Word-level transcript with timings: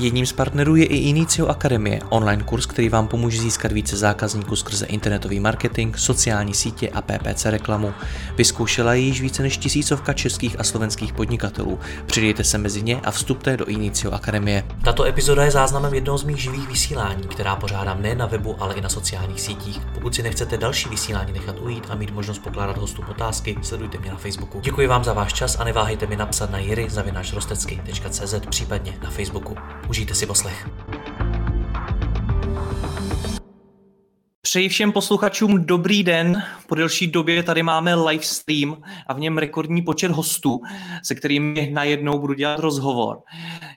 Jedním 0.00 0.26
z 0.26 0.32
partnerů 0.32 0.76
je 0.76 0.84
i 0.84 0.96
Inicio 0.96 1.46
Akademie, 1.46 2.00
online 2.08 2.42
kurz, 2.42 2.66
který 2.66 2.88
vám 2.88 3.08
pomůže 3.08 3.40
získat 3.40 3.72
více 3.72 3.96
zákazníků 3.96 4.56
skrze 4.56 4.86
internetový 4.86 5.40
marketing, 5.40 5.96
sociální 5.96 6.54
sítě 6.54 6.88
a 6.88 7.02
PPC 7.02 7.44
reklamu. 7.44 7.94
Vyzkoušela 8.36 8.94
ji 8.94 9.04
již 9.04 9.20
více 9.20 9.42
než 9.42 9.56
tisícovka 9.56 10.12
českých 10.12 10.60
a 10.60 10.64
slovenských 10.64 11.12
podnikatelů. 11.12 11.78
Přidejte 12.06 12.44
se 12.44 12.58
mezi 12.58 12.82
ně 12.82 13.00
a 13.04 13.10
vstupte 13.10 13.56
do 13.56 13.64
Inicio 13.64 14.12
Akademie. 14.12 14.64
Tato 14.84 15.04
epizoda 15.04 15.44
je 15.44 15.50
záznamem 15.50 15.94
jednoho 15.94 16.18
z 16.18 16.24
mých 16.24 16.38
živých 16.38 16.68
vysílání, 16.68 17.22
která 17.22 17.56
pořádám 17.56 18.02
ne 18.02 18.14
na 18.14 18.26
webu, 18.26 18.62
ale 18.62 18.74
i 18.74 18.80
na 18.80 18.88
sociálních 18.88 19.40
sítích. 19.40 19.80
Pokud 19.94 20.14
si 20.14 20.22
nechcete 20.22 20.56
další 20.56 20.88
vysílání 20.88 21.32
nechat 21.32 21.56
ujít 21.60 21.86
a 21.90 21.94
mít 21.94 22.10
možnost 22.10 22.38
pokládat 22.38 22.78
hostům 22.78 23.04
otázky, 23.08 23.56
sledujte 23.62 23.98
mě 23.98 24.10
na 24.10 24.16
Facebooku. 24.16 24.60
Děkuji 24.60 24.86
vám 24.86 25.04
za 25.04 25.12
váš 25.12 25.32
čas 25.32 25.56
a 25.60 25.64
neváhejte 25.64 26.06
mi 26.06 26.16
napsat 26.16 26.50
na 26.50 26.58
jiry.rostecky.cz 26.58 28.34
případně 28.48 28.98
na 29.02 29.10
Facebooku. 29.10 29.56
Užijte 29.90 30.14
si 30.14 30.26
poslech. 30.26 30.66
Přeji 34.42 34.68
všem 34.68 34.92
posluchačům 34.92 35.66
dobrý 35.66 36.02
den. 36.02 36.42
Po 36.68 36.74
delší 36.74 37.06
době 37.06 37.42
tady 37.42 37.62
máme 37.62 37.94
live 37.94 38.24
stream 38.24 38.82
a 39.06 39.12
v 39.12 39.20
něm 39.20 39.38
rekordní 39.38 39.82
počet 39.82 40.10
hostů, 40.10 40.60
se 41.04 41.14
kterými 41.14 41.70
najednou 41.72 42.18
budu 42.18 42.34
dělat 42.34 42.58
rozhovor. 42.58 43.18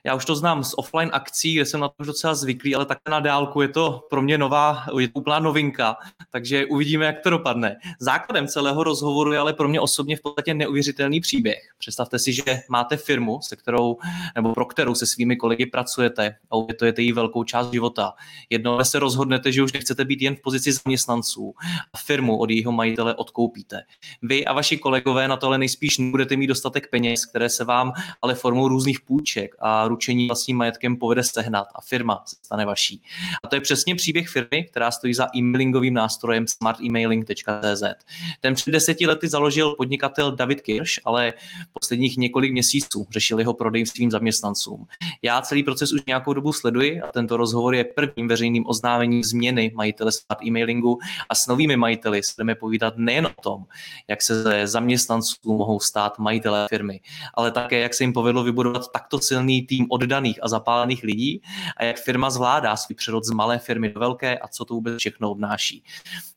Já 0.04 0.14
už 0.14 0.24
to 0.24 0.36
znám 0.36 0.64
z 0.64 0.74
offline 0.76 1.10
akcí, 1.12 1.54
kde 1.54 1.66
jsem 1.66 1.80
na 1.80 1.88
to 1.88 1.94
už 1.98 2.06
docela 2.06 2.34
zvyklý, 2.34 2.74
ale 2.74 2.86
také 2.86 3.10
na 3.10 3.20
dálku 3.20 3.62
je 3.62 3.68
to 3.68 4.06
pro 4.10 4.22
mě 4.22 4.38
nová, 4.38 4.84
je 4.98 5.08
to 5.08 5.20
úplná 5.20 5.38
novinka, 5.38 5.96
takže 6.30 6.66
uvidíme, 6.66 7.06
jak 7.06 7.20
to 7.20 7.30
dopadne. 7.30 7.76
Základem 8.00 8.48
celého 8.48 8.84
rozhovoru 8.84 9.32
je 9.32 9.38
ale 9.38 9.52
pro 9.52 9.68
mě 9.68 9.80
osobně 9.80 10.16
v 10.16 10.20
podstatě 10.20 10.54
neuvěřitelný 10.54 11.20
příběh. 11.20 11.58
Představte 11.78 12.18
si, 12.18 12.32
že 12.32 12.42
máte 12.68 12.96
firmu, 12.96 13.38
se 13.42 13.56
kterou, 13.56 13.96
nebo 14.34 14.54
pro 14.54 14.64
kterou 14.64 14.94
se 14.94 15.06
svými 15.06 15.36
kolegy 15.36 15.66
pracujete 15.66 16.36
a 16.50 16.56
je 16.84 16.94
jí 16.98 17.12
velkou 17.12 17.44
část 17.44 17.72
života. 17.72 18.12
Jednou 18.50 18.84
se 18.84 18.98
rozhodnete, 18.98 19.52
že 19.52 19.62
už 19.62 19.72
nechcete 19.72 20.04
být 20.04 20.22
jen 20.22 20.36
v 20.36 20.40
pozici 20.40 20.53
zaměstnanců 20.58 21.54
a 21.92 21.98
firmu 21.98 22.38
od 22.38 22.50
jejího 22.50 22.72
majitele 22.72 23.14
odkoupíte. 23.14 23.82
Vy 24.22 24.44
a 24.44 24.52
vaši 24.52 24.78
kolegové 24.78 25.28
na 25.28 25.36
to 25.36 25.46
ale 25.46 25.58
nejspíš 25.58 25.98
nebudete 25.98 26.36
mít 26.36 26.46
dostatek 26.46 26.90
peněz, 26.90 27.26
které 27.26 27.48
se 27.48 27.64
vám 27.64 27.92
ale 28.22 28.34
formou 28.34 28.68
různých 28.68 29.00
půjček 29.00 29.54
a 29.58 29.88
ručení 29.88 30.26
vlastním 30.26 30.56
majetkem 30.56 30.96
povede 30.96 31.22
sehnat 31.22 31.66
a 31.74 31.80
firma 31.80 32.22
se 32.26 32.36
stane 32.42 32.66
vaší. 32.66 33.02
A 33.44 33.48
to 33.48 33.56
je 33.56 33.60
přesně 33.60 33.94
příběh 33.94 34.28
firmy, 34.28 34.64
která 34.70 34.90
stojí 34.90 35.14
za 35.14 35.26
e-mailingovým 35.36 35.94
nástrojem 35.94 36.46
smartemailing.cz. 36.46 37.82
Ten 38.40 38.54
před 38.54 38.70
deseti 38.70 39.06
lety 39.06 39.28
založil 39.28 39.74
podnikatel 39.74 40.36
David 40.36 40.60
Kirsch, 40.60 41.00
ale 41.04 41.32
posledních 41.72 42.16
několik 42.16 42.52
měsíců 42.52 43.06
řešil 43.10 43.38
jeho 43.38 43.54
prodej 43.54 43.86
svým 43.86 44.10
zaměstnancům. 44.10 44.86
Já 45.22 45.42
celý 45.42 45.62
proces 45.62 45.92
už 45.92 46.00
nějakou 46.06 46.32
dobu 46.32 46.52
sleduji 46.52 47.00
a 47.00 47.12
tento 47.12 47.36
rozhovor 47.36 47.74
je 47.74 47.84
prvním 47.84 48.28
veřejným 48.28 48.66
oznámením 48.66 49.24
změny 49.24 49.72
majitele 49.74 50.12
Smart 50.12 50.43
emailingu 50.48 50.98
a 51.28 51.34
s 51.34 51.46
novými 51.46 51.76
majiteli 51.76 52.22
se 52.22 52.32
budeme 52.36 52.54
povídat 52.54 52.94
nejen 52.96 53.26
o 53.26 53.42
tom, 53.42 53.64
jak 54.08 54.22
se 54.22 54.42
ze 54.42 54.66
zaměstnanců 54.66 55.36
mohou 55.44 55.80
stát 55.80 56.18
majitelé 56.18 56.66
firmy, 56.68 57.00
ale 57.34 57.50
také, 57.50 57.78
jak 57.78 57.94
se 57.94 58.04
jim 58.04 58.12
povedlo 58.12 58.44
vybudovat 58.44 58.92
takto 58.92 59.18
silný 59.18 59.62
tým 59.62 59.86
oddaných 59.90 60.38
a 60.42 60.48
zapálených 60.48 61.02
lidí 61.02 61.42
a 61.76 61.84
jak 61.84 61.96
firma 61.96 62.30
zvládá 62.30 62.76
svůj 62.76 62.96
přerod 62.96 63.24
z 63.24 63.30
malé 63.30 63.58
firmy 63.58 63.88
do 63.88 64.00
velké 64.00 64.38
a 64.38 64.48
co 64.48 64.64
to 64.64 64.74
vůbec 64.74 64.96
všechno 64.98 65.30
obnáší. 65.30 65.84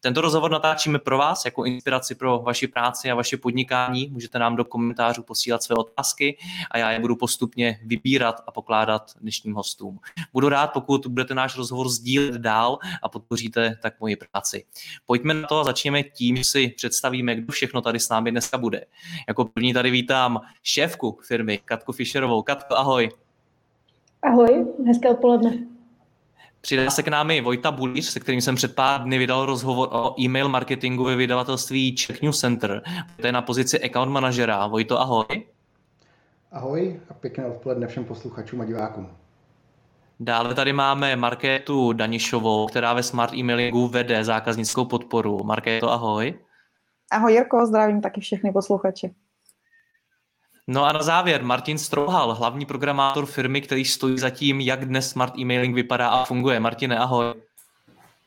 Tento 0.02 0.22
rozhovor 0.22 0.52
natáčíme 0.52 1.00
pro 1.00 1.18
vás 1.18 1.46
jako 1.46 1.66
inspiraci 1.66 2.16
pro 2.16 2.40
vaši 2.40 2.68
práci 2.68 3.12
a 3.12 3.16
vaše 3.16 3.38
podnikání. 3.38 4.08
Můžete 4.12 4.40
nám 4.40 4.56
do 4.56 4.66
komentářů 4.66 5.24
posílat 5.24 5.64
své 5.64 5.76
otázky 5.76 6.38
a 6.72 6.78
já 6.78 6.92
je 6.92 7.00
budu 7.00 7.16
postupně 7.16 7.80
vybírat 7.84 8.44
a 8.48 8.52
pokládat 8.52 9.12
dnešním 9.22 9.54
hostům. 9.54 10.00
Budu 10.34 10.50
rád, 10.50 10.68
pokud 10.68 11.08
budete 11.08 11.36
náš 11.36 11.58
rozhovor 11.58 11.90
sdílet 11.90 12.36
dál 12.36 12.80
a 13.04 13.10
podpoříte 13.10 13.78
tak 13.82 13.97
moji 14.00 14.16
práci. 14.16 14.66
Pojďme 15.06 15.34
na 15.34 15.48
to 15.48 15.60
a 15.60 15.64
začněme 15.64 16.04
tím, 16.04 16.38
že 16.38 16.44
si 16.44 16.68
představíme, 16.68 17.36
kdo 17.36 17.52
všechno 17.52 17.82
tady 17.82 18.00
s 18.00 18.10
námi 18.10 18.32
dneska 18.32 18.58
bude. 18.58 18.86
Jako 19.28 19.46
první 19.46 19.74
tady 19.74 19.92
vítám 19.92 20.42
šéfku 20.64 21.20
firmy 21.28 21.60
Katku 21.66 21.92
Fischerovou. 21.92 22.42
Katko, 22.42 22.76
ahoj. 22.76 23.10
Ahoj, 24.22 24.66
hezké 24.88 25.10
odpoledne. 25.10 25.68
Přidá 26.62 26.90
se 26.90 27.04
k 27.04 27.08
námi 27.08 27.42
Vojta 27.42 27.72
Bulíř, 27.72 28.06
se 28.06 28.20
kterým 28.20 28.42
jsem 28.42 28.56
před 28.56 28.76
pár 28.76 29.04
dny 29.04 29.18
vydal 29.18 29.46
rozhovor 29.46 29.90
o 29.92 30.22
e-mail 30.22 30.50
marketingu 30.50 31.04
ve 31.04 31.16
vydavatelství 31.16 31.96
Czech 31.96 32.22
News 32.22 32.40
Center. 32.40 32.82
To 33.22 33.28
je 33.28 33.32
na 33.32 33.42
pozici 33.42 33.84
account 33.84 34.12
manažera. 34.12 34.68
Vojto, 34.68 35.00
ahoj. 35.00 35.26
Ahoj 36.52 37.00
a 37.10 37.14
pěkné 37.14 37.46
odpoledne 37.46 37.88
všem 37.88 38.06
posluchačům 38.06 38.62
a 38.62 38.66
divákům. 38.66 39.10
Dále 40.20 40.54
tady 40.54 40.74
máme 40.74 41.16
Markétu 41.16 41.94
Danišovou, 41.94 42.68
která 42.68 42.94
ve 42.94 43.04
Smart 43.04 43.34
Emailingu 43.34 43.88
vede 43.88 44.24
zákaznickou 44.24 44.86
podporu. 44.86 45.44
Markéto, 45.44 45.92
ahoj. 45.92 46.40
Ahoj 47.12 47.34
Jirko, 47.34 47.66
zdravím 47.66 48.02
taky 48.02 48.22
všechny 48.22 48.52
posluchače. 48.52 49.10
No 50.68 50.86
a 50.86 50.92
na 50.92 51.04
závěr 51.04 51.44
Martin 51.44 51.78
Strouhal, 51.78 52.34
hlavní 52.34 52.66
programátor 52.66 53.26
firmy, 53.26 53.62
který 53.62 53.86
stojí 53.86 54.20
za 54.20 54.30
tím, 54.30 54.62
jak 54.62 54.86
dnes 54.86 55.10
Smart 55.10 55.34
Emailing 55.42 55.76
vypadá 55.76 56.10
a 56.10 56.26
funguje. 56.26 56.60
Martine, 56.60 56.98
ahoj. 56.98 57.34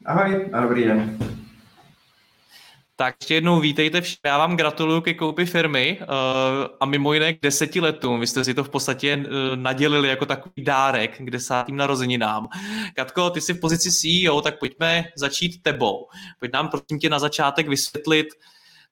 Ahoj 0.07 0.51
a 0.53 0.61
dobrý 0.61 0.85
den. 0.85 1.19
Tak 3.01 3.17
ještě 3.21 3.35
jednou 3.35 3.61
vítejte 3.61 4.01
všichni. 4.01 4.21
Já 4.25 4.39
vám 4.39 4.57
gratuluju 4.57 5.01
ke 5.01 5.15
koupi 5.15 5.47
firmy 5.47 5.99
uh, 6.01 6.07
a 6.81 6.87
mimo 6.87 7.13
jiné 7.13 7.35
k 7.35 7.43
deseti 7.43 7.81
letům. 7.81 8.21
Vy 8.21 8.27
jste 8.27 8.45
si 8.45 8.55
to 8.55 8.65
v 8.65 8.69
podstatě 8.69 9.17
uh, 9.17 9.57
nadělili 9.57 10.09
jako 10.09 10.27
takový 10.27 10.65
dárek 10.65 11.19
k 11.19 11.31
desátým 11.31 11.77
narozeninám. 11.77 12.49
Katko, 12.95 13.31
ty 13.31 13.41
jsi 13.41 13.55
v 13.55 13.61
pozici 13.61 13.91
CEO, 13.93 14.41
tak 14.41 14.59
pojďme 14.59 15.05
začít 15.17 15.63
tebou. 15.63 16.09
Pojď 16.41 16.53
nám 16.53 16.69
prosím 16.69 16.99
tě 16.99 17.09
na 17.09 17.19
začátek 17.19 17.69
vysvětlit, 17.69 18.27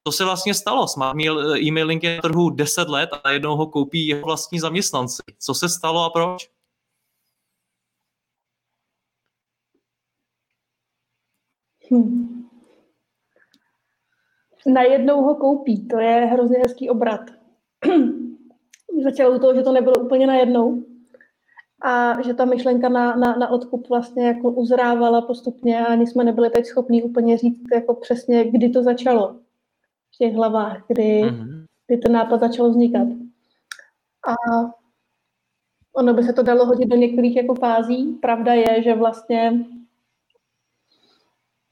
co 0.05 0.13
se 0.13 0.25
vlastně 0.25 0.55
stalo. 0.55 0.89
Smart 0.89 1.19
eh, 1.21 1.59
e-mailing 1.59 2.05
je 2.05 2.17
na 2.17 2.23
trhu 2.23 2.51
10 2.51 2.89
let 2.89 3.11
a 3.25 3.31
jednou 3.31 3.57
ho 3.57 3.67
koupí 3.67 4.07
jeho 4.07 4.23
vlastní 4.23 4.61
zaměstnanci. 4.61 5.23
Co 5.39 5.55
se 5.55 5.69
stalo 5.69 6.05
a 6.05 6.11
proč? 6.11 6.49
Hmm 11.91 12.38
najednou 14.69 15.23
ho 15.23 15.35
koupí. 15.35 15.89
To 15.89 15.99
je 15.99 16.13
hrozně 16.13 16.59
hezký 16.59 16.91
obrat. 16.91 17.21
Začalo 19.05 19.37
u 19.37 19.39
toho, 19.39 19.55
že 19.55 19.63
to 19.63 19.73
nebylo 19.73 19.95
úplně 20.05 20.27
najednou 20.27 20.83
a 21.83 22.23
že 22.23 22.35
ta 22.35 22.45
myšlenka 22.45 22.89
na, 22.89 23.17
na, 23.17 23.37
na 23.37 23.49
odkup 23.49 23.89
vlastně 23.89 24.27
jako 24.27 24.51
uzrávala 24.51 25.23
postupně 25.23 25.81
a 25.81 25.85
ani 25.85 26.07
jsme 26.07 26.25
nebyli 26.25 26.51
teď 26.51 26.67
schopni 26.67 27.03
úplně 27.03 27.39
říct 27.39 27.63
jako 27.75 27.95
přesně, 27.95 28.51
kdy 28.51 28.69
to 28.69 28.83
začalo 28.83 29.37
v 30.15 30.19
těch 30.19 30.35
hlavách, 30.35 30.85
kdy, 30.89 31.23
mm-hmm. 31.25 31.65
kdy 31.87 31.99
ten 31.99 32.13
nápad 32.13 32.41
začal 32.41 32.71
vznikat. 32.71 33.09
A 34.29 34.35
ono 35.95 36.15
by 36.15 36.23
se 36.23 36.33
to 36.33 36.43
dalo 36.43 36.67
hodit 36.67 36.89
do 36.89 36.97
některých 36.97 37.37
jako 37.37 37.55
fází. 37.55 38.13
Pravda 38.23 38.55
je, 38.55 38.83
že 38.83 38.95
vlastně 38.95 39.65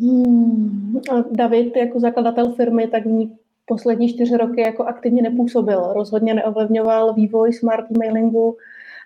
Hmm, 0.00 1.00
David 1.30 1.76
jako 1.76 2.00
zakladatel 2.00 2.52
firmy, 2.52 2.88
tak 2.88 3.02
v 3.02 3.06
ní 3.06 3.38
poslední 3.66 4.08
čtyři 4.08 4.36
roky 4.36 4.60
jako 4.60 4.84
aktivně 4.84 5.22
nepůsobil. 5.22 5.92
Rozhodně 5.92 6.34
neovlivňoval 6.34 7.14
vývoj 7.14 7.52
smart 7.52 7.86
emailingu, 7.96 8.56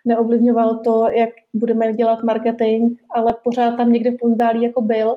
neovlivňoval 0.04 0.78
to, 0.78 1.08
jak 1.10 1.30
budeme 1.54 1.92
dělat 1.92 2.22
marketing, 2.22 2.98
ale 3.10 3.34
pořád 3.44 3.76
tam 3.76 3.92
někde 3.92 4.10
v 4.10 4.16
pozdálí 4.16 4.62
jako 4.62 4.80
byl. 4.80 5.16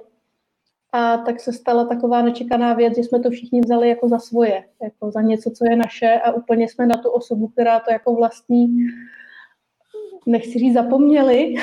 A 0.91 1.17
tak 1.17 1.39
se 1.39 1.53
stala 1.53 1.85
taková 1.85 2.21
nečekaná 2.21 2.73
věc, 2.73 2.95
že 2.95 3.03
jsme 3.03 3.19
to 3.19 3.29
všichni 3.29 3.61
vzali 3.61 3.89
jako 3.89 4.09
za 4.09 4.19
svoje, 4.19 4.63
jako 4.83 5.11
za 5.11 5.21
něco, 5.21 5.51
co 5.51 5.65
je 5.69 5.75
naše 5.75 6.19
a 6.25 6.31
úplně 6.31 6.69
jsme 6.69 6.85
na 6.85 6.97
tu 6.97 7.09
osobu, 7.09 7.47
která 7.47 7.79
to 7.79 7.91
jako 7.91 8.15
vlastní, 8.15 8.67
nechci 10.25 10.59
říct 10.59 10.73
zapomněli, 10.73 11.55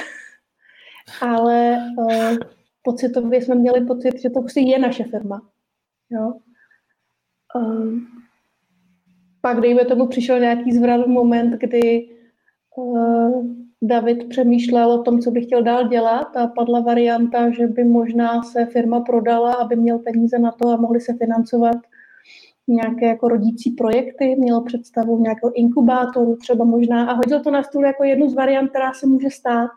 ale 1.20 1.78
uh, 1.98 2.36
pocitově 2.82 3.42
jsme 3.42 3.54
měli 3.54 3.86
pocit, 3.86 4.20
že 4.22 4.30
to 4.30 4.40
prostě 4.40 4.60
je 4.60 4.78
naše 4.78 5.04
firma. 5.04 5.42
Jo? 6.10 6.34
Um, 7.54 8.06
pak, 9.40 9.60
dejme 9.60 9.84
tomu, 9.84 10.06
přišel 10.06 10.40
nějaký 10.40 10.72
zvrat 10.72 11.06
moment, 11.06 11.50
kdy 11.50 12.08
uh, 12.76 13.46
David 13.82 14.28
přemýšlel 14.28 14.92
o 14.92 15.02
tom, 15.02 15.20
co 15.20 15.30
by 15.30 15.40
chtěl 15.40 15.62
dál 15.62 15.88
dělat 15.88 16.36
a 16.36 16.46
padla 16.46 16.80
varianta, 16.80 17.50
že 17.50 17.66
by 17.66 17.84
možná 17.84 18.42
se 18.42 18.66
firma 18.66 19.00
prodala, 19.00 19.54
aby 19.54 19.76
měl 19.76 19.98
peníze 19.98 20.38
na 20.38 20.52
to 20.52 20.68
a 20.68 20.76
mohli 20.76 21.00
se 21.00 21.14
financovat 21.14 21.76
nějaké 22.68 23.06
jako 23.06 23.28
rodící 23.28 23.70
projekty, 23.70 24.36
měl 24.38 24.60
představu 24.60 25.18
nějakého 25.18 25.52
inkubátoru 25.58 26.36
třeba 26.36 26.64
možná 26.64 27.10
a 27.10 27.12
hodil 27.12 27.40
to 27.40 27.50
na 27.50 27.62
stůl 27.62 27.84
jako 27.84 28.04
jednu 28.04 28.28
z 28.28 28.34
variant, 28.34 28.70
která 28.70 28.92
se 28.92 29.06
může 29.06 29.30
stát. 29.30 29.70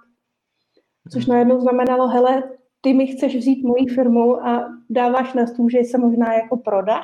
Což 1.11 1.25
najednou 1.25 1.59
znamenalo, 1.59 2.07
hele, 2.07 2.43
ty 2.83 2.93
mi 2.93 3.07
chceš 3.07 3.35
vzít 3.35 3.63
moji 3.63 3.87
firmu 3.87 4.45
a 4.45 4.77
dáváš 4.89 5.33
na 5.33 5.47
stůl, 5.47 5.69
že 5.69 5.83
se 5.83 5.97
možná 5.97 6.33
jako 6.33 6.57
prodá. 6.57 7.03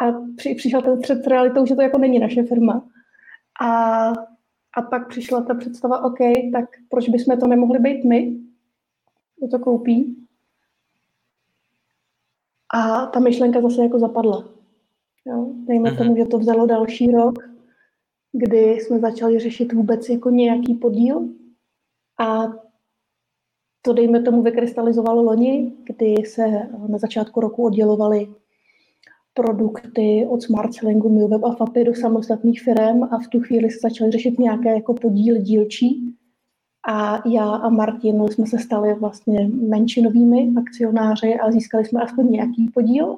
A 0.00 0.12
při, 0.36 0.54
přišel 0.54 0.82
ten 0.82 0.98
střed 0.98 1.24
s 1.24 1.26
realitou, 1.26 1.66
že 1.66 1.74
to 1.74 1.82
jako 1.82 1.98
není 1.98 2.18
naše 2.18 2.42
firma. 2.42 2.88
A, 3.60 4.08
a 4.76 4.82
pak 4.90 5.08
přišla 5.08 5.42
ta 5.42 5.54
představa, 5.54 6.04
OK, 6.04 6.18
tak 6.52 6.64
proč 6.88 7.08
bychom 7.08 7.38
to 7.38 7.46
nemohli 7.46 7.78
být 7.78 8.04
my, 8.04 8.38
kdo 9.38 9.48
to 9.48 9.58
koupí. 9.58 10.26
A 12.74 13.06
ta 13.06 13.20
myšlenka 13.20 13.60
zase 13.60 13.82
jako 13.82 13.98
zapadla. 13.98 14.48
Jo? 15.26 15.52
Dejme 15.66 15.90
mm-hmm. 15.90 15.98
tomu, 15.98 16.16
že 16.16 16.24
to 16.24 16.38
vzalo 16.38 16.66
další 16.66 17.10
rok, 17.10 17.38
kdy 18.32 18.70
jsme 18.70 18.98
začali 18.98 19.38
řešit 19.38 19.72
vůbec 19.72 20.08
jako 20.08 20.30
nějaký 20.30 20.74
podíl 20.74 21.28
a 22.18 22.52
to 23.82 23.92
dejme 23.92 24.22
tomu 24.22 24.42
vykrystalizovalo 24.42 25.22
loni, 25.22 25.72
kdy 25.84 26.14
se 26.26 26.46
na 26.88 26.98
začátku 26.98 27.40
roku 27.40 27.64
oddělovaly 27.64 28.28
produkty 29.34 30.26
od 30.30 30.42
Smart 30.42 30.74
Sellingu, 30.74 31.08
Milweb 31.08 31.44
a 31.44 31.54
Fapy 31.54 31.84
do 31.84 31.94
samostatných 31.94 32.62
firm 32.62 33.02
a 33.02 33.18
v 33.18 33.28
tu 33.28 33.40
chvíli 33.40 33.70
se 33.70 33.78
začaly 33.82 34.10
řešit 34.10 34.38
nějaké 34.38 34.74
jako 34.74 34.94
podíl 34.94 35.36
dílčí. 35.36 36.16
A 36.88 37.28
já 37.28 37.50
a 37.50 37.68
Martin 37.68 38.28
jsme 38.28 38.46
se 38.46 38.58
stali 38.58 38.94
vlastně 38.94 39.50
menšinovými 39.68 40.52
akcionáři 40.56 41.34
a 41.34 41.50
získali 41.50 41.84
jsme 41.84 42.02
aspoň 42.02 42.30
nějaký 42.30 42.70
podíl. 42.74 43.16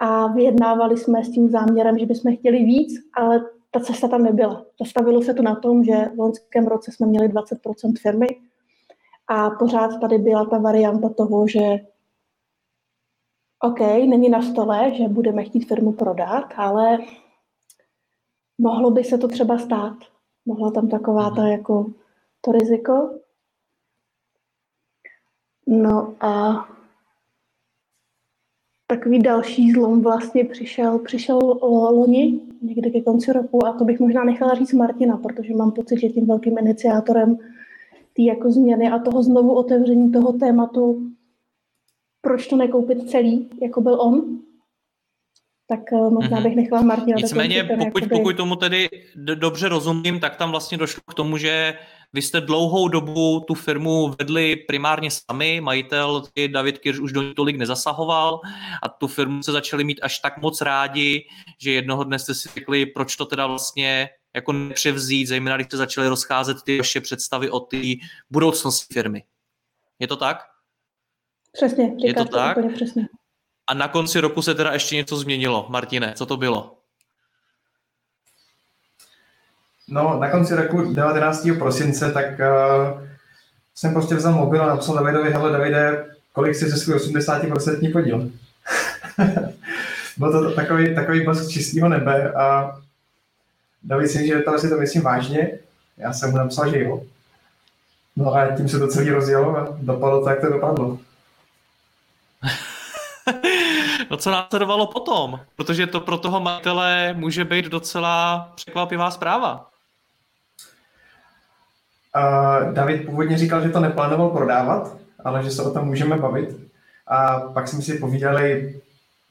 A 0.00 0.26
vyjednávali 0.26 0.96
jsme 0.96 1.24
s 1.24 1.30
tím 1.30 1.48
záměrem, 1.48 1.98
že 1.98 2.06
bychom 2.06 2.36
chtěli 2.36 2.64
víc, 2.64 2.92
ale 3.16 3.44
ta 3.70 3.80
cesta 3.80 4.08
tam 4.08 4.22
nebyla. 4.22 4.66
Zastavilo 4.80 5.22
se 5.22 5.34
to 5.34 5.42
na 5.42 5.54
tom, 5.54 5.84
že 5.84 6.10
v 6.14 6.18
loňském 6.18 6.66
roce 6.66 6.92
jsme 6.92 7.06
měli 7.06 7.28
20% 7.28 7.92
firmy 8.02 8.26
a 9.30 9.50
pořád 9.50 10.00
tady 10.00 10.18
byla 10.18 10.44
ta 10.44 10.58
varianta 10.58 11.08
toho, 11.08 11.48
že 11.48 11.78
OK, 13.62 13.80
není 13.80 14.28
na 14.28 14.42
stole, 14.42 14.94
že 14.94 15.08
budeme 15.08 15.44
chtít 15.44 15.68
firmu 15.68 15.92
prodat, 15.92 16.44
ale 16.56 16.98
mohlo 18.58 18.90
by 18.90 19.04
se 19.04 19.18
to 19.18 19.28
třeba 19.28 19.58
stát. 19.58 19.96
Mohla 20.46 20.70
tam 20.70 20.88
taková 20.88 21.30
ta 21.30 21.46
jako 21.46 21.92
to 22.40 22.52
riziko. 22.52 23.20
No 25.66 26.14
a 26.20 26.64
takový 28.86 29.18
další 29.18 29.72
zlom 29.72 30.02
vlastně 30.02 30.44
přišel, 30.44 30.98
přišel 30.98 31.38
loni, 31.62 32.40
někdy 32.62 32.90
ke 32.90 33.00
konci 33.00 33.32
roku 33.32 33.66
a 33.66 33.72
to 33.72 33.84
bych 33.84 34.00
možná 34.00 34.24
nechala 34.24 34.54
říct 34.54 34.72
Martina, 34.72 35.16
protože 35.16 35.54
mám 35.54 35.72
pocit, 35.72 36.00
že 36.00 36.08
tím 36.08 36.26
velkým 36.26 36.58
iniciátorem 36.58 37.38
té 38.20 38.26
jako 38.26 38.50
změny 38.50 38.90
a 38.90 38.98
toho 38.98 39.22
znovu 39.22 39.54
otevření 39.54 40.12
toho 40.12 40.32
tématu, 40.32 41.10
proč 42.20 42.46
to 42.46 42.56
nekoupit 42.56 43.10
celý, 43.10 43.50
jako 43.62 43.80
byl 43.80 44.00
on, 44.00 44.38
tak 45.68 45.80
uh, 45.92 46.12
možná 46.12 46.38
mm-hmm. 46.38 46.42
bych 46.42 46.56
nechala 46.56 46.82
Martina. 46.82 47.16
Nicméně, 47.16 47.64
pokud, 47.64 48.02
jakoby... 48.02 48.08
pokud 48.08 48.36
tomu 48.36 48.56
tedy 48.56 48.88
dobře 49.34 49.68
rozumím, 49.68 50.20
tak 50.20 50.36
tam 50.36 50.50
vlastně 50.50 50.78
došlo 50.78 51.02
k 51.10 51.14
tomu, 51.14 51.36
že 51.36 51.74
vy 52.12 52.22
jste 52.22 52.40
dlouhou 52.40 52.88
dobu 52.88 53.40
tu 53.40 53.54
firmu 53.54 54.14
vedli 54.18 54.56
primárně 54.56 55.10
sami, 55.10 55.60
majitel 55.60 56.22
David 56.52 56.78
Kirš 56.78 56.98
už 56.98 57.12
do 57.12 57.22
ní 57.22 57.34
tolik 57.34 57.56
nezasahoval 57.56 58.40
a 58.82 58.88
tu 58.88 59.06
firmu 59.06 59.42
se 59.42 59.52
začali 59.52 59.84
mít 59.84 60.00
až 60.02 60.18
tak 60.18 60.42
moc 60.42 60.60
rádi, 60.60 61.22
že 61.62 61.72
jednoho 61.72 62.04
dne 62.04 62.18
jste 62.18 62.34
si 62.34 62.48
řekli, 62.54 62.86
proč 62.86 63.16
to 63.16 63.26
teda 63.26 63.46
vlastně 63.46 64.08
jako 64.34 64.52
nepřevzít, 64.52 65.26
zejména 65.26 65.56
když 65.56 65.66
jste 65.66 65.76
začali 65.76 66.08
rozcházet 66.08 66.62
ty 66.62 66.78
vaše 66.78 67.00
představy 67.00 67.50
o 67.50 67.60
ty 67.60 68.00
budoucnosti 68.30 68.94
firmy. 68.94 69.24
Je 69.98 70.06
to 70.06 70.16
tak? 70.16 70.46
Přesně, 71.52 71.92
je 71.98 72.14
to, 72.14 72.24
to 72.24 72.36
tak? 72.36 72.56
úplně 72.56 72.74
přesně. 72.74 73.08
A 73.66 73.74
na 73.74 73.88
konci 73.88 74.20
roku 74.20 74.42
se 74.42 74.54
teda 74.54 74.72
ještě 74.72 74.96
něco 74.96 75.16
změnilo. 75.16 75.66
Martine, 75.68 76.12
co 76.16 76.26
to 76.26 76.36
bylo? 76.36 76.76
No, 79.88 80.18
na 80.20 80.30
konci 80.30 80.56
roku 80.56 80.92
19. 80.92 81.48
prosince, 81.58 82.12
tak 82.12 82.24
uh, 82.24 83.00
jsem 83.74 83.92
prostě 83.92 84.14
vzal 84.14 84.32
mobil 84.32 84.62
a 84.62 84.66
napsal 84.66 84.94
Davidovi, 84.94 85.30
hele 85.30 85.52
Davide, 85.52 86.14
kolik 86.32 86.56
si 86.56 86.70
ze 86.70 86.76
svůj 86.76 86.96
80% 86.96 87.92
podíl? 87.92 88.30
Byl 90.16 90.32
to 90.32 90.54
takový, 90.54 90.94
takový 90.94 91.24
bosk 91.24 91.50
čistého 91.50 91.88
nebe 91.88 92.32
a 92.32 92.76
David 93.82 94.10
si 94.10 94.26
že 94.26 94.38
to 94.40 94.58
si 94.58 94.68
to 94.68 94.76
myslím 94.76 95.02
vážně. 95.02 95.58
Já 95.96 96.12
jsem 96.12 96.30
mu 96.30 96.36
napsal, 96.36 96.70
že 96.70 96.84
jo. 96.84 97.02
No 98.16 98.34
a 98.34 98.56
tím 98.56 98.68
se 98.68 98.78
to 98.78 98.88
celý 98.88 99.10
rozjelo 99.10 99.56
a 99.56 99.76
dopadlo 99.80 100.24
tak, 100.24 100.34
jak 100.34 100.40
to 100.40 100.52
dopadlo. 100.52 100.98
no 104.10 104.16
co 104.16 104.30
následovalo 104.30 104.86
potom? 104.86 105.40
Protože 105.56 105.86
to 105.86 106.00
pro 106.00 106.18
toho 106.18 106.40
majitele 106.40 107.14
může 107.14 107.44
být 107.44 107.64
docela 107.64 108.52
překvapivá 108.54 109.10
zpráva. 109.10 109.70
Uh, 112.16 112.72
David 112.72 113.06
původně 113.06 113.38
říkal, 113.38 113.62
že 113.62 113.68
to 113.68 113.80
neplánoval 113.80 114.30
prodávat, 114.30 114.96
ale 115.24 115.44
že 115.44 115.50
se 115.50 115.62
o 115.62 115.70
tom 115.70 115.86
můžeme 115.86 116.16
bavit. 116.16 116.56
A 117.06 117.40
pak 117.40 117.68
jsme 117.68 117.82
si 117.82 117.98
povídali 117.98 118.80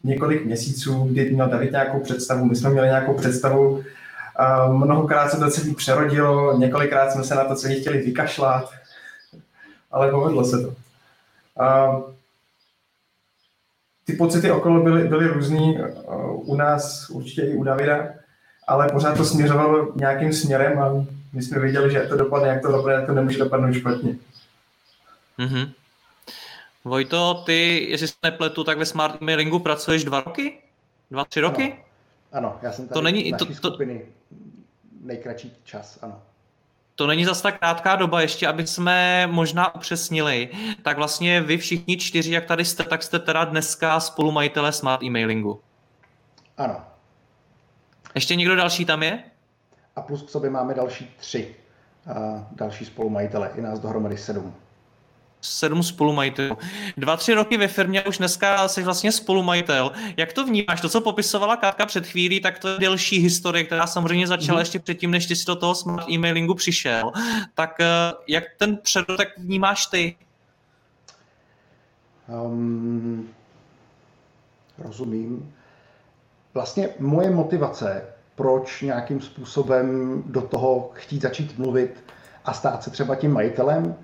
několik 0.03 0.45
měsíců, 0.45 1.07
kdy 1.11 1.29
měl 1.29 1.47
David 1.47 1.71
nějakou 1.71 1.99
představu, 1.99 2.45
my 2.45 2.55
jsme 2.55 2.69
měli 2.69 2.87
nějakou 2.87 3.13
představu. 3.13 3.83
Mnohokrát 4.67 5.29
se 5.29 5.37
to 5.37 5.49
celý 5.49 5.75
přerodilo, 5.75 6.57
několikrát 6.57 7.11
jsme 7.11 7.23
se 7.23 7.35
na 7.35 7.45
to 7.45 7.55
celý 7.55 7.81
chtěli 7.81 7.97
vykašlat, 7.97 8.71
ale 9.91 10.11
povedlo 10.11 10.45
se 10.45 10.57
to. 10.61 10.75
Ty 14.05 14.13
pocity 14.13 14.51
okolo 14.51 14.83
byly, 14.83 15.07
byly 15.07 15.27
různý, 15.27 15.77
u 16.33 16.55
nás 16.55 17.09
určitě 17.09 17.41
i 17.41 17.55
u 17.55 17.63
Davida, 17.63 18.07
ale 18.67 18.89
pořád 18.89 19.17
to 19.17 19.25
směřovalo 19.25 19.91
nějakým 19.95 20.33
směrem 20.33 20.79
a 20.79 21.05
my 21.33 21.41
jsme 21.41 21.59
věděli, 21.59 21.91
že 21.91 21.97
jak 21.97 22.09
to 22.09 22.17
dopadne, 22.17 22.47
jak 22.47 22.61
to 22.61 22.71
dopadne, 22.71 22.93
jak 22.93 23.05
to 23.05 23.13
nemůže 23.13 23.37
dopadnout 23.37 23.73
špatně. 23.73 24.15
Mm-hmm. 25.39 25.71
Vojto, 26.85 27.43
ty, 27.45 27.87
jestli 27.89 28.07
se 28.07 28.13
nepletu, 28.23 28.63
tak 28.63 28.77
ve 28.77 28.85
Smart 28.85 29.21
Mailingu 29.21 29.59
pracuješ 29.59 30.03
dva 30.03 30.21
roky? 30.21 30.57
Dva, 31.11 31.25
tři 31.25 31.41
roky? 31.41 31.63
Ano, 31.63 31.83
ano 32.31 32.57
já 32.61 32.71
jsem 32.71 32.87
tady 32.87 32.93
to 32.93 33.01
není, 33.01 33.31
to, 33.31 33.45
to, 33.45 33.53
skupiny 33.53 34.05
nejkratší 35.01 35.57
čas, 35.63 35.99
ano. 36.01 36.21
To 36.95 37.07
není 37.07 37.25
zas 37.25 37.41
tak 37.41 37.59
krátká 37.59 37.95
doba, 37.95 38.21
ještě 38.21 38.47
aby 38.47 38.67
jsme 38.67 39.27
možná 39.27 39.75
upřesnili. 39.75 40.49
Tak 40.83 40.97
vlastně 40.97 41.41
vy 41.41 41.57
všichni 41.57 41.97
čtyři, 41.97 42.31
jak 42.31 42.45
tady 42.45 42.65
jste, 42.65 42.83
tak 42.83 43.03
jste 43.03 43.19
teda 43.19 43.45
dneska 43.45 43.99
spolumajitele 43.99 44.71
Smart 44.71 45.03
Emailingu. 45.03 45.59
Ano. 46.57 46.81
Ještě 48.15 48.35
někdo 48.35 48.55
další 48.55 48.85
tam 48.85 49.03
je? 49.03 49.23
a 49.99 50.01
plus 50.01 50.23
k 50.23 50.29
sobě 50.29 50.49
máme 50.49 50.73
další 50.73 51.15
tři 51.17 51.55
a 52.13 52.47
další 52.51 52.85
spolumajitele, 52.85 53.51
i 53.55 53.61
nás 53.61 53.79
dohromady 53.79 54.17
sedm. 54.17 54.53
Sedm 55.41 55.83
spolumajitelů. 55.83 56.57
Dva, 56.97 57.17
tři 57.17 57.33
roky 57.33 57.57
ve 57.57 57.67
firmě, 57.67 58.03
už 58.03 58.17
dneska 58.17 58.67
jsi 58.67 58.83
vlastně 58.83 59.11
spolumajitel. 59.11 59.91
Jak 60.17 60.33
to 60.33 60.45
vnímáš? 60.45 60.81
To, 60.81 60.89
co 60.89 61.01
popisovala 61.01 61.55
Kátka 61.55 61.85
před 61.85 62.07
chvílí, 62.07 62.39
tak 62.39 62.59
to 62.59 62.67
je 62.67 62.79
delší 62.79 63.19
historie, 63.19 63.63
která 63.63 63.87
samozřejmě 63.87 64.27
začala 64.27 64.55
mm. 64.57 64.59
ještě 64.59 64.79
předtím, 64.79 65.11
než 65.11 65.25
ty 65.25 65.35
si 65.35 65.45
do 65.45 65.55
toho 65.55 65.75
smart 65.75 66.05
emailingu 66.13 66.53
přišel. 66.53 67.11
Tak 67.55 67.79
eh, 67.79 67.85
jak 68.27 68.43
ten 68.57 68.77
předotek 68.77 69.29
vnímáš 69.37 69.85
ty? 69.85 70.15
Um, 72.27 73.29
rozumím. 74.77 75.53
Vlastně 76.53 76.89
moje 76.99 77.31
motivace 77.31 78.03
proč 78.39 78.81
nějakým 78.81 79.21
způsobem 79.21 80.23
do 80.25 80.41
toho 80.41 80.91
chtít 80.93 81.21
začít 81.21 81.57
mluvit 81.57 82.03
a 82.45 82.53
stát 82.53 82.83
se 82.83 82.89
třeba 82.89 83.15
tím 83.15 83.33
majitelem, 83.33 83.95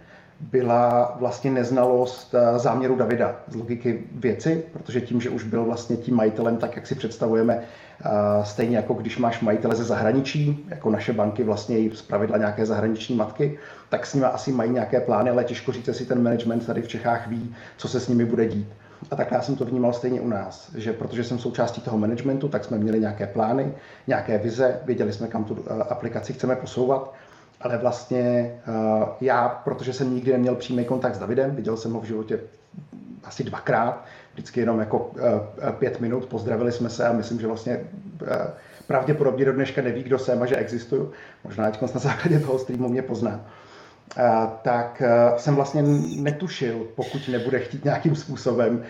byla 0.52 1.16
vlastně 1.20 1.52
neznalost 1.52 2.36
eh, 2.36 2.60
záměru 2.60 2.96
Davida 2.96 3.36
z 3.48 3.56
logiky 3.56 4.04
věci, 4.12 4.64
protože 4.74 5.02
tím, 5.02 5.22
že 5.22 5.30
už 5.30 5.44
byl 5.44 5.66
vlastně 5.66 5.98
tím 5.98 6.16
majitelem, 6.16 6.58
tak 6.58 6.76
jak 6.76 6.88
si 6.88 6.96
představujeme, 6.96 7.60
eh, 7.60 8.10
stejně 8.44 8.78
jako 8.78 8.94
když 8.94 9.18
máš 9.18 9.42
majitele 9.42 9.76
ze 9.76 9.84
zahraničí, 9.84 10.66
jako 10.70 10.90
naše 10.90 11.14
banky 11.14 11.44
vlastně 11.44 11.80
i 11.80 11.92
zpravidla 11.96 12.38
nějaké 12.38 12.66
zahraniční 12.66 13.16
matky, 13.16 13.60
tak 13.90 14.06
s 14.06 14.14
nimi 14.14 14.26
asi 14.26 14.52
mají 14.52 14.72
nějaké 14.72 15.00
plány, 15.02 15.30
ale 15.30 15.44
těžko 15.44 15.72
říct, 15.72 15.90
si 15.92 16.06
ten 16.06 16.24
management 16.24 16.66
tady 16.66 16.82
v 16.82 16.88
Čechách 16.88 17.28
ví, 17.28 17.56
co 17.78 17.88
se 17.88 18.00
s 18.00 18.08
nimi 18.08 18.26
bude 18.26 18.46
dít. 18.46 18.68
A 19.12 19.16
tak 19.16 19.32
já 19.32 19.42
jsem 19.42 19.56
to 19.56 19.66
vnímal 19.66 19.94
stejně 19.94 20.22
u 20.22 20.28
nás, 20.28 20.76
že 20.76 20.94
protože 20.94 21.24
jsem 21.24 21.40
součástí 21.40 21.82
toho 21.82 21.98
managementu, 21.98 22.48
tak 22.48 22.66
jsme 22.66 22.78
měli 22.78 23.00
nějaké 23.00 23.28
plány, 23.28 23.74
nějaké 24.08 24.38
vize, 24.38 24.80
věděli 24.86 25.14
jsme, 25.14 25.28
kam 25.28 25.44
tu 25.44 25.58
eh, 25.68 25.84
aplikaci 25.84 26.34
chceme 26.34 26.56
posouvat, 26.56 27.14
ale 27.62 27.78
vlastně 27.78 28.54
eh, 28.68 29.06
já, 29.22 29.50
protože 29.50 29.94
jsem 29.94 30.16
nikdy 30.16 30.32
neměl 30.32 30.56
přímý 30.56 30.86
kontakt 30.86 31.16
s 31.16 31.20
Davidem, 31.20 31.56
viděl 31.56 31.78
jsem 31.78 31.94
ho 31.94 32.00
v 32.00 32.06
životě 32.06 32.40
asi 33.24 33.44
dvakrát, 33.44 34.06
vždycky 34.34 34.60
jenom 34.60 34.80
jako 34.80 35.12
pět 35.80 36.00
minut, 36.00 36.26
pozdravili 36.26 36.72
jsme 36.72 36.90
se 36.90 37.08
a 37.08 37.14
myslím, 37.14 37.40
že 37.40 37.48
vlastně 37.48 37.80
pravděpodobně 38.88 39.46
do 39.46 39.54
dneška 39.54 39.82
neví, 39.82 40.04
kdo 40.04 40.20
jsem 40.20 40.42
a 40.42 40.46
že 40.46 40.56
existuju. 40.56 41.12
Možná 41.44 41.72
teď 41.72 41.82
na 41.82 41.88
základě 41.88 42.40
toho 42.40 42.60
streamu 42.60 42.90
mě 42.90 43.02
pozná. 43.02 43.42
Tak 44.62 45.02
jsem 45.38 45.56
vlastně 45.56 45.84
netušil, 46.18 46.88
pokud 46.96 47.28
nebude 47.28 47.60
chtít 47.60 47.86
nějakým 47.86 48.16
způsobem 48.16 48.84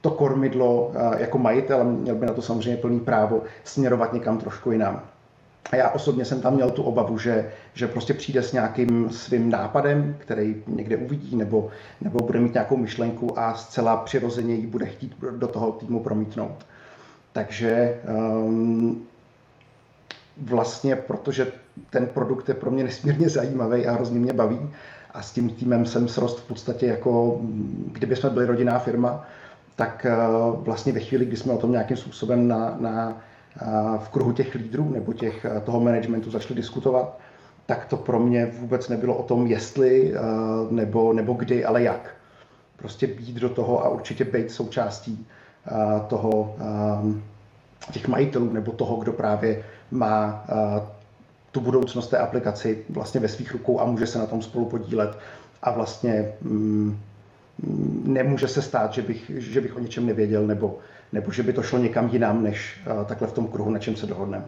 to 0.00 0.10
kormidlo 0.10 0.92
jako 1.18 1.38
majitel, 1.38 1.84
měl 1.84 2.14
by 2.14 2.26
na 2.26 2.32
to 2.32 2.42
samozřejmě 2.42 2.76
plný 2.76 3.00
právo, 3.00 3.42
směrovat 3.64 4.12
někam 4.12 4.38
trošku 4.38 4.72
jinam. 4.72 5.02
A 5.72 5.76
já 5.76 5.90
osobně 5.90 6.24
jsem 6.24 6.40
tam 6.40 6.54
měl 6.54 6.70
tu 6.70 6.82
obavu, 6.82 7.18
že, 7.18 7.50
že 7.74 7.88
prostě 7.88 8.14
přijde 8.14 8.42
s 8.42 8.52
nějakým 8.52 9.10
svým 9.10 9.50
nápadem, 9.50 10.16
který 10.18 10.62
někde 10.66 10.96
uvidí, 10.96 11.36
nebo, 11.36 11.70
nebo 12.00 12.18
bude 12.18 12.40
mít 12.40 12.54
nějakou 12.54 12.76
myšlenku 12.76 13.38
a 13.38 13.54
zcela 13.54 13.96
přirozeně 13.96 14.54
ji 14.54 14.66
bude 14.66 14.86
chtít 14.86 15.14
do 15.36 15.46
toho 15.48 15.72
týmu 15.72 16.00
promítnout. 16.00 16.66
Takže 17.32 18.00
um, 18.44 19.06
vlastně, 20.36 20.96
protože 20.96 21.52
ten 21.90 22.06
produkt 22.06 22.48
je 22.48 22.54
pro 22.54 22.70
mě 22.70 22.84
nesmírně 22.84 23.28
zajímavý 23.28 23.86
a 23.86 23.92
hrozně 23.92 24.18
mě 24.18 24.32
baví 24.32 24.70
a 25.14 25.22
s 25.22 25.32
tím 25.32 25.50
týmem 25.50 25.86
jsem 25.86 26.08
srost 26.08 26.40
v 26.40 26.48
podstatě 26.48 26.86
jako, 26.86 27.40
kdyby 27.92 28.16
jsme 28.16 28.30
byli 28.30 28.46
rodinná 28.46 28.78
firma, 28.78 29.26
tak 29.76 30.06
uh, 30.08 30.64
vlastně 30.64 30.92
ve 30.92 31.00
chvíli, 31.00 31.24
kdy 31.24 31.36
jsme 31.36 31.52
o 31.52 31.58
tom 31.58 31.72
nějakým 31.72 31.96
způsobem 31.96 32.48
na, 32.48 32.76
na 32.80 33.22
v 33.98 34.08
kruhu 34.08 34.32
těch 34.32 34.54
lídrů 34.54 34.90
nebo 34.90 35.12
těch, 35.12 35.46
toho 35.64 35.80
managementu 35.80 36.30
začali 36.30 36.54
diskutovat, 36.54 37.18
tak 37.66 37.86
to 37.86 37.96
pro 37.96 38.20
mě 38.20 38.46
vůbec 38.46 38.88
nebylo 38.88 39.14
o 39.14 39.22
tom, 39.22 39.46
jestli 39.46 40.14
nebo, 40.70 41.12
nebo 41.12 41.32
kdy, 41.32 41.64
ale 41.64 41.82
jak. 41.82 42.14
Prostě 42.76 43.06
být 43.06 43.34
do 43.36 43.48
toho 43.48 43.84
a 43.84 43.88
určitě 43.88 44.24
být 44.24 44.50
součástí 44.50 45.26
toho, 46.08 46.56
těch 47.92 48.08
majitelů 48.08 48.52
nebo 48.52 48.72
toho, 48.72 48.96
kdo 48.96 49.12
právě 49.12 49.64
má 49.90 50.44
tu 51.50 51.60
budoucnost 51.60 52.08
té 52.08 52.18
aplikaci 52.18 52.84
vlastně 52.88 53.20
ve 53.20 53.28
svých 53.28 53.52
rukou 53.52 53.80
a 53.80 53.84
může 53.84 54.06
se 54.06 54.18
na 54.18 54.26
tom 54.26 54.42
spolu 54.42 54.64
podílet 54.64 55.18
a 55.62 55.72
vlastně 55.72 56.32
mm, 56.42 56.98
nemůže 58.04 58.48
se 58.48 58.62
stát, 58.62 58.92
že 58.92 59.02
bych, 59.02 59.30
že 59.34 59.60
bych 59.60 59.76
o 59.76 59.80
něčem 59.80 60.06
nevěděl 60.06 60.46
nebo, 60.46 60.78
nebo 61.12 61.32
že 61.32 61.42
by 61.42 61.52
to 61.52 61.62
šlo 61.62 61.78
někam 61.78 62.08
jinam, 62.08 62.42
než 62.42 62.80
uh, 62.86 63.04
takhle 63.04 63.28
v 63.28 63.32
tom 63.32 63.48
kruhu, 63.48 63.70
na 63.70 63.78
čem 63.78 63.96
se 63.96 64.06
dohodneme. 64.06 64.44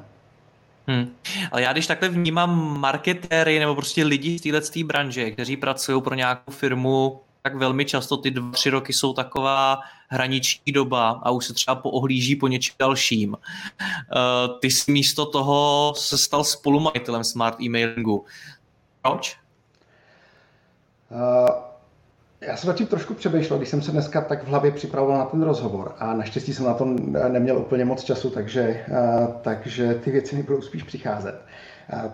Hmm. 0.87 1.15
Ale 1.53 1.63
já 1.63 1.73
když 1.73 1.87
takhle 1.87 2.09
vnímám 2.09 2.79
marketéry 2.79 3.59
nebo 3.59 3.75
prostě 3.75 4.05
lidi 4.05 4.39
z 4.39 4.43
této 4.43 4.87
branže, 4.87 5.31
kteří 5.31 5.57
pracují 5.57 6.03
pro 6.03 6.15
nějakou 6.15 6.53
firmu, 6.53 7.21
tak 7.43 7.55
velmi 7.55 7.85
často 7.85 8.17
ty 8.17 8.31
dva, 8.31 8.51
tři 8.51 8.71
roky 8.71 8.93
jsou 8.93 9.13
taková 9.13 9.81
hraniční 10.09 10.73
doba 10.73 11.21
a 11.23 11.31
už 11.31 11.47
se 11.47 11.55
třeba 11.55 11.75
poohlíží 11.75 12.37
po 12.37 12.49
něčem 12.49 12.75
dalším. 12.79 13.33
Uh, 13.33 14.59
ty 14.61 14.71
jsi 14.71 14.93
místo 14.93 15.27
toho 15.27 15.93
se 15.97 16.19
stal 16.19 16.45
spolumajitelem 16.45 17.25
Smart 17.25 17.61
e-mailingu. 17.61 18.25
Proč? 19.03 19.37
Uh, 21.11 21.70
já 22.41 22.57
jsem 22.57 22.67
zatím 22.67 22.87
trošku 22.87 23.15
přemýšlel, 23.15 23.59
když 23.59 23.69
jsem 23.69 23.83
se 23.83 23.93
dneska 23.93 24.21
tak 24.21 24.45
v 24.45 24.47
hlavě 24.47 24.71
připravoval 24.71 25.19
na 25.19 25.25
ten 25.25 25.43
rozhovor 25.43 25.95
a 25.99 26.15
naštěstí 26.15 26.55
jsem 26.55 26.67
na 26.67 26.75
to 26.75 26.85
neměl 27.29 27.59
úplně 27.59 27.85
moc 27.85 28.05
času, 28.05 28.31
takže, 28.31 28.85
takže 29.43 29.95
ty 29.95 30.11
věci 30.11 30.37
mi 30.37 30.43
budou 30.43 30.63
spíš 30.63 30.83
přicházet. 30.83 31.43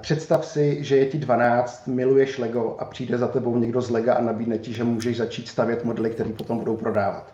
Představ 0.01 0.47
si, 0.47 0.85
že 0.85 0.97
je 0.97 1.07
ti 1.07 1.19
12, 1.19 1.87
miluješ 1.87 2.39
Lego 2.39 2.77
a 2.79 2.85
přijde 2.85 3.19
za 3.19 3.29
tebou 3.29 3.59
někdo 3.59 3.81
z 3.81 3.91
Lega 3.91 4.15
a 4.15 4.23
nabídne 4.23 4.59
ti, 4.59 4.73
že 4.73 4.85
můžeš 4.85 5.17
začít 5.17 5.49
stavět 5.49 5.85
modely, 5.85 6.11
které 6.11 6.31
potom 6.31 6.59
budou 6.59 6.77
prodávat. 6.77 7.33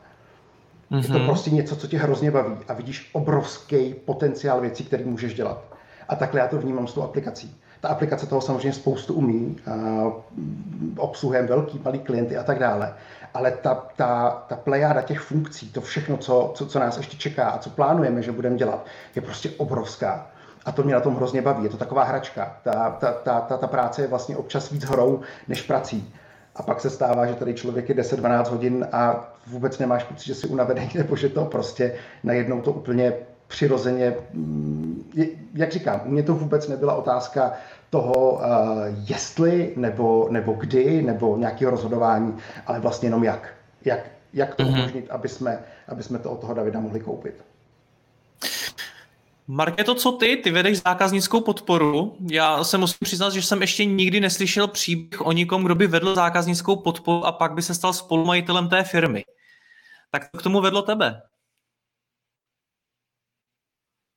Mm-hmm. 0.90 1.02
Je 1.02 1.08
to 1.08 1.18
mhm. 1.18 1.26
prostě 1.26 1.50
něco, 1.50 1.76
co 1.76 1.87
tě 1.87 1.99
hrozně 1.99 2.30
baví 2.30 2.56
a 2.68 2.72
vidíš 2.72 3.11
obrovský 3.12 3.94
potenciál 3.94 4.61
věcí, 4.61 4.84
které 4.84 5.04
můžeš 5.04 5.34
dělat. 5.34 5.64
A 6.08 6.16
takhle 6.16 6.40
já 6.40 6.49
to 6.49 6.58
vnímám 6.58 6.87
s 6.87 6.94
tou 6.94 7.02
aplikací. 7.02 7.56
Ta 7.83 7.89
aplikace 7.89 8.27
toho 8.27 8.41
samozřejmě 8.41 8.73
spoustu 8.73 9.15
umí, 9.15 9.57
obsluhujeme 10.97 11.49
velký, 11.49 11.81
malý 11.85 11.99
klienty 11.99 12.37
a 12.37 12.43
tak 12.43 12.59
dále, 12.59 12.95
ale 13.35 13.51
ta, 13.51 13.75
ta, 13.97 14.31
ta 14.49 14.57
plejáda 14.57 15.03
těch 15.03 15.21
funkcí, 15.21 15.71
to 15.73 15.81
všechno, 15.81 16.17
co, 16.17 16.53
co, 16.55 16.67
co 16.67 16.79
nás 16.79 16.97
ještě 16.97 17.17
čeká 17.17 17.49
a 17.49 17.59
co 17.59 17.71
plánujeme, 17.71 18.23
že 18.23 18.33
budeme 18.33 18.57
dělat, 18.57 18.87
je 19.15 19.23
prostě 19.23 19.51
obrovská. 19.51 20.27
A 20.65 20.73
to 20.73 20.83
mě 20.83 20.95
na 20.95 21.01
tom 21.01 21.17
hrozně 21.17 21.43
baví. 21.43 21.65
Je 21.65 21.71
to 21.71 21.77
taková 21.77 22.05
hračka. 22.05 22.57
Ta, 22.65 22.91
ta, 22.91 23.12
ta, 23.12 23.41
ta, 23.41 23.57
ta 23.57 23.67
práce 23.67 24.03
je 24.03 24.09
vlastně 24.09 24.37
občas 24.37 24.71
víc 24.71 24.85
horou 24.85 25.21
než 25.49 25.62
prací. 25.62 26.15
A 26.57 26.62
pak 26.62 26.81
se 26.81 26.91
stává, 26.91 27.27
že 27.27 27.35
tady 27.35 27.55
člověk 27.55 27.89
je 27.89 27.95
10-12 27.95 28.51
hodin 28.51 28.87
a 28.93 29.33
vůbec 29.47 29.79
nemáš 29.79 30.05
pocit, 30.05 30.27
že 30.27 30.35
jsi 30.35 30.47
unavený, 30.47 30.91
nebo 30.95 31.17
že 31.17 31.29
to 31.29 31.45
prostě 31.45 31.95
najednou 32.25 32.61
to 32.61 32.73
úplně 32.73 33.12
přirozeně, 33.52 34.14
mm, 34.32 35.12
jak 35.54 35.73
říkám, 35.73 36.00
u 36.04 36.11
mě 36.11 36.23
to 36.23 36.35
vůbec 36.35 36.68
nebyla 36.68 36.94
otázka 36.94 37.52
toho, 37.90 38.40
eh, 38.42 38.49
jestli, 39.06 39.73
nebo, 39.76 40.28
nebo 40.30 40.52
kdy, 40.52 41.02
nebo 41.02 41.37
nějakého 41.37 41.71
rozhodování, 41.71 42.37
ale 42.66 42.80
vlastně 42.80 43.06
jenom 43.06 43.25
jak. 43.25 43.54
Jak, 43.85 43.99
jak 44.32 44.54
to 44.54 44.62
mhm. 44.62 44.75
umožnit, 44.75 45.11
aby 45.11 45.28
jsme, 45.28 45.59
aby 45.88 46.02
jsme 46.02 46.18
to 46.18 46.30
od 46.30 46.40
toho 46.40 46.54
Davida 46.54 46.80
mohli 46.80 47.00
koupit. 47.00 47.35
Marketo, 49.49 49.94
co 49.94 50.12
ty? 50.12 50.37
Ty 50.37 50.50
vedeš 50.50 50.82
zákaznickou 50.82 51.40
podporu. 51.40 52.16
Já 52.30 52.64
se 52.64 52.78
musím 52.78 52.99
přiznat, 53.04 53.32
že 53.32 53.42
jsem 53.42 53.61
ještě 53.61 53.85
nikdy 53.85 54.21
neslyšel 54.21 54.68
příběh 54.68 55.26
o 55.26 55.32
nikom, 55.32 55.64
kdo 55.64 55.75
by 55.75 55.87
vedl 55.87 56.14
zákaznickou 56.14 56.76
podporu 56.76 57.26
a 57.26 57.32
pak 57.32 57.52
by 57.52 57.62
se 57.62 57.75
stal 57.75 57.92
spolumajitelem 57.92 58.68
té 58.68 58.85
firmy. 58.85 59.25
Tak 60.11 60.28
to 60.30 60.38
k 60.38 60.42
tomu 60.42 60.61
vedlo 60.61 60.82
tebe? 60.82 61.23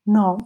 No, 0.08 0.38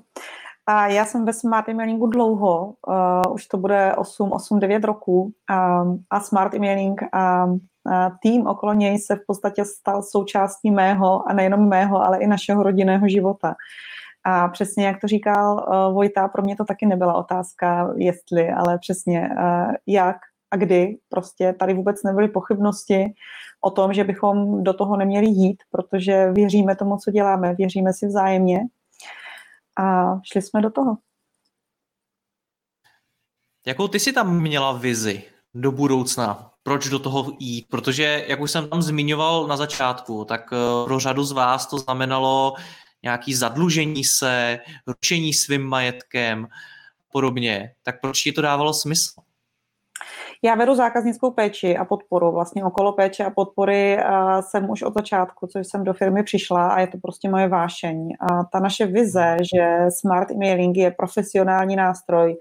a 0.71 0.87
já 0.87 1.05
jsem 1.05 1.25
ve 1.25 1.33
Smart 1.33 1.69
Emailingu 1.69 2.07
dlouho, 2.07 2.73
uh, 2.87 3.33
už 3.33 3.47
to 3.47 3.57
bude 3.57 3.95
8, 3.95 4.31
8, 4.31 4.59
9 4.59 4.83
roků 4.83 5.21
um, 5.21 6.03
a 6.09 6.19
Smart 6.19 6.53
Emailing 6.53 7.03
a, 7.13 7.43
a 7.91 8.11
tým 8.21 8.47
okolo 8.47 8.73
něj 8.73 8.99
se 8.99 9.15
v 9.15 9.19
podstatě 9.27 9.65
stal 9.65 10.03
součástí 10.03 10.71
mého 10.71 11.29
a 11.29 11.33
nejenom 11.33 11.69
mého, 11.69 12.05
ale 12.05 12.17
i 12.17 12.27
našeho 12.27 12.63
rodinného 12.63 13.07
života. 13.07 13.55
A 14.23 14.47
přesně 14.47 14.85
jak 14.85 15.01
to 15.01 15.07
říkal 15.07 15.53
uh, 15.55 15.93
Vojta, 15.93 16.27
pro 16.27 16.41
mě 16.41 16.55
to 16.55 16.65
taky 16.65 16.85
nebyla 16.85 17.13
otázka 17.13 17.93
jestli, 17.95 18.49
ale 18.49 18.77
přesně 18.77 19.29
uh, 19.31 19.73
jak 19.87 20.17
a 20.51 20.57
kdy. 20.57 20.97
Prostě 21.09 21.53
tady 21.59 21.73
vůbec 21.73 22.03
nebyly 22.03 22.27
pochybnosti 22.27 23.13
o 23.61 23.71
tom, 23.71 23.93
že 23.93 24.03
bychom 24.03 24.63
do 24.63 24.73
toho 24.73 24.97
neměli 24.97 25.27
jít, 25.27 25.63
protože 25.71 26.31
věříme 26.31 26.75
tomu, 26.75 26.97
co 26.97 27.11
děláme, 27.11 27.55
věříme 27.55 27.93
si 27.93 28.07
vzájemně 28.07 28.59
a 29.79 30.15
šli 30.23 30.41
jsme 30.41 30.61
do 30.61 30.69
toho. 30.69 30.97
Jakou 33.67 33.87
ty 33.87 33.99
si 33.99 34.13
tam 34.13 34.41
měla 34.41 34.71
vizi 34.71 35.23
do 35.53 35.71
budoucna? 35.71 36.51
Proč 36.63 36.89
do 36.89 36.99
toho 36.99 37.31
jít? 37.39 37.65
Protože, 37.69 38.25
jak 38.27 38.39
už 38.39 38.51
jsem 38.51 38.69
tam 38.69 38.81
zmiňoval 38.81 39.47
na 39.47 39.57
začátku, 39.57 40.25
tak 40.25 40.53
eh, 40.53 40.85
pro 40.85 40.99
řadu 40.99 41.23
z 41.23 41.31
vás 41.31 41.67
to 41.67 41.77
znamenalo 41.77 42.53
nějaký 43.03 43.35
zadlužení 43.35 44.03
se, 44.03 44.59
ručení 44.87 45.33
svým 45.33 45.63
majetkem, 45.63 46.47
podobně. 47.11 47.73
Tak 47.83 48.01
proč 48.01 48.23
ti 48.23 48.31
to 48.31 48.41
dávalo 48.41 48.73
smysl? 48.73 49.21
Já 50.41 50.55
vedu 50.55 50.75
zákaznickou 50.75 51.31
péči 51.31 51.77
a 51.77 51.85
podporu. 51.85 52.31
Vlastně 52.31 52.65
okolo 52.65 52.93
péče 52.93 53.25
a 53.25 53.29
podpory 53.29 53.99
jsem 54.41 54.69
už 54.69 54.81
od 54.81 54.93
začátku, 54.93 55.47
co 55.47 55.59
jsem 55.59 55.83
do 55.83 55.93
firmy 55.93 56.23
přišla 56.23 56.67
a 56.67 56.79
je 56.79 56.87
to 56.87 56.97
prostě 56.97 57.29
moje 57.29 57.47
vášeň. 57.47 58.13
A 58.19 58.43
ta 58.43 58.59
naše 58.59 58.85
vize, 58.85 59.37
že 59.41 59.85
smart 59.89 60.31
emailing 60.31 60.77
je 60.77 60.91
profesionální 60.91 61.75
nástroj 61.75 62.37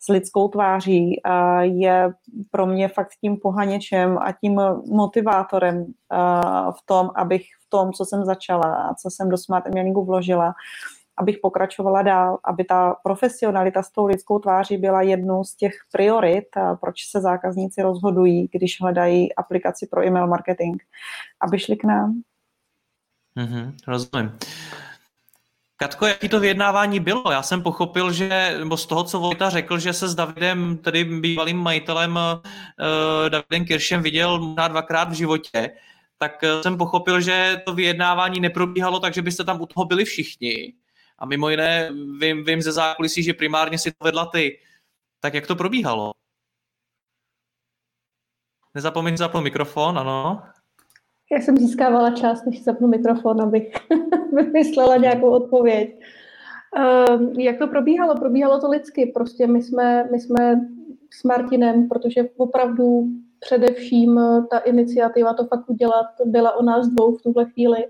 s 0.00 0.08
lidskou 0.08 0.48
tváří, 0.48 1.20
je 1.60 2.12
pro 2.50 2.66
mě 2.66 2.88
fakt 2.88 3.10
tím 3.20 3.36
pohaněčem 3.36 4.18
a 4.18 4.32
tím 4.32 4.60
motivátorem 4.90 5.86
v 6.70 6.86
tom, 6.86 7.10
abych 7.14 7.42
v 7.66 7.70
tom, 7.70 7.92
co 7.92 8.04
jsem 8.04 8.24
začala 8.24 8.74
a 8.74 8.94
co 8.94 9.10
jsem 9.10 9.28
do 9.28 9.38
smart 9.38 9.66
emailingu 9.66 10.04
vložila, 10.04 10.54
abych 11.16 11.38
pokračovala 11.42 12.02
dál, 12.02 12.38
aby 12.44 12.64
ta 12.64 12.96
profesionalita 13.02 13.82
s 13.82 13.90
tou 13.90 14.06
lidskou 14.06 14.38
tváří 14.38 14.76
byla 14.76 15.02
jednou 15.02 15.44
z 15.44 15.54
těch 15.54 15.74
priorit, 15.92 16.44
proč 16.80 16.96
se 17.10 17.20
zákazníci 17.20 17.82
rozhodují, 17.82 18.48
když 18.52 18.80
hledají 18.80 19.34
aplikaci 19.34 19.86
pro 19.86 20.06
email 20.06 20.26
marketing, 20.26 20.82
aby 21.40 21.58
šli 21.58 21.76
k 21.76 21.84
nám. 21.84 22.22
Mm-hmm, 23.36 23.72
rozumím. 23.88 24.38
Katko, 25.76 26.06
jaký 26.06 26.28
to 26.28 26.40
vyjednávání 26.40 27.00
bylo? 27.00 27.32
Já 27.32 27.42
jsem 27.42 27.62
pochopil, 27.62 28.12
že, 28.12 28.54
nebo 28.58 28.76
z 28.76 28.86
toho, 28.86 29.04
co 29.04 29.18
Vojta 29.18 29.50
řekl, 29.50 29.78
že 29.78 29.92
se 29.92 30.08
s 30.08 30.14
Davidem, 30.14 30.76
tedy 30.76 31.04
bývalým 31.04 31.56
majitelem 31.56 32.16
uh, 32.16 33.28
Davidem 33.28 33.64
Kiršem 33.64 34.02
viděl 34.02 34.40
možná 34.40 34.68
dvakrát 34.68 35.08
v 35.08 35.12
životě, 35.12 35.70
tak 36.18 36.32
uh, 36.42 36.62
jsem 36.62 36.78
pochopil, 36.78 37.20
že 37.20 37.62
to 37.66 37.74
vyjednávání 37.74 38.40
neprobíhalo 38.40 39.00
tak, 39.00 39.14
že 39.14 39.22
byste 39.22 39.44
tam 39.44 39.60
u 39.60 39.66
toho 39.66 39.84
byli 39.84 40.04
všichni, 40.04 40.72
a 41.18 41.26
mimo 41.26 41.50
jiné 41.50 41.90
vím, 42.20 42.44
vím 42.44 42.62
ze 42.62 42.72
zákulisí, 42.72 43.22
že 43.22 43.34
primárně 43.34 43.78
si 43.78 43.90
to 43.90 44.04
vedla 44.04 44.26
ty. 44.26 44.58
Tak 45.20 45.34
jak 45.34 45.46
to 45.46 45.56
probíhalo? 45.56 46.12
Nezapomeň 48.74 49.16
zapnout 49.16 49.44
mikrofon, 49.44 49.98
ano. 49.98 50.42
Já 51.32 51.38
jsem 51.38 51.56
získávala 51.56 52.10
čas, 52.10 52.44
než 52.44 52.62
zapnu 52.64 52.88
mikrofon, 52.88 53.42
abych 53.42 53.72
vymyslela 54.32 54.96
nějakou 54.96 55.30
odpověď. 55.30 56.04
Uh, 56.76 57.40
jak 57.40 57.58
to 57.58 57.66
probíhalo? 57.66 58.14
Probíhalo 58.14 58.60
to 58.60 58.70
lidsky. 58.70 59.06
Prostě 59.06 59.46
my 59.46 59.62
jsme, 59.62 60.08
my 60.12 60.20
jsme 60.20 60.60
s 61.10 61.22
Martinem, 61.22 61.88
protože 61.88 62.28
opravdu 62.36 63.08
především 63.40 64.20
ta 64.50 64.58
iniciativa 64.58 65.34
to 65.34 65.46
fakt 65.46 65.70
udělat 65.70 66.06
byla 66.24 66.56
o 66.56 66.62
nás 66.62 66.88
dvou 66.88 67.16
v 67.16 67.22
tuhle 67.22 67.44
chvíli. 67.44 67.84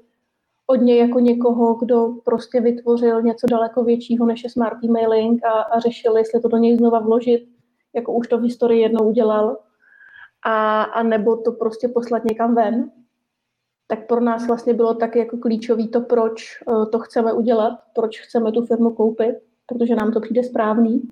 Od 0.67 0.77
něj 0.77 0.99
jako 0.99 1.19
někoho, 1.19 1.75
kdo 1.75 2.15
prostě 2.25 2.61
vytvořil 2.61 3.23
něco 3.23 3.47
daleko 3.47 3.85
většího 3.85 4.27
než 4.27 4.45
je 4.45 4.51
smart 4.51 4.85
emailing 4.85 5.45
a, 5.45 5.51
a 5.51 5.81
řešil, 5.81 6.17
jestli 6.17 6.41
to 6.41 6.49
do 6.49 6.57
něj 6.57 6.77
znova 6.77 6.99
vložit, 6.99 7.49
jako 7.95 8.13
už 8.13 8.29
to 8.29 8.39
v 8.39 8.43
historii 8.43 8.83
jednou 8.83 9.09
udělal, 9.09 9.57
a, 10.45 10.83
a 10.83 11.03
nebo 11.03 11.37
to 11.37 11.53
prostě 11.53 11.89
poslat 11.89 12.25
někam 12.25 12.55
ven 12.55 12.91
tak 13.93 14.07
pro 14.07 14.21
nás 14.21 14.47
vlastně 14.47 14.75
bylo 14.75 14.95
tak 14.95 15.17
jako 15.17 15.37
klíčový 15.37 15.89
to, 15.89 16.01
proč 16.01 16.43
eh, 16.69 16.87
to 16.87 16.99
chceme 16.99 17.33
udělat, 17.33 17.79
proč 17.95 18.21
chceme 18.21 18.53
tu 18.53 18.67
firmu 18.67 18.91
koupit, 18.91 19.37
protože 19.67 19.95
nám 19.95 20.13
to 20.13 20.21
přijde 20.21 20.45
správný. 20.45 21.03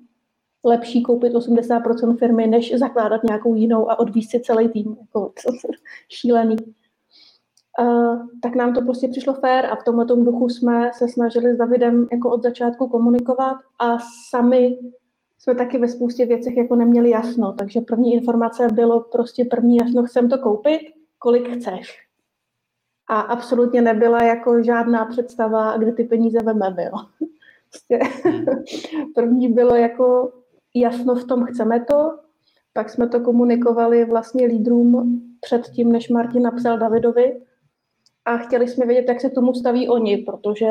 Lepší 0.64 1.02
koupit 1.02 1.32
80% 1.32 2.16
firmy, 2.16 2.46
než 2.46 2.78
zakládat 2.78 3.24
nějakou 3.24 3.54
jinou 3.54 3.90
a 3.90 3.98
odvíst 3.98 4.30
si 4.30 4.40
celý 4.40 4.68
tým. 4.68 4.96
Jako, 5.00 5.32
šílený. 6.08 6.56
Tak 8.42 8.54
nám 8.54 8.74
to 8.74 8.82
prostě 8.82 9.08
přišlo 9.08 9.34
fér 9.34 9.66
a 9.66 9.76
v 9.76 9.84
tomhle 9.84 10.04
duchu 10.04 10.48
jsme 10.48 10.90
se 10.94 11.08
snažili 11.08 11.54
s 11.54 11.58
Davidem 11.58 12.06
jako 12.12 12.30
od 12.30 12.42
začátku 12.42 12.88
komunikovat 12.88 13.56
a 13.78 13.98
sami 14.30 14.78
jsme 15.38 15.54
taky 15.54 15.78
ve 15.78 15.88
spoustě 15.88 16.26
věcech 16.26 16.56
jako 16.56 16.76
neměli 16.76 17.10
jasno, 17.10 17.52
takže 17.52 17.80
první 17.80 18.14
informace 18.14 18.68
bylo 18.72 19.00
prostě 19.00 19.44
první 19.44 19.76
jasno, 19.76 20.02
chcem 20.02 20.28
to 20.28 20.38
koupit, 20.38 20.80
kolik 21.18 21.48
chceš 21.48 22.10
a 23.10 23.20
absolutně 23.20 23.82
nebyla 23.82 24.22
jako 24.22 24.62
žádná 24.62 25.04
představa, 25.04 25.76
kde 25.76 25.92
ty 25.92 26.04
peníze 26.04 26.38
vememe. 26.42 26.84
Jo. 26.84 26.92
Prostě 27.70 27.98
hmm. 28.24 28.44
První 29.14 29.48
bylo 29.48 29.74
jako 29.74 30.32
jasno 30.74 31.14
v 31.14 31.24
tom, 31.24 31.44
chceme 31.44 31.84
to, 31.84 32.18
pak 32.72 32.90
jsme 32.90 33.08
to 33.08 33.20
komunikovali 33.20 34.04
vlastně 34.04 34.46
lídrům 34.46 35.22
předtím, 35.40 35.92
než 35.92 36.08
Martin 36.08 36.42
napsal 36.42 36.78
Davidovi 36.78 37.40
a 38.30 38.38
chtěli 38.38 38.68
jsme 38.68 38.86
vědět, 38.86 39.08
jak 39.08 39.20
se 39.20 39.30
tomu 39.30 39.54
staví 39.54 39.88
oni, 39.88 40.16
protože 40.16 40.68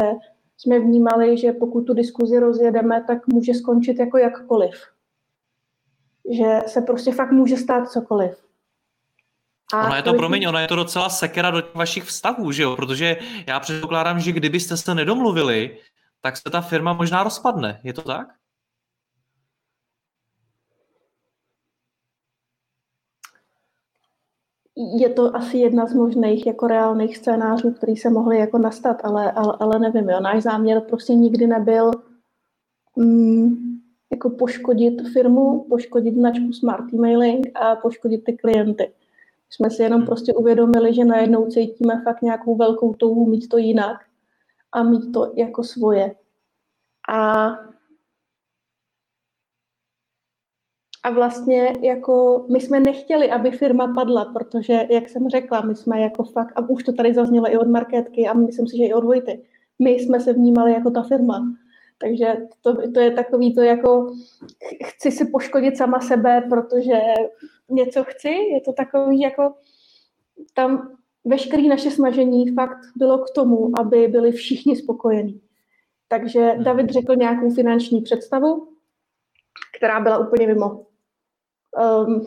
jsme 0.58 0.80
vnímali, 0.80 1.38
že 1.38 1.51
pokud 1.51 1.82
tu 1.82 1.94
diskuzi 1.94 2.39
rozjedeme, 2.39 3.04
tak 3.08 3.28
může 3.28 3.54
skončit 3.54 4.00
jako 4.00 4.18
jakkoliv. 4.18 4.75
Že 6.32 6.60
se 6.68 6.82
prostě 6.82 7.12
fakt 7.12 7.32
může 7.32 7.58
stát 7.58 7.92
cokoliv. 7.92 8.32
A 9.74 9.86
ono 9.86 9.96
je 9.96 10.01
to, 10.01 10.13
promiň, 10.13 10.46
ono 10.46 10.60
je 10.60 10.68
to 10.68 10.75
docela 10.75 11.10
sekera 11.10 11.51
do 11.51 11.62
těch 11.62 11.75
vašich 11.75 12.04
vztahů, 12.04 12.51
že 12.51 12.63
jo? 12.63 12.75
Protože 12.75 13.18
já 13.48 13.60
předpokládám, 13.60 14.20
že 14.20 14.32
kdybyste 14.32 14.78
se 14.78 14.96
nedomluvili, 14.96 15.78
tak 16.22 16.38
se 16.38 16.50
ta 16.51 16.62
firma 16.62 16.94
možná 16.94 17.24
rozpadne. 17.24 17.80
Je 17.84 17.94
to 17.94 18.01
tak? 18.01 18.28
Je 25.00 25.09
to 25.09 25.36
asi 25.36 25.57
jedna 25.57 25.86
z 25.86 25.93
možných 25.93 26.48
jako 26.48 26.67
reálných 26.67 27.17
scénářů, 27.17 27.71
který 27.71 27.98
se 27.98 28.09
mohly 28.09 28.38
jako 28.38 28.57
nastat, 28.57 29.01
ale, 29.03 29.31
ale, 29.31 29.57
ale 29.59 29.79
nevím. 29.79 30.09
Jo. 30.09 30.19
Náš 30.19 30.43
záměr 30.43 30.81
prostě 30.81 31.13
nikdy 31.13 31.48
nebyl 31.48 31.91
mm, 32.95 33.55
jako 34.12 34.29
poškodit 34.29 35.01
firmu, 35.13 35.65
poškodit 35.69 36.13
značku 36.13 36.53
Smart 36.53 36.93
Emailing 36.93 37.51
a 37.55 37.75
poškodit 37.75 38.24
ty 38.24 38.33
klienty 38.33 38.91
jsme 39.50 39.69
si 39.69 39.83
jenom 39.83 40.00
hmm. 40.00 40.07
prostě 40.07 40.33
uvědomili, 40.33 40.93
že 40.93 41.05
najednou 41.05 41.48
cítíme 41.48 42.01
fakt 42.03 42.21
nějakou 42.21 42.55
velkou 42.55 42.93
touhu 42.93 43.25
mít 43.25 43.50
to 43.50 43.57
jinak 43.57 44.05
a 44.71 44.83
mít 44.83 45.12
to 45.12 45.31
jako 45.36 45.63
svoje. 45.63 46.15
A, 47.09 47.50
a 51.03 51.10
vlastně 51.10 51.74
jako 51.82 52.45
my 52.52 52.62
jsme 52.62 52.80
nechtěli, 52.80 53.32
aby 53.32 53.52
firma 53.52 53.93
padla, 53.93 54.26
protože, 54.26 54.88
jak 54.89 55.10
jsem 55.10 55.30
řekla, 55.30 55.62
my 55.62 55.76
jsme 55.76 56.02
jako 56.02 56.23
fakt, 56.23 56.54
a 56.56 56.69
už 56.69 56.84
to 56.84 56.93
tady 56.93 57.13
zaznělo 57.13 57.52
i 57.52 57.58
od 57.58 57.67
Marketky 57.67 58.28
a 58.28 58.34
myslím 58.34 58.67
si, 58.67 58.78
že 58.78 58.84
i 58.84 58.93
od 58.93 59.04
Vojty, 59.04 59.45
my 59.80 59.91
jsme 59.91 60.19
se 60.19 60.34
vnímali 60.34 60.73
jako 60.73 60.91
ta 60.91 61.04
firma. 61.04 61.56
Takže 62.02 62.38
to, 62.62 62.91
to 62.91 63.00
je 63.00 63.12
takový 63.12 63.56
to 63.56 63.62
jako 63.62 64.13
chci 64.86 65.12
si 65.12 65.26
poškodit 65.26 65.78
sama 65.78 66.00
sebe, 66.00 66.41
protože 66.50 67.00
něco 67.69 68.04
chci, 68.04 68.30
je 68.30 68.62
to 68.62 68.73
takový 68.73 69.19
jako 69.19 69.54
tam 70.54 70.97
veškeré 71.26 71.63
naše 71.63 71.91
snažení 71.91 72.54
fakt 72.54 72.80
bylo 72.95 73.17
k 73.17 73.30
tomu, 73.36 73.71
aby 73.80 74.08
byli 74.08 74.32
všichni 74.32 74.76
spokojení. 74.76 75.41
Takže 76.08 76.39
hmm. 76.39 76.63
David 76.63 76.89
řekl 76.89 77.15
nějakou 77.15 77.50
finanční 77.50 78.02
představu, 78.02 78.67
která 79.78 80.00
byla 80.00 80.17
úplně 80.17 80.47
mimo. 80.47 80.86
Um, 81.77 82.25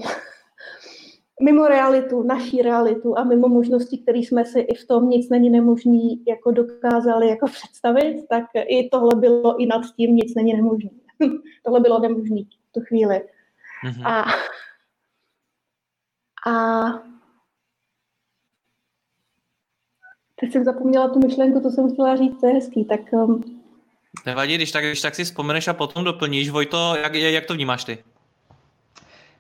mimo 1.43 1.69
realitu, 1.69 2.23
naší 2.23 2.63
realitu 2.63 3.19
a 3.19 3.25
mimo 3.25 3.49
možnosti, 3.49 3.99
které 3.99 4.19
jsme 4.19 4.45
si 4.45 4.61
i 4.61 4.75
v 4.75 4.87
tom 4.87 5.09
nic 5.09 5.29
není 5.31 5.51
nemožný 5.51 6.25
jako 6.29 6.51
dokázali 6.51 7.29
jako 7.29 7.47
představit, 7.47 8.27
tak 8.29 8.45
i 8.55 8.89
tohle 8.89 9.15
bylo 9.17 9.61
i 9.61 9.67
nad 9.67 9.83
tím 9.97 10.17
nic 10.17 10.35
není 10.35 10.53
nemožný. 10.53 10.91
tohle 11.65 11.81
bylo 11.81 12.01
nemožný 12.01 12.49
v 12.69 12.73
tu 12.73 12.81
chvíli. 12.81 13.23
Mm-hmm. 13.87 14.07
A 14.07 14.25
a 16.47 16.83
teď 20.41 20.53
jsem 20.53 20.65
zapomněla 20.65 21.09
tu 21.09 21.19
myšlenku, 21.19 21.61
to 21.61 21.71
jsem 21.71 21.93
chtěla 21.93 22.17
říct, 22.17 22.41
to 22.41 22.47
je 22.47 22.55
hezký, 22.55 22.85
tak... 22.85 23.01
Um... 23.13 23.63
Nevadí, 24.27 24.55
když 24.55 24.73
tak, 24.73 24.85
když 24.85 25.01
tak 25.01 25.15
si 25.15 25.25
vzpomeneš 25.25 25.69
a 25.69 25.75
potom 25.75 26.05
doplníš. 26.05 26.51
Vojto, 26.51 26.97
jak, 26.97 27.15
jak 27.15 27.47
to 27.47 27.55
vnímáš 27.55 27.85
ty? 27.85 28.05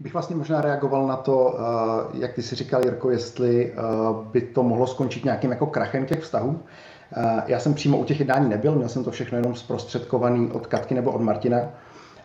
Bych 0.02 0.12
vlastně 0.12 0.36
možná 0.36 0.60
reagoval 0.60 1.06
na 1.06 1.16
to, 1.16 1.38
uh, 1.38 2.20
jak 2.20 2.32
ty 2.32 2.42
si 2.42 2.54
říkal, 2.54 2.84
Jirko, 2.84 3.10
jestli 3.10 3.72
uh, 3.72 4.26
by 4.26 4.40
to 4.40 4.62
mohlo 4.62 4.86
skončit 4.86 5.24
nějakým 5.24 5.50
jako 5.50 5.66
krachem 5.66 6.06
těch 6.06 6.20
vztahů. 6.20 6.48
Uh, 6.48 7.40
já 7.46 7.60
jsem 7.60 7.74
přímo 7.74 7.98
u 7.98 8.04
těch 8.04 8.18
jednání 8.20 8.48
nebyl, 8.48 8.74
měl 8.74 8.88
jsem 8.88 9.04
to 9.04 9.10
všechno 9.10 9.38
jenom 9.38 9.54
zprostředkovaný 9.54 10.50
od 10.52 10.66
Katky 10.66 10.94
nebo 10.94 11.12
od 11.12 11.20
Martina. 11.20 11.58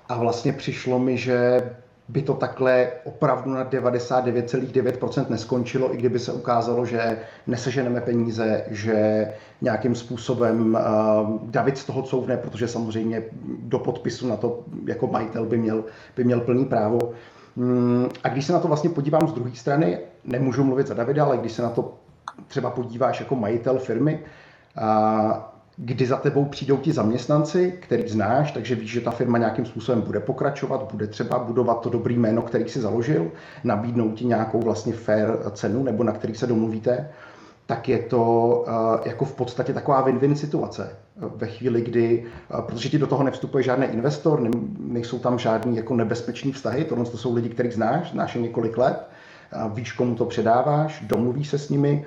A 0.09 0.17
vlastně 0.17 0.53
přišlo 0.53 0.99
mi, 0.99 1.17
že 1.17 1.69
by 2.07 2.21
to 2.21 2.33
takhle 2.33 2.87
opravdu 3.03 3.53
na 3.53 3.65
99,9% 3.65 5.25
neskončilo, 5.29 5.93
i 5.93 5.97
kdyby 5.97 6.19
se 6.19 6.33
ukázalo, 6.33 6.85
že 6.85 7.19
neseženeme 7.47 8.01
peníze, 8.01 8.63
že 8.67 9.27
nějakým 9.61 9.95
způsobem 9.95 10.75
uh, 10.75 11.39
David 11.43 11.77
z 11.77 11.85
toho 11.85 12.01
couvne, 12.01 12.37
protože 12.37 12.67
samozřejmě 12.67 13.23
do 13.59 13.79
podpisu 13.79 14.27
na 14.27 14.35
to 14.35 14.63
jako 14.85 15.07
majitel 15.07 15.45
by 15.45 15.57
měl, 15.57 15.83
by 16.15 16.23
měl 16.23 16.41
plný 16.41 16.65
právo. 16.65 17.13
Um, 17.57 18.09
a 18.23 18.29
když 18.29 18.45
se 18.45 18.53
na 18.53 18.59
to 18.59 18.67
vlastně 18.67 18.89
podívám 18.89 19.27
z 19.27 19.33
druhé 19.33 19.51
strany, 19.55 19.99
nemůžu 20.23 20.63
mluvit 20.63 20.87
za 20.87 20.93
Davida, 20.93 21.25
ale 21.25 21.37
když 21.37 21.51
se 21.51 21.61
na 21.61 21.69
to 21.69 21.93
třeba 22.47 22.69
podíváš 22.69 23.19
jako 23.19 23.35
majitel 23.35 23.79
firmy, 23.79 24.19
kdy 25.77 26.05
za 26.05 26.17
tebou 26.17 26.45
přijdou 26.45 26.77
ti 26.77 26.91
zaměstnanci, 26.91 27.79
který 27.81 28.07
znáš, 28.07 28.51
takže 28.51 28.75
víš, 28.75 28.91
že 28.91 29.01
ta 29.01 29.11
firma 29.11 29.37
nějakým 29.37 29.65
způsobem 29.65 30.01
bude 30.01 30.19
pokračovat, 30.19 30.91
bude 30.91 31.07
třeba 31.07 31.39
budovat 31.39 31.81
to 31.81 31.89
dobrý 31.89 32.17
jméno, 32.17 32.41
který 32.41 32.69
si 32.69 32.81
založil, 32.81 33.31
nabídnout 33.63 34.11
ti 34.11 34.25
nějakou 34.25 34.59
vlastně 34.59 34.93
fair 34.93 35.27
cenu, 35.51 35.83
nebo 35.83 36.03
na 36.03 36.11
který 36.11 36.35
se 36.35 36.47
domluvíte, 36.47 37.09
tak 37.65 37.89
je 37.89 37.99
to 37.99 38.65
jako 39.05 39.25
v 39.25 39.35
podstatě 39.35 39.73
taková 39.73 40.05
win-win 40.05 40.33
situace. 40.33 40.95
Ve 41.35 41.47
chvíli, 41.47 41.81
kdy, 41.81 42.25
protože 42.61 42.89
ti 42.89 42.97
do 42.97 43.07
toho 43.07 43.23
nevstupuje 43.23 43.63
žádný 43.63 43.85
investor, 43.85 44.39
ne, 44.41 44.49
nejsou 44.79 45.19
tam 45.19 45.39
žádný 45.39 45.77
jako 45.77 45.95
nebezpečný 45.95 46.51
vztahy, 46.51 46.83
tohle 46.83 47.05
to 47.05 47.17
jsou 47.17 47.35
lidi, 47.35 47.49
kterých 47.49 47.73
znáš, 47.73 48.11
znáš 48.11 48.35
je 48.35 48.41
několik 48.41 48.77
let, 48.77 49.07
víš, 49.73 49.91
komu 49.91 50.15
to 50.15 50.25
předáváš, 50.25 51.03
domluvíš 51.07 51.47
se 51.47 51.57
s 51.57 51.69
nimi, 51.69 52.05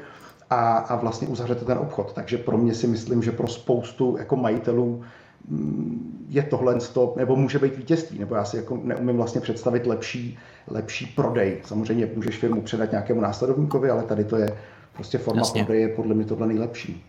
a, 0.51 0.77
a 0.77 0.97
vlastně 0.97 1.29
uzavřete 1.29 1.65
ten 1.65 1.79
obchod. 1.79 2.13
Takže 2.13 2.39
pro 2.39 2.59
mě 2.59 2.75
si 2.75 2.87
myslím, 2.87 3.23
že 3.23 3.33
pro 3.33 3.49
spoustu 3.49 4.17
jako 4.19 4.37
majitelů 4.37 5.03
mm, 5.49 6.27
je 6.29 6.43
tohle, 6.43 6.79
nebo 7.17 7.37
může 7.37 7.59
být 7.59 7.77
vítězství, 7.77 8.19
nebo 8.19 8.35
já 8.35 8.45
si 8.45 8.57
jako 8.57 8.81
neumím 8.85 9.17
vlastně 9.17 9.41
představit 9.41 9.87
lepší, 9.87 10.39
lepší 10.69 11.07
prodej. 11.07 11.61
Samozřejmě 11.65 12.11
můžeš 12.17 12.39
firmu 12.39 12.63
předat 12.63 12.91
nějakému 12.91 13.21
následovníkovi, 13.21 13.91
ale 13.91 14.03
tady 14.03 14.25
to 14.25 14.37
je 14.37 14.57
prostě 14.93 15.19
forma 15.19 15.41
Jasně. 15.41 15.65
prodeje 15.65 15.89
podle 15.89 16.15
mě 16.15 16.25
tohle 16.25 16.47
nejlepší. 16.47 17.05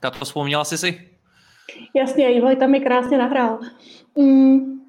To 0.00 0.24
vzpomněla 0.24 0.64
jsi 0.64 0.78
si? 0.78 1.10
Jasně, 1.94 2.34
Ivo 2.34 2.56
tam 2.56 2.70
mi 2.70 2.80
krásně 2.80 3.18
nahrál. 3.18 3.58
Mm. 4.16 4.80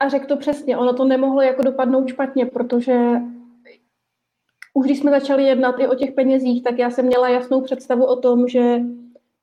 A 0.00 0.08
řekl 0.08 0.26
to 0.26 0.36
přesně, 0.36 0.76
ono 0.76 0.94
to 0.94 1.04
nemohlo 1.04 1.42
jako 1.42 1.62
dopadnout 1.62 2.08
špatně, 2.08 2.46
protože 2.46 3.00
už 4.74 4.86
když 4.86 4.98
jsme 4.98 5.10
začali 5.10 5.44
jednat 5.44 5.74
i 5.78 5.88
o 5.88 5.94
těch 5.94 6.12
penězích, 6.12 6.62
tak 6.62 6.78
já 6.78 6.90
jsem 6.90 7.06
měla 7.06 7.28
jasnou 7.28 7.60
představu 7.60 8.04
o 8.04 8.16
tom, 8.16 8.48
že 8.48 8.80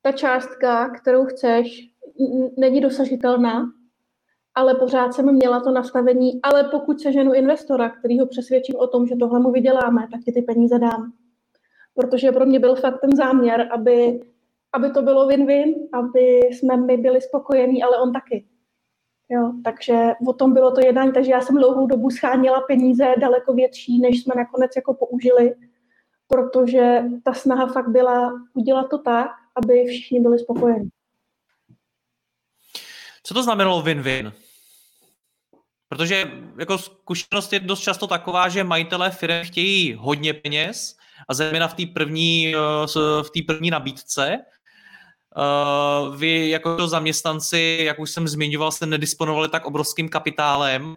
ta 0.01 0.11
částka, 0.11 0.89
kterou 0.89 1.25
chceš, 1.25 1.89
není 2.57 2.81
dosažitelná 2.81 3.71
ale 4.55 4.75
pořád 4.75 5.13
jsem 5.13 5.33
měla 5.33 5.59
to 5.59 5.71
nastavení, 5.71 6.39
ale 6.43 6.63
pokud 6.63 7.01
se 7.01 7.11
ženu 7.11 7.33
investora, 7.33 7.89
který 7.89 8.19
ho 8.19 8.25
přesvědčím 8.25 8.75
o 8.75 8.87
tom, 8.87 9.07
že 9.07 9.15
tohle 9.15 9.39
mu 9.39 9.51
vyděláme, 9.51 10.07
tak 10.11 10.21
ti 10.21 10.31
ty 10.31 10.41
peníze 10.41 10.79
dám. 10.79 11.13
Protože 11.95 12.31
pro 12.31 12.45
mě 12.45 12.59
byl 12.59 12.75
fakt 12.75 13.01
ten 13.01 13.15
záměr, 13.15 13.69
aby, 13.71 14.19
aby 14.73 14.89
to 14.89 15.01
bylo 15.01 15.27
win-win, 15.27 15.73
aby 15.93 16.39
jsme 16.39 16.77
my 16.77 16.97
byli 16.97 17.21
spokojení, 17.21 17.83
ale 17.83 17.97
on 17.97 18.13
taky. 18.13 18.45
Jo, 19.29 19.53
takže 19.63 20.11
o 20.27 20.33
tom 20.33 20.53
bylo 20.53 20.71
to 20.71 20.81
jednání, 20.81 21.11
takže 21.13 21.31
já 21.31 21.41
jsem 21.41 21.55
dlouhou 21.55 21.87
dobu 21.87 22.09
scháněla 22.09 22.61
peníze 22.61 23.13
daleko 23.17 23.53
větší, 23.53 23.99
než 23.99 24.23
jsme 24.23 24.33
nakonec 24.37 24.71
jako 24.75 24.93
použili, 24.93 25.55
protože 26.27 27.03
ta 27.23 27.33
snaha 27.33 27.67
fakt 27.67 27.89
byla 27.89 28.33
udělat 28.53 28.89
to 28.89 28.97
tak, 28.97 29.27
aby 29.55 29.85
všichni 29.85 30.19
byli 30.19 30.39
spokojeni. 30.39 30.89
Co 33.23 33.33
to 33.33 33.43
znamenalo 33.43 33.81
win-win? 33.81 34.31
Protože 35.89 36.31
jako 36.59 36.77
zkušenost 36.77 37.53
je 37.53 37.59
dost 37.59 37.79
často 37.79 38.07
taková, 38.07 38.49
že 38.49 38.63
majitelé 38.63 39.11
firmy 39.11 39.45
chtějí 39.45 39.93
hodně 39.93 40.33
peněz 40.33 40.97
a 41.29 41.33
zejména 41.33 41.67
v 41.67 41.73
té 41.73 41.83
první, 41.93 42.55
eh, 42.55 42.87
v 43.23 43.29
té 43.29 43.39
první 43.47 43.69
nabídce. 43.69 44.39
Eh, 45.37 46.17
vy 46.17 46.49
jako 46.49 46.87
zaměstnanci, 46.87 47.79
jak 47.83 47.99
už 47.99 48.11
jsem 48.11 48.27
zmiňoval, 48.27 48.71
jste 48.71 48.85
nedisponovali 48.85 49.49
tak 49.49 49.65
obrovským 49.65 50.09
kapitálem, 50.09 50.95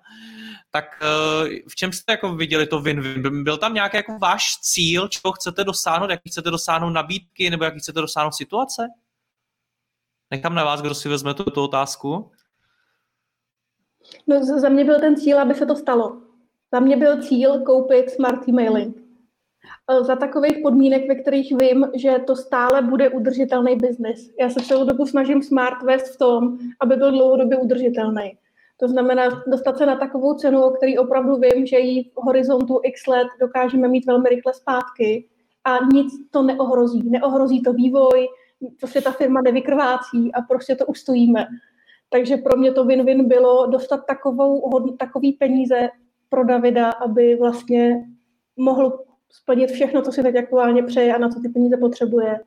tak 0.71 0.85
eh, 1.03 1.49
v 1.69 1.75
čem 1.75 1.93
jste 1.93 2.13
jako 2.13 2.35
viděli 2.35 2.67
to 2.67 2.81
win-win? 2.81 3.45
Byl 3.45 3.57
tam 3.57 3.75
nějaký 3.75 3.97
jako 3.97 4.19
váš 4.19 4.57
cíl, 4.61 5.09
čeho 5.09 5.33
chcete 5.33 5.65
dosáhnout, 5.65 6.11
jaký 6.11 6.31
chcete 6.31 6.51
dosáhnout 6.51 6.91
nabídky, 6.91 7.51
nebo 7.51 7.65
jaký 7.65 7.79
chcete 7.79 8.01
dosáhnout 8.01 8.35
situace? 8.35 8.89
Nechám 10.31 10.55
na 10.55 10.65
vás, 10.65 10.83
kdo 10.83 10.95
si 10.95 11.09
vezme 11.09 11.35
tu, 11.35 11.45
tu 11.45 11.63
otázku. 11.63 12.31
No, 14.27 14.61
za 14.61 14.69
mě 14.69 14.85
byl 14.85 15.01
ten 15.01 15.17
cíl, 15.17 15.41
aby 15.41 15.55
se 15.55 15.67
to 15.67 15.77
stalo. 15.77 16.23
Za 16.73 16.81
mě 16.81 16.97
byl 16.97 17.23
cíl 17.23 17.61
koupit 17.61 18.11
smart 18.11 18.49
emailing. 18.49 19.04
E, 19.91 20.05
za 20.05 20.17
takových 20.17 20.59
podmínek, 20.63 21.09
ve 21.09 21.15
kterých 21.15 21.57
vím, 21.57 21.87
že 21.95 22.19
to 22.27 22.37
stále 22.37 22.83
bude 22.83 23.11
udržitelný 23.11 23.77
biznis. 23.77 24.31
Já 24.41 24.51
se 24.51 24.61
celou 24.61 24.85
dobu 24.85 25.07
snažím 25.07 25.43
smart 25.43 25.83
vést 25.83 26.15
v 26.15 26.19
tom, 26.19 26.59
aby 26.81 26.97
byl 26.97 27.11
dlouhodobě 27.11 27.59
udržitelný. 27.59 28.39
To 28.77 28.89
znamená 28.89 29.43
dostat 29.47 29.79
se 29.79 29.87
na 29.87 29.97
takovou 29.97 30.35
cenu, 30.35 30.63
o 30.63 30.71
který 30.71 30.99
opravdu 30.99 31.37
vím, 31.37 31.67
že 31.67 31.79
ji 31.79 32.05
v 32.05 32.17
horizontu 32.17 32.81
x 32.83 33.07
let 33.07 33.29
dokážeme 33.41 33.89
mít 33.89 34.07
velmi 34.07 34.29
rychle 34.29 34.55
zpátky 34.55 35.29
a 35.65 35.79
nic 35.93 36.13
to 36.31 36.43
neohrozí. 36.43 37.11
Neohrozí 37.11 37.63
to 37.63 37.73
vývoj, 37.73 38.29
prostě 38.81 39.01
ta 39.01 39.13
firma 39.13 39.41
nevykrvácí 39.41 40.33
a 40.35 40.43
prostě 40.43 40.77
to 40.77 40.87
ustojíme. 40.87 41.47
Takže 42.11 42.37
pro 42.37 42.57
mě 42.57 42.73
to 42.73 42.85
win-win 42.85 43.27
bylo 43.27 43.67
dostat 43.67 44.01
takovou, 44.07 44.81
takový 44.99 45.33
peníze 45.33 45.89
pro 46.29 46.45
Davida, 46.45 46.91
aby 46.91 47.37
vlastně 47.37 48.07
mohl 48.57 48.99
splnit 49.43 49.71
všechno, 49.71 50.03
co 50.03 50.13
si 50.13 50.23
teď 50.23 50.37
aktuálně 50.37 50.83
přeje 50.83 51.15
a 51.15 51.19
na 51.19 51.29
co 51.29 51.41
ty 51.41 51.49
peníze 51.49 51.77
potřebuje. 51.77 52.41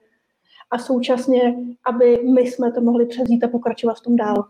A 0.72 0.78
současně, 0.78 1.56
aby 1.86 2.24
my 2.24 2.42
jsme 2.42 2.72
to 2.72 2.82
mohli 2.82 3.06
přezít 3.06 3.44
a 3.44 3.48
pokračovat 3.48 3.98
v 3.98 4.02
tom 4.02 4.16
dál. 4.16 4.50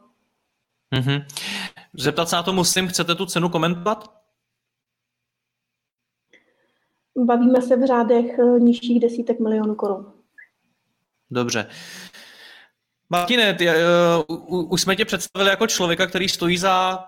Mm-hmm. 0.95 1.25
Zeptat 1.93 2.29
se 2.29 2.35
na 2.35 2.43
to 2.43 2.53
musím, 2.53 2.87
chcete 2.87 3.15
tu 3.15 3.25
cenu 3.25 3.49
komentovat? 3.49 4.13
Bavíme 7.17 7.61
se 7.61 7.75
v 7.75 7.87
řádech 7.87 8.39
eh, 8.39 8.59
nižších 8.59 8.99
desítek 8.99 9.39
milionů 9.39 9.75
korun. 9.75 10.13
Dobře. 11.31 11.69
Martine, 13.09 13.53
ty, 13.53 13.67
uh, 14.27 14.73
už 14.73 14.81
jsme 14.81 14.95
tě 14.95 15.05
představili 15.05 15.49
jako 15.49 15.67
člověka, 15.67 16.07
který 16.07 16.29
stojí 16.29 16.57
za 16.57 17.03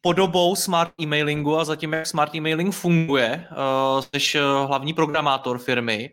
podobou 0.00 0.56
smart 0.56 0.92
emailingu 1.02 1.58
a 1.58 1.64
za 1.64 1.76
tím, 1.76 1.92
jak 1.92 2.06
smart 2.06 2.34
emailing 2.34 2.74
funguje. 2.74 3.46
Uh, 3.50 4.04
jsi 4.20 4.40
uh, 4.40 4.68
hlavní 4.68 4.92
programátor 4.92 5.58
firmy. 5.58 6.10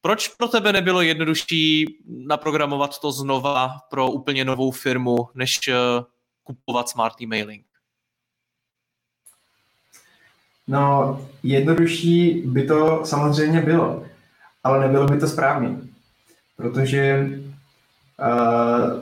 Proč 0.00 0.28
pro 0.28 0.48
tebe 0.48 0.72
nebylo 0.72 1.02
jednodušší 1.02 1.86
naprogramovat 2.26 2.98
to 2.98 3.12
znova 3.12 3.72
pro 3.90 4.10
úplně 4.10 4.44
novou 4.44 4.70
firmu, 4.70 5.16
než 5.34 5.68
uh, 5.68 6.04
kupovat 6.44 6.88
smart 6.88 7.14
emailing? 7.22 7.64
No, 10.68 11.20
jednodušší 11.42 12.42
by 12.46 12.66
to 12.66 13.06
samozřejmě 13.06 13.60
bylo, 13.60 14.06
ale 14.64 14.80
nebylo 14.80 15.06
by 15.06 15.20
to 15.20 15.28
správně 15.28 15.78
protože 16.56 17.28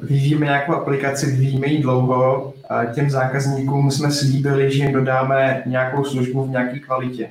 vyvíjíme 0.03 0.47
nějakou 0.47 0.75
aplikaci, 0.75 1.27
vyvíjíme 1.27 1.67
ji 1.67 1.83
dlouho, 1.83 2.55
a 2.71 2.85
těm 2.85 3.11
zákazníkům 3.11 3.91
jsme 3.91 4.13
slíbili, 4.13 4.73
že 4.73 4.85
jim 4.85 4.93
dodáme 4.93 5.63
nějakou 5.67 6.05
službu 6.05 6.45
v 6.45 6.51
nějaké 6.51 6.79
kvalitě. 6.79 7.31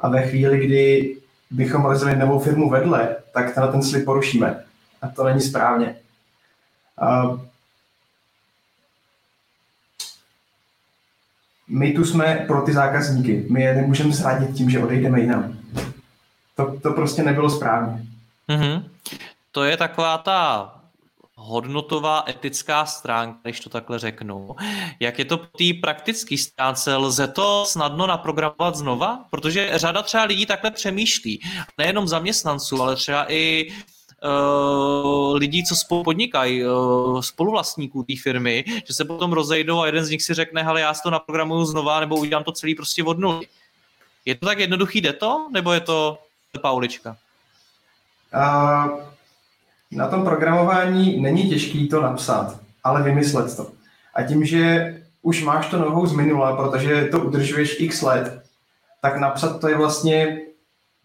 A 0.00 0.08
ve 0.08 0.22
chvíli, 0.22 0.66
kdy 0.66 1.16
bychom 1.50 1.84
rozjeli 1.84 2.16
novou 2.16 2.38
firmu 2.38 2.70
vedle, 2.70 3.16
tak 3.32 3.56
na 3.56 3.66
ten 3.66 3.82
slib 3.82 4.04
porušíme. 4.04 4.64
A 5.02 5.08
to 5.08 5.24
není 5.24 5.40
správně. 5.40 5.96
Uh, 7.02 7.40
my 11.68 11.92
tu 11.92 12.04
jsme 12.04 12.44
pro 12.46 12.62
ty 12.62 12.72
zákazníky. 12.72 13.46
My 13.50 13.62
je 13.62 13.74
nemůžeme 13.74 14.12
zradit 14.12 14.56
tím, 14.56 14.70
že 14.70 14.78
odejdeme 14.78 15.20
jinam. 15.20 15.58
To, 16.56 16.80
to 16.80 16.92
prostě 16.92 17.22
nebylo 17.22 17.50
správně. 17.50 18.02
Mm-hmm. 18.48 18.84
To 19.52 19.64
je 19.64 19.76
taková 19.76 20.18
ta 20.18 20.74
hodnotová 21.40 22.24
etická 22.28 22.86
stránka, 22.86 23.38
když 23.42 23.60
to 23.60 23.70
takhle 23.70 23.98
řeknu. 23.98 24.56
Jak 25.00 25.18
je 25.18 25.24
to 25.24 25.38
po 25.38 25.46
té 25.46 25.64
praktické 25.80 26.38
stránce? 26.38 26.96
Lze 26.96 27.28
to 27.28 27.64
snadno 27.66 28.06
naprogramovat 28.06 28.74
znova? 28.74 29.24
Protože 29.30 29.70
řada 29.74 30.02
třeba 30.02 30.24
lidí 30.24 30.46
takhle 30.46 30.70
přemýšlí. 30.70 31.40
Nejenom 31.78 32.08
zaměstnanců, 32.08 32.82
ale 32.82 32.96
třeba 32.96 33.32
i 33.32 33.72
uh, 34.24 35.36
lidí, 35.36 35.64
co 35.64 35.76
spolu 35.76 36.04
podnikají, 36.04 36.64
uh, 36.64 37.20
spoluvlastníků 37.20 38.02
té 38.02 38.12
firmy, 38.22 38.64
že 38.86 38.94
se 38.94 39.04
potom 39.04 39.32
rozejdou 39.32 39.80
a 39.80 39.86
jeden 39.86 40.04
z 40.04 40.10
nich 40.10 40.22
si 40.22 40.34
řekne, 40.34 40.62
hele, 40.62 40.80
já 40.80 40.94
si 40.94 41.02
to 41.02 41.10
naprogramuju 41.10 41.64
znova, 41.64 42.00
nebo 42.00 42.16
udělám 42.16 42.44
to 42.44 42.52
celý 42.52 42.74
prostě 42.74 43.04
od 43.04 43.18
nuly. 43.18 43.46
Je 44.24 44.34
to 44.34 44.46
tak 44.46 44.58
jednoduchý, 44.58 45.00
jde 45.00 45.12
to? 45.12 45.48
Nebo 45.50 45.72
je 45.72 45.80
to 45.80 46.18
Paulička? 46.62 47.16
Uh, 48.34 49.07
na 49.90 50.08
tom 50.08 50.24
programování 50.24 51.20
není 51.20 51.48
těžký 51.48 51.88
to 51.88 52.02
napsat, 52.02 52.60
ale 52.84 53.02
vymyslet 53.02 53.56
to. 53.56 53.70
A 54.14 54.22
tím, 54.22 54.44
že 54.44 54.94
už 55.22 55.42
máš 55.42 55.66
to 55.66 55.78
nohou 55.78 56.06
z 56.06 56.12
minula, 56.12 56.56
protože 56.56 57.04
to 57.04 57.20
udržuješ 57.20 57.76
x 57.80 58.02
let, 58.02 58.42
tak 59.02 59.16
napsat 59.16 59.60
to 59.60 59.68
je 59.68 59.76
vlastně 59.76 60.40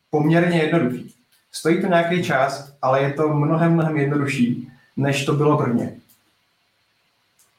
poměrně 0.10 0.58
jednoduchý. 0.58 1.13
Stojí 1.52 1.82
to 1.82 1.88
nějaký 1.88 2.24
čas, 2.24 2.74
ale 2.82 3.02
je 3.02 3.13
to 3.13 3.28
mnohem, 3.28 3.74
mnohem 3.74 3.98
jednodušší, 3.98 4.67
než 4.98 5.26
to 5.26 5.34
bylo 5.34 5.58
prvně. 5.58 5.96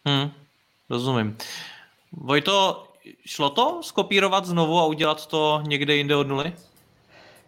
Hmm, 0.04 0.30
rozumím. 0.90 1.37
Vojto, 2.12 2.87
šlo 3.26 3.50
to 3.50 3.80
skopírovat 3.82 4.46
znovu 4.46 4.78
a 4.78 4.87
udělat 4.87 5.26
to 5.26 5.62
někde 5.66 5.96
jinde 5.96 6.16
od 6.16 6.28
nuly? 6.28 6.52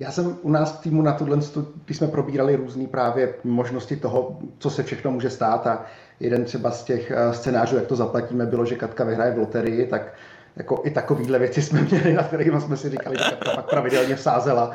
Já 0.00 0.10
jsem 0.10 0.38
u 0.42 0.50
nás 0.50 0.72
v 0.72 0.80
týmu 0.80 1.02
na 1.02 1.12
tohle, 1.12 1.38
když 1.84 1.96
jsme 1.96 2.06
probírali 2.06 2.56
různé 2.56 2.86
právě 2.86 3.34
možnosti 3.44 3.96
toho, 3.96 4.38
co 4.58 4.70
se 4.70 4.82
všechno 4.82 5.10
může 5.10 5.30
stát 5.30 5.66
a 5.66 5.84
jeden 6.20 6.44
třeba 6.44 6.70
z 6.70 6.84
těch 6.84 7.10
eh, 7.10 7.34
scénářů, 7.34 7.76
jak 7.76 7.86
to 7.86 7.96
zaplatíme, 7.96 8.46
bylo, 8.46 8.64
že 8.64 8.76
Katka 8.76 9.04
vyhraje 9.04 9.32
v 9.32 9.38
loterii, 9.38 9.86
tak 9.86 10.14
jako 10.56 10.82
i 10.84 10.90
takovýhle 10.90 11.38
věci 11.38 11.62
jsme 11.62 11.82
měli, 11.90 12.12
na 12.12 12.22
kterých 12.22 12.52
jsme 12.58 12.76
si 12.76 12.90
říkali, 12.90 13.16
že 13.18 13.24
Katka 13.24 13.50
pak 13.54 13.70
pravidelně 13.70 14.16
vsázela 14.16 14.74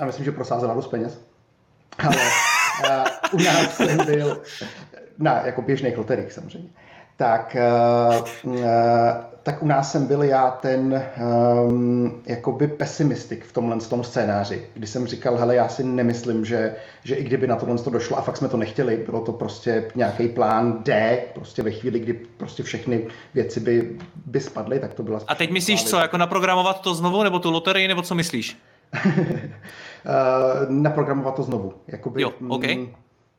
a 0.00 0.04
myslím, 0.04 0.24
že 0.24 0.32
prosázela 0.32 0.74
dost 0.74 0.88
peněz. 0.88 1.20
Ale 1.98 2.16
uh, 2.16 3.40
u 3.40 3.42
nás 3.42 3.76
jsem 3.76 4.06
byl 4.06 4.42
na 5.18 5.46
jako 5.46 5.62
běžných 5.62 5.98
loteriích 5.98 6.32
samozřejmě. 6.32 6.68
Tak 7.18 7.56
uh, 8.44 8.52
uh, 8.52 8.60
tak 9.42 9.62
u 9.62 9.66
nás 9.66 9.92
jsem 9.92 10.06
byl 10.06 10.22
já 10.22 10.50
ten 10.50 11.04
um, 11.68 12.22
jakoby 12.26 12.66
pesimistik 12.66 13.44
v 13.44 13.52
tomhle 13.52 13.76
tom 13.76 14.04
scénáři, 14.04 14.66
kdy 14.74 14.86
jsem 14.86 15.06
říkal, 15.06 15.36
hele, 15.36 15.54
já 15.54 15.68
si 15.68 15.84
nemyslím, 15.84 16.44
že, 16.44 16.74
že 17.04 17.14
i 17.14 17.24
kdyby 17.24 17.46
na 17.46 17.56
tohle 17.56 17.78
to 17.78 17.90
došlo 17.90 18.18
a 18.18 18.20
fakt 18.20 18.36
jsme 18.36 18.48
to 18.48 18.56
nechtěli, 18.56 18.96
bylo 18.96 19.20
to 19.20 19.32
prostě 19.32 19.90
nějaký 19.94 20.28
plán 20.28 20.78
D, 20.84 21.22
prostě 21.34 21.62
ve 21.62 21.70
chvíli, 21.70 22.00
kdy 22.00 22.12
prostě 22.12 22.62
všechny 22.62 23.06
věci 23.34 23.60
by, 23.60 23.98
by 24.26 24.40
spadly, 24.40 24.78
tak 24.80 24.94
to 24.94 25.02
byla... 25.02 25.20
A 25.26 25.34
teď 25.34 25.50
myslíš 25.50 25.84
co, 25.84 25.96
jako 25.96 26.16
naprogramovat 26.16 26.80
to 26.80 26.94
znovu, 26.94 27.22
nebo 27.22 27.38
tu 27.38 27.50
loterii, 27.50 27.88
nebo 27.88 28.02
co 28.02 28.14
myslíš? 28.14 28.58
uh, 29.04 29.10
naprogramovat 30.68 31.34
to 31.34 31.42
znovu. 31.42 31.74
Jakoby, 31.86 32.22
jo, 32.22 32.32
OK. 32.48 32.64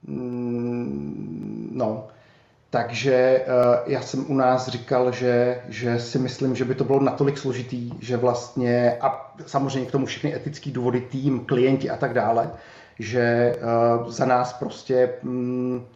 Mm, 0.08 1.70
no, 1.72 2.08
takže 2.70 3.46
uh, 3.48 3.92
já 3.92 4.02
jsem 4.02 4.32
u 4.32 4.34
nás 4.34 4.68
říkal, 4.68 5.12
že, 5.12 5.62
že 5.68 6.00
si 6.00 6.20
myslím, 6.20 6.56
že 6.56 6.66
by 6.66 6.76
to 6.76 6.84
bylo 6.84 7.00
natolik 7.00 7.38
složitý, 7.38 7.92
že 8.00 8.18
vlastně, 8.18 8.98
a 9.02 9.34
samozřejmě 9.46 9.90
k 9.90 9.92
tomu 9.92 10.06
všechny 10.06 10.36
etické 10.36 10.72
důvody, 10.72 11.02
tým, 11.02 11.46
klienti 11.46 11.90
a 11.90 11.98
tak 11.98 12.14
dále, 12.14 12.52
že 13.00 13.56
uh, 14.02 14.10
za 14.10 14.26
nás 14.26 14.54
prostě 14.54 15.10
um, 15.24 15.88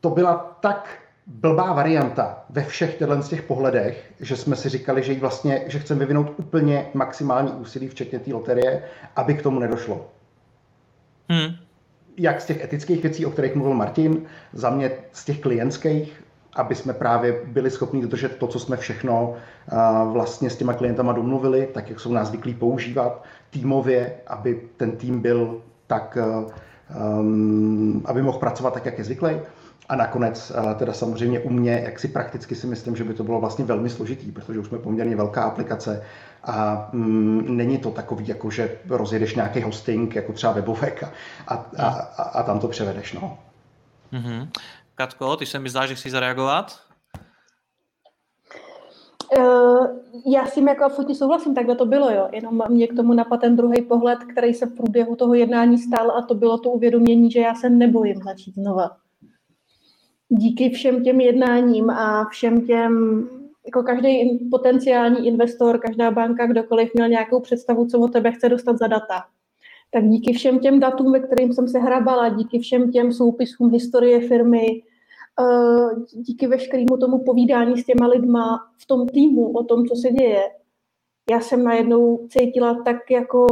to 0.00 0.10
byla 0.10 0.58
tak 0.60 0.98
blbá 1.26 1.72
varianta 1.72 2.44
ve 2.50 2.64
všech 2.64 2.98
těchto 2.98 3.22
z 3.22 3.28
těch 3.28 3.42
pohledech, 3.42 4.12
že 4.20 4.36
jsme 4.36 4.56
si 4.56 4.68
říkali, 4.68 5.02
že, 5.02 5.20
vlastně, 5.20 5.64
že 5.66 5.78
chceme 5.78 6.00
vyvinout 6.00 6.32
úplně 6.36 6.86
maximální 6.94 7.52
úsilí, 7.52 7.88
včetně 7.88 8.18
té 8.18 8.32
loterie, 8.32 8.82
aby 9.16 9.34
k 9.34 9.42
tomu 9.42 9.60
nedošlo. 9.60 10.10
Hmm. 11.28 11.65
Jak 12.18 12.40
z 12.40 12.46
těch 12.46 12.64
etických 12.64 13.02
věcí, 13.02 13.26
o 13.26 13.30
kterých 13.30 13.54
mluvil 13.54 13.74
Martin, 13.74 14.22
za 14.52 14.70
mě 14.70 14.90
z 15.12 15.24
těch 15.24 15.40
klientských, 15.40 16.22
aby 16.56 16.74
jsme 16.74 16.92
právě 16.92 17.40
byli 17.46 17.70
schopni 17.70 18.02
dodržet 18.02 18.36
to, 18.36 18.46
co 18.46 18.58
jsme 18.58 18.76
všechno 18.76 19.34
vlastně 20.12 20.50
s 20.50 20.56
těma 20.56 20.72
klientama 20.72 21.12
domluvili, 21.12 21.68
tak 21.74 21.88
jak 21.90 22.00
jsou 22.00 22.12
nás 22.12 22.28
zvyklí 22.28 22.54
používat, 22.54 23.24
týmově, 23.50 24.12
aby 24.26 24.60
ten 24.76 24.92
tým 24.92 25.20
byl 25.20 25.62
tak, 25.86 26.18
um, 27.20 28.02
aby 28.04 28.22
mohl 28.22 28.38
pracovat 28.38 28.74
tak, 28.74 28.86
jak 28.86 28.98
je 28.98 29.04
zvyklý. 29.04 29.30
A 29.88 29.96
nakonec 29.96 30.52
teda 30.78 30.92
samozřejmě 30.92 31.40
u 31.40 31.50
mě, 31.50 31.82
jak 31.84 31.98
si 31.98 32.08
prakticky 32.08 32.54
si 32.54 32.66
myslím, 32.66 32.96
že 32.96 33.04
by 33.04 33.14
to 33.14 33.24
bylo 33.24 33.40
vlastně 33.40 33.64
velmi 33.64 33.90
složitý, 33.90 34.32
protože 34.32 34.58
už 34.58 34.66
jsme 34.66 34.78
poměrně 34.78 35.16
velká 35.16 35.42
aplikace 35.42 36.02
a 36.44 36.88
mm, 36.92 37.56
není 37.56 37.78
to 37.78 37.90
takový, 37.90 38.28
jako 38.28 38.50
že 38.50 38.78
rozjedeš 38.88 39.34
nějaký 39.34 39.62
hosting, 39.62 40.16
jako 40.16 40.32
třeba 40.32 40.52
webovek 40.52 41.02
a, 41.02 41.12
a, 41.48 41.54
a, 41.78 42.22
a 42.22 42.42
tam 42.42 42.60
to 42.60 42.68
převedeš. 42.68 43.12
No. 43.12 43.38
Mm-hmm. 44.12 44.48
Katko, 44.94 45.36
ty 45.36 45.46
se 45.46 45.58
mi 45.58 45.70
zdá, 45.70 45.86
že 45.86 45.94
chci 45.94 46.10
zareagovat. 46.10 46.80
Uh, 49.38 49.86
já 50.32 50.46
s 50.46 50.54
tím 50.54 50.68
jako 50.68 50.84
absolutně 50.84 51.14
souhlasím, 51.14 51.54
takhle 51.54 51.76
to 51.76 51.86
bylo, 51.86 52.10
jo. 52.10 52.28
Jenom 52.32 52.62
mě 52.68 52.86
k 52.86 52.96
tomu 52.96 53.12
napadl 53.12 53.40
ten 53.40 53.56
druhý 53.56 53.82
pohled, 53.82 54.18
který 54.32 54.54
se 54.54 54.66
v 54.66 54.74
průběhu 54.76 55.16
toho 55.16 55.34
jednání 55.34 55.78
stál 55.78 56.10
a 56.10 56.22
to 56.22 56.34
bylo 56.34 56.58
to 56.58 56.70
uvědomění, 56.70 57.30
že 57.30 57.40
já 57.40 57.54
se 57.54 57.70
nebojím 57.70 58.22
začít 58.22 58.54
znova. 58.54 58.96
Díky 60.28 60.70
všem 60.70 61.04
těm 61.04 61.20
jednáním 61.20 61.90
a 61.90 62.28
všem 62.30 62.66
těm, 62.66 63.22
jako 63.66 63.82
každý 63.82 64.38
potenciální 64.50 65.26
investor, 65.26 65.78
každá 65.78 66.10
banka, 66.10 66.46
kdokoliv 66.46 66.94
měl 66.94 67.08
nějakou 67.08 67.40
představu, 67.40 67.86
co 67.86 68.00
o 68.00 68.08
tebe 68.08 68.32
chce 68.32 68.48
dostat 68.48 68.78
za 68.78 68.86
data. 68.86 69.24
Tak 69.90 70.08
díky 70.08 70.32
všem 70.32 70.58
těm 70.58 70.80
datům, 70.80 71.12
ve 71.12 71.20
kterým 71.20 71.52
jsem 71.52 71.68
se 71.68 71.78
hrabala, 71.78 72.28
díky 72.28 72.58
všem 72.58 72.92
těm 72.92 73.12
soupisům 73.12 73.72
historie 73.72 74.28
firmy, 74.28 74.82
Eh, 75.40 75.94
díky 76.12 76.46
veškerému 76.46 76.96
tomu 76.96 77.24
povídání 77.24 77.82
s 77.82 77.84
těma 77.84 78.06
lidma 78.06 78.72
v 78.78 78.86
tom 78.86 79.08
týmu 79.08 79.52
o 79.52 79.64
tom, 79.64 79.86
co 79.86 79.96
se 79.96 80.08
děje, 80.08 80.42
já 81.30 81.40
jsem 81.40 81.64
najednou 81.64 82.26
cítila 82.28 82.82
tak 82.84 83.10
jako 83.10 83.46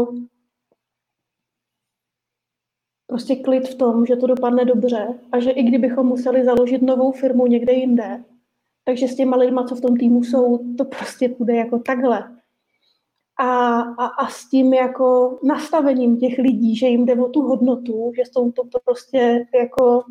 prostě 3.06 3.36
klid 3.36 3.68
v 3.68 3.74
tom, 3.74 4.06
že 4.06 4.16
to 4.16 4.26
dopadne 4.26 4.64
dobře 4.64 5.08
a 5.32 5.40
že 5.40 5.50
i 5.50 5.62
kdybychom 5.62 6.06
museli 6.06 6.44
založit 6.44 6.82
novou 6.82 7.12
firmu 7.12 7.46
někde 7.46 7.72
jinde, 7.72 8.24
takže 8.84 9.08
s 9.08 9.16
těma 9.16 9.36
lidma, 9.36 9.64
co 9.64 9.74
v 9.74 9.80
tom 9.80 9.96
týmu 9.96 10.24
jsou, 10.24 10.74
to 10.76 10.84
prostě 10.84 11.28
půjde 11.28 11.56
jako 11.56 11.78
takhle. 11.78 12.36
A, 13.38 13.80
a, 13.80 14.06
a 14.06 14.26
s 14.26 14.48
tím 14.48 14.74
jako 14.74 15.38
nastavením 15.42 16.16
těch 16.16 16.38
lidí, 16.38 16.76
že 16.76 16.86
jim 16.86 17.06
jde 17.06 17.14
o 17.14 17.28
tu 17.28 17.42
hodnotu, 17.42 18.12
že 18.16 18.22
jsou 18.32 18.52
to, 18.52 18.62
to 18.64 18.78
prostě 18.84 19.46
jako 19.54 20.04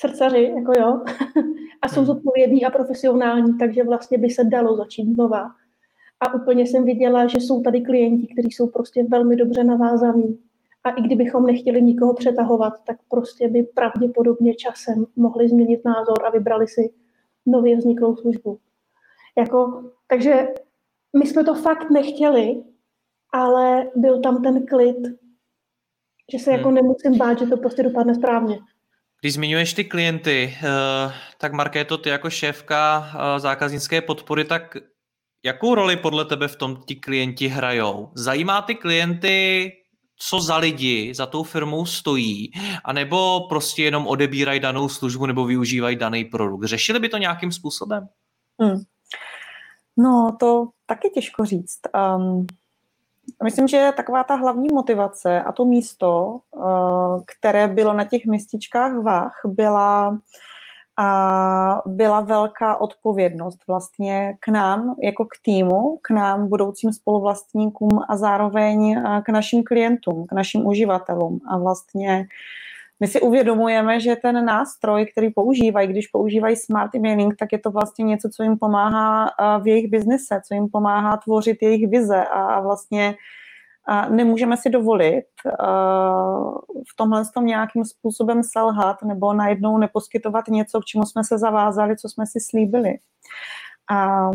srdcaři, 0.00 0.52
jako 0.56 0.72
jo, 0.80 1.00
a 1.82 1.88
jsou 1.88 2.00
hmm. 2.00 2.06
zodpovědní 2.06 2.64
a 2.64 2.70
profesionální, 2.70 3.58
takže 3.58 3.84
vlastně 3.84 4.18
by 4.18 4.30
se 4.30 4.44
dalo 4.44 4.76
začít 4.76 5.14
znova. 5.14 5.50
A 6.20 6.34
úplně 6.34 6.66
jsem 6.66 6.84
viděla, 6.84 7.26
že 7.26 7.38
jsou 7.38 7.62
tady 7.62 7.80
klienti, 7.80 8.26
kteří 8.26 8.50
jsou 8.50 8.66
prostě 8.66 9.04
velmi 9.04 9.36
dobře 9.36 9.64
navázaní. 9.64 10.38
A 10.84 10.90
i 10.90 11.02
kdybychom 11.02 11.46
nechtěli 11.46 11.82
nikoho 11.82 12.14
přetahovat, 12.14 12.84
tak 12.84 12.96
prostě 13.08 13.48
by 13.48 13.62
pravděpodobně 13.62 14.54
časem 14.54 15.06
mohli 15.16 15.48
změnit 15.48 15.84
názor 15.84 16.26
a 16.26 16.30
vybrali 16.30 16.68
si 16.68 16.92
nově 17.46 17.76
vzniklou 17.76 18.16
službu. 18.16 18.58
Jako, 19.38 19.90
takže 20.06 20.48
my 21.18 21.26
jsme 21.26 21.44
to 21.44 21.54
fakt 21.54 21.90
nechtěli, 21.90 22.62
ale 23.32 23.90
byl 23.96 24.20
tam 24.20 24.42
ten 24.42 24.66
klid, 24.66 24.96
že 26.32 26.38
se 26.38 26.50
jako 26.50 26.68
hmm. 26.68 26.74
nemusím 26.74 27.18
bát, 27.18 27.38
že 27.38 27.46
to 27.46 27.56
prostě 27.56 27.82
dopadne 27.82 28.14
správně. 28.14 28.58
Když 29.20 29.34
zmiňuješ 29.34 29.74
ty 29.74 29.84
klienty, 29.84 30.56
eh, 30.56 31.12
tak 31.38 31.52
Markéto, 31.52 31.98
ty 31.98 32.08
jako 32.08 32.30
šéfka 32.30 33.10
eh, 33.14 33.40
zákaznické 33.40 34.00
podpory, 34.00 34.44
tak 34.44 34.76
jakou 35.44 35.74
roli 35.74 35.96
podle 35.96 36.24
tebe 36.24 36.48
v 36.48 36.56
tom 36.56 36.82
ti 36.86 36.96
klienti 36.96 37.48
hrajou? 37.48 38.10
Zajímá 38.14 38.62
ty 38.62 38.74
klienty, 38.74 39.72
co 40.22 40.40
za 40.40 40.56
lidi 40.56 41.14
za 41.14 41.26
tou 41.26 41.42
firmou 41.42 41.86
stojí, 41.86 42.50
anebo 42.84 43.46
prostě 43.48 43.82
jenom 43.82 44.06
odebírají 44.06 44.60
danou 44.60 44.88
službu 44.88 45.26
nebo 45.26 45.44
využívají 45.44 45.96
daný 45.96 46.24
produkt? 46.24 46.64
Řešili 46.64 46.98
by 46.98 47.08
to 47.08 47.18
nějakým 47.18 47.52
způsobem? 47.52 48.08
Hmm. 48.60 48.80
No, 49.96 50.36
to 50.40 50.68
taky 50.86 51.10
těžko 51.10 51.44
říct. 51.44 51.80
Um, 52.16 52.46
Myslím, 53.44 53.68
že 53.68 53.92
taková 53.96 54.24
ta 54.24 54.34
hlavní 54.34 54.68
motivace 54.72 55.42
a 55.42 55.52
to 55.52 55.64
místo, 55.64 56.40
eh, 56.56 57.22
které 57.26 57.68
bylo 57.68 57.92
na 57.92 58.04
těch 58.04 58.26
městičkách 58.26 58.96
vah, 58.96 59.40
byla, 59.44 60.18
byla 61.86 62.20
velká 62.20 62.80
odpovědnost 62.80 63.58
vlastně 63.68 64.36
k 64.40 64.48
nám, 64.48 64.94
jako 65.02 65.24
k 65.24 65.28
týmu, 65.44 65.98
k 66.02 66.10
nám, 66.10 66.48
budoucím 66.48 66.92
spoluvlastníkům 66.92 68.00
a 68.08 68.16
zároveň 68.16 69.02
k 69.22 69.28
našim 69.28 69.62
klientům, 69.64 70.26
k 70.26 70.32
našim 70.32 70.66
uživatelům. 70.66 71.40
A 71.48 71.58
vlastně 71.58 72.26
my 73.00 73.06
si 73.06 73.20
uvědomujeme, 73.20 74.00
že 74.00 74.16
ten 74.16 74.44
nástroj, 74.44 75.06
který 75.06 75.30
používají, 75.30 75.88
když 75.88 76.06
používají 76.06 76.56
smart 76.56 76.94
emailing, 76.94 77.36
tak 77.36 77.52
je 77.52 77.58
to 77.58 77.70
vlastně 77.70 78.04
něco, 78.04 78.28
co 78.28 78.42
jim 78.42 78.58
pomáhá 78.58 79.30
v 79.62 79.68
jejich 79.68 79.90
biznise, 79.90 80.40
co 80.48 80.54
jim 80.54 80.68
pomáhá 80.68 81.16
tvořit 81.16 81.62
jejich 81.62 81.88
vize 81.88 82.24
a 82.24 82.60
vlastně 82.60 83.14
nemůžeme 84.08 84.56
si 84.56 84.70
dovolit 84.70 85.24
v 86.92 86.96
tomhle 86.96 87.22
tom 87.34 87.46
nějakým 87.46 87.84
způsobem 87.84 88.42
selhat 88.42 89.02
nebo 89.02 89.32
najednou 89.32 89.78
neposkytovat 89.78 90.48
něco, 90.48 90.80
k 90.80 90.84
čemu 90.84 91.06
jsme 91.06 91.24
se 91.24 91.38
zavázali, 91.38 91.96
co 91.96 92.08
jsme 92.08 92.26
si 92.26 92.40
slíbili. 92.40 92.98
A 93.90 94.30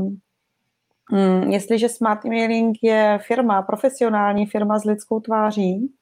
mm, 1.11 1.51
jestliže 1.51 1.89
Smart 1.89 2.25
Emailing 2.25 2.77
je 2.81 3.19
firma, 3.27 3.61
profesionální 3.61 4.45
firma 4.45 4.79
s 4.79 4.83
lidskou 4.83 5.19
tváří, 5.19 5.93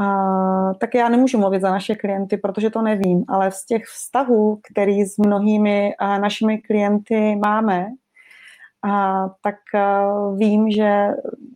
a, 0.00 0.74
tak 0.74 0.94
já 0.94 1.08
nemůžu 1.08 1.38
mluvit 1.38 1.62
za 1.62 1.70
naše 1.70 1.94
klienty, 1.94 2.36
protože 2.36 2.70
to 2.70 2.82
nevím, 2.82 3.24
ale 3.28 3.52
z 3.52 3.66
těch 3.66 3.84
vztahů, 3.84 4.60
který 4.72 5.04
s 5.04 5.18
mnohými 5.18 5.94
a, 5.98 6.18
našimi 6.18 6.58
klienty 6.58 7.36
máme, 7.36 7.86
a, 8.82 9.28
tak 9.42 9.56
a, 9.74 10.12
vím, 10.36 10.70
že 10.70 11.08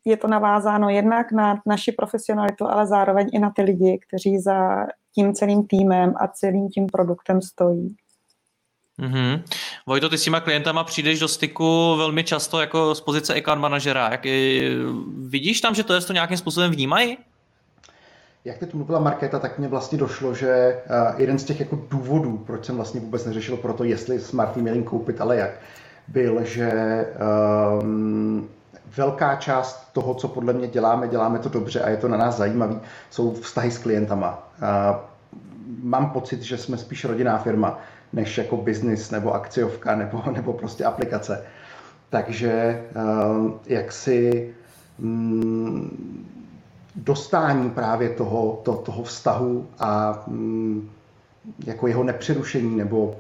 je 0.04 0.16
to 0.16 0.28
navázáno 0.28 0.88
jednak 0.88 1.32
na 1.32 1.60
naši 1.66 1.92
profesionalitu, 1.92 2.66
ale 2.66 2.86
zároveň 2.86 3.28
i 3.32 3.38
na 3.38 3.50
ty 3.50 3.62
lidi, 3.62 3.98
kteří 4.08 4.38
za 4.38 4.86
tím 5.14 5.34
celým 5.34 5.66
týmem 5.66 6.14
a 6.16 6.28
celým 6.28 6.68
tím 6.68 6.86
produktem 6.86 7.42
stojí. 7.42 7.96
Mm-hmm. 8.98 9.42
Vojto, 9.86 10.08
ty 10.08 10.18
s 10.18 10.22
těma 10.22 10.40
klientama 10.40 10.84
přijdeš 10.84 11.18
do 11.18 11.28
styku 11.28 11.96
velmi 11.96 12.24
často 12.24 12.60
jako 12.60 12.94
z 12.94 13.00
pozice 13.00 13.34
account 13.34 13.60
manažera. 13.60 14.08
Jak, 14.10 14.24
vidíš 15.28 15.60
tam, 15.60 15.74
že 15.74 15.84
to 15.84 15.94
je 15.94 16.00
to 16.00 16.12
nějakým 16.12 16.36
způsobem 16.36 16.70
vnímají? 16.72 17.18
Jak 18.44 18.58
teď 18.58 18.74
mluvila 18.74 19.00
Markéta, 19.00 19.38
tak 19.38 19.58
mě 19.58 19.68
vlastně 19.68 19.98
došlo, 19.98 20.34
že 20.34 20.48
eh, 20.48 21.14
jeden 21.16 21.38
z 21.38 21.44
těch 21.44 21.60
jako 21.60 21.78
důvodů, 21.90 22.42
proč 22.46 22.64
jsem 22.64 22.76
vlastně 22.76 23.00
vůbec 23.00 23.24
neřešil 23.24 23.56
pro 23.56 23.72
to, 23.72 23.84
jestli 23.84 24.20
smart 24.20 24.56
emailing 24.56 24.88
koupit, 24.88 25.20
ale 25.20 25.36
jak, 25.36 25.50
byl, 26.08 26.44
že 26.44 26.70
um, 27.82 28.48
velká 28.96 29.36
část 29.36 29.88
toho, 29.92 30.14
co 30.14 30.28
podle 30.28 30.52
mě 30.52 30.68
děláme, 30.68 31.08
děláme 31.08 31.38
to 31.38 31.48
dobře 31.48 31.80
a 31.80 31.90
je 31.90 31.96
to 31.96 32.08
na 32.08 32.16
nás 32.16 32.36
zajímavý, 32.36 32.80
jsou 33.10 33.34
vztahy 33.34 33.70
s 33.70 33.78
klientama. 33.78 34.48
Uh, 34.62 34.96
mám 35.82 36.10
pocit, 36.10 36.42
že 36.42 36.58
jsme 36.58 36.78
spíš 36.78 37.04
rodinná 37.04 37.38
firma, 37.38 37.78
než 38.12 38.38
jako 38.38 38.56
business 38.56 39.10
nebo 39.10 39.34
akciovka 39.34 39.96
nebo, 39.96 40.22
nebo 40.32 40.52
prostě 40.52 40.84
aplikace. 40.84 41.44
Takže 42.10 42.82
jak 43.66 43.92
si 43.92 44.54
um, 44.98 45.90
dostání 46.96 47.70
právě 47.70 48.08
toho, 48.08 48.60
to, 48.62 48.74
toho 48.74 49.02
vztahu 49.02 49.68
a 49.78 50.22
mm, 50.26 50.90
jako 51.66 51.86
jeho 51.86 52.04
nepřerušení, 52.04 52.76
nebo 52.76 53.16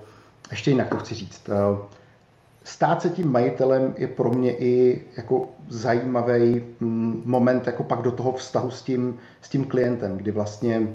ještě 0.50 0.70
jinak 0.70 0.88
to 0.88 0.96
chci 0.96 1.14
říct. 1.14 1.50
Stát 2.64 3.02
se 3.02 3.10
tím 3.10 3.32
majitelem 3.32 3.94
je 3.98 4.08
pro 4.08 4.30
mě 4.30 4.52
i 4.52 5.02
jako 5.16 5.48
zajímavý 5.68 6.62
mm, 6.80 7.22
moment 7.24 7.66
jako 7.66 7.84
pak 7.84 8.02
do 8.02 8.12
toho 8.12 8.32
vztahu 8.32 8.70
s 8.70 8.82
tím, 8.82 9.18
s 9.42 9.48
tím 9.48 9.64
klientem, 9.64 10.16
kdy 10.16 10.30
vlastně 10.30 10.88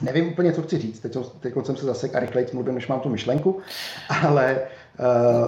nevím 0.00 0.28
úplně, 0.28 0.52
co 0.52 0.62
chci 0.62 0.78
říct, 0.78 1.00
teď, 1.00 1.16
teď 1.40 1.54
jsem 1.64 1.76
se 1.76 1.86
zase 1.86 2.10
a 2.10 2.20
rychleji 2.20 2.46
mluvím, 2.52 2.74
než 2.74 2.88
mám 2.88 3.00
tu 3.00 3.08
myšlenku, 3.08 3.60
ale 4.26 4.60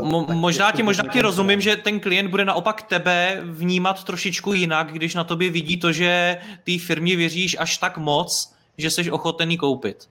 Uh, 0.01 0.09
Mo- 0.09 0.35
možná 0.35 0.73
ti, 0.73 0.83
možná 0.83 1.05
ti 1.13 1.23
rozumím, 1.23 1.61
že 1.61 1.77
ten 1.77 2.01
klient 2.01 2.31
bude 2.31 2.45
naopak 2.45 2.83
tebe 2.83 3.41
vnímat 3.45 4.05
trošičku 4.05 4.53
jinak, 4.53 4.93
když 4.93 5.15
na 5.15 5.25
tobě 5.25 5.51
vidí 5.51 5.77
to, 5.77 5.93
že 5.93 6.39
té 6.65 6.79
firmě 6.79 7.17
věříš 7.17 7.57
až 7.59 7.79
tak 7.79 7.99
moc, 7.99 8.55
že 8.79 8.91
jsi 8.91 9.11
ochotený 9.11 9.57
koupit. 9.57 10.09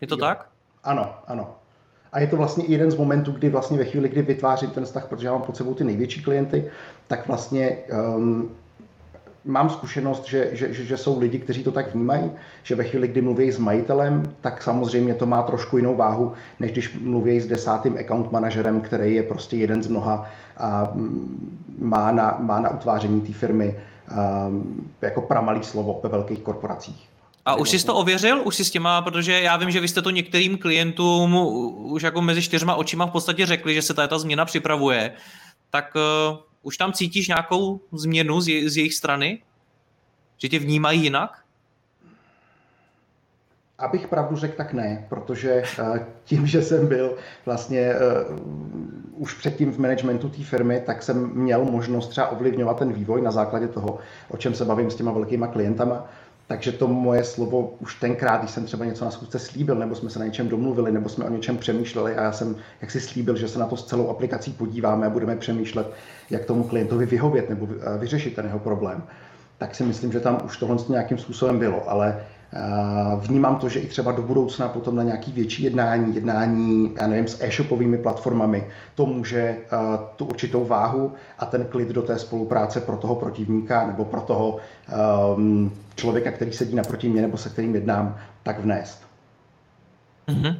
Je 0.00 0.06
to 0.06 0.14
jo. 0.14 0.18
tak? 0.18 0.48
Ano, 0.84 1.14
ano. 1.26 1.54
A 2.12 2.20
je 2.20 2.26
to 2.26 2.36
vlastně 2.36 2.64
jeden 2.68 2.90
z 2.90 2.96
momentů, 2.96 3.32
kdy 3.32 3.48
vlastně 3.48 3.78
ve 3.78 3.84
chvíli, 3.84 4.08
kdy 4.08 4.22
vytvářím 4.22 4.70
ten 4.70 4.84
vztah, 4.84 5.06
protože 5.06 5.26
já 5.26 5.32
mám 5.32 5.42
pod 5.42 5.56
sebou 5.56 5.74
ty 5.74 5.84
největší 5.84 6.22
klienty, 6.22 6.64
tak 7.08 7.26
vlastně 7.26 7.76
um, 8.16 8.50
mám 9.44 9.70
zkušenost, 9.70 10.24
že, 10.24 10.48
že, 10.52 10.74
že, 10.74 10.84
že 10.84 10.96
jsou 10.96 11.20
lidi, 11.20 11.38
kteří 11.38 11.64
to 11.64 11.72
tak 11.72 11.94
vnímají, 11.94 12.30
že 12.62 12.74
ve 12.74 12.84
chvíli, 12.84 13.08
kdy 13.08 13.20
mluví 13.20 13.52
s 13.52 13.58
majitelem, 13.58 14.22
tak 14.40 14.62
samozřejmě 14.62 15.14
to 15.14 15.26
má 15.26 15.42
trošku 15.42 15.76
jinou 15.76 15.96
váhu, 15.96 16.32
než 16.60 16.72
když 16.72 16.98
mluví 17.00 17.40
s 17.40 17.46
desátým 17.46 17.98
account 17.98 18.32
manažerem, 18.32 18.80
který 18.80 19.14
je 19.14 19.22
prostě 19.22 19.56
jeden 19.56 19.82
z 19.82 19.88
mnoha 19.88 20.30
a 20.56 20.90
mm, 20.94 21.58
má 21.78 22.12
na, 22.12 22.36
má 22.40 22.60
na 22.60 22.70
utváření 22.70 23.20
té 23.20 23.32
firmy 23.32 23.76
um, 24.48 24.90
jako 25.02 25.20
pramalý 25.20 25.62
slovo 25.62 26.00
ve 26.02 26.08
velkých 26.08 26.40
korporacích. 26.40 27.11
A 27.44 27.54
už 27.54 27.70
jsi 27.70 27.86
to 27.86 27.94
ověřil? 27.94 28.42
Už 28.44 28.56
jsi 28.56 28.64
s 28.64 28.70
těma, 28.70 29.02
protože 29.02 29.40
já 29.40 29.56
vím, 29.56 29.70
že 29.70 29.80
vy 29.80 29.88
jste 29.88 30.02
to 30.02 30.10
některým 30.10 30.58
klientům 30.58 31.36
už 31.92 32.02
jako 32.02 32.22
mezi 32.22 32.42
čtyřma 32.42 32.74
očima 32.74 33.06
v 33.06 33.10
podstatě 33.10 33.46
řekli, 33.46 33.74
že 33.74 33.82
se 33.82 33.94
ta, 33.94 34.18
změna 34.18 34.44
připravuje. 34.44 35.12
Tak 35.70 35.94
uh, 35.94 36.38
už 36.62 36.76
tam 36.76 36.92
cítíš 36.92 37.28
nějakou 37.28 37.80
změnu 37.92 38.40
z, 38.40 38.48
je, 38.48 38.70
z 38.70 38.76
jejich 38.76 38.94
strany? 38.94 39.42
Že 40.38 40.48
tě 40.48 40.58
vnímají 40.58 41.02
jinak? 41.02 41.38
Abych 43.78 44.08
pravdu 44.08 44.36
řekl, 44.36 44.56
tak 44.56 44.72
ne, 44.72 45.06
protože 45.08 45.62
uh, 45.78 45.98
tím, 46.24 46.46
že 46.46 46.62
jsem 46.62 46.86
byl 46.86 47.16
vlastně 47.46 47.94
uh, 48.30 49.22
už 49.22 49.34
předtím 49.34 49.72
v 49.72 49.78
managementu 49.78 50.28
té 50.28 50.42
firmy, 50.44 50.82
tak 50.86 51.02
jsem 51.02 51.30
měl 51.34 51.64
možnost 51.64 52.08
třeba 52.08 52.28
ovlivňovat 52.28 52.78
ten 52.78 52.92
vývoj 52.92 53.22
na 53.22 53.30
základě 53.30 53.68
toho, 53.68 53.98
o 54.28 54.36
čem 54.36 54.54
se 54.54 54.64
bavím 54.64 54.90
s 54.90 54.94
těma 54.94 55.12
velkýma 55.12 55.46
klientama. 55.46 56.08
Takže 56.52 56.72
to 56.72 56.88
moje 56.88 57.24
slovo 57.24 57.68
už 57.78 57.94
tenkrát, 57.94 58.40
když 58.40 58.50
jsem 58.50 58.64
třeba 58.64 58.84
něco 58.84 59.04
na 59.04 59.10
schůzce 59.10 59.38
slíbil, 59.38 59.78
nebo 59.78 59.94
jsme 59.94 60.10
se 60.10 60.18
na 60.18 60.24
něčem 60.24 60.48
domluvili, 60.48 60.92
nebo 60.92 61.08
jsme 61.08 61.24
o 61.24 61.28
něčem 61.28 61.58
přemýšleli 61.58 62.16
a 62.16 62.22
já 62.22 62.32
jsem 62.32 62.56
jak 62.80 62.90
si 62.90 63.00
slíbil, 63.00 63.36
že 63.36 63.48
se 63.48 63.58
na 63.58 63.66
to 63.66 63.76
s 63.76 63.84
celou 63.84 64.08
aplikací 64.08 64.52
podíváme 64.52 65.06
a 65.06 65.10
budeme 65.10 65.36
přemýšlet, 65.36 65.92
jak 66.30 66.44
tomu 66.44 66.64
klientovi 66.64 67.06
vyhovět 67.06 67.48
nebo 67.48 67.68
vyřešit 67.98 68.34
ten 68.34 68.44
jeho 68.46 68.58
problém, 68.58 69.02
tak 69.58 69.74
si 69.74 69.84
myslím, 69.84 70.12
že 70.12 70.20
tam 70.20 70.38
už 70.44 70.56
tohle 70.56 70.76
nějakým 70.88 71.18
způsobem 71.18 71.58
bylo, 71.58 71.90
ale 71.90 72.16
Vnímám 73.20 73.56
to, 73.56 73.68
že 73.68 73.80
i 73.80 73.86
třeba 73.86 74.12
do 74.12 74.22
budoucna 74.22 74.68
potom 74.68 74.96
na 74.96 75.02
nějaký 75.02 75.32
větší 75.32 75.62
jednání, 75.62 76.14
jednání, 76.14 76.94
já 77.00 77.06
nevím, 77.06 77.28
s 77.28 77.42
e-shopovými 77.42 77.98
platformami, 77.98 78.70
to 78.94 79.06
může 79.06 79.58
tu 80.16 80.24
určitou 80.24 80.64
váhu 80.64 81.12
a 81.38 81.46
ten 81.46 81.64
klid 81.64 81.88
do 81.88 82.02
té 82.02 82.18
spolupráce 82.18 82.80
pro 82.80 82.96
toho 82.96 83.14
protivníka 83.14 83.86
nebo 83.86 84.04
pro 84.04 84.20
toho 84.20 84.56
um, 85.36 85.72
člověka, 85.96 86.30
který 86.30 86.52
sedí 86.52 86.74
naproti 86.74 87.08
mě 87.08 87.22
nebo 87.22 87.36
se 87.36 87.50
kterým 87.50 87.74
jednám, 87.74 88.18
tak 88.42 88.60
vnést. 88.60 89.02
Mm-hmm. 90.28 90.58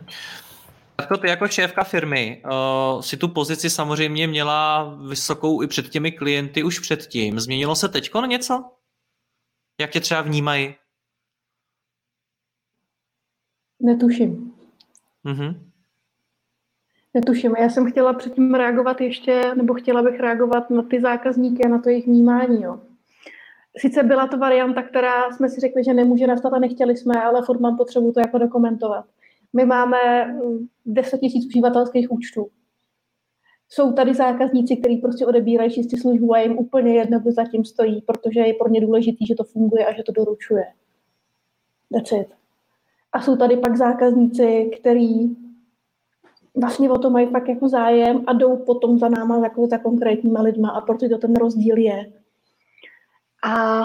Tak 0.96 1.20
ty 1.20 1.28
jako 1.28 1.48
šéfka 1.48 1.84
firmy 1.84 2.42
uh, 2.44 3.00
si 3.00 3.16
tu 3.16 3.28
pozici 3.28 3.70
samozřejmě 3.70 4.26
měla 4.26 4.94
vysokou 5.08 5.62
i 5.62 5.66
před 5.66 5.88
těmi 5.88 6.12
klienty 6.12 6.62
už 6.62 6.78
předtím. 6.78 7.40
Změnilo 7.40 7.74
se 7.74 7.88
teď 7.88 8.10
něco? 8.26 8.64
Jak 9.80 9.90
tě 9.90 10.00
třeba 10.00 10.20
vnímají? 10.20 10.74
Netuším. 13.82 14.52
Mm-hmm. 15.24 15.56
Netuším. 17.14 17.54
Já 17.58 17.68
jsem 17.68 17.90
chtěla 17.90 18.12
předtím 18.12 18.54
reagovat 18.54 19.00
ještě, 19.00 19.54
nebo 19.54 19.74
chtěla 19.74 20.02
bych 20.02 20.20
reagovat 20.20 20.70
na 20.70 20.82
ty 20.82 21.00
zákazníky 21.00 21.64
a 21.64 21.68
na 21.68 21.78
to 21.78 21.88
jejich 21.88 22.06
vnímání. 22.06 22.62
Jo. 22.62 22.80
Sice 23.76 24.02
byla 24.02 24.26
to 24.26 24.38
varianta, 24.38 24.82
která 24.82 25.30
jsme 25.30 25.48
si 25.48 25.60
řekli, 25.60 25.84
že 25.84 25.94
nemůže 25.94 26.26
nastat 26.26 26.52
a 26.52 26.58
nechtěli 26.58 26.96
jsme, 26.96 27.22
ale 27.22 27.42
furt 27.42 27.60
mám 27.60 27.76
potřebu 27.76 28.12
to 28.12 28.20
jako 28.20 28.38
dokumentovat. 28.38 29.04
My 29.52 29.64
máme 29.64 29.98
10 30.86 31.22
000 31.22 31.34
uživatelských 31.46 32.12
účtů. 32.12 32.48
Jsou 33.68 33.92
tady 33.92 34.14
zákazníci, 34.14 34.76
kteří 34.76 34.96
prostě 34.96 35.26
odebírají 35.26 35.70
čistě 35.70 35.96
službu 35.96 36.34
a 36.34 36.38
jim 36.38 36.58
úplně 36.58 36.94
jedno, 36.94 37.20
kdo 37.20 37.32
zatím 37.32 37.64
stojí, 37.64 38.02
protože 38.02 38.40
je 38.40 38.54
pro 38.54 38.68
ně 38.68 38.80
důležitý, 38.80 39.26
že 39.26 39.34
to 39.34 39.44
funguje 39.44 39.86
a 39.86 39.92
že 39.92 40.02
to 40.02 40.12
doručuje. 40.12 40.64
That's 41.92 42.12
it. 42.12 42.41
A 43.12 43.20
jsou 43.20 43.36
tady 43.36 43.56
pak 43.56 43.76
zákazníci, 43.76 44.70
který 44.80 45.36
vlastně 46.54 46.90
o 46.90 46.98
to 46.98 47.10
mají 47.10 47.26
fakt 47.26 47.48
jako 47.48 47.68
zájem 47.68 48.24
a 48.26 48.32
jdou 48.32 48.56
potom 48.56 48.98
za 48.98 49.08
náma 49.08 49.38
jako 49.38 49.66
za 49.66 49.78
konkrétníma 49.78 50.42
lidma 50.42 50.70
a 50.70 50.80
proto 50.80 51.08
to 51.08 51.18
ten 51.18 51.36
rozdíl 51.36 51.78
je. 51.78 52.12
A 53.44 53.84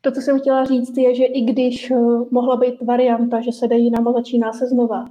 to, 0.00 0.12
co 0.12 0.20
jsem 0.20 0.40
chtěla 0.40 0.64
říct, 0.64 0.96
je, 0.96 1.14
že 1.14 1.24
i 1.24 1.40
když 1.40 1.90
eh, 1.90 1.96
mohla 2.30 2.56
být 2.56 2.82
varianta, 2.82 3.40
že 3.40 3.52
se 3.52 3.68
jde 3.68 3.76
jinam 3.76 4.08
a 4.08 4.12
začíná 4.12 4.52
se 4.52 4.66
znova, 4.66 5.06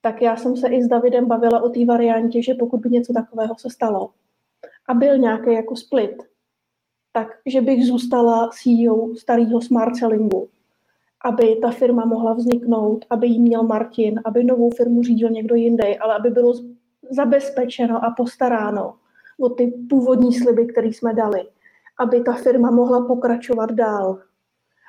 tak 0.00 0.22
já 0.22 0.36
jsem 0.36 0.56
se 0.56 0.68
i 0.68 0.82
s 0.82 0.88
Davidem 0.88 1.26
bavila 1.26 1.62
o 1.62 1.68
té 1.68 1.84
variantě, 1.84 2.42
že 2.42 2.54
pokud 2.54 2.80
by 2.80 2.90
něco 2.90 3.12
takového 3.12 3.54
se 3.58 3.70
stalo 3.70 4.10
a 4.88 4.94
byl 4.94 5.18
nějaký 5.18 5.52
jako 5.52 5.76
split, 5.76 6.22
tak 7.12 7.28
že 7.46 7.60
bych 7.60 7.86
zůstala 7.86 8.50
CEO 8.52 9.14
starého 9.16 9.60
smart 9.60 9.96
sellingu 9.96 10.48
aby 11.26 11.56
ta 11.56 11.70
firma 11.70 12.04
mohla 12.04 12.32
vzniknout, 12.32 13.04
aby 13.10 13.26
jí 13.26 13.40
měl 13.40 13.62
Martin, 13.62 14.20
aby 14.24 14.44
novou 14.44 14.70
firmu 14.70 15.02
řídil 15.02 15.30
někdo 15.30 15.54
jiný, 15.54 15.98
ale 15.98 16.14
aby 16.14 16.30
bylo 16.30 16.54
zabezpečeno 17.10 18.04
a 18.04 18.10
postaráno 18.10 18.94
o 19.40 19.48
ty 19.48 19.66
původní 19.88 20.34
sliby, 20.34 20.66
které 20.66 20.88
jsme 20.88 21.14
dali, 21.14 21.44
aby 21.98 22.20
ta 22.20 22.32
firma 22.32 22.70
mohla 22.70 23.06
pokračovat 23.06 23.72
dál 23.72 24.18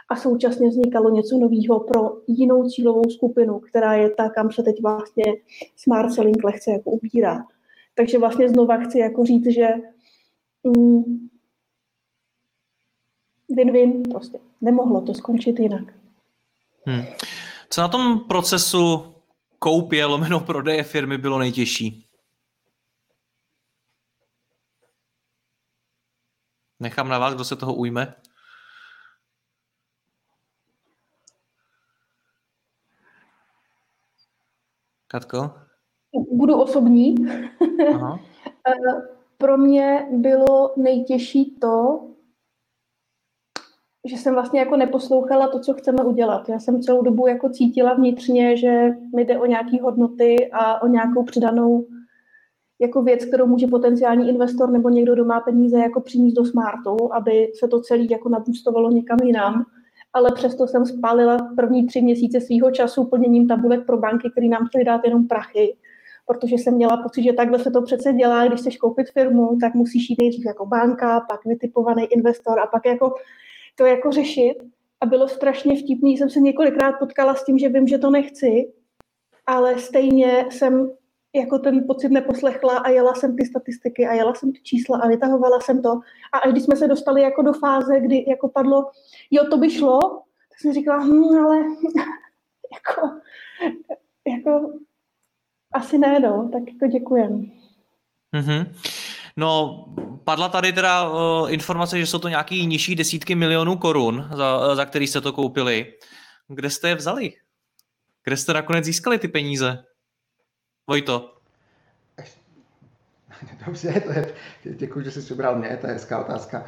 a 0.10 0.16
současně 0.16 0.70
vznikalo 0.70 1.10
něco 1.10 1.38
nového 1.38 1.80
pro 1.80 2.18
jinou 2.28 2.70
cílovou 2.70 3.10
skupinu, 3.10 3.60
která 3.60 3.94
je 3.94 4.10
ta, 4.10 4.30
kam 4.30 4.52
se 4.52 4.64
teď 4.64 4.82
vlastně 4.82 5.24
smart 5.76 6.14
selling 6.14 6.44
lehce 6.44 6.72
jako 6.72 6.92
ubírá. 6.92 7.46
Takže 7.96 8.20
vlastně 8.20 8.50
znova 8.50 8.78
chci 8.78 9.00
jako 9.00 9.26
říct, 9.26 9.48
že 9.48 9.68
mm, 10.64 11.28
win-win 13.50 14.04
prostě. 14.12 14.40
Nemohlo 14.62 15.02
to 15.02 15.14
skončit 15.14 15.60
jinak. 15.60 15.98
Hmm. 16.88 17.04
Co 17.70 17.82
na 17.82 17.88
tom 17.88 18.20
procesu 18.20 19.16
koupě 19.60 20.06
lomeno 20.06 20.40
prodeje 20.40 20.84
firmy 20.84 21.18
bylo 21.18 21.40
nejtěžší? 21.40 22.08
Nechám 26.80 27.10
na 27.10 27.20
vás, 27.20 27.34
kdo 27.34 27.44
se 27.44 27.56
toho 27.56 27.74
ujme. 27.74 28.16
Katko? 35.08 35.54
Budu 36.32 36.62
osobní. 36.62 37.16
Aha. 37.96 38.20
Eh, 38.68 39.18
pro 39.38 39.58
mě 39.58 40.08
bylo 40.12 40.74
nejtěžší 40.78 41.56
to, 41.56 42.08
že 44.08 44.18
jsem 44.18 44.34
vlastně 44.34 44.60
jako 44.60 44.78
neposlouchala 44.78 45.48
to, 45.48 45.60
co 45.60 45.74
chceme 45.74 46.04
udělat. 46.04 46.50
Já 46.50 46.60
jsem 46.60 46.82
celou 46.82 47.02
dobu 47.02 47.28
jako 47.28 47.50
cítila 47.50 47.94
vnitřně, 47.94 48.58
že 48.58 48.90
mi 49.16 49.26
jde 49.26 49.40
o 49.40 49.46
nějaké 49.46 49.82
hodnoty 49.82 50.50
a 50.54 50.82
o 50.82 50.88
nějakou 50.88 51.24
přidanou 51.24 51.86
jako 52.82 53.02
věc, 53.02 53.26
kterou 53.26 53.48
může 53.48 53.68
potenciální 53.68 54.30
investor 54.30 54.72
nebo 54.72 54.90
někdo, 54.90 55.14
kdo 55.14 55.26
má 55.26 55.40
peníze, 55.40 55.80
jako 55.80 56.02
přinést 56.02 56.34
do 56.34 56.46
smartu, 56.46 57.14
aby 57.14 57.52
se 57.60 57.68
to 57.68 57.82
celé 57.82 58.06
jako 58.10 58.30
nabůstovalo 58.30 58.92
někam 58.92 59.20
jinam. 59.24 59.66
Ale 60.14 60.32
přesto 60.36 60.68
jsem 60.68 60.86
spálila 60.86 61.38
první 61.56 61.88
tři 61.88 62.02
měsíce 62.02 62.42
svého 62.42 62.72
času 62.72 63.04
plněním 63.04 63.48
tabulek 63.48 63.86
pro 63.86 63.98
banky, 63.98 64.30
které 64.32 64.48
nám 64.48 64.68
chtěly 64.68 64.84
dát 64.84 65.02
jenom 65.06 65.28
prachy, 65.28 65.76
protože 66.28 66.56
jsem 66.56 66.74
měla 66.74 66.98
pocit, 66.98 67.24
že 67.24 67.34
takhle 67.34 67.60
se 67.60 67.72
to 67.72 67.82
přece 67.82 68.14
dělá, 68.14 68.48
když 68.48 68.60
chceš 68.60 68.78
koupit 68.78 69.10
firmu, 69.10 69.58
tak 69.62 69.74
musíš 69.74 70.10
jít 70.10 70.22
nejdřív 70.22 70.46
jako 70.46 70.66
banka, 70.66 71.20
pak 71.20 71.46
vytipovaný 71.46 72.04
investor 72.04 72.60
a 72.60 72.68
pak 72.68 72.86
jako 72.86 73.14
to 73.78 73.86
jako 73.86 74.12
řešit 74.12 74.56
a 75.02 75.06
bylo 75.06 75.28
strašně 75.28 75.80
vtipný. 75.80 76.18
Jsem 76.18 76.30
se 76.30 76.40
několikrát 76.40 76.92
potkala 77.00 77.36
s 77.36 77.46
tím, 77.46 77.60
že 77.60 77.70
vím, 77.70 77.88
že 77.88 77.98
to 77.98 78.10
nechci, 78.10 78.74
ale 79.46 79.80
stejně 79.80 80.46
jsem 80.50 80.92
jako 81.36 81.60
ten 81.60 81.88
pocit 81.88 82.10
neposlechla 82.10 82.78
a 82.78 82.90
jela 82.90 83.14
jsem 83.14 83.36
ty 83.36 83.46
statistiky 83.46 84.08
a 84.08 84.14
jela 84.14 84.34
jsem 84.34 84.52
ty 84.52 84.60
čísla 84.64 85.00
a 85.00 85.08
vytahovala 85.08 85.60
jsem 85.60 85.82
to. 85.82 86.00
A 86.34 86.38
až 86.38 86.52
když 86.52 86.64
jsme 86.64 86.76
se 86.76 86.88
dostali 86.88 87.22
jako 87.22 87.42
do 87.42 87.54
fáze, 87.54 88.00
kdy 88.00 88.26
jako 88.28 88.50
padlo, 88.50 88.92
jo, 89.32 89.44
to 89.50 89.58
by 89.58 89.70
šlo, 89.70 90.00
tak 90.50 90.60
jsem 90.60 90.74
říkala, 90.74 91.04
hm, 91.04 91.46
ale 91.46 91.58
jako, 92.74 93.02
jako 94.28 94.74
asi 95.74 95.98
ne, 95.98 96.20
no, 96.20 96.50
tak 96.54 96.64
jako 96.74 96.88
děkujem. 96.88 97.52
Mm-hmm. 98.34 98.66
No, 99.38 99.86
padla 100.24 100.50
tady 100.50 100.74
teda 100.74 101.10
uh, 101.10 101.52
informace, 101.54 102.00
že 102.00 102.06
jsou 102.06 102.20
to 102.20 102.30
nějaký 102.30 102.66
nižší 102.66 102.96
desítky 102.96 103.36
milionů 103.36 103.78
korun, 103.78 104.30
za, 104.34 104.76
za 104.76 104.86
který 104.86 105.08
jste 105.08 105.22
to 105.22 105.34
koupili. 105.34 105.94
Kde 106.48 106.70
jste 106.70 106.90
je 106.90 106.96
vzali? 106.96 107.34
Kde 108.24 108.38
jste 108.38 108.54
nakonec 108.54 108.86
získali 108.86 109.20
ty 109.20 109.28
peníze? 109.28 109.84
Vojto. 110.88 111.34
Dobře, 113.66 114.02
to 114.06 114.12
je, 114.12 114.34
děkuji, 114.64 115.06
že 115.06 115.12
jsi 115.12 115.20
vybral 115.20 115.56
mě, 115.56 115.78
to 115.82 115.88
je 115.88 115.94
hezká 115.94 116.20
otázka. 116.20 116.66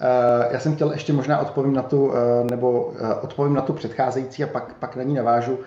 Eh, 0.00 0.48
já 0.52 0.60
jsem 0.60 0.74
chtěl 0.74 0.92
ještě 0.92 1.12
možná 1.12 1.38
odpovím 1.38 1.72
na 1.72 1.82
tu, 1.82 2.12
eh, 2.14 2.44
nebo 2.50 2.92
eh, 2.98 3.14
odpovím 3.14 3.54
na 3.54 3.62
tu 3.62 3.72
předcházející 3.72 4.44
a 4.44 4.46
pak, 4.46 4.74
pak 4.74 4.96
na 4.96 5.02
ní 5.02 5.14
navážu. 5.14 5.58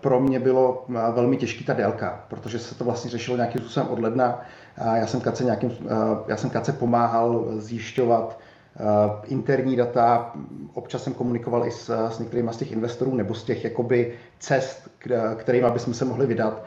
Pro 0.00 0.20
mě 0.20 0.40
bylo 0.40 0.84
velmi 0.88 1.36
těžký 1.36 1.64
ta 1.64 1.72
délka, 1.72 2.24
protože 2.28 2.58
se 2.58 2.74
to 2.74 2.84
vlastně 2.84 3.10
řešilo 3.10 3.36
nějakým 3.36 3.60
způsobem 3.60 3.88
od 3.88 3.98
ledna. 3.98 4.40
Já 4.94 5.06
jsem 5.06 5.20
Kace, 5.20 5.44
nějakým, 5.44 5.70
já 6.28 6.36
jsem 6.36 6.50
Kace 6.50 6.72
pomáhal 6.72 7.44
zjišťovat 7.56 8.38
interní 9.26 9.76
data, 9.76 10.32
občas 10.74 11.02
jsem 11.02 11.14
komunikoval 11.14 11.66
i 11.66 11.70
s, 11.70 12.08
s 12.08 12.18
některými 12.18 12.50
z 12.52 12.56
těch 12.56 12.72
investorů 12.72 13.14
nebo 13.14 13.34
z 13.34 13.44
těch 13.44 13.64
jakoby 13.64 14.12
cest, 14.38 14.90
kterými 15.36 15.70
bychom 15.70 15.94
se 15.94 16.04
mohli 16.04 16.26
vydat. 16.26 16.64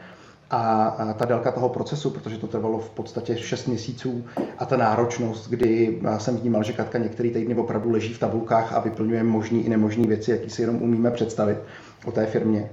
A 0.50 0.96
ta 1.18 1.24
délka 1.24 1.52
toho 1.52 1.68
procesu, 1.68 2.10
protože 2.10 2.38
to 2.38 2.46
trvalo 2.46 2.78
v 2.78 2.90
podstatě 2.90 3.36
6 3.36 3.66
měsíců 3.66 4.24
a 4.58 4.66
ta 4.66 4.76
náročnost, 4.76 5.50
kdy 5.50 6.00
jsem 6.18 6.36
vnímal, 6.36 6.62
že 6.62 6.72
Katka 6.72 6.98
některý 6.98 7.30
týdny 7.30 7.54
opravdu 7.54 7.90
leží 7.90 8.14
v 8.14 8.18
tabulkách 8.18 8.72
a 8.72 8.80
vyplňuje 8.80 9.22
možný 9.22 9.66
i 9.66 9.68
nemožný 9.68 10.06
věci, 10.06 10.30
jaký 10.30 10.50
si 10.50 10.62
jenom 10.62 10.82
umíme 10.82 11.10
představit 11.10 11.58
o 12.04 12.12
té 12.12 12.26
firmě, 12.26 12.70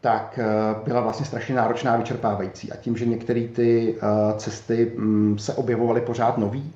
tak 0.00 0.38
e, 0.38 0.44
byla 0.84 1.00
vlastně 1.00 1.26
strašně 1.26 1.54
náročná 1.54 1.92
a 1.92 1.96
vyčerpávající. 1.96 2.72
A 2.72 2.76
tím, 2.76 2.96
že 2.96 3.06
některé 3.06 3.48
ty 3.48 3.94
e, 3.94 4.38
cesty 4.38 4.92
mm, 4.96 5.38
se 5.38 5.54
objevovaly 5.54 6.00
pořád 6.00 6.38
nový, 6.38 6.72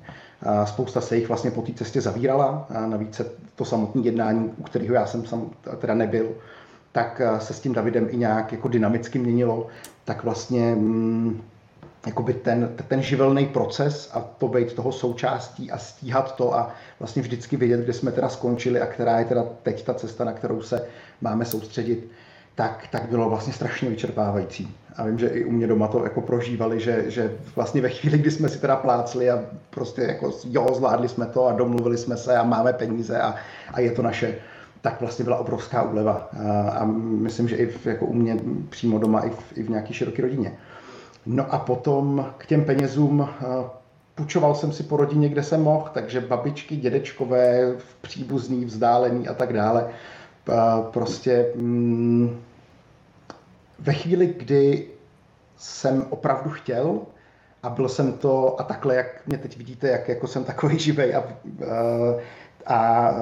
spousta 0.65 1.01
se 1.01 1.15
jich 1.15 1.27
vlastně 1.27 1.51
po 1.51 1.61
té 1.61 1.73
cestě 1.73 2.01
zavírala, 2.01 2.67
a 2.75 2.85
navíc 2.85 3.21
to 3.55 3.65
samotné 3.65 4.01
jednání, 4.01 4.51
u 4.57 4.63
kterého 4.63 4.93
já 4.93 5.05
jsem 5.05 5.25
sam 5.25 5.49
teda 5.77 5.93
nebyl, 5.93 6.29
tak 6.91 7.21
se 7.39 7.53
s 7.53 7.59
tím 7.59 7.73
Davidem 7.73 8.07
i 8.09 8.17
nějak 8.17 8.51
jako 8.51 8.67
dynamicky 8.67 9.19
měnilo 9.19 9.67
tak 10.05 10.23
vlastně 10.23 10.75
mm, 10.75 11.41
jakoby 12.05 12.33
ten, 12.33 12.75
ten 12.87 13.01
živelný 13.01 13.45
proces 13.45 14.09
a 14.13 14.19
to 14.19 14.47
být 14.47 14.73
toho 14.73 14.91
součástí 14.91 15.71
a 15.71 15.77
stíhat 15.77 16.35
to 16.35 16.55
a 16.55 16.75
vlastně 16.99 17.21
vždycky 17.21 17.57
vědět, 17.57 17.79
kde 17.79 17.93
jsme 17.93 18.11
teda 18.11 18.29
skončili 18.29 18.81
a 18.81 18.85
která 18.85 19.19
je 19.19 19.25
teda 19.25 19.45
teď 19.63 19.85
ta 19.85 19.93
cesta, 19.93 20.23
na 20.23 20.33
kterou 20.33 20.61
se 20.61 20.87
máme 21.21 21.45
soustředit, 21.45 22.11
tak, 22.55 22.87
tak 22.91 23.09
bylo 23.09 23.29
vlastně 23.29 23.53
strašně 23.53 23.89
vyčerpávající. 23.89 24.75
A 24.95 25.05
vím, 25.05 25.19
že 25.19 25.27
i 25.27 25.45
u 25.45 25.51
mě 25.51 25.67
doma 25.67 25.87
to 25.87 26.03
jako 26.03 26.21
prožívali, 26.21 26.79
že, 26.79 27.03
že 27.07 27.31
vlastně 27.55 27.81
ve 27.81 27.89
chvíli, 27.89 28.17
kdy 28.17 28.31
jsme 28.31 28.49
si 28.49 28.59
teda 28.59 28.75
plácli 28.75 29.31
a 29.31 29.43
prostě 29.69 30.01
jako 30.01 30.31
jo, 30.49 30.67
zvládli 30.73 31.09
jsme 31.09 31.25
to 31.25 31.47
a 31.47 31.53
domluvili 31.53 31.97
jsme 31.97 32.17
se 32.17 32.37
a 32.37 32.43
máme 32.43 32.73
peníze 32.73 33.21
a, 33.21 33.35
a 33.73 33.79
je 33.79 33.91
to 33.91 34.01
naše, 34.01 34.35
tak 34.81 35.01
vlastně 35.01 35.25
byla 35.25 35.37
obrovská 35.37 35.83
úleva. 35.83 36.29
A 36.71 36.85
myslím, 37.01 37.47
že 37.47 37.55
i 37.55 37.65
v, 37.65 37.85
jako 37.85 38.05
u 38.05 38.13
mě 38.13 38.37
přímo 38.69 38.99
doma, 38.99 39.19
i 39.19 39.29
v, 39.29 39.57
i 39.57 39.63
v 39.63 39.69
nějaké 39.69 39.93
široké 39.93 40.21
rodině. 40.21 40.57
No 41.25 41.53
a 41.53 41.59
potom 41.59 42.25
k 42.37 42.45
těm 42.45 42.65
penězům 42.65 43.29
půjčoval 44.15 44.55
jsem 44.55 44.71
si 44.71 44.83
po 44.83 44.97
rodině, 44.97 45.29
kde 45.29 45.43
jsem 45.43 45.63
mohl, 45.63 45.89
takže 45.93 46.21
babičky, 46.21 46.75
dědečkové, 46.75 47.73
příbuzný, 48.01 48.65
vzdálený 48.65 49.27
a 49.27 49.33
tak 49.33 49.53
dále. 49.53 49.87
Prostě 50.91 51.45
mm, 51.55 52.41
ve 53.79 53.93
chvíli, 53.93 54.27
kdy 54.37 54.87
jsem 55.57 56.05
opravdu 56.09 56.49
chtěl 56.49 56.99
a 57.63 57.69
byl 57.69 57.89
jsem 57.89 58.13
to, 58.13 58.61
a 58.61 58.63
takhle, 58.63 58.95
jak 58.95 59.27
mě 59.27 59.37
teď 59.37 59.57
vidíte, 59.57 59.87
jak 59.87 60.09
jako 60.09 60.27
jsem 60.27 60.43
takový 60.43 60.79
živej 60.89 61.15
a, 61.15 61.19
a 61.19 61.25
a 62.67 63.13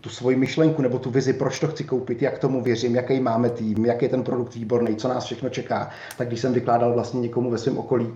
tu 0.00 0.08
svoji 0.08 0.36
myšlenku 0.36 0.82
nebo 0.82 0.98
tu 0.98 1.10
vizi, 1.10 1.32
proč 1.32 1.60
to 1.60 1.68
chci 1.68 1.84
koupit, 1.84 2.22
jak 2.22 2.38
tomu 2.38 2.62
věřím, 2.62 2.94
jaký 2.94 3.20
máme 3.20 3.50
tým, 3.50 3.84
jaký 3.86 4.04
je 4.04 4.08
ten 4.08 4.22
produkt 4.22 4.54
výborný, 4.54 4.96
co 4.96 5.08
nás 5.08 5.24
všechno 5.24 5.48
čeká, 5.48 5.90
tak 6.18 6.28
když 6.28 6.40
jsem 6.40 6.52
vykládal 6.52 6.92
vlastně 6.92 7.20
někomu 7.20 7.50
ve 7.50 7.58
svém 7.58 7.78
okolí, 7.78 8.14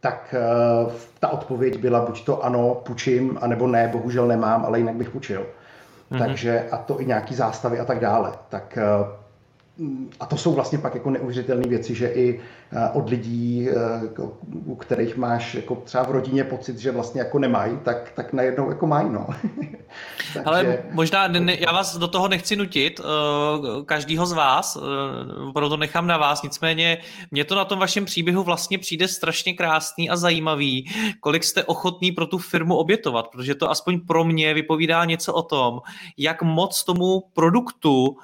tak 0.00 0.34
uh, 0.86 0.92
ta 1.20 1.28
odpověď 1.28 1.78
byla 1.78 2.06
buď 2.06 2.24
to 2.24 2.44
ano, 2.44 2.74
půjčím, 2.74 3.38
anebo 3.40 3.66
ne, 3.66 3.88
bohužel 3.92 4.26
nemám, 4.26 4.64
ale 4.64 4.78
jinak 4.78 4.94
bych 4.94 5.10
půjčil. 5.10 5.46
Mm-hmm. 6.10 6.18
Takže 6.18 6.68
a 6.70 6.76
to 6.76 7.00
i 7.00 7.06
nějaký 7.06 7.34
zástavy 7.34 7.80
a 7.80 7.84
tak 7.84 8.00
dále. 8.00 8.32
Tak 8.48 8.78
uh, 9.00 9.06
a 10.20 10.26
to 10.26 10.36
jsou 10.36 10.52
vlastně 10.52 10.78
pak 10.78 10.94
jako 10.94 11.10
neuvěřitelné 11.10 11.68
věci, 11.68 11.94
že 11.94 12.08
i 12.08 12.40
eh, 12.72 12.90
od 12.92 13.10
lidí, 13.10 13.68
eh, 13.68 13.74
u 14.64 14.74
kterých 14.74 15.16
máš 15.16 15.54
jako 15.54 15.74
třeba 15.74 16.04
v 16.04 16.10
rodině 16.10 16.44
pocit, 16.44 16.78
že 16.78 16.90
vlastně 16.90 17.20
jako 17.20 17.38
nemají, 17.38 17.78
tak, 17.84 18.12
tak 18.16 18.32
najednou 18.32 18.68
jako 18.68 18.86
mají, 18.86 19.10
no. 19.10 19.26
Takže... 20.34 20.44
Ale 20.44 20.84
možná, 20.90 21.28
ne, 21.28 21.56
já 21.60 21.72
vás 21.72 21.96
do 21.96 22.08
toho 22.08 22.28
nechci 22.28 22.56
nutit, 22.56 23.00
uh, 23.00 23.84
každýho 23.84 24.26
z 24.26 24.32
vás, 24.32 24.78
proto 25.54 25.76
nechám 25.76 26.06
na 26.06 26.16
vás, 26.16 26.42
nicméně 26.42 26.98
mě 27.30 27.44
to 27.44 27.54
na 27.54 27.64
tom 27.64 27.78
vašem 27.78 28.04
příběhu 28.04 28.42
vlastně 28.42 28.78
přijde 28.78 29.08
strašně 29.08 29.54
krásný 29.54 30.10
a 30.10 30.16
zajímavý, 30.16 30.90
kolik 31.20 31.44
jste 31.44 31.64
ochotný 31.64 32.12
pro 32.12 32.26
tu 32.26 32.38
firmu 32.38 32.76
obětovat, 32.76 33.28
protože 33.28 33.54
to 33.54 33.70
aspoň 33.70 34.00
pro 34.00 34.24
mě 34.24 34.54
vypovídá 34.54 35.04
něco 35.04 35.34
o 35.34 35.42
tom, 35.42 35.80
jak 36.18 36.42
moc 36.42 36.84
tomu 36.84 37.22
produktu 37.34 38.16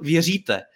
věříte 0.00 0.62
Eh, 0.62 0.71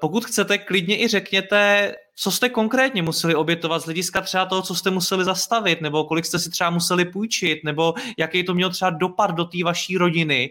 pokud 0.00 0.24
chcete, 0.24 0.58
klidně 0.58 1.02
i 1.02 1.08
řekněte, 1.08 1.92
co 2.14 2.30
jste 2.30 2.48
konkrétně 2.48 3.02
museli 3.02 3.34
obětovat 3.34 3.82
z 3.82 3.84
hlediska 3.84 4.20
třeba 4.20 4.46
toho, 4.46 4.62
co 4.62 4.74
jste 4.74 4.90
museli 4.90 5.24
zastavit, 5.24 5.80
nebo 5.80 6.04
kolik 6.04 6.24
jste 6.24 6.38
si 6.38 6.50
třeba 6.50 6.70
museli 6.70 7.04
půjčit, 7.04 7.64
nebo 7.64 7.94
jaký 8.18 8.44
to 8.44 8.54
mělo 8.54 8.70
třeba 8.70 8.90
dopad 8.90 9.30
do 9.30 9.44
té 9.44 9.64
vaší 9.64 9.98
rodiny, 9.98 10.50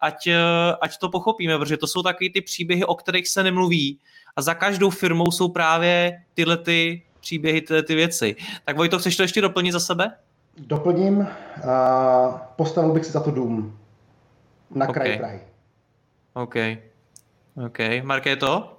ať, 0.00 0.26
eh, 0.26 0.40
ať 0.80 0.98
to 0.98 1.08
pochopíme, 1.08 1.58
protože 1.58 1.76
to 1.76 1.86
jsou 1.86 2.02
taky 2.02 2.30
ty 2.30 2.40
příběhy, 2.40 2.84
o 2.84 2.94
kterých 2.94 3.28
se 3.28 3.42
nemluví. 3.42 3.98
A 4.36 4.42
za 4.42 4.54
každou 4.54 4.90
firmou 4.90 5.30
jsou 5.30 5.48
právě 5.48 6.22
tyhle 6.34 6.56
ty 6.56 7.02
příběhy, 7.20 7.60
tyhle 7.60 7.82
ty 7.82 7.94
věci. 7.94 8.36
Tak 8.64 8.76
Vojto, 8.76 8.98
chceš 8.98 9.16
to 9.16 9.22
ještě 9.22 9.40
doplnit 9.40 9.72
za 9.72 9.80
sebe? 9.80 10.12
Doplním. 10.58 11.18
Uh, 11.18 11.26
postavil 12.56 12.92
bych 12.92 13.04
si 13.04 13.12
za 13.12 13.20
to 13.20 13.30
dům 13.30 13.78
na 14.70 14.88
okay. 14.88 14.94
kraji 14.94 15.18
Prahy. 15.18 15.40
OK. 16.34 16.54
OK. 17.56 17.78
Markéto? 18.02 18.74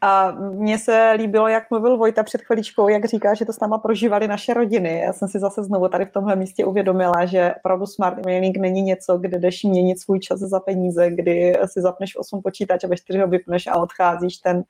A 0.00 0.30
mně 0.30 0.78
se 0.78 1.14
líbilo, 1.16 1.48
jak 1.48 1.70
mluvil 1.70 1.96
Vojta 1.96 2.22
před 2.22 2.42
chviličkou, 2.42 2.88
jak 2.88 3.04
říká, 3.04 3.34
že 3.34 3.44
to 3.44 3.52
s 3.52 3.60
náma 3.60 3.78
prožívali 3.78 4.28
naše 4.28 4.54
rodiny. 4.54 5.00
Já 5.04 5.12
jsem 5.12 5.28
si 5.28 5.38
zase 5.38 5.64
znovu 5.64 5.88
tady 5.88 6.04
v 6.04 6.10
tomhle 6.12 6.36
místě 6.36 6.64
uvědomila, 6.64 7.26
že 7.26 7.54
opravdu 7.56 7.86
smart 7.86 8.26
mailing 8.26 8.56
není 8.56 8.82
něco, 8.82 9.18
kde 9.18 9.38
jdeš 9.38 9.64
měnit 9.64 10.00
svůj 10.00 10.20
čas 10.20 10.38
za 10.38 10.60
peníze, 10.60 11.10
kdy 11.10 11.58
si 11.66 11.80
zapneš 11.80 12.16
8 12.16 12.42
počítač 12.42 12.84
a 12.84 12.88
ve 12.88 12.96
4 12.96 13.18
ho 13.18 13.28
vypneš 13.28 13.66
a 13.66 13.76
odcházíš. 13.76 14.36
Ten 14.36 14.62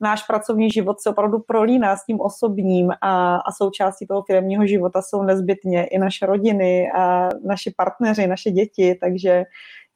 náš 0.00 0.22
pracovní 0.22 0.70
život 0.70 1.00
se 1.00 1.10
opravdu 1.10 1.38
prolíná 1.38 1.96
s 1.96 2.04
tím 2.04 2.20
osobním 2.20 2.90
a, 3.00 3.36
a 3.36 3.52
součástí 3.52 4.06
toho 4.06 4.22
firmního 4.22 4.66
života 4.66 5.02
jsou 5.02 5.22
nezbytně 5.22 5.86
i 5.86 5.98
naše 5.98 6.26
rodiny, 6.26 6.90
a 6.98 7.28
naši 7.44 7.74
partneři, 7.76 8.26
naše 8.26 8.50
děti, 8.50 8.98
takže 9.00 9.44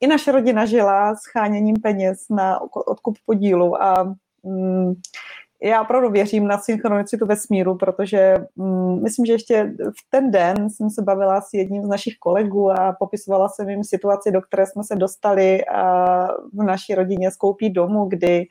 i 0.01 0.07
naše 0.07 0.33
rodina 0.33 0.67
žila 0.67 1.15
s 1.15 1.21
cháněním 1.33 1.77
peněz 1.77 2.19
na 2.31 2.61
odkup 2.87 3.17
podílu 3.27 3.83
a 3.83 4.15
mm, 4.43 4.93
já 5.63 5.83
opravdu 5.83 6.11
věřím 6.11 6.47
na 6.47 6.59
synchronicitu 6.59 7.27
vesmíru, 7.27 7.77
protože 7.77 8.35
mm, 8.57 9.03
myslím, 9.03 9.27
že 9.27 9.33
ještě 9.33 9.73
v 9.79 10.11
ten 10.11 10.31
den 10.31 10.71
jsem 10.71 10.91
se 10.91 11.03
bavila 11.03 11.41
s 11.41 11.53
jedním 11.53 11.85
z 11.85 11.89
našich 11.89 12.15
kolegů 12.19 12.71
a 12.71 12.97
popisovala 12.99 13.49
jsem 13.49 13.69
jim 13.69 13.85
situaci, 13.85 14.31
do 14.31 14.43
které 14.43 14.67
jsme 14.67 14.85
se 14.85 14.97
dostali 14.97 15.65
a 15.67 16.27
v 16.53 16.63
naší 16.63 16.95
rodině 16.95 17.31
skoupí 17.31 17.71
domu, 17.71 18.05
kdy 18.05 18.47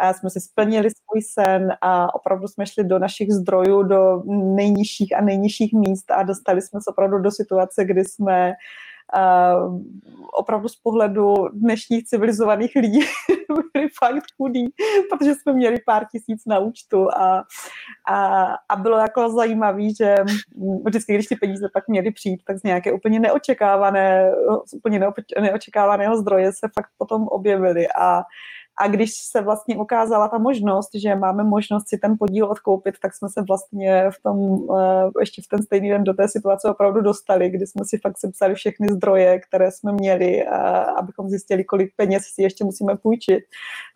a 0.00 0.12
jsme 0.12 0.30
si 0.30 0.40
splnili 0.40 0.88
svůj 0.90 1.22
sen 1.22 1.72
a 1.80 2.14
opravdu 2.14 2.48
jsme 2.48 2.66
šli 2.66 2.84
do 2.84 2.98
našich 2.98 3.32
zdrojů, 3.32 3.82
do 3.82 4.22
nejnižších 4.54 5.16
a 5.16 5.20
nejnižších 5.20 5.72
míst 5.72 6.10
a 6.10 6.22
dostali 6.22 6.62
jsme 6.62 6.80
se 6.82 6.90
opravdu 6.90 7.18
do 7.18 7.30
situace, 7.30 7.84
kdy 7.84 8.04
jsme 8.04 8.52
uh, 9.16 9.80
opravdu 10.32 10.68
z 10.68 10.76
pohledu 10.76 11.34
dnešních 11.52 12.04
civilizovaných 12.04 12.72
lidí 12.76 13.00
byli 13.48 13.88
fakt 13.98 14.24
chudí, 14.36 14.66
protože 15.10 15.34
jsme 15.34 15.52
měli 15.52 15.76
pár 15.86 16.06
tisíc 16.12 16.42
na 16.46 16.58
účtu 16.58 17.10
a, 17.10 17.44
a, 18.08 18.44
a 18.68 18.76
bylo 18.76 18.98
jako 18.98 19.30
zajímavé, 19.30 19.82
že 19.98 20.16
vždycky, 20.86 21.14
když 21.14 21.26
ty 21.26 21.36
peníze 21.36 21.68
pak 21.72 21.88
měly 21.88 22.10
přijít, 22.10 22.40
tak 22.46 22.58
z 22.58 22.62
nějaké 22.62 22.92
úplně 22.92 23.20
neočekávané, 23.20 24.32
úplně 24.76 25.00
neočekávaného 25.40 26.16
zdroje 26.16 26.52
se 26.52 26.68
fakt 26.74 26.90
potom 26.98 27.28
objevily 27.28 27.88
a 27.88 28.22
a 28.80 28.88
když 28.88 29.14
se 29.14 29.40
vlastně 29.40 29.76
ukázala 29.76 30.28
ta 30.28 30.38
možnost, 30.38 30.90
že 30.94 31.14
máme 31.14 31.44
možnost 31.44 31.88
si 31.88 31.98
ten 31.98 32.16
podíl 32.18 32.46
odkoupit, 32.46 32.94
tak 33.02 33.14
jsme 33.14 33.28
se 33.28 33.42
vlastně 33.48 34.10
v 34.10 34.22
tom, 34.22 34.58
eh, 34.78 35.10
ještě 35.20 35.42
v 35.42 35.48
ten 35.48 35.62
stejný 35.62 35.88
den 35.88 36.04
do 36.04 36.14
té 36.14 36.28
situace 36.28 36.70
opravdu 36.70 37.00
dostali, 37.00 37.50
kdy 37.50 37.66
jsme 37.66 37.84
si 37.84 37.98
fakt 37.98 38.18
sepsali 38.18 38.54
všechny 38.54 38.88
zdroje, 38.90 39.40
které 39.40 39.70
jsme 39.70 39.92
měli, 39.92 40.46
abychom 40.98 41.28
zjistili, 41.28 41.64
kolik 41.64 41.92
peněz 41.96 42.22
si 42.34 42.42
ještě 42.42 42.64
musíme 42.64 42.96
půjčit, 42.96 43.44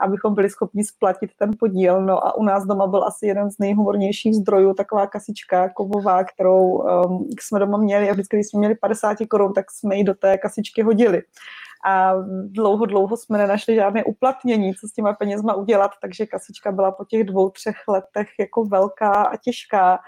abychom 0.01 0.35
byli 0.35 0.51
schopni 0.51 0.85
splatit 0.85 1.31
ten 1.39 1.51
podíl. 1.59 2.03
No 2.03 2.27
a 2.27 2.37
u 2.37 2.43
nás 2.43 2.65
doma 2.67 2.87
byl 2.87 3.05
asi 3.05 3.27
jeden 3.27 3.51
z 3.51 3.59
nejhumornějších 3.59 4.35
zdrojů, 4.35 4.75
taková 4.75 5.07
kasička 5.07 5.69
kovová, 5.69 6.25
kterou 6.25 6.63
um, 6.63 7.29
jsme 7.41 7.59
doma 7.59 7.79
měli 7.79 8.11
a 8.11 8.13
vždycky, 8.13 8.37
když 8.37 8.47
jsme 8.47 8.59
měli 8.59 8.75
50 8.75 9.17
korun, 9.31 9.53
tak 9.53 9.71
jsme 9.71 9.97
ji 9.97 10.05
do 10.05 10.15
té 10.15 10.39
kasičky 10.39 10.83
hodili 10.83 11.23
a 11.85 12.15
dlouho, 12.47 12.87
dlouho 12.87 13.17
jsme 13.17 13.39
nenašli 13.39 13.75
žádné 13.75 14.05
uplatnění, 14.05 14.75
co 14.75 14.89
s 14.89 14.93
těma 14.93 15.13
penězma 15.13 15.55
udělat, 15.55 15.91
takže 16.03 16.27
kasička 16.27 16.73
byla 16.73 16.93
po 16.93 17.05
těch 17.05 17.25
dvou, 17.25 17.51
třech 17.51 17.77
letech 17.89 18.29
jako 18.41 18.65
velká 18.65 19.13
a 19.13 19.37
těžká. 19.37 19.99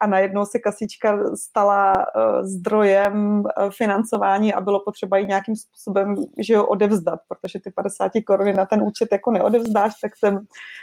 A 0.00 0.06
najednou 0.06 0.44
se 0.44 0.58
kasička 0.58 1.18
stala 1.34 1.92
uh, 1.92 2.42
zdrojem 2.42 3.40
uh, 3.40 3.70
financování 3.70 4.54
a 4.54 4.60
bylo 4.60 4.80
potřeba 4.80 5.18
ji 5.18 5.26
nějakým 5.26 5.56
způsobem 5.56 6.16
že 6.38 6.54
jo, 6.54 6.66
odevzdat, 6.66 7.20
protože 7.28 7.60
ty 7.60 7.70
50 7.70 8.12
koruny 8.26 8.52
na 8.52 8.66
ten 8.66 8.82
účet 8.82 9.08
jako 9.12 9.30
neodevzdáš, 9.30 9.92
tak 10.02 10.16
jsem 10.16 10.40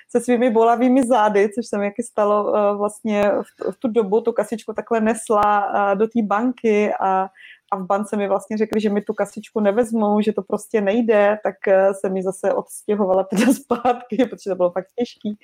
se 0.10 0.22
svými 0.22 0.50
bolavými 0.50 1.08
zády, 1.08 1.50
což 1.56 1.68
se 1.68 1.78
mi 1.78 1.86
jaký 1.86 2.04
stalo 2.04 2.44
uh, 2.44 2.78
vlastně 2.78 3.32
v, 3.72 3.76
tu 3.80 3.88
dobu, 3.88 4.22
tu 4.22 4.32
kasičku 4.32 4.74
takhle 4.74 5.00
nesla 5.02 5.72
do 5.96 6.08
té 6.08 6.22
banky 6.24 6.94
a 7.00 7.30
a 7.72 7.78
v 7.78 7.86
bance 7.86 8.18
mi 8.18 8.28
vlastně 8.28 8.58
řekli, 8.58 8.82
že 8.82 8.90
mi 8.90 9.02
tu 9.02 9.14
kasičku 9.14 9.60
nevezmou, 9.60 10.22
že 10.22 10.34
to 10.34 10.42
prostě 10.42 10.82
nejde, 10.82 11.38
tak 11.44 11.68
eh, 11.68 11.94
se 11.94 12.10
mi 12.10 12.24
zase 12.24 12.54
odstěhovala 12.54 13.24
teda 13.24 13.54
zpátky, 13.54 14.18
protože 14.18 14.50
to 14.50 14.56
bylo 14.56 14.72
fakt 14.72 14.88
těžký. 14.96 15.38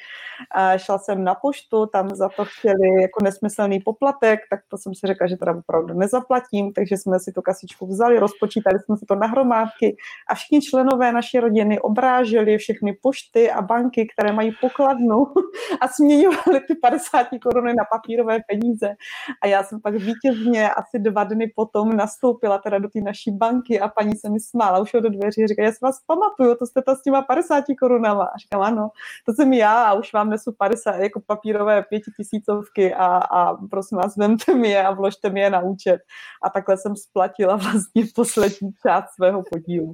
A 0.51 0.78
šla 0.78 0.97
jsem 0.97 1.23
na 1.23 1.36
poštu, 1.36 1.86
tam 1.86 2.09
za 2.09 2.30
to 2.30 2.45
chtěli 2.45 3.01
jako 3.01 3.23
nesmyslný 3.23 3.80
poplatek, 3.80 4.39
tak 4.49 4.59
to 4.67 4.78
jsem 4.78 4.95
si 4.95 5.07
řekla, 5.07 5.28
že 5.28 5.38
teda 5.38 5.55
opravdu 5.55 5.93
nezaplatím, 5.93 6.73
takže 6.73 6.97
jsme 6.97 7.19
si 7.19 7.32
tu 7.32 7.41
kasičku 7.41 7.88
vzali, 7.88 8.19
rozpočítali 8.19 8.80
jsme 8.80 8.97
si 8.97 9.05
to 9.05 9.15
na 9.15 9.28
hromádky 9.28 9.95
a 10.30 10.36
všichni 10.36 10.61
členové 10.61 11.11
naší 11.11 11.39
rodiny 11.39 11.80
obráželi 11.80 12.57
všechny 12.57 12.97
pošty 13.01 13.51
a 13.51 13.61
banky, 13.61 14.07
které 14.13 14.34
mají 14.34 14.51
pokladnu 14.61 15.26
a 15.82 15.88
směňovali 15.88 16.59
ty 16.67 16.76
50 16.82 17.28
koruny 17.43 17.73
na 17.73 17.84
papírové 17.91 18.38
peníze. 18.47 18.95
A 19.41 19.47
já 19.47 19.63
jsem 19.63 19.82
pak 19.82 19.93
vítězně 19.93 20.69
asi 20.69 20.99
dva 20.99 21.23
dny 21.23 21.51
potom 21.55 21.95
na 21.97 22.07
nastoupila 22.16 22.57
teda 22.57 22.80
do 22.80 22.89
té 22.89 23.01
naší 23.01 23.32
banky 23.32 23.80
a 23.80 23.88
paní 23.88 24.16
se 24.16 24.30
mi 24.30 24.39
smála, 24.39 24.80
už 24.80 24.91
do 24.91 25.09
dveří 25.09 25.43
a 25.43 25.47
říká, 25.47 25.63
já 25.63 25.72
si 25.72 25.78
vás 25.82 25.99
pamatuju, 26.07 26.55
to 26.55 26.66
jste 26.66 26.82
ta 26.82 26.95
s 26.95 27.01
těma 27.01 27.22
50 27.22 27.63
korunama. 27.80 28.24
A 28.24 28.38
říkám, 28.38 28.61
ano, 28.61 28.89
to 29.26 29.34
jsem 29.34 29.53
já 29.53 29.84
a 29.84 29.93
už 29.93 30.13
vám 30.13 30.30
nesu 30.30 30.51
50, 30.57 30.95
jako 30.95 31.22
papírové 31.28 31.84
pětitisícovky 31.84 32.93
a, 32.93 33.05
a 33.18 33.53
prosím 33.53 33.97
vás, 33.97 34.18
vemte 34.18 34.55
mi 34.55 34.70
je 34.70 34.84
a 34.84 34.91
vložte 34.91 35.30
mi 35.30 35.39
je 35.39 35.49
na 35.49 35.61
účet. 35.61 35.97
A 36.43 36.49
takhle 36.49 36.78
jsem 36.78 36.95
splatila 36.95 37.55
vlastně 37.55 38.03
poslední 38.16 38.70
část 38.88 39.05
svého 39.16 39.43
podílu. 39.51 39.93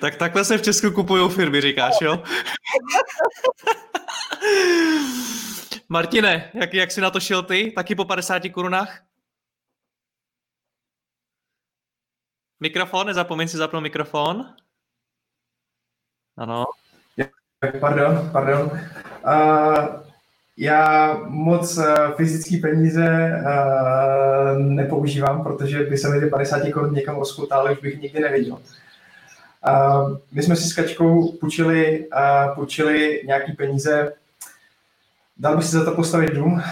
Tak 0.00 0.16
takhle 0.16 0.44
se 0.44 0.58
v 0.58 0.62
Česku 0.62 0.90
kupují 0.90 1.30
firmy, 1.30 1.60
říkáš, 1.60 1.94
jo? 2.02 2.22
Martine, 5.88 6.50
jak, 6.54 6.74
jak 6.74 6.90
jsi 6.90 7.00
na 7.00 7.10
to 7.10 7.20
šel 7.20 7.42
ty? 7.42 7.72
Taky 7.76 7.94
po 7.94 8.04
50 8.04 8.42
korunách? 8.52 9.02
Mikrofon, 12.60 13.06
nezapomeň 13.06 13.48
si 13.48 13.56
zapnout 13.56 13.82
mikrofon. 13.82 14.46
Ano. 16.36 16.64
Pardon, 17.80 18.30
pardon. 18.32 18.70
Uh, 19.26 20.02
já 20.56 21.14
moc 21.26 21.78
uh, 21.78 21.84
fyzické 22.16 22.56
peníze 22.56 23.30
uh, 23.44 24.58
nepoužívám, 24.58 25.42
protože 25.42 25.84
by 25.84 25.98
se 25.98 26.08
mi 26.08 26.20
ty 26.20 26.26
50 26.26 26.72
korun 26.72 26.94
někam 26.94 27.16
rozkutály, 27.16 27.72
už 27.72 27.78
bych 27.78 28.00
nikdy 28.00 28.20
neviděl. 28.20 28.54
Uh, 28.54 30.18
my 30.32 30.42
jsme 30.42 30.56
si 30.56 30.68
s 30.68 30.74
Kačkou 30.74 31.32
půjčili, 31.32 32.08
uh, 32.08 32.54
půjčili 32.54 33.22
nějaký 33.26 33.52
peníze, 33.52 34.12
dal 35.36 35.56
bych 35.56 35.66
si 35.66 35.72
za 35.72 35.84
to 35.84 35.92
postavit 35.92 36.32
dům 36.34 36.62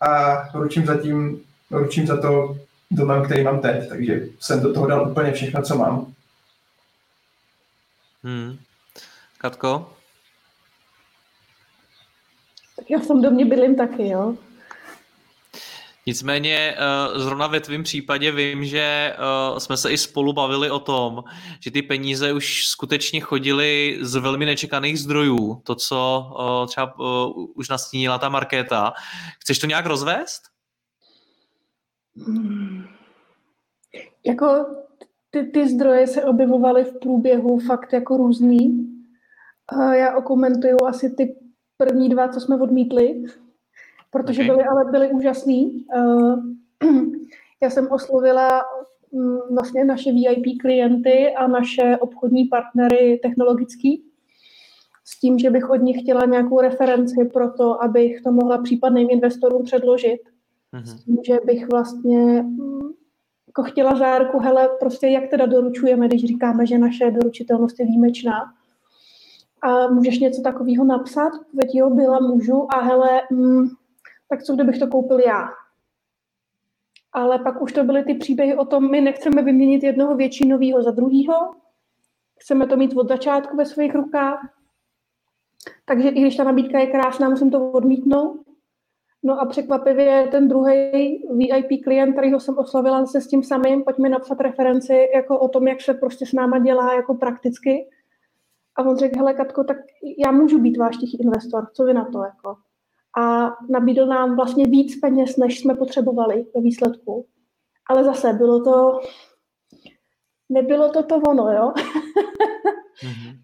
a 0.00 0.34
ručím 0.54 0.86
za, 0.86 0.96
tím, 0.96 1.40
ručím 1.70 2.06
za 2.06 2.20
to 2.20 2.56
domem, 2.94 3.24
který 3.24 3.44
mám 3.44 3.60
teď, 3.60 3.88
takže 3.88 4.20
jsem 4.40 4.62
do 4.62 4.74
toho 4.74 4.86
dal 4.86 5.10
úplně 5.10 5.32
všechno, 5.32 5.62
co 5.62 5.78
mám. 5.78 6.14
Hmm. 8.22 8.58
Katko? 9.38 9.92
Tak 12.76 12.90
já 12.90 12.98
v 12.98 13.06
tom 13.06 13.22
domě 13.22 13.44
bydlím 13.44 13.76
taky, 13.76 14.08
jo. 14.08 14.34
Nicméně 16.06 16.74
eh, 16.76 17.18
zrovna 17.18 17.46
ve 17.46 17.60
tvém 17.60 17.82
případě 17.82 18.32
vím, 18.32 18.64
že 18.64 19.14
eh, 19.16 19.60
jsme 19.60 19.76
se 19.76 19.92
i 19.92 19.98
spolu 19.98 20.32
bavili 20.32 20.70
o 20.70 20.78
tom, 20.78 21.24
že 21.60 21.70
ty 21.70 21.82
peníze 21.82 22.32
už 22.32 22.66
skutečně 22.66 23.20
chodily 23.20 23.98
z 24.00 24.14
velmi 24.14 24.46
nečekaných 24.46 25.00
zdrojů. 25.00 25.60
To, 25.64 25.74
co 25.74 26.30
eh, 26.40 26.66
třeba 26.66 26.94
už 27.54 27.68
nastínila 27.68 28.18
ta 28.18 28.28
Markéta. 28.28 28.92
Chceš 29.40 29.58
to 29.58 29.66
nějak 29.66 29.86
rozvést? 29.86 30.53
Hmm. 32.16 32.84
Jako 34.26 34.66
ty, 35.30 35.44
ty 35.44 35.68
zdroje 35.68 36.06
se 36.06 36.24
objevovaly 36.24 36.84
v 36.84 36.98
průběhu 36.98 37.58
fakt 37.58 37.92
jako 37.92 38.16
různý. 38.16 38.90
Já 39.92 40.16
okomentuju 40.16 40.76
asi 40.84 41.10
ty 41.10 41.36
první 41.76 42.08
dva, 42.08 42.28
co 42.28 42.40
jsme 42.40 42.56
odmítli, 42.56 43.24
protože 44.10 44.42
okay. 44.42 44.56
byly 44.56 44.64
ale 44.64 44.84
byly 44.90 45.10
úžasný. 45.10 45.86
Já 47.62 47.70
jsem 47.70 47.88
oslovila 47.90 48.62
mm, 49.12 49.38
vlastně 49.54 49.84
naše 49.84 50.12
VIP 50.12 50.60
klienty 50.60 51.34
a 51.34 51.46
naše 51.46 51.96
obchodní 52.00 52.44
partnery 52.44 53.20
technologický 53.22 54.04
s 55.04 55.20
tím, 55.20 55.38
že 55.38 55.50
bych 55.50 55.70
od 55.70 55.76
nich 55.76 56.02
chtěla 56.02 56.26
nějakou 56.26 56.60
referenci 56.60 57.24
pro 57.32 57.52
to, 57.52 57.82
abych 57.82 58.22
to 58.22 58.32
mohla 58.32 58.62
případným 58.62 59.08
investorům 59.10 59.62
předložit 59.62 60.20
Mm-hmm. 60.74 61.20
Že 61.26 61.38
bych 61.44 61.68
vlastně 61.68 62.42
mm, 62.42 62.80
jako 63.46 63.62
chtěla 63.62 63.94
záruku, 63.94 64.38
hele, 64.38 64.68
prostě 64.80 65.06
jak 65.06 65.30
teda 65.30 65.46
doručujeme, 65.46 66.08
když 66.08 66.24
říkáme, 66.24 66.66
že 66.66 66.78
naše 66.78 67.10
doručitelnost 67.10 67.80
je 67.80 67.86
výjimečná. 67.86 68.54
A 69.62 69.88
můžeš 69.88 70.18
něco 70.18 70.42
takového 70.42 70.84
napsat? 70.84 71.32
Veď 71.54 71.74
jo, 71.74 71.90
byla, 71.90 72.20
můžu. 72.20 72.66
A 72.74 72.80
hele, 72.80 73.22
mm, 73.30 73.68
tak 74.28 74.42
co 74.42 74.54
kdybych 74.54 74.78
to 74.78 74.86
koupil 74.86 75.20
já? 75.20 75.48
Ale 77.12 77.38
pak 77.38 77.62
už 77.62 77.72
to 77.72 77.84
byly 77.84 78.04
ty 78.04 78.14
příběhy 78.14 78.56
o 78.56 78.64
tom, 78.64 78.90
my 78.90 79.00
nechceme 79.00 79.42
vyměnit 79.42 79.82
jednoho 79.82 80.16
většinového 80.16 80.82
za 80.82 80.90
druhýho, 80.90 81.34
chceme 82.38 82.66
to 82.66 82.76
mít 82.76 82.96
od 82.96 83.08
začátku 83.08 83.56
ve 83.56 83.66
svých 83.66 83.94
rukách. 83.94 84.48
Takže 85.84 86.08
i 86.08 86.20
když 86.20 86.36
ta 86.36 86.44
nabídka 86.44 86.78
je 86.78 86.86
krásná, 86.86 87.28
musím 87.28 87.50
to 87.50 87.70
odmítnout. 87.70 88.43
No 89.26 89.40
a 89.40 89.46
překvapivě 89.46 90.28
ten 90.30 90.48
druhý 90.48 91.26
VIP 91.36 91.84
klient, 91.84 92.12
kterýho 92.12 92.40
jsem 92.40 92.58
oslovila 92.58 93.06
se 93.06 93.20
s 93.20 93.26
tím 93.26 93.42
samým, 93.42 93.84
pojďme 93.84 94.08
napsat 94.08 94.40
referenci 94.40 95.08
jako 95.14 95.38
o 95.38 95.48
tom, 95.48 95.68
jak 95.68 95.80
se 95.80 95.94
prostě 95.94 96.26
s 96.26 96.32
náma 96.32 96.58
dělá 96.58 96.94
jako 96.94 97.14
prakticky. 97.14 97.88
A 98.76 98.82
on 98.82 98.96
řekl, 98.96 99.18
hele 99.18 99.34
Katko, 99.34 99.64
tak 99.64 99.76
já 100.24 100.32
můžu 100.32 100.58
být 100.58 100.76
váš 100.76 100.96
tichý 100.96 101.22
investor, 101.22 101.66
co 101.72 101.84
vy 101.84 101.94
na 101.94 102.04
to? 102.04 102.18
Jako? 102.18 102.56
A 103.18 103.52
nabídl 103.70 104.06
nám 104.06 104.36
vlastně 104.36 104.66
víc 104.66 105.00
peněz, 105.00 105.36
než 105.36 105.60
jsme 105.60 105.74
potřebovali 105.74 106.46
ve 106.54 106.60
výsledku. 106.60 107.26
Ale 107.90 108.04
zase 108.04 108.32
bylo 108.32 108.64
to, 108.64 109.00
nebylo 110.48 110.88
to 110.92 111.02
to 111.02 111.16
ono, 111.16 111.52
jo. 111.52 111.72
Mm-hmm. 113.02 113.36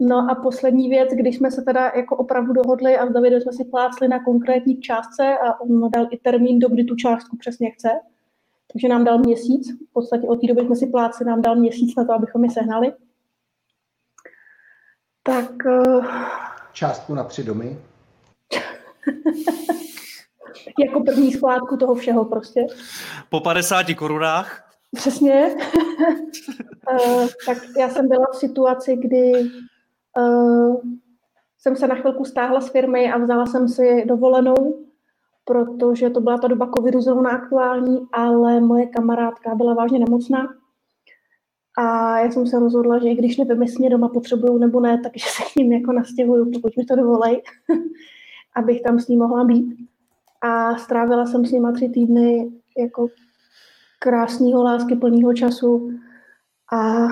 No 0.00 0.30
a 0.30 0.34
poslední 0.34 0.88
věc, 0.88 1.08
když 1.12 1.36
jsme 1.36 1.50
se 1.50 1.62
teda 1.62 1.92
jako 1.96 2.16
opravdu 2.16 2.52
dohodli 2.52 2.96
a 2.96 3.06
s 3.06 3.12
Davidem 3.12 3.40
jsme 3.40 3.52
si 3.52 3.64
plácli 3.64 4.08
na 4.08 4.24
konkrétní 4.24 4.80
částce 4.80 5.38
a 5.38 5.60
on 5.60 5.90
dal 5.90 6.06
i 6.10 6.18
termín, 6.18 6.58
do 6.58 6.68
kdy 6.68 6.84
tu 6.84 6.96
částku 6.96 7.36
přesně 7.36 7.70
chce, 7.70 7.88
takže 8.72 8.88
nám 8.88 9.04
dal 9.04 9.18
měsíc, 9.18 9.68
v 9.90 9.92
podstatě 9.92 10.28
od 10.28 10.40
té 10.40 10.46
doby 10.46 10.66
jsme 10.66 10.76
si 10.76 10.86
plácli, 10.86 11.26
nám 11.26 11.42
dal 11.42 11.56
měsíc 11.56 11.96
na 11.96 12.04
to, 12.04 12.12
abychom 12.12 12.44
je 12.44 12.50
sehnali. 12.50 12.92
Tak... 15.22 15.50
Uh... 15.64 16.06
Částku 16.72 17.14
na 17.14 17.24
tři 17.24 17.44
domy. 17.44 17.78
jako 20.78 21.00
první 21.00 21.32
skládku 21.32 21.76
toho 21.76 21.94
všeho 21.94 22.24
prostě. 22.24 22.66
Po 23.28 23.40
50 23.40 23.86
korunách? 23.96 24.71
Přesně. 24.96 25.54
uh, 26.92 27.26
tak 27.46 27.58
já 27.78 27.88
jsem 27.88 28.08
byla 28.08 28.26
v 28.32 28.36
situaci, 28.36 28.96
kdy 28.96 29.32
uh, 30.18 30.76
jsem 31.58 31.76
se 31.76 31.86
na 31.86 31.94
chvilku 31.94 32.24
stáhla 32.24 32.60
z 32.60 32.70
firmy 32.70 33.12
a 33.12 33.18
vzala 33.18 33.46
jsem 33.46 33.68
si 33.68 34.04
dovolenou, 34.06 34.84
protože 35.44 36.10
to 36.10 36.20
byla 36.20 36.38
ta 36.38 36.48
doba 36.48 36.70
covidu 36.76 37.00
zrovna 37.00 37.30
aktuální, 37.30 38.06
ale 38.12 38.60
moje 38.60 38.86
kamarádka 38.86 39.54
byla 39.54 39.74
vážně 39.74 39.98
nemocná. 39.98 40.54
A 41.78 42.18
já 42.18 42.30
jsem 42.30 42.46
se 42.46 42.58
rozhodla, 42.58 42.98
že 42.98 43.08
i 43.08 43.14
když 43.14 43.36
nevím, 43.36 43.62
jestli 43.62 43.88
doma 43.88 44.08
potřebují 44.08 44.60
nebo 44.60 44.80
ne, 44.80 45.00
takže 45.02 45.26
se 45.28 45.42
k 45.42 45.56
ním 45.56 45.72
jako 45.72 45.92
nastěhuju, 45.92 46.50
pokud 46.52 46.76
mi 46.76 46.84
to 46.84 46.96
dovolej, 46.96 47.42
abych 48.56 48.82
tam 48.82 48.98
s 48.98 49.08
ní 49.08 49.16
mohla 49.16 49.44
být. 49.44 49.76
A 50.40 50.76
strávila 50.76 51.26
jsem 51.26 51.46
s 51.46 51.52
nima 51.52 51.72
tři 51.72 51.88
týdny 51.88 52.52
jako 52.78 53.08
krásného 54.02 54.62
lásky 54.62 54.96
plného 54.96 55.34
času 55.34 55.90
a 56.72 57.08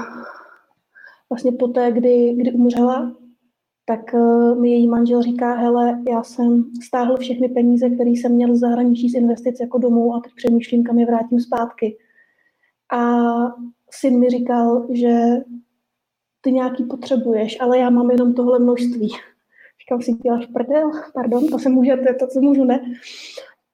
vlastně 1.30 1.53
poté, 1.53 1.93
kdy, 1.93 2.34
kdy 2.36 2.53
umřela, 2.53 3.16
tak 3.84 4.01
uh, 4.14 4.61
mi 4.61 4.70
její 4.70 4.88
manžel 4.88 5.22
říká, 5.22 5.55
hele, 5.55 6.03
já 6.11 6.22
jsem 6.22 6.64
stáhl 6.82 7.16
všechny 7.16 7.49
peníze, 7.49 7.91
které 7.91 8.11
jsem 8.11 8.32
měl 8.32 8.57
z 8.57 8.61
zahraničí 8.61 9.11
z 9.11 9.14
investic 9.14 9.61
jako 9.61 9.78
domů 9.78 10.14
a 10.14 10.20
teď 10.20 10.32
přemýšlím, 10.34 10.84
kam 10.84 10.99
je 10.99 11.07
vrátím 11.07 11.41
zpátky. 11.41 11.97
A 12.93 13.18
syn 13.91 14.18
mi 14.18 14.30
říkal, 14.30 14.86
že 14.91 15.20
ty 16.41 16.53
nějaký 16.53 16.84
potřebuješ, 16.84 17.61
ale 17.61 17.78
já 17.78 17.91
mám 17.91 18.11
jenom 18.11 18.34
tohle 18.34 18.59
množství. 18.59 19.09
Říkám 19.80 20.03
si, 20.03 20.12
děláš 20.12 20.47
prdel, 20.47 20.91
pardon, 21.14 21.47
to 21.47 21.59
se 21.59 21.68
může, 21.68 21.97
to, 21.97 22.14
to 22.18 22.26
co 22.26 22.41
můžu, 22.41 22.64
ne? 22.64 22.80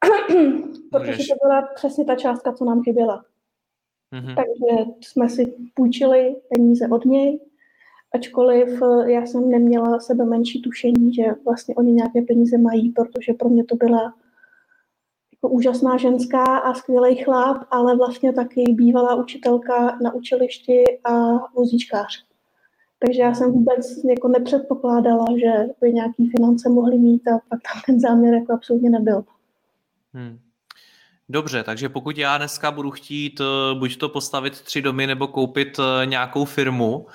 Protože 0.90 1.16
to 1.16 1.46
byla 1.46 1.62
přesně 1.74 2.04
ta 2.04 2.14
částka, 2.14 2.52
co 2.52 2.64
nám 2.64 2.82
chyběla. 2.82 3.24
Mm-hmm. 4.12 4.34
Takže 4.34 4.90
jsme 5.00 5.28
si 5.28 5.54
půjčili 5.74 6.36
peníze 6.54 6.88
od 6.88 7.04
něj, 7.04 7.40
ačkoliv 8.14 8.82
eh, 8.82 9.12
já 9.12 9.26
jsem 9.26 9.50
neměla 9.50 10.00
sebe 10.00 10.24
menší 10.24 10.62
tušení, 10.62 11.14
že 11.14 11.22
vlastně 11.44 11.74
oni 11.74 11.92
nějaké 11.92 12.22
peníze 12.22 12.58
mají, 12.58 12.90
protože 12.90 13.32
pro 13.32 13.48
mě 13.48 13.64
to 13.64 13.76
byla 13.76 14.14
jako 15.32 15.48
úžasná 15.48 15.96
ženská 15.96 16.44
a 16.44 16.74
skvělý 16.74 17.16
chlap, 17.16 17.56
ale 17.70 17.96
vlastně 17.96 18.32
taky 18.32 18.72
bývalá 18.72 19.14
učitelka 19.14 19.98
na 20.02 20.14
učilišti 20.14 20.84
a 21.04 21.12
vozíčkář. 21.54 22.26
Takže 22.98 23.22
já 23.22 23.34
jsem 23.34 23.52
vůbec 23.52 24.04
jako 24.10 24.28
nepředpokládala, 24.28 25.26
že 25.38 25.68
by 25.80 25.92
nějaký 25.92 26.30
finance 26.30 26.68
mohli 26.68 26.98
mít 26.98 27.28
a 27.28 27.38
pak 27.48 27.60
tam 27.62 27.82
ten 27.86 28.00
záměr 28.00 28.34
jako 28.34 28.52
absolutně 28.52 28.90
nebyl. 28.90 29.24
Hmm. 30.16 30.40
Dobře, 31.28 31.62
takže 31.62 31.88
pokud 31.88 32.18
já 32.18 32.38
dneska 32.38 32.70
budu 32.70 32.90
chtít 32.90 33.40
eh, 33.40 33.74
buď 33.74 33.96
to 33.96 34.08
postavit 34.08 34.60
tři 34.60 34.82
domy 34.82 35.06
nebo 35.06 35.28
koupit 35.28 35.78
eh, 35.78 36.06
nějakou 36.06 36.44
firmu, 36.44 37.06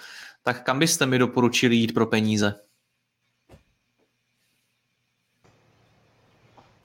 tak 0.43 0.64
kam 0.64 0.80
byste 0.80 1.06
mi 1.06 1.18
doporučili 1.18 1.76
jít 1.76 1.93
pro 1.93 2.06
peníze? 2.06 2.56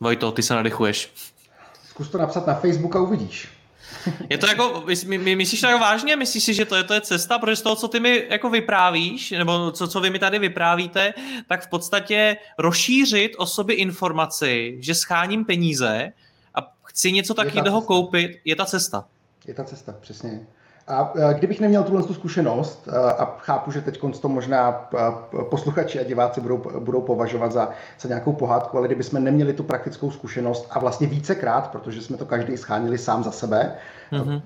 Vojto, 0.00 0.32
ty 0.32 0.42
se 0.42 0.54
nadechuješ. 0.54 1.12
Zkus 1.88 2.08
to 2.10 2.18
napsat 2.18 2.46
na 2.46 2.54
Facebook 2.54 2.96
a 2.96 3.00
uvidíš. 3.00 3.55
Je 4.30 4.38
to 4.38 4.46
jako, 4.46 4.84
my, 5.06 5.18
my, 5.18 5.36
myslíš 5.36 5.60
to 5.60 5.66
jako 5.66 5.78
vážně? 5.78 6.16
Myslíš 6.16 6.44
si, 6.44 6.54
že 6.54 6.64
to 6.64 6.76
je, 6.76 6.84
to 6.84 6.94
je 6.94 7.00
cesta? 7.00 7.38
Protože 7.38 7.56
z 7.56 7.62
toho, 7.62 7.76
co 7.76 7.88
ty 7.88 8.00
mi 8.00 8.26
jako 8.30 8.50
vyprávíš, 8.50 9.30
nebo 9.30 9.72
co, 9.72 9.88
co 9.88 10.00
vy 10.00 10.10
mi 10.10 10.18
tady 10.18 10.38
vyprávíte, 10.38 11.14
tak 11.48 11.66
v 11.66 11.70
podstatě 11.70 12.36
rozšířit 12.58 13.32
o 13.38 13.46
sobě 13.46 13.76
informaci, 13.76 14.76
že 14.80 14.94
scháním 14.94 15.44
peníze 15.44 16.12
a 16.54 16.72
chci 16.82 17.12
něco 17.12 17.34
takového 17.34 17.82
koupit, 17.82 18.40
je 18.44 18.56
ta 18.56 18.64
cesta. 18.64 19.04
Je 19.46 19.54
ta 19.54 19.64
cesta, 19.64 19.94
přesně. 20.00 20.46
A 20.88 21.12
kdybych 21.32 21.60
neměl 21.60 21.82
tuhle 21.82 22.02
tu 22.02 22.14
zkušenost, 22.14 22.88
a 23.18 23.36
chápu, 23.38 23.70
že 23.70 23.80
teď 23.80 24.00
to 24.20 24.28
možná 24.28 24.88
posluchači 25.50 26.00
a 26.00 26.02
diváci 26.02 26.40
budou, 26.40 26.62
budou 26.78 27.00
považovat 27.00 27.52
za, 27.52 27.68
za 28.00 28.08
nějakou 28.08 28.32
pohádku, 28.32 28.78
ale 28.78 28.86
kdybychom 28.86 29.24
neměli 29.24 29.52
tu 29.52 29.62
praktickou 29.62 30.10
zkušenost 30.10 30.66
a 30.70 30.78
vlastně 30.78 31.06
vícekrát, 31.06 31.70
protože 31.70 32.02
jsme 32.02 32.16
to 32.16 32.26
každý 32.26 32.56
schánili 32.56 32.98
sám 32.98 33.24
za 33.24 33.30
sebe, 33.30 33.74
mm-hmm. 34.12 34.42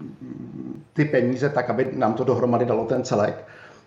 ty 0.93 1.05
peníze 1.05 1.49
tak, 1.49 1.71
aby 1.71 1.91
nám 1.93 2.15
to 2.15 2.25
dohromady 2.25 2.65
dalo 2.65 2.85
ten 2.85 3.05
celek, 3.05 3.45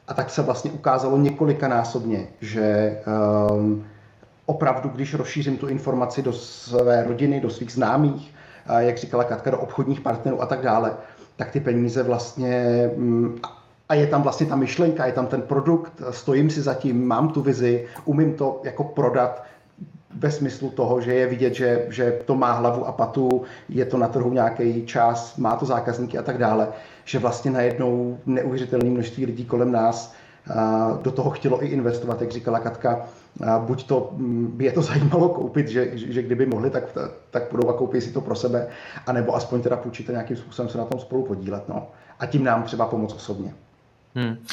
a 0.08 0.14
tak 0.14 0.30
se 0.30 0.41
vlastně 0.41 0.72
ukázalo 0.72 1.18
několikanásobně, 1.18 2.28
že 2.41 2.97
um, 3.51 3.86
opravdu, 4.45 4.89
když 4.89 5.14
rozšířím 5.14 5.58
tu 5.58 5.68
informaci 5.68 6.22
do 6.22 6.34
své 6.34 7.04
rodiny, 7.04 7.41
do 7.41 7.49
svých 7.49 7.72
známých, 7.72 8.34
jak 8.78 8.97
říkala 8.97 9.24
Katka, 9.24 9.51
do 9.51 9.60
obchodních 9.60 10.01
partnerů 10.01 10.41
a 10.41 10.45
tak 10.45 10.62
dále, 10.62 10.91
tak 11.36 11.52
ty 11.52 11.60
peníze 11.60 12.04
vlastně 12.04 12.90
mm, 12.98 13.40
a 13.90 13.94
je 13.96 14.08
tam 14.08 14.22
vlastně 14.22 14.46
ta 14.46 14.56
myšlenka, 14.56 15.06
je 15.06 15.12
tam 15.12 15.28
ten 15.28 15.42
produkt, 15.42 16.02
stojím 16.10 16.50
si 16.50 16.62
za 16.62 16.74
tím, 16.74 17.08
mám 17.08 17.30
tu 17.30 17.42
vizi, 17.42 17.86
umím 18.06 18.34
to 18.34 18.62
jako 18.64 18.84
prodat 18.84 19.44
ve 20.16 20.32
smyslu 20.32 20.70
toho, 20.70 21.02
že 21.02 21.14
je 21.14 21.28
vidět, 21.28 21.54
že, 21.54 21.86
že 21.90 22.20
to 22.26 22.36
má 22.36 22.52
hlavu 22.52 22.88
a 22.88 22.92
patu, 22.92 23.44
je 23.70 23.86
to 23.86 23.98
na 23.98 24.08
trhu 24.08 24.34
nějaký 24.34 24.86
čas, 24.86 25.38
má 25.38 25.56
to 25.56 25.66
zákazníky 25.66 26.18
a 26.18 26.22
tak 26.22 26.38
dále, 26.38 26.68
že 27.06 27.20
vlastně 27.20 27.52
najednou 27.52 28.18
neuvěřitelné 28.26 28.90
množství 28.90 29.26
lidí 29.26 29.46
kolem 29.46 29.72
nás 29.72 30.14
do 31.02 31.12
toho 31.12 31.30
chtělo 31.30 31.64
i 31.64 31.68
investovat, 31.68 32.22
jak 32.22 32.32
říkala 32.32 32.60
Katka, 32.60 33.06
buď 33.60 33.88
to 33.88 34.10
mm, 34.12 34.52
by 34.58 34.66
je 34.66 34.72
to 34.72 34.82
zajímalo 34.82 35.30
koupit, 35.30 35.68
že, 35.68 35.92
že 35.94 36.22
kdyby 36.22 36.46
mohli, 36.46 36.70
tak, 36.70 36.84
tak 37.32 37.44
budou 37.52 37.70
a 37.70 37.74
koupí 37.74 38.02
si 38.02 38.12
to 38.12 38.22
pro 38.22 38.36
sebe, 38.36 38.68
anebo 39.08 39.36
aspoň 39.36 39.62
teda 39.62 39.78
půjčit 39.78 40.10
nějakým 40.10 40.38
způsobem 40.38 40.70
se 40.70 40.78
na 40.78 40.86
tom 40.86 41.00
spolu 41.00 41.24
podílet. 41.24 41.70
No. 41.70 41.88
A 42.20 42.26
tím 42.26 42.44
nám 42.44 42.64
třeba 42.64 42.86
pomoct 42.86 43.14
osobně. 43.14 43.54
Hmm. 44.16 44.46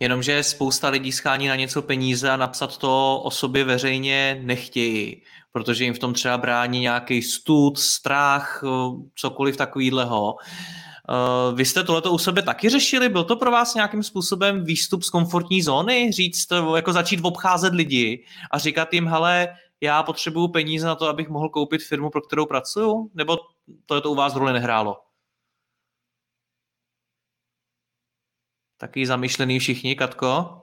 Jenomže 0.00 0.42
spousta 0.42 0.88
lidí 0.88 1.12
schání 1.12 1.48
na 1.48 1.56
něco 1.56 1.82
peníze 1.82 2.30
a 2.30 2.36
napsat 2.36 2.76
to 2.76 3.20
o 3.24 3.30
sobě 3.30 3.64
veřejně 3.64 4.40
nechtějí, 4.42 5.22
protože 5.52 5.84
jim 5.84 5.94
v 5.94 5.98
tom 5.98 6.14
třeba 6.14 6.38
brání 6.38 6.80
nějaký 6.80 7.22
stud, 7.22 7.78
strach, 7.78 8.64
cokoliv 9.14 9.56
takového. 9.56 10.32
Uh, 10.32 10.38
vy 11.54 11.64
jste 11.64 11.84
tohleto 11.84 12.12
u 12.12 12.18
sebe 12.18 12.42
taky 12.42 12.68
řešili? 12.68 13.08
Byl 13.08 13.24
to 13.24 13.36
pro 13.36 13.50
vás 13.50 13.74
nějakým 13.74 14.02
způsobem 14.02 14.64
výstup 14.64 15.02
z 15.02 15.10
komfortní 15.10 15.62
zóny? 15.62 16.12
Říct, 16.12 16.48
jako 16.76 16.92
začít 16.92 17.20
obcházet 17.22 17.74
lidi 17.74 18.24
a 18.50 18.58
říkat 18.58 18.92
jim, 18.92 19.06
hele, 19.06 19.56
já 19.80 20.02
potřebuju 20.02 20.48
peníze 20.48 20.86
na 20.86 20.94
to, 20.94 21.08
abych 21.08 21.28
mohl 21.28 21.48
koupit 21.48 21.82
firmu, 21.82 22.10
pro 22.10 22.20
kterou 22.20 22.46
pracuju? 22.46 23.10
Nebo 23.14 23.38
to 23.86 24.00
to 24.00 24.10
u 24.10 24.14
vás 24.14 24.34
roli 24.34 24.52
nehrálo? 24.52 24.96
Taky 28.76 29.06
zamýšlený 29.06 29.58
všichni, 29.58 29.96
Katko? 29.96 30.62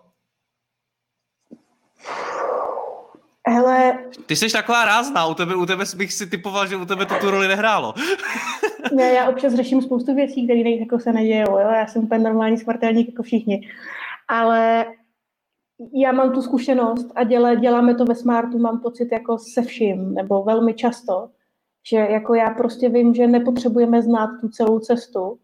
Hele... 3.54 4.00
Ty 4.26 4.36
jsi 4.36 4.52
taková 4.52 4.86
rázná, 4.86 5.26
u 5.26 5.34
tebe, 5.34 5.56
u 5.56 5.66
tebe 5.66 5.84
bych 5.98 6.14
si 6.14 6.28
typoval, 6.28 6.68
že 6.68 6.76
u 6.76 6.86
tebe 6.86 7.06
to 7.06 7.16
tu 7.22 7.32
roli 7.32 7.48
nehrálo. 7.48 7.94
ne, 8.96 9.12
já 9.12 9.30
občas 9.30 9.54
řeším 9.54 9.82
spoustu 9.82 10.16
věcí, 10.16 10.44
které 10.44 10.70
jako 10.70 11.00
se 11.00 11.14
nedějou. 11.14 11.52
Jo? 11.52 11.70
Já 11.70 11.88
jsem 11.88 12.04
úplně 12.04 12.20
normální 12.20 12.58
smrtelník 12.58 13.08
jako 13.08 13.24
všichni. 13.24 13.70
Ale 14.28 14.86
já 15.94 16.12
mám 16.12 16.32
tu 16.32 16.42
zkušenost 16.42 17.12
a 17.16 17.24
děle, 17.24 17.56
děláme 17.56 17.96
to 17.96 18.06
ve 18.06 18.16
Smartu, 18.16 18.60
mám 18.60 18.80
pocit 18.80 19.12
jako 19.12 19.38
se 19.38 19.62
vším, 19.62 20.14
nebo 20.14 20.44
velmi 20.44 20.74
často, 20.74 21.30
že 21.90 21.98
jako 21.98 22.34
já 22.34 22.50
prostě 22.50 22.90
vím, 22.90 23.14
že 23.14 23.28
nepotřebujeme 23.28 24.02
znát 24.02 24.30
tu 24.42 24.50
celou 24.50 24.80
cestu, 24.80 25.38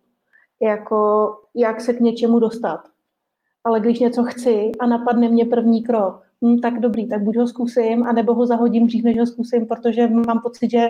jako 0.62 1.30
jak 1.56 1.82
se 1.82 1.94
k 1.94 2.00
něčemu 2.00 2.40
dostat. 2.40 2.80
Ale 3.64 3.80
když 3.80 4.00
něco 4.00 4.24
chci 4.24 4.72
a 4.80 4.86
napadne 4.86 5.30
mě 5.30 5.46
první 5.46 5.84
krok, 5.84 6.29
hm, 6.46 6.60
tak 6.60 6.80
dobrý, 6.80 7.08
tak 7.08 7.22
buď 7.22 7.38
ho 7.38 7.48
zkusím, 7.48 8.04
anebo 8.04 8.34
ho 8.34 8.46
zahodím 8.46 8.88
dřív, 8.88 9.04
než 9.04 9.20
ho 9.20 9.26
zkusím, 9.26 9.66
protože 9.66 10.08
mám 10.08 10.42
pocit, 10.42 10.72
že 10.72 10.90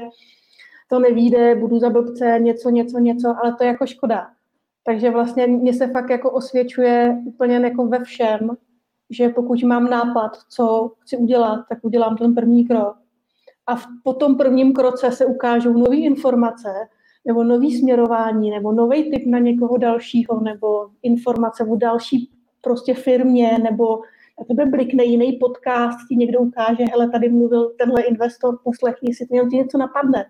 to 0.89 0.99
nevíde, 0.99 1.55
budu 1.55 1.79
za 1.79 1.89
blbce, 1.89 2.39
něco, 2.39 2.69
něco, 2.69 2.99
něco, 2.99 3.35
ale 3.43 3.55
to 3.55 3.63
je 3.63 3.67
jako 3.67 3.85
škoda. 3.85 4.27
Takže 4.83 5.11
vlastně 5.11 5.47
mě 5.47 5.73
se 5.73 5.87
fakt 5.87 6.09
jako 6.09 6.31
osvědčuje 6.31 7.21
úplně 7.25 7.55
jako 7.55 7.85
ve 7.85 8.03
všem, 8.03 8.49
že 9.09 9.29
pokud 9.29 9.63
mám 9.63 9.89
nápad, 9.89 10.31
co 10.49 10.91
chci 10.99 11.17
udělat, 11.17 11.65
tak 11.69 11.79
udělám 11.81 12.17
ten 12.17 12.35
první 12.35 12.67
krok. 12.67 12.97
A 13.67 13.75
v, 13.75 13.85
po 14.03 14.13
tom 14.13 14.37
prvním 14.37 14.73
kroce 14.73 15.11
se 15.11 15.25
ukážou 15.25 15.73
nové 15.73 15.95
informace, 15.95 16.73
nebo 17.25 17.43
nový 17.43 17.77
směrování, 17.77 18.49
nebo 18.49 18.71
nový 18.71 19.11
typ 19.11 19.25
na 19.25 19.39
někoho 19.39 19.77
dalšího, 19.77 20.39
nebo 20.39 20.89
informace 21.01 21.63
o 21.63 21.75
další 21.75 22.29
prostě 22.61 22.93
firmě, 22.93 23.57
nebo 23.63 24.01
tebe 24.45 24.65
blikne 24.65 25.03
jiný 25.03 25.31
podcast, 25.31 25.97
ti 26.09 26.15
někdo 26.15 26.39
ukáže, 26.39 26.83
hele, 26.83 27.09
tady 27.09 27.29
mluvil 27.29 27.73
tenhle 27.77 28.01
investor, 28.01 28.59
poslechni 28.63 29.13
si, 29.13 29.27
ti 29.27 29.57
něco 29.57 29.77
napadne. 29.77 30.25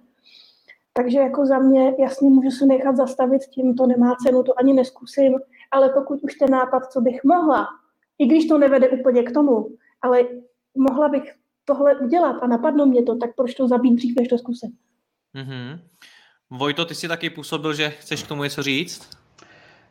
Takže 0.93 1.19
jako 1.19 1.45
za 1.45 1.59
mě 1.59 1.95
jasně 1.99 2.29
můžu 2.29 2.51
se 2.51 2.65
nechat 2.65 2.95
zastavit 2.95 3.41
tím, 3.41 3.75
to 3.75 3.87
nemá 3.87 4.15
cenu, 4.15 4.43
to 4.43 4.59
ani 4.59 4.73
neskusím, 4.73 5.39
ale 5.71 5.89
pokud 5.89 6.23
už 6.23 6.35
ten 6.35 6.51
nápad, 6.51 6.91
co 6.91 7.01
bych 7.01 7.23
mohla, 7.23 7.67
i 8.19 8.25
když 8.25 8.47
to 8.47 8.57
nevede 8.57 8.89
úplně 8.89 9.23
k 9.23 9.31
tomu, 9.31 9.67
ale 10.01 10.19
mohla 10.77 11.09
bych 11.09 11.35
tohle 11.65 11.95
udělat 11.95 12.35
a 12.41 12.47
napadlo 12.47 12.85
mě 12.85 13.03
to, 13.03 13.15
tak 13.15 13.35
proč 13.35 13.53
to 13.53 13.67
zabít 13.67 13.95
dřív, 13.95 14.15
než 14.19 14.27
to 14.27 14.37
zkusím. 14.37 14.71
Mm-hmm. 15.35 15.79
Vojto, 16.49 16.85
ty 16.85 16.95
jsi 16.95 17.07
taky 17.07 17.29
působil, 17.29 17.73
že 17.73 17.89
chceš 17.89 18.23
k 18.23 18.27
tomu 18.27 18.43
něco 18.43 18.63
říct? 18.63 19.18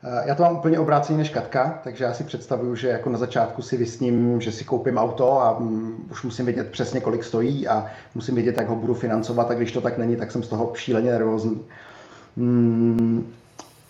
Eh, 0.04 0.22
já 0.28 0.34
to 0.34 0.42
mám 0.42 0.56
úplně 0.56 0.78
obráceně 0.78 1.18
než 1.18 1.30
Katka, 1.30 1.80
takže 1.84 2.04
já 2.04 2.14
si 2.14 2.24
představuju, 2.24 2.74
že 2.74 2.88
jako 2.88 3.10
na 3.10 3.18
začátku 3.18 3.62
si 3.62 3.76
vysním, 3.76 4.40
že 4.40 4.52
si 4.52 4.64
koupím 4.64 4.98
auto 4.98 5.40
a 5.40 5.58
mm, 5.58 6.08
už 6.10 6.22
musím 6.22 6.44
vědět 6.44 6.70
přesně, 6.70 7.00
kolik 7.00 7.24
stojí 7.24 7.68
a 7.68 7.86
musím 8.14 8.34
vědět, 8.34 8.56
jak 8.56 8.68
ho 8.68 8.76
budu 8.76 8.94
financovat 8.94 9.50
a 9.50 9.54
když 9.54 9.72
to 9.72 9.80
tak 9.80 9.98
není, 9.98 10.16
tak 10.16 10.32
jsem 10.32 10.42
z 10.42 10.48
toho 10.48 10.72
šíleně 10.74 11.10
nervózní. 11.10 11.64
Mm, 12.36 13.32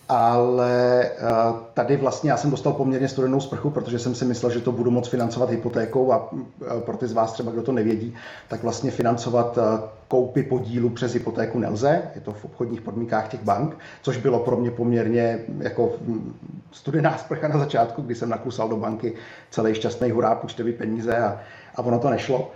ale 0.09 1.03
eh, 1.03 1.27
tady 1.73 1.97
vlastně 1.97 2.31
já 2.31 2.37
jsem 2.37 2.51
dostal 2.51 2.73
poměrně 2.73 3.07
studenou 3.07 3.39
sprchu, 3.39 3.69
protože 3.69 3.99
jsem 3.99 4.15
si 4.15 4.25
myslel, 4.25 4.51
že 4.51 4.59
to 4.59 4.71
budu 4.71 4.91
moct 4.91 5.09
financovat 5.09 5.49
hypotékou 5.49 6.11
a 6.11 6.29
eh, 6.33 6.81
pro 6.81 6.97
ty 6.97 7.07
z 7.07 7.13
vás 7.13 7.33
třeba, 7.33 7.51
kdo 7.51 7.61
to 7.61 7.71
nevědí, 7.71 8.15
tak 8.47 8.63
vlastně 8.63 8.91
financovat 8.91 9.57
eh, 9.57 9.81
koupy 10.07 10.43
podílu 10.43 10.89
přes 10.89 11.13
hypotéku 11.13 11.59
nelze, 11.59 12.01
je 12.15 12.21
to 12.21 12.33
v 12.33 12.45
obchodních 12.45 12.81
podmínkách 12.81 13.27
těch 13.27 13.43
bank, 13.43 13.77
což 14.01 14.17
bylo 14.17 14.39
pro 14.39 14.57
mě 14.57 14.71
poměrně 14.71 15.39
jako 15.59 15.91
hm, 16.01 16.33
studená 16.71 17.17
sprcha 17.17 17.47
na 17.47 17.59
začátku, 17.59 18.01
kdy 18.01 18.15
jsem 18.15 18.29
nakusal 18.29 18.69
do 18.69 18.75
banky 18.75 19.13
celý 19.51 19.75
šťastný 19.75 20.11
hurá, 20.11 20.35
půjčte 20.35 20.63
peníze 20.63 21.17
a, 21.17 21.39
a 21.75 21.81
ono 21.81 21.99
to 21.99 22.09
nešlo. 22.09 22.51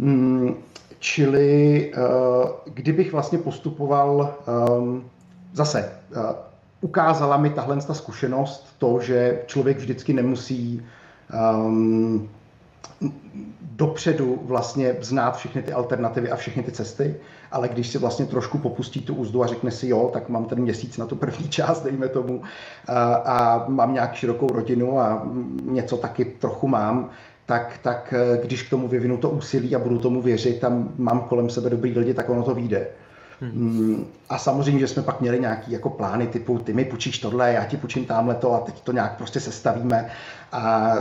Hmm, 0.00 0.54
čili 0.98 1.92
kdybych 2.64 3.12
vlastně 3.12 3.38
postupoval 3.38 4.34
ehm, 4.46 5.04
zase 5.52 5.92
ukázala 6.84 7.36
mi 7.36 7.50
tahle 7.50 7.76
ta 7.76 7.94
zkušenost 7.94 8.74
to, 8.78 9.00
že 9.00 9.42
člověk 9.46 9.78
vždycky 9.78 10.12
nemusí 10.12 10.82
um, 11.56 12.28
dopředu 13.60 14.38
vlastně 14.42 14.96
znát 15.00 15.36
všechny 15.36 15.62
ty 15.62 15.72
alternativy 15.72 16.30
a 16.30 16.36
všechny 16.36 16.62
ty 16.62 16.72
cesty, 16.72 17.16
ale 17.52 17.68
když 17.68 17.88
si 17.88 17.98
vlastně 17.98 18.26
trošku 18.26 18.58
popustí 18.58 19.00
tu 19.00 19.14
úzdu 19.14 19.42
a 19.42 19.46
řekne 19.46 19.70
si 19.70 19.88
jo, 19.88 20.10
tak 20.12 20.28
mám 20.28 20.44
ten 20.44 20.60
měsíc 20.60 20.98
na 20.98 21.06
tu 21.06 21.16
první 21.16 21.48
část, 21.56 21.82
dejme 21.82 22.08
tomu, 22.08 22.42
a, 22.86 23.14
a 23.14 23.68
mám 23.68 23.94
nějak 23.94 24.14
širokou 24.14 24.46
rodinu 24.46 25.00
a 25.00 25.26
něco 25.62 25.96
taky 25.96 26.24
trochu 26.24 26.68
mám, 26.68 27.10
tak, 27.46 27.78
tak 27.82 28.14
když 28.42 28.62
k 28.62 28.70
tomu 28.70 28.88
vyvinu 28.88 29.16
to 29.16 29.30
úsilí 29.30 29.76
a 29.76 29.78
budu 29.78 29.98
tomu 29.98 30.22
věřit 30.22 30.64
a 30.64 30.72
mám 30.96 31.20
kolem 31.20 31.50
sebe 31.50 31.70
dobrý 31.70 31.98
lidi, 31.98 32.14
tak 32.14 32.30
ono 32.30 32.42
to 32.42 32.54
vyjde. 32.54 32.86
Hmm. 33.40 34.06
A 34.28 34.38
samozřejmě, 34.38 34.80
že 34.80 34.88
jsme 34.88 35.02
pak 35.02 35.20
měli 35.20 35.40
nějaký 35.40 35.72
jako 35.72 35.90
plány 35.90 36.26
typu, 36.26 36.58
ty 36.58 36.72
mi 36.72 36.84
půjčíš 36.84 37.18
tohle, 37.18 37.52
já 37.52 37.64
ti 37.64 37.76
půjčím 37.76 38.04
tamhle 38.04 38.34
to 38.34 38.52
a 38.52 38.60
teď 38.60 38.80
to 38.80 38.92
nějak 38.92 39.16
prostě 39.16 39.40
sestavíme. 39.40 40.10
A 40.52 40.94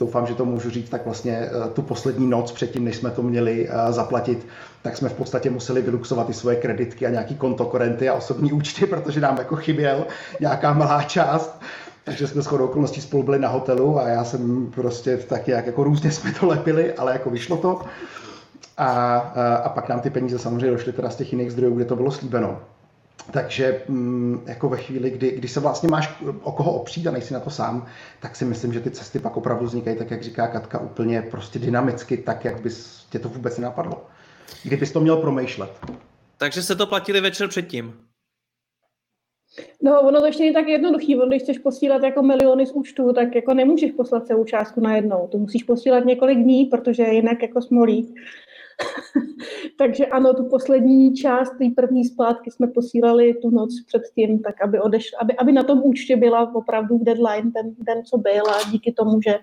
doufám, 0.00 0.26
že 0.26 0.34
to 0.34 0.44
můžu 0.44 0.70
říct, 0.70 0.88
tak 0.88 1.04
vlastně 1.04 1.36
eh, 1.36 1.70
tu 1.72 1.82
poslední 1.82 2.26
noc 2.26 2.52
předtím, 2.52 2.84
než 2.84 2.96
jsme 2.96 3.10
to 3.10 3.22
měli 3.22 3.68
eh, 3.68 3.92
zaplatit, 3.92 4.46
tak 4.82 4.96
jsme 4.96 5.08
v 5.08 5.14
podstatě 5.14 5.50
museli 5.50 5.82
vyluxovat 5.82 6.30
i 6.30 6.34
svoje 6.34 6.56
kreditky 6.56 7.06
a 7.06 7.10
nějaký 7.10 7.34
kontokorenty 7.36 8.08
a 8.08 8.14
osobní 8.14 8.52
účty, 8.60 8.86
protože 8.86 9.20
nám 9.20 9.38
jako 9.38 9.56
chyběl 9.56 10.06
nějaká 10.40 10.72
malá 10.72 11.02
část. 11.02 11.60
Takže 12.04 12.26
jsme 12.26 12.42
shodou 12.42 12.64
okolností 12.64 13.00
spolu 13.00 13.22
byli 13.22 13.38
na 13.38 13.48
hotelu 13.48 14.00
a 14.00 14.08
já 14.08 14.24
jsem 14.24 14.72
prostě 14.74 15.16
tak 15.16 15.48
jak 15.48 15.66
jako 15.66 15.84
různě 15.84 16.12
jsme 16.12 16.32
to 16.32 16.46
lepili, 16.46 16.94
ale 16.94 17.12
jako 17.12 17.30
vyšlo 17.30 17.56
to. 17.56 17.80
A, 18.76 19.16
a 19.64 19.68
pak 19.68 19.88
nám 19.88 20.00
ty 20.00 20.10
peníze 20.10 20.38
samozřejmě 20.38 20.70
došly 20.70 20.92
teda 20.92 21.10
z 21.10 21.16
těch 21.16 21.32
jiných 21.32 21.52
zdrojů, 21.52 21.74
kde 21.74 21.84
to 21.84 21.96
bylo 21.96 22.10
slíbeno. 22.10 22.60
Takže 23.30 23.82
mm, 23.88 24.42
jako 24.46 24.68
ve 24.68 24.76
chvíli, 24.76 25.10
kdy, 25.10 25.30
kdy 25.30 25.48
se 25.48 25.60
vlastně 25.60 25.88
máš 25.88 26.22
o 26.42 26.52
koho 26.52 26.72
opřít 26.72 27.06
a 27.06 27.10
nejsi 27.10 27.34
na 27.34 27.40
to 27.40 27.50
sám, 27.50 27.86
tak 28.20 28.36
si 28.36 28.44
myslím, 28.44 28.72
že 28.72 28.80
ty 28.80 28.90
cesty 28.90 29.18
pak 29.18 29.36
opravdu 29.36 29.66
vznikají 29.66 29.96
tak, 29.96 30.10
jak 30.10 30.22
říká 30.22 30.46
Katka, 30.46 30.78
úplně 30.78 31.22
prostě 31.22 31.58
dynamicky, 31.58 32.16
tak, 32.16 32.44
jak 32.44 32.60
bys 32.60 33.06
tě 33.10 33.18
to 33.18 33.28
vůbec 33.28 33.58
nenapadlo. 33.58 34.06
Kdybys 34.64 34.92
to 34.92 35.00
měl 35.00 35.16
promýšlet. 35.16 35.70
Takže 36.38 36.62
se 36.62 36.76
to 36.76 36.86
platili 36.86 37.20
večer 37.20 37.48
předtím. 37.48 37.94
No, 39.82 40.00
ono 40.00 40.20
to 40.20 40.26
ještě 40.26 40.42
není 40.42 40.54
tak 40.54 40.68
jednoduchý. 40.68 41.16
On, 41.16 41.28
když 41.28 41.42
chceš 41.42 41.58
posílat 41.58 42.02
jako 42.02 42.22
miliony 42.22 42.66
z 42.66 42.72
účtu, 42.72 43.12
tak 43.12 43.34
jako 43.34 43.54
nemůžeš 43.54 43.92
poslat 43.92 44.26
celou 44.26 44.44
částku 44.44 44.80
najednou. 44.80 45.28
To 45.32 45.38
musíš 45.38 45.62
posílat 45.62 46.04
několik 46.04 46.38
dní, 46.38 46.64
protože 46.64 47.02
jinak 47.02 47.42
jako 47.42 47.62
smolík. 47.62 48.14
Takže 49.78 50.06
ano, 50.06 50.34
tu 50.34 50.44
poslední 50.44 51.14
část 51.14 51.50
té 51.50 51.64
první 51.76 52.04
splátky 52.04 52.50
jsme 52.50 52.66
posílali 52.66 53.34
tu 53.34 53.50
noc 53.50 53.70
předtím, 53.86 54.38
tak 54.38 54.62
aby, 54.62 54.80
odeš, 54.80 55.10
aby, 55.20 55.36
aby 55.36 55.52
na 55.52 55.62
tom 55.62 55.80
účtě 55.84 56.16
byla 56.16 56.54
opravdu 56.54 56.98
deadline 57.02 57.50
ten 57.50 57.74
den, 57.78 58.04
co 58.04 58.18
byl 58.18 58.42
a 58.50 58.70
díky 58.70 58.92
tomu, 58.92 59.22
že 59.22 59.38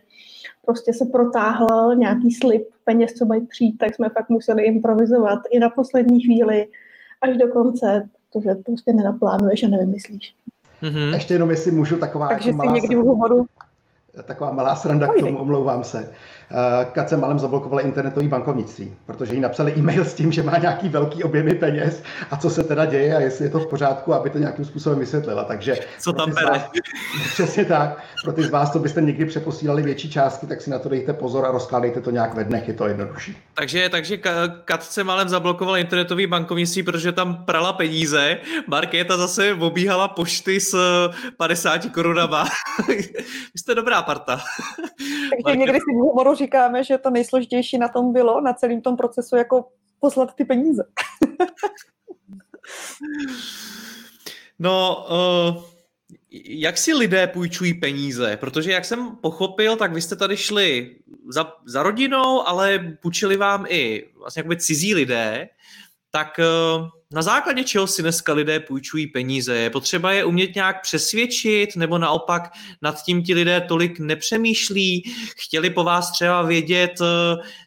prostě 0.66 0.94
se 0.94 1.06
protáhl 1.06 1.96
nějaký 1.96 2.32
slib 2.32 2.64
peněz, 2.84 3.14
co 3.14 3.26
mají 3.26 3.46
přijít, 3.46 3.78
tak 3.78 3.96
jsme 3.96 4.10
fakt 4.10 4.30
museli 4.30 4.64
improvizovat 4.64 5.40
i 5.52 5.60
na 5.60 5.70
poslední 5.70 6.22
chvíli 6.22 6.68
až 7.22 7.38
do 7.38 7.48
konce, 7.48 8.10
protože 8.32 8.56
prostě 8.56 8.94
nenaplánuješ 8.94 9.64
a 9.64 9.68
nevymyslíš. 9.68 10.36
Mm-hmm. 10.84 11.14
Ještě 11.14 11.34
jenom, 11.34 11.50
jestli 11.50 11.72
můžu, 11.72 11.98
taková 11.98 12.28
Takže 12.28 12.50
jako 12.50 12.58
malá... 12.58 12.74
někdy 12.74 12.96
v 12.96 13.00
humoru 13.00 13.46
taková 14.24 14.52
malá 14.52 14.76
sranda 14.76 15.08
k 15.08 15.20
tomu, 15.20 15.38
omlouvám 15.38 15.84
se. 15.84 16.12
Eh, 16.52 16.86
Kace 16.92 17.18
malem 17.18 17.40
zablokovala 17.40 17.82
internetový 17.82 18.28
bankovnictví, 18.28 18.96
protože 19.06 19.34
jí 19.34 19.40
napsali 19.40 19.74
e-mail 19.78 20.06
s 20.06 20.14
tím, 20.14 20.32
že 20.32 20.44
má 20.44 20.58
nějaký 20.58 20.90
velký 20.90 21.24
objemy 21.24 21.54
peněz 21.54 22.04
a 22.32 22.38
co 22.38 22.50
se 22.50 22.64
teda 22.64 22.86
děje 22.86 23.16
a 23.16 23.20
jestli 23.20 23.46
je 23.46 23.50
to 23.50 23.60
v 23.60 23.68
pořádku, 23.68 24.14
aby 24.14 24.30
to 24.30 24.38
nějakým 24.38 24.66
způsobem 24.66 25.00
vysvětlila. 25.00 25.44
Takže 25.44 25.76
co 26.00 26.14
tam 26.14 26.32
bere? 26.32 26.64
Přesně 27.34 27.66
tak. 27.66 28.04
Pro 28.24 28.34
ty 28.34 28.44
z 28.44 28.50
vás, 28.50 28.72
co 28.72 28.80
byste 28.80 29.02
někdy 29.02 29.26
přeposílali 29.26 29.82
větší 29.82 30.10
částky, 30.10 30.48
tak 30.48 30.62
si 30.62 30.70
na 30.70 30.80
to 30.80 30.90
dejte 30.90 31.14
pozor 31.14 31.46
a 31.46 31.52
rozkládejte 31.52 32.02
to 32.02 32.12
nějak 32.12 32.34
ve 32.34 32.44
dnech, 32.44 32.68
je 32.68 32.74
to 32.74 32.88
jednodušší. 32.88 33.38
Takže, 33.54 33.90
takže 33.90 34.18
Katce 34.66 35.04
malem 35.04 35.30
zablokovala 35.30 35.78
internetový 35.78 36.28
bankovnictví, 36.28 36.84
protože 36.84 37.12
tam 37.12 37.46
prala 37.46 37.74
peníze. 37.74 38.38
Markéta 38.68 39.18
zase 39.18 39.54
obíhala 39.54 40.08
pošty 40.08 40.60
s 40.60 40.78
50 41.38 41.86
korunama. 41.94 42.46
Vy 42.88 43.60
jste 43.60 43.76
dobrá 43.76 44.02
parta. 44.02 44.40
Takže 45.46 45.58
někdy 45.58 45.80
si 45.80 45.94
v 45.94 46.02
humoru 46.02 46.37
říkáme, 46.38 46.84
že 46.84 46.98
to 46.98 47.10
nejsložitější 47.10 47.78
na 47.78 47.88
tom 47.88 48.14
bylo, 48.14 48.42
na 48.42 48.54
celém 48.54 48.82
tom 48.82 48.98
procesu, 48.98 49.36
jako 49.36 49.68
poslat 50.00 50.36
ty 50.36 50.46
peníze. 50.46 50.84
no, 54.60 55.06
uh, 55.10 55.64
jak 56.50 56.78
si 56.78 56.94
lidé 56.94 57.28
půjčují 57.28 57.74
peníze? 57.74 58.38
Protože 58.38 58.72
jak 58.72 58.86
jsem 58.86 59.16
pochopil, 59.16 59.76
tak 59.76 59.94
vy 59.94 60.02
jste 60.02 60.16
tady 60.16 60.38
šli 60.38 60.96
za, 61.30 61.54
za 61.66 61.84
rodinou, 61.84 62.48
ale 62.48 62.98
půjčili 63.02 63.38
vám 63.38 63.66
i 63.70 64.10
vlastně 64.20 64.40
jakoby 64.40 64.58
cizí 64.58 64.96
lidé. 64.96 65.50
Tak 66.12 66.40
uh, 66.40 66.88
na 67.14 67.22
základě 67.22 67.64
čeho 67.64 67.88
si 67.88 68.02
dneska 68.02 68.34
lidé 68.34 68.60
půjčují 68.60 69.08
peníze? 69.08 69.56
Je 69.56 69.70
potřeba 69.70 70.12
je 70.12 70.26
umět 70.26 70.56
nějak 70.56 70.82
přesvědčit, 70.82 71.76
nebo 71.76 71.98
naopak 71.98 72.52
nad 72.82 73.04
tím 73.04 73.24
ti 73.24 73.34
lidé 73.34 73.62
tolik 73.62 74.00
nepřemýšlí? 74.00 75.04
Chtěli 75.38 75.70
po 75.70 75.84
vás 75.84 76.12
třeba 76.12 76.42
vědět 76.42 77.02
uh, 77.02 77.08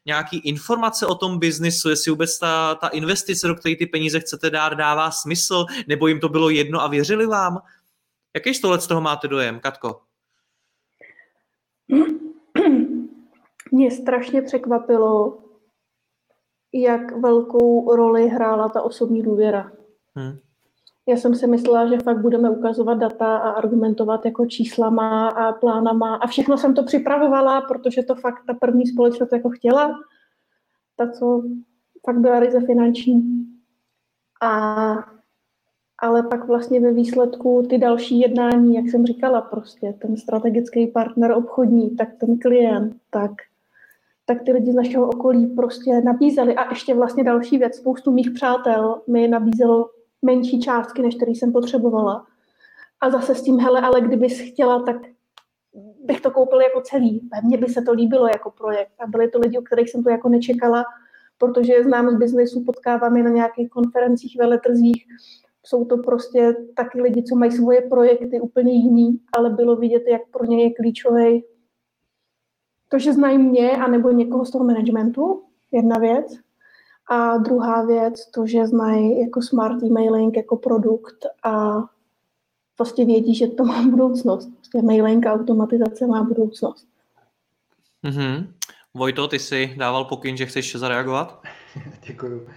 nějaký 0.07 0.39
informace 0.39 1.07
o 1.07 1.15
tom 1.15 1.39
biznisu, 1.39 1.91
jestli 1.91 2.11
vůbec 2.11 2.39
ta, 2.39 2.75
ta 2.75 2.89
investice, 2.89 3.49
do 3.49 3.55
které 3.55 3.77
ty 3.77 3.87
peníze 3.87 4.21
chcete 4.21 4.51
dát, 4.51 4.75
dává 4.75 5.11
smysl, 5.11 5.67
nebo 5.89 6.07
jim 6.07 6.21
to 6.21 6.29
bylo 6.29 6.51
jedno 6.51 6.83
a 6.83 6.89
věřili 6.89 7.27
vám? 7.27 7.59
Jaký 8.35 8.55
z 8.55 8.61
tohle 8.61 8.81
z 8.81 8.87
toho 8.87 9.01
máte 9.01 9.29
dojem, 9.29 9.61
Katko? 9.61 10.01
Mě 13.73 13.91
strašně 13.91 14.43
překvapilo, 14.43 15.39
jak 16.73 17.17
velkou 17.17 17.97
roli 17.97 18.29
hrála 18.29 18.69
ta 18.69 18.83
osobní 18.83 19.23
důvěra. 19.23 19.73
Hmm. 20.15 20.39
Já 21.09 21.17
jsem 21.17 21.35
si 21.35 21.47
myslela, 21.47 21.89
že 21.89 21.99
fakt 21.99 22.21
budeme 22.21 22.51
ukazovat 22.51 22.99
data 22.99 23.37
a 23.37 23.51
argumentovat 23.51 24.25
jako 24.25 24.47
číslama 24.47 25.29
a 25.29 25.53
plánama 25.53 26.17
a 26.17 26.27
všechno 26.27 26.59
jsem 26.59 26.75
to 26.75 26.83
připravovala, 26.83 27.61
protože 27.61 28.03
to 28.03 28.15
fakt 28.15 28.43
ta 28.47 28.55
první 28.55 28.87
společnost 28.87 29.33
jako 29.33 29.51
chtěla, 29.51 29.99
ta, 30.97 31.11
co 31.11 31.43
fakt 32.07 32.19
byla 32.19 32.41
ryze 32.41 32.61
finanční. 32.61 33.47
A, 34.43 34.95
ale 35.99 36.23
pak 36.23 36.47
vlastně 36.47 36.81
ve 36.81 36.93
výsledku 36.93 37.67
ty 37.71 37.79
další 37.79 38.21
jednání, 38.21 38.75
jak 38.75 38.89
jsem 38.89 39.07
říkala, 39.07 39.41
prostě 39.41 39.95
ten 40.01 40.17
strategický 40.17 40.87
partner 40.87 41.33
obchodní, 41.33 41.97
tak 41.97 42.09
ten 42.21 42.39
klient, 42.39 42.97
tak 43.11 43.31
tak 44.35 44.43
ty 44.45 44.53
lidi 44.53 44.73
z 44.73 44.75
našeho 44.75 45.09
okolí 45.09 45.47
prostě 45.47 46.01
nabízeli. 46.01 46.55
A 46.55 46.71
ještě 46.71 46.95
vlastně 46.95 47.25
další 47.25 47.59
věc, 47.59 47.77
spoustu 47.77 48.13
mých 48.13 48.31
přátel 48.31 49.03
mi 49.07 49.29
nabízelo 49.29 49.91
menší 50.23 50.61
částky, 50.61 51.03
než 51.03 51.15
který 51.15 51.35
jsem 51.35 51.53
potřebovala. 51.53 52.27
A 53.01 53.11
zase 53.11 53.35
s 53.35 53.43
tím, 53.43 53.59
hele, 53.59 53.81
ale 53.81 54.01
kdybys 54.01 54.41
chtěla, 54.41 54.83
tak 54.83 54.97
bych 56.05 56.21
to 56.21 56.31
koupil 56.31 56.61
jako 56.61 56.81
celý. 56.81 57.29
Mně 57.45 57.59
by 57.59 57.67
se 57.67 57.83
to 57.83 57.93
líbilo 57.93 58.27
jako 58.27 58.51
projekt. 58.51 58.93
A 59.01 59.07
byly 59.07 59.29
to 59.29 59.39
lidi, 59.39 59.59
o 59.59 59.63
kterých 59.63 59.91
jsem 59.91 60.03
to 60.03 60.11
jako 60.11 60.29
nečekala, 60.29 60.85
protože 61.39 61.73
je 61.73 61.85
znám 61.85 62.11
z 62.11 62.15
biznesu, 62.15 62.65
potkávám 62.65 63.17
je 63.17 63.23
na 63.23 63.31
nějakých 63.31 63.71
konferencích, 63.71 64.37
veletrzích. 64.39 65.05
Jsou 65.67 65.85
to 65.85 65.99
prostě 65.99 66.57
taky 66.75 67.03
lidi, 67.03 67.23
co 67.23 67.37
mají 67.37 67.53
svoje 67.53 67.81
projekty 67.81 68.41
úplně 68.41 68.73
jiný, 68.73 69.21
ale 69.33 69.51
bylo 69.51 69.77
vidět, 69.77 70.03
jak 70.07 70.23
pro 70.31 70.45
ně 70.45 70.65
je 70.65 70.75
klíčový 70.75 71.45
to, 72.91 72.99
že 72.99 73.13
znají 73.13 73.39
mě 73.39 73.71
anebo 73.71 74.11
někoho 74.11 74.45
z 74.45 74.51
toho 74.51 74.65
managementu, 74.65 75.43
jedna 75.73 75.99
věc. 75.99 76.27
A 77.11 77.37
druhá 77.37 77.85
věc, 77.85 78.31
to, 78.31 78.47
že 78.47 78.67
znají 78.67 79.21
jako 79.21 79.43
smart 79.43 79.83
emailing 79.83 80.37
jako 80.37 80.57
produkt 80.57 81.27
a 81.45 81.79
prostě 82.77 83.05
vědí, 83.05 83.35
že 83.35 83.47
to 83.47 83.65
má 83.65 83.83
budoucnost. 83.91 84.51
Prostě 84.57 84.83
mailing 84.83 85.27
a 85.27 85.33
automatizace 85.33 86.07
má 86.07 86.23
budoucnost. 86.23 86.87
Mm-hmm. 88.05 88.47
Vojto, 88.95 89.29
ty 89.29 89.39
jsi 89.39 89.75
dával 89.79 90.05
pokyn, 90.05 90.37
že 90.37 90.47
chceš 90.47 90.77
zareagovat? 90.77 91.43
Děkuju. 92.07 92.41
Uh, 92.41 92.49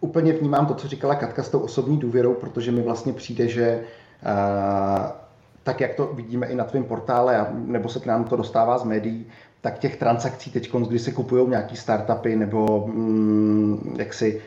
úplně 0.00 0.32
vnímám 0.32 0.66
to, 0.66 0.74
co 0.74 0.88
říkala 0.88 1.14
Katka 1.14 1.42
s 1.42 1.48
tou 1.48 1.60
osobní 1.60 1.98
důvěrou, 1.98 2.34
protože 2.34 2.72
mi 2.72 2.82
vlastně 2.82 3.12
přijde, 3.12 3.48
že 3.48 3.84
uh, 4.22 5.19
tak 5.62 5.80
jak 5.80 5.94
to 5.94 6.06
vidíme 6.06 6.46
i 6.46 6.54
na 6.54 6.64
tvém 6.64 6.84
portále, 6.84 7.46
nebo 7.52 7.88
se 7.88 8.00
k 8.00 8.06
nám 8.06 8.24
to 8.24 8.36
dostává 8.36 8.78
z 8.78 8.84
médií, 8.84 9.26
tak 9.60 9.78
těch 9.78 9.96
transakcí 9.96 10.50
teď, 10.50 10.72
když 10.88 11.02
se 11.02 11.12
kupují 11.12 11.48
nějaký 11.48 11.76
startupy 11.76 12.36
nebo 12.36 12.86
mm, 12.86 13.96
jak 13.98 14.14
si 14.14 14.42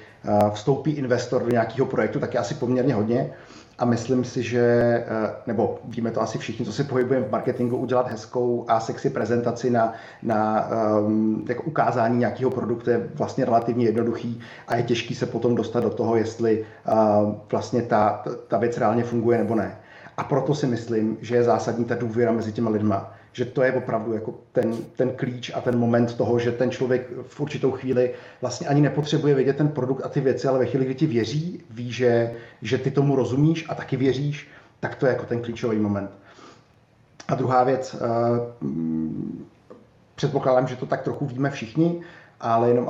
vstoupí 0.53 0.91
investor 0.91 1.43
do 1.43 1.49
nějakého 1.49 1.86
projektu, 1.86 2.20
tak 2.20 2.34
je 2.34 2.39
asi 2.39 2.53
poměrně 2.53 2.93
hodně. 2.93 3.30
A 3.80 3.86
myslím 3.86 4.24
si, 4.24 4.43
že, 4.43 4.59
e, 4.59 5.05
nebo 5.47 5.80
víme 5.86 6.11
to 6.11 6.22
asi 6.22 6.38
všichni, 6.38 6.66
co 6.66 6.74
si 6.74 6.84
pohybujeme 6.84 7.26
v 7.26 7.32
marketingu, 7.32 7.78
udělat 7.78 8.11
hezkou 8.11 8.66
a 8.68 8.80
sexy 8.80 9.09
prezentaci 9.09 9.70
na, 9.70 9.93
na 10.24 10.70
um, 10.99 11.45
jako 11.49 11.64
ukázání 11.64 12.18
nějakého 12.18 12.51
produktu 12.51 12.89
je 12.89 13.09
vlastně 13.14 13.45
relativně 13.45 13.86
jednoduchý 13.86 14.39
a 14.68 14.76
je 14.76 14.84
těžký 14.84 15.16
se 15.16 15.26
potom 15.26 15.55
dostat 15.55 15.84
do 15.84 15.89
toho, 15.89 16.16
jestli 16.16 16.66
uh, 16.91 17.36
vlastně 17.51 17.82
ta, 17.82 18.24
ta 18.47 18.57
věc 18.57 18.78
reálně 18.78 19.03
funguje 19.03 19.38
nebo 19.38 19.55
ne. 19.55 19.78
A 20.18 20.24
proto 20.24 20.55
si 20.55 20.68
myslím, 20.68 21.18
že 21.22 21.36
je 21.36 21.43
zásadní 21.43 21.86
ta 21.86 21.95
důvěra 21.95 22.32
mezi 22.32 22.51
těma 22.51 22.70
lidma, 22.70 23.14
že 23.32 23.45
to 23.45 23.64
je 23.64 23.74
opravdu 23.74 24.14
jako 24.14 24.34
ten, 24.51 24.78
ten 24.95 25.11
klíč 25.11 25.51
a 25.53 25.61
ten 25.61 25.78
moment 25.80 26.18
toho, 26.18 26.39
že 26.39 26.51
ten 26.51 26.72
člověk 26.72 27.09
v 27.28 27.39
určitou 27.39 27.72
chvíli 27.72 28.14
vlastně 28.41 28.68
ani 28.68 28.82
nepotřebuje 28.82 29.36
vědět 29.36 29.57
ten 29.57 29.68
produkt 29.68 30.05
a 30.05 30.09
ty 30.09 30.22
věci, 30.22 30.47
ale 30.47 30.59
ve 30.59 30.66
chvíli, 30.66 30.86
kdy 30.86 30.95
ti 30.95 31.07
věří, 31.07 31.64
ví, 31.70 31.91
že, 31.91 32.34
že 32.61 32.78
ty 32.78 32.91
tomu 32.91 33.16
rozumíš 33.16 33.66
a 33.70 33.76
taky 33.76 33.97
věříš, 33.97 34.47
tak 34.80 34.95
to 34.95 35.05
je 35.05 35.14
jako 35.14 35.26
ten 35.26 35.41
klíčový 35.41 35.80
moment. 35.80 36.09
A 37.28 37.36
druhá 37.36 37.64
věc, 37.64 37.95
uh, 37.95 38.70
předpokládám, 40.16 40.68
že 40.68 40.76
to 40.76 40.86
tak 40.86 41.01
trochu 41.01 41.26
víme 41.26 41.49
všichni, 41.49 42.01
ale 42.39 42.68
jenom 42.68 42.89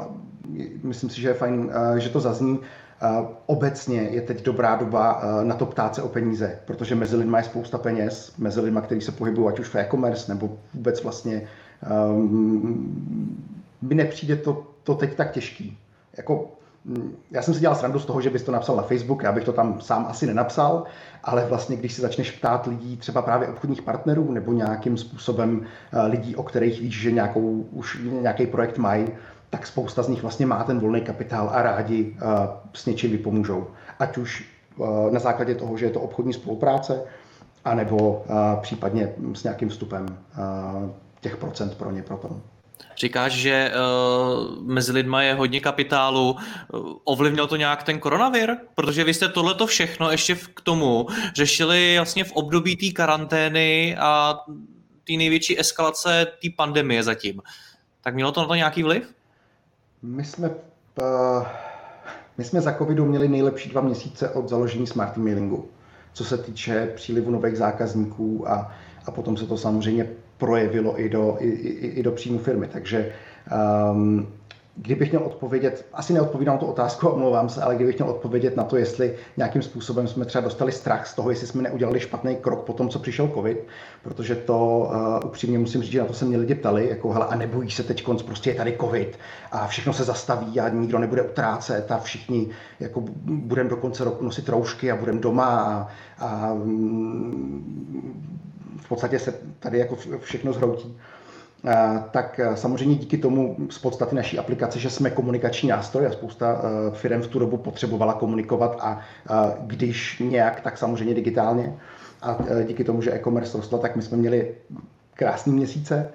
myslím 0.84 1.10
si, 1.10 1.22
že 1.22 1.28
je 1.28 1.34
fajn, 1.34 1.54
uh, 1.54 1.96
že 1.96 2.10
to 2.10 2.20
zazní. 2.20 2.60
Uh, 3.04 3.28
obecně 3.46 4.02
je 4.02 4.22
teď 4.22 4.44
dobrá 4.44 4.76
doba 4.76 5.24
uh, 5.24 5.44
na 5.44 5.56
to 5.56 5.66
ptát 5.66 5.96
se 5.96 6.02
o 6.02 6.08
peníze, 6.08 6.60
protože 6.66 6.96
mezi 6.96 7.16
lidmi 7.16 7.38
je 7.38 7.44
spousta 7.44 7.78
peněz, 7.78 8.34
mezi 8.38 8.62
lidmi, 8.62 8.80
kteří 8.84 9.02
se 9.02 9.12
pohybují 9.12 9.48
ať 9.48 9.60
už 9.60 9.68
v 9.68 9.76
e-commerce 9.76 10.34
nebo 10.34 10.58
vůbec 10.74 11.04
vlastně 11.04 11.48
um, 12.10 13.48
mi 13.82 13.96
nepřijde 13.96 14.36
to, 14.36 14.68
to 14.84 14.96
teď 14.96 15.16
tak 15.16 15.32
těžký. 15.32 15.78
Jako 16.18 16.52
já 17.32 17.42
jsem 17.42 17.54
si 17.54 17.60
dělal 17.60 17.76
srandu 17.76 18.00
z 18.00 18.06
toho, 18.06 18.22
že 18.22 18.30
bys 18.30 18.44
to 18.44 18.52
napsal 18.52 18.76
na 18.76 18.84
Facebook, 18.84 19.24
já 19.24 19.32
bych 19.32 19.44
to 19.44 19.54
tam 19.54 19.82
sám 19.82 20.06
asi 20.10 20.28
nenapsal, 20.28 20.84
ale 21.24 21.46
vlastně 21.46 21.76
když 21.76 21.94
si 21.94 22.02
začneš 22.02 22.32
ptát 22.32 22.68
lidí, 22.68 22.98
třeba 22.98 23.22
právě 23.22 23.48
obchodních 23.48 23.82
partnerů 23.82 24.32
nebo 24.32 24.54
nějakým 24.54 24.98
způsobem 24.98 25.66
eh, 25.94 26.02
lidí, 26.02 26.36
o 26.36 26.44
kterých 26.44 26.82
víš, 26.82 27.02
že 27.02 27.12
nějakou, 27.12 27.66
už 27.72 28.00
nějaký 28.22 28.48
projekt 28.48 28.78
mají, 28.78 29.08
tak 29.54 29.68
spousta 29.68 30.04
z 30.04 30.08
nich 30.08 30.22
vlastně 30.22 30.46
má 30.46 30.64
ten 30.64 30.80
volný 30.80 31.02
kapitál 31.02 31.50
a 31.54 31.62
rádi 31.62 32.04
uh, 32.04 32.20
s 32.74 32.86
něčím 32.86 33.12
vypomůžou. 33.12 33.68
Ať 34.00 34.18
už 34.18 34.46
uh, 34.78 35.12
na 35.12 35.20
základě 35.20 35.56
toho, 35.56 35.78
že 35.78 35.86
je 35.86 35.92
to 35.92 36.02
obchodní 36.02 36.34
spolupráce, 36.34 37.04
anebo 37.66 37.96
uh, 37.96 38.62
případně 38.62 39.14
s 39.34 39.44
nějakým 39.44 39.70
vstupem 39.70 40.18
těch 41.22 41.38
procent 41.38 41.78
pro 41.78 41.92
ně 41.92 42.02
potom. 42.02 42.42
Říkáš, 42.98 43.32
že 43.32 43.72
uh, 43.72 44.66
mezi 44.66 44.92
lidma 44.92 45.22
je 45.22 45.34
hodně 45.34 45.60
kapitálu. 45.60 46.36
Ovlivnil 47.04 47.48
to 47.48 47.56
nějak 47.56 47.84
ten 47.84 48.00
koronavir? 48.00 48.58
Protože 48.76 49.04
vy 49.04 49.14
jste 49.14 49.30
tohleto 49.30 49.68
všechno 49.68 50.12
ještě 50.12 50.36
k 50.36 50.62
tomu 50.62 51.08
řešili 51.36 51.94
vlastně 51.98 52.24
v 52.24 52.32
období 52.32 52.76
té 52.76 52.90
karantény 52.96 53.98
a 54.00 54.40
té 55.08 55.14
největší 55.14 55.60
eskalace 55.60 56.28
té 56.42 56.48
pandemie 56.58 57.04
zatím. 57.04 57.42
Tak 58.02 58.16
mělo 58.16 58.32
to 58.32 58.42
na 58.42 58.48
to 58.48 58.56
nějaký 58.56 58.84
vliv? 58.84 59.14
My 60.04 60.24
jsme, 60.24 60.50
uh, 60.50 61.46
my 62.38 62.44
jsme 62.44 62.62
za 62.62 62.74
covidu 62.74 63.06
měli 63.06 63.28
nejlepší 63.28 63.70
dva 63.70 63.82
měsíce 63.82 64.30
od 64.30 64.50
založení 64.50 64.88
smart 64.88 65.18
mailingu, 65.18 65.66
co 66.14 66.26
se 66.26 66.38
týče 66.38 66.92
přílivu 66.96 67.32
nových 67.32 67.58
zákazníků 67.58 68.52
a, 68.52 68.72
a 69.06 69.12
potom 69.12 69.38
se 69.38 69.48
to 69.48 69.58
samozřejmě 69.58 70.10
projevilo 70.38 71.02
i 71.02 71.10
do, 71.10 71.38
i, 71.40 71.50
i, 71.50 71.88
i 71.88 72.04
do 72.04 72.12
příjmu 72.12 72.40
firmy. 72.40 72.68
Takže 72.68 73.14
um, 73.92 74.28
kdybych 74.76 75.12
měl 75.12 75.24
odpovědět, 75.24 75.86
asi 75.94 76.14
neodpovídám 76.14 76.58
tu 76.58 76.66
otázku, 76.66 77.08
omlouvám 77.08 77.50
se, 77.50 77.62
ale 77.62 77.76
kdybych 77.76 77.98
měl 78.00 78.10
odpovědět 78.10 78.58
na 78.58 78.64
to, 78.64 78.78
jestli 78.78 79.16
nějakým 79.38 79.62
způsobem 79.62 80.08
jsme 80.08 80.26
třeba 80.26 80.44
dostali 80.44 80.72
strach 80.72 81.08
z 81.08 81.14
toho, 81.14 81.30
jestli 81.30 81.48
jsme 81.48 81.62
neudělali 81.62 82.00
špatný 82.00 82.36
krok 82.36 82.64
po 82.64 82.74
tom, 82.74 82.90
co 82.90 83.00
přišel 83.00 83.32
COVID, 83.34 83.68
protože 84.04 84.36
to 84.36 84.90
uh, 84.90 85.30
upřímně 85.30 85.60
musím 85.60 85.82
říct, 85.82 85.92
že 85.92 86.00
na 86.00 86.06
to 86.06 86.14
se 86.14 86.26
mě 86.26 86.38
lidi 86.38 86.56
ptali, 86.56 86.90
jako 86.90 87.12
hele, 87.12 87.26
a 87.26 87.36
nebojí 87.36 87.72
se 87.72 87.84
teď 87.84 88.04
konc, 88.04 88.22
prostě 88.22 88.50
je 88.50 88.56
tady 88.56 88.78
COVID 88.82 89.20
a 89.52 89.68
všechno 89.68 89.94
se 89.94 90.04
zastaví 90.04 90.60
a 90.60 90.70
nikdo 90.70 91.00
nebude 91.00 91.22
utrácet 91.22 91.92
a 91.92 91.98
všichni 91.98 92.50
jako 92.80 93.04
budeme 93.26 93.70
do 93.70 93.78
konce 93.78 94.04
roku 94.04 94.26
nosit 94.26 94.50
roušky 94.50 94.92
a 94.92 94.96
budeme 94.96 95.20
doma 95.20 95.46
a, 95.46 95.88
a 96.26 96.54
v 98.78 98.88
podstatě 98.88 99.20
se 99.20 99.34
tady 99.60 99.80
jako 99.80 99.98
všechno 100.20 100.54
zhroutí, 100.54 100.98
tak 102.12 102.40
samozřejmě 102.56 102.96
díky 102.96 103.18
tomu 103.18 103.56
z 103.70 103.78
podstaty 103.80 104.16
naší 104.16 104.40
aplikace, 104.40 104.80
že 104.80 104.90
jsme 104.90 105.10
komunikační 105.10 105.70
nástroj 105.70 106.08
a 106.08 106.12
spousta 106.12 106.62
firm 106.94 107.22
v 107.22 107.28
tu 107.28 107.40
dobu 107.40 107.58
potřebovala 107.58 108.14
komunikovat 108.14 108.78
a 108.80 109.00
když 109.62 110.20
nějak, 110.20 110.62
tak 110.62 110.78
samozřejmě 110.78 111.14
digitálně. 111.14 111.74
A 112.22 112.38
díky 112.68 112.84
tomu, 112.84 113.02
že 113.02 113.14
e-commerce 113.14 113.58
rostl, 113.58 113.78
tak 113.78 113.96
my 113.96 114.02
jsme 114.02 114.18
měli 114.18 114.56
krásný 115.14 115.54
měsíce, 115.54 116.12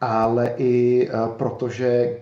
ale 0.00 0.54
i 0.56 1.08
protože 1.36 2.16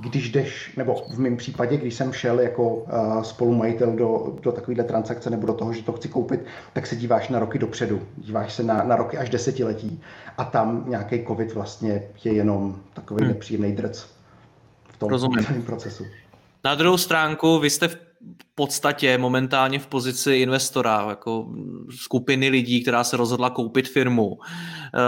když 0.00 0.30
jdeš, 0.30 0.72
nebo 0.76 0.94
v 1.14 1.18
mém 1.18 1.36
případě, 1.36 1.76
když 1.76 1.94
jsem 1.94 2.12
šel 2.12 2.40
jako 2.40 2.74
uh, 2.74 3.22
spolumajitel 3.22 3.92
do, 3.92 4.36
do 4.42 4.52
takovéhle 4.52 4.84
transakce 4.84 5.30
nebo 5.30 5.46
do 5.46 5.54
toho, 5.54 5.72
že 5.72 5.82
to 5.82 5.92
chci 5.92 6.08
koupit, 6.08 6.40
tak 6.72 6.86
se 6.86 6.96
díváš 6.96 7.28
na 7.28 7.38
roky 7.38 7.58
dopředu. 7.58 8.00
Díváš 8.16 8.52
se 8.52 8.62
na, 8.62 8.82
na 8.82 8.96
roky 8.96 9.18
až 9.18 9.30
desetiletí 9.30 10.02
a 10.38 10.44
tam 10.44 10.84
nějaký 10.88 11.24
covid 11.26 11.54
vlastně 11.54 12.02
je 12.24 12.32
jenom 12.32 12.76
takový 12.94 13.24
hmm. 13.24 13.32
nepříjemný 13.32 13.72
drc 13.72 14.06
v 14.88 14.96
tom 14.96 15.08
Rozumím. 15.08 15.62
procesu. 15.66 16.06
Na 16.64 16.74
druhou 16.74 16.98
stránku, 16.98 17.58
vy 17.58 17.70
jste 17.70 17.88
v 17.88 18.05
podstatě 18.54 19.18
momentálně 19.18 19.78
v 19.78 19.86
pozici 19.86 20.34
investora, 20.34 21.06
jako 21.08 21.46
skupiny 22.00 22.48
lidí, 22.48 22.82
která 22.82 23.04
se 23.04 23.16
rozhodla 23.16 23.50
koupit 23.50 23.88
firmu. 23.88 24.38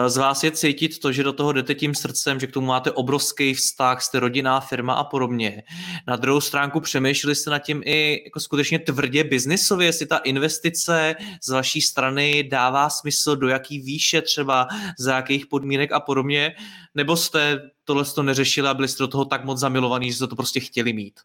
Z 0.07 0.17
vás 0.17 0.45
je 0.45 0.51
cítit 0.51 0.99
to, 0.99 1.13
že 1.13 1.23
do 1.23 1.33
toho 1.33 1.53
jdete 1.53 1.75
tím 1.75 1.95
srdcem, 1.95 2.41
že 2.41 2.47
k 2.47 2.53
tomu 2.53 2.67
máte 2.67 2.93
obrovský 2.93 3.55
vztah, 3.55 4.03
jste 4.03 4.21
rodinná 4.21 4.61
firma 4.61 4.95
a 4.95 5.05
podobně. 5.05 5.63
Na 6.07 6.17
druhou 6.17 6.41
stránku 6.41 6.81
přemýšleli 6.81 7.35
jste 7.35 7.51
nad 7.51 7.59
tím 7.59 7.83
i 7.85 8.23
jako 8.25 8.41
skutečně 8.41 8.79
tvrdě 8.79 9.25
biznisově, 9.25 9.87
jestli 9.87 10.07
ta 10.07 10.17
investice 10.17 11.15
z 11.43 11.49
vaší 11.49 11.81
strany 11.81 12.49
dává 12.51 12.91
smysl, 12.91 13.37
do 13.37 13.49
jaký 13.49 13.81
výše 13.81 14.23
třeba, 14.23 14.67
za 14.99 15.17
jakých 15.17 15.47
podmínek 15.47 15.93
a 15.93 16.01
podobně, 16.01 16.53
nebo 16.95 17.17
jste 17.17 17.61
tohle 17.85 18.05
to 18.05 18.23
neřešili 18.23 18.69
a 18.69 18.75
byli 18.75 18.89
jste 18.89 19.03
do 19.03 19.09
toho 19.09 19.25
tak 19.25 19.45
moc 19.45 19.59
zamilovaní, 19.59 20.11
že 20.11 20.17
jste 20.17 20.27
to 20.27 20.37
prostě 20.37 20.61
chtěli 20.61 20.93
mít? 20.93 21.21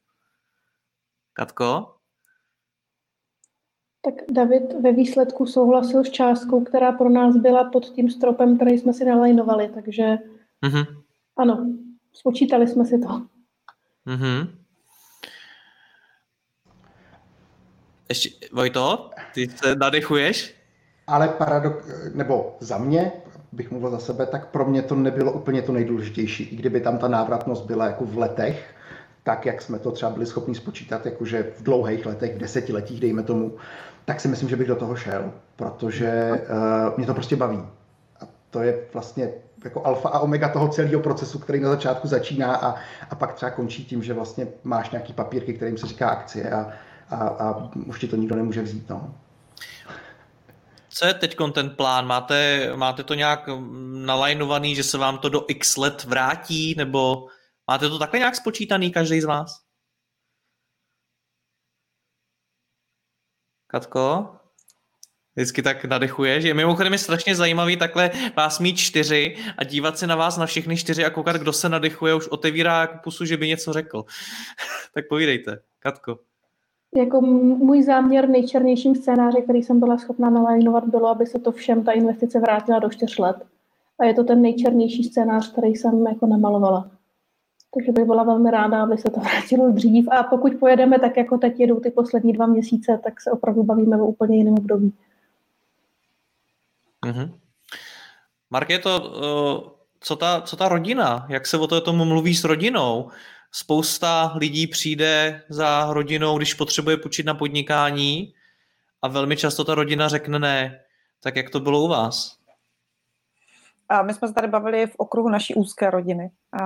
Katko? 1.33 1.95
Tak 4.01 4.13
David 4.31 4.73
ve 4.81 4.91
výsledku 4.91 5.45
souhlasil 5.45 6.03
s 6.03 6.09
částkou, 6.09 6.63
která 6.63 6.91
pro 6.91 7.09
nás 7.09 7.35
byla 7.37 7.63
pod 7.63 7.85
tím 7.85 8.09
stropem, 8.09 8.55
který 8.55 8.77
jsme 8.77 8.93
si 8.93 9.05
nalajnovali, 9.05 9.71
takže 9.73 10.03
mm-hmm. 10.65 11.03
ano, 11.37 11.67
spočítali 12.13 12.67
jsme 12.67 12.85
si 12.85 12.99
to. 12.99 13.07
Mm-hmm. 14.07 14.47
Ještě, 18.09 18.29
Vojto, 18.51 19.09
ty 19.33 19.49
se 19.49 19.75
nadechuješ? 19.75 20.55
Ale 21.07 21.27
paradok, 21.27 21.73
nebo 22.13 22.57
za 22.59 22.77
mě, 22.77 23.11
bych 23.51 23.71
mluvil 23.71 23.89
za 23.89 23.99
sebe, 23.99 24.25
tak 24.25 24.51
pro 24.51 24.65
mě 24.65 24.81
to 24.81 24.95
nebylo 24.95 25.33
úplně 25.33 25.61
to 25.61 25.71
nejdůležitější. 25.71 26.43
I 26.43 26.55
kdyby 26.55 26.81
tam 26.81 26.97
ta 26.97 27.07
návratnost 27.07 27.65
byla 27.65 27.85
jako 27.85 28.05
v 28.05 28.17
letech, 28.17 28.72
tak, 29.23 29.45
jak 29.45 29.61
jsme 29.61 29.79
to 29.79 29.91
třeba 29.91 30.11
byli 30.11 30.25
schopni 30.25 30.55
spočítat, 30.55 31.05
jakože 31.05 31.51
v 31.57 31.63
dlouhých 31.63 32.05
letech, 32.05 32.35
v 32.35 32.37
desetiletích, 32.37 32.99
dejme 32.99 33.23
tomu, 33.23 33.57
tak 34.05 34.19
si 34.19 34.27
myslím, 34.27 34.49
že 34.49 34.55
bych 34.55 34.67
do 34.67 34.75
toho 34.75 34.95
šel, 34.95 35.31
protože 35.55 36.31
uh, 36.31 36.97
mě 36.97 37.05
to 37.05 37.13
prostě 37.13 37.35
baví. 37.35 37.59
A 38.21 38.27
to 38.49 38.61
je 38.61 38.79
vlastně 38.93 39.29
jako 39.63 39.85
alfa 39.85 40.09
a 40.09 40.19
omega 40.19 40.49
toho 40.49 40.67
celého 40.67 41.01
procesu, 41.01 41.39
který 41.39 41.59
na 41.59 41.69
začátku 41.69 42.07
začíná 42.07 42.55
a, 42.55 42.75
a 43.09 43.15
pak 43.15 43.33
třeba 43.33 43.51
končí 43.51 43.85
tím, 43.85 44.03
že 44.03 44.13
vlastně 44.13 44.47
máš 44.63 44.91
nějaký 44.91 45.13
papírky, 45.13 45.53
kterým 45.53 45.77
se 45.77 45.87
říká 45.87 46.09
akcie 46.09 46.51
a, 46.51 46.71
a, 47.09 47.15
a 47.15 47.69
už 47.87 47.99
ti 47.99 48.07
to 48.07 48.15
nikdo 48.15 48.35
nemůže 48.35 48.61
vzít. 48.61 48.89
No. 48.89 49.15
Co 50.89 51.05
je 51.05 51.13
teď 51.13 51.37
ten 51.53 51.69
plán? 51.69 52.07
Máte, 52.07 52.69
máte 52.75 53.03
to 53.03 53.13
nějak 53.13 53.49
nalajnovaný, 53.93 54.75
že 54.75 54.83
se 54.83 54.97
vám 54.97 55.17
to 55.17 55.29
do 55.29 55.45
x 55.47 55.77
let 55.77 56.03
vrátí, 56.03 56.75
nebo 56.77 57.27
Máte 57.67 57.89
to 57.89 57.99
takhle 57.99 58.19
nějak 58.19 58.35
spočítaný 58.35 58.91
každý 58.91 59.21
z 59.21 59.25
vás? 59.25 59.63
Katko? 63.67 64.35
Vždycky 65.35 65.61
tak 65.61 65.85
nadechuješ. 65.85 66.43
Je 66.43 66.53
mimochodem 66.53 66.93
je 66.93 66.99
strašně 66.99 67.35
zajímavý 67.35 67.77
takhle 67.77 68.11
vás 68.37 68.59
mít 68.59 68.77
čtyři 68.77 69.35
a 69.57 69.63
dívat 69.63 69.97
se 69.97 70.07
na 70.07 70.15
vás 70.15 70.37
na 70.37 70.45
všechny 70.45 70.77
čtyři 70.77 71.05
a 71.05 71.09
koukat, 71.09 71.35
kdo 71.35 71.53
se 71.53 71.69
nadechuje, 71.69 72.15
už 72.15 72.27
otevírá 72.27 72.81
jako 72.81 72.97
pusu, 73.03 73.25
že 73.25 73.37
by 73.37 73.47
něco 73.47 73.73
řekl. 73.73 74.05
tak 74.93 75.07
povídejte, 75.07 75.59
Katko. 75.79 76.19
Jako 76.95 77.21
můj 77.21 77.83
záměr 77.83 78.29
nejčernějším 78.29 78.95
scénáři, 78.95 79.41
který 79.41 79.63
jsem 79.63 79.79
byla 79.79 79.97
schopná 79.97 80.29
nalajnovat, 80.29 80.83
bylo, 80.87 81.07
aby 81.07 81.25
se 81.25 81.39
to 81.39 81.51
všem 81.51 81.83
ta 81.83 81.91
investice 81.91 82.39
vrátila 82.39 82.79
do 82.79 82.89
čtyř 82.89 83.17
let. 83.17 83.35
A 83.99 84.05
je 84.05 84.13
to 84.13 84.23
ten 84.23 84.41
nejčernější 84.41 85.03
scénář, 85.03 85.51
který 85.51 85.75
jsem 85.75 86.05
jako 86.07 86.25
namalovala. 86.27 86.91
Takže 87.73 87.91
bych 87.91 88.05
byla 88.05 88.23
velmi 88.23 88.51
ráda, 88.51 88.83
aby 88.83 88.97
se 88.97 89.09
to 89.09 89.19
vrátilo 89.19 89.71
dřív. 89.71 90.07
A 90.11 90.23
pokud 90.23 90.53
pojedeme 90.59 90.99
tak, 90.99 91.17
jako 91.17 91.37
teď 91.37 91.59
jedou 91.59 91.79
ty 91.79 91.91
poslední 91.91 92.33
dva 92.33 92.45
měsíce, 92.45 92.99
tak 93.03 93.21
se 93.21 93.31
opravdu 93.31 93.63
bavíme 93.63 93.97
o 93.97 94.05
úplně 94.05 94.37
jiném 94.37 94.53
období. 94.53 94.93
Mm-hmm. 97.05 97.31
Mark, 98.49 98.69
je 98.69 98.79
to, 98.79 98.99
uh, 99.01 99.71
co 99.99 100.15
ta, 100.15 100.41
co 100.41 100.55
ta 100.55 100.69
rodina? 100.69 101.25
Jak 101.29 101.47
se 101.47 101.57
o 101.57 101.67
to 101.67 101.81
tomu 101.81 102.05
mluví 102.05 102.35
s 102.35 102.43
rodinou? 102.43 103.09
Spousta 103.51 104.33
lidí 104.35 104.67
přijde 104.67 105.41
za 105.49 105.93
rodinou, 105.93 106.37
když 106.37 106.53
potřebuje 106.53 106.97
půjčit 106.97 107.25
na 107.25 107.33
podnikání 107.33 108.33
a 109.01 109.07
velmi 109.07 109.37
často 109.37 109.63
ta 109.63 109.75
rodina 109.75 110.07
řekne 110.07 110.39
ne. 110.39 110.79
Tak 111.23 111.35
jak 111.35 111.49
to 111.49 111.59
bylo 111.59 111.83
u 111.83 111.87
vás? 111.87 112.42
A 113.93 114.01
my 114.01 114.13
jsme 114.13 114.27
se 114.27 114.33
tady 114.33 114.47
bavili 114.47 114.87
v 114.87 114.95
okruhu 114.97 115.29
naší 115.29 115.55
úzké 115.55 115.89
rodiny. 115.89 116.31
A, 116.61 116.65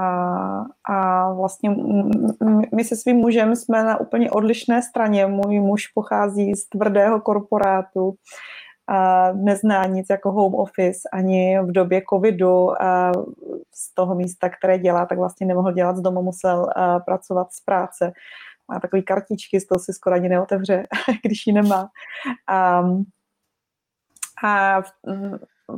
a 0.90 1.34
vlastně 1.34 1.76
my 2.76 2.84
se 2.84 2.96
svým 2.96 3.18
mužem 3.18 3.56
jsme 3.56 3.84
na 3.84 4.00
úplně 4.00 4.32
odlišné 4.32 4.82
straně. 4.82 5.26
Můj 5.28 5.60
muž 5.60 5.88
pochází 5.88 6.56
z 6.56 6.70
tvrdého 6.70 7.22
korporátu, 7.22 8.16
a 8.90 9.32
nezná 9.32 9.86
nic 9.86 10.08
jako 10.10 10.32
home 10.32 10.56
office, 10.56 11.00
ani 11.14 11.60
v 11.60 11.72
době 11.72 12.02
covidu 12.10 12.82
a 12.82 13.12
z 13.74 13.94
toho 13.94 14.16
místa, 14.16 14.50
které 14.50 14.80
dělá, 14.80 15.06
tak 15.06 15.18
vlastně 15.18 15.48
nemohl 15.48 15.72
dělat 15.72 15.98
z 15.98 16.02
domu, 16.02 16.22
musel 16.22 16.68
pracovat 17.06 17.54
z 17.54 17.62
práce. 17.62 18.12
Má 18.72 18.80
takový 18.80 19.04
kartičky, 19.04 19.60
z 19.60 19.68
toho 19.68 19.80
si 19.80 19.94
skoro 19.94 20.16
ani 20.16 20.30
neotevře, 20.30 20.88
když 21.24 21.48
ji 21.48 21.54
nemá. 21.54 21.90
A, 22.48 22.84
a 24.44 24.82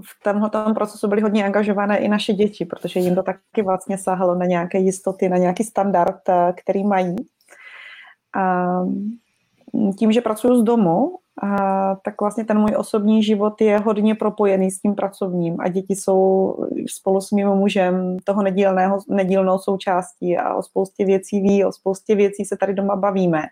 v 0.02 0.24
tomhle 0.24 0.74
procesu 0.74 1.08
byly 1.08 1.22
hodně 1.22 1.46
angažované 1.46 1.98
i 1.98 2.08
naše 2.08 2.34
děti, 2.34 2.66
protože 2.66 3.00
jim 3.00 3.16
to 3.16 3.24
taky 3.24 3.62
vlastně 3.66 3.98
sáhalo 3.98 4.36
na 4.36 4.46
nějaké 4.46 4.80
jistoty, 4.80 5.30
na 5.30 5.38
nějaký 5.38 5.64
standard, 5.64 6.30
eh, 6.30 6.54
který 6.64 6.84
mají. 6.84 7.16
A 8.36 8.68
tím, 9.98 10.12
že 10.12 10.22
pracuji 10.22 10.56
z 10.60 10.64
domu, 10.64 11.18
a 11.42 11.96
tak 11.96 12.22
vlastně 12.22 12.46
ten 12.46 12.60
můj 12.60 12.76
osobní 12.78 13.24
život 13.24 13.62
je 13.62 13.80
hodně 13.80 14.16
propojený 14.16 14.72
s 14.72 14.82
tím 14.82 14.96
pracovním 14.96 15.56
a 15.60 15.68
děti 15.68 15.96
jsou 15.96 16.56
spolu 16.90 17.22
s 17.22 17.32
mým 17.32 17.48
mužem 17.48 18.18
toho 18.24 18.44
nedílného, 18.44 19.00
nedílnou 19.10 19.58
součástí 19.58 20.38
a 20.38 20.56
o 20.56 20.64
spoustě 20.64 21.06
věcí 21.06 21.42
ví, 21.42 21.66
o 21.66 21.72
spoustě 21.72 22.16
věcí 22.16 22.46
se 22.46 22.58
tady 22.58 22.74
doma 22.74 22.96
bavíme 22.96 23.44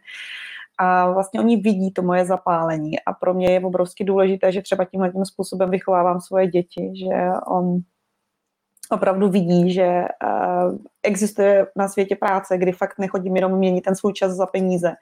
a 0.77 1.11
vlastně 1.11 1.39
oni 1.39 1.57
vidí 1.57 1.91
to 1.91 2.01
moje 2.01 2.25
zapálení 2.25 2.99
a 2.99 3.13
pro 3.13 3.33
mě 3.33 3.51
je 3.51 3.59
obrovsky 3.59 4.03
důležité, 4.03 4.51
že 4.51 4.61
třeba 4.61 4.85
tímhle 4.85 5.11
tím 5.11 5.25
způsobem 5.25 5.69
vychovávám 5.69 6.21
svoje 6.21 6.47
děti, 6.47 6.93
že 6.95 7.15
on 7.47 7.79
opravdu 8.91 9.29
vidí, 9.29 9.73
že 9.73 9.87
uh, 9.87 10.77
existuje 11.03 11.67
na 11.75 11.87
světě 11.87 12.15
práce, 12.15 12.57
kdy 12.57 12.71
fakt 12.71 12.99
nechodím 12.99 13.35
jenom 13.35 13.51
měnit 13.57 13.81
ten 13.81 13.95
svůj 13.95 14.13
čas 14.13 14.31
za 14.31 14.45
peníze, 14.45 14.93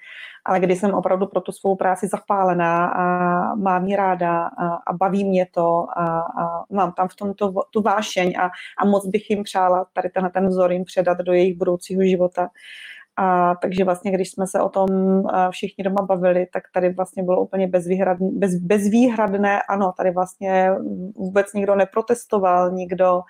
ale 0.46 0.60
kdy 0.60 0.76
jsem 0.76 0.94
opravdu 0.94 1.28
pro 1.28 1.42
tu 1.42 1.52
svou 1.52 1.76
práci 1.76 2.08
zapálená 2.08 2.88
a 2.88 3.06
mám 3.56 3.86
ji 3.86 3.96
ráda 3.96 4.46
a, 4.46 4.68
a 4.88 4.94
baví 4.94 5.24
mě 5.24 5.48
to 5.52 5.86
a, 5.98 6.20
a 6.20 6.64
mám 6.72 6.92
tam 6.92 7.08
v 7.08 7.16
tom 7.16 7.34
to, 7.34 7.54
tu 7.72 7.82
vášeň 7.82 8.34
a, 8.40 8.50
a 8.82 8.86
moc 8.86 9.08
bych 9.08 9.30
jim 9.30 9.44
přála 9.44 9.86
tady 9.94 10.10
tenhle 10.10 10.30
ten 10.30 10.48
vzor 10.48 10.72
jim 10.72 10.84
předat 10.84 11.18
do 11.18 11.34
jejich 11.34 11.58
budoucího 11.58 12.04
života. 12.04 12.42
Uh, 12.42 12.48
a 13.18 13.56
takže 13.56 13.84
vlastně, 13.84 14.12
když 14.12 14.32
jsme 14.32 14.48
se 14.48 14.62
o 14.62 14.70
tom 14.70 14.88
všichni 15.52 15.84
doma 15.84 16.02
bavili, 16.02 16.48
tak 16.54 16.64
tady 16.74 16.94
vlastně 16.94 17.24
bylo 17.24 17.42
úplně 17.42 17.68
bezvýhradné, 17.68 18.30
bez, 18.34 18.56
bezvýhradné, 18.56 19.62
ano, 19.70 19.94
tady 19.98 20.12
vlastně 20.12 20.72
vůbec 21.16 21.54
nikdo 21.54 21.76
neprotestoval, 21.76 22.72
nikdo 22.72 23.22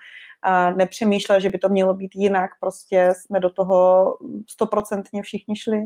nepřemýšlel, 0.76 1.40
že 1.40 1.50
by 1.50 1.58
to 1.58 1.68
mělo 1.68 1.94
být 1.94 2.10
jinak, 2.14 2.50
prostě 2.60 3.14
jsme 3.16 3.40
do 3.40 3.50
toho 3.50 4.04
stoprocentně 4.50 5.22
všichni 5.22 5.56
šli. 5.56 5.84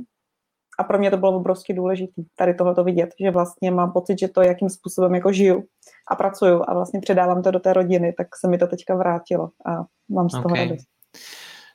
A 0.78 0.84
pro 0.84 0.98
mě 0.98 1.10
to 1.10 1.16
bylo 1.16 1.36
obrovsky 1.36 1.74
důležité 1.74 2.22
tady 2.36 2.54
tohle 2.54 2.84
vidět, 2.84 3.10
že 3.20 3.30
vlastně 3.30 3.70
mám 3.70 3.92
pocit, 3.92 4.18
že 4.18 4.28
to, 4.28 4.42
jakým 4.42 4.68
způsobem 4.68 5.14
jako 5.14 5.32
žiju 5.32 5.64
a 6.10 6.14
pracuju 6.14 6.62
a 6.68 6.74
vlastně 6.74 7.00
předávám 7.00 7.42
to 7.42 7.50
do 7.50 7.60
té 7.60 7.72
rodiny, 7.72 8.12
tak 8.12 8.26
se 8.40 8.48
mi 8.48 8.58
to 8.58 8.66
teďka 8.66 8.94
vrátilo 8.94 9.50
a 9.66 9.84
mám 10.08 10.28
z 10.28 10.32
toho 10.32 10.44
okay. 10.44 10.64
radost. 10.64 10.86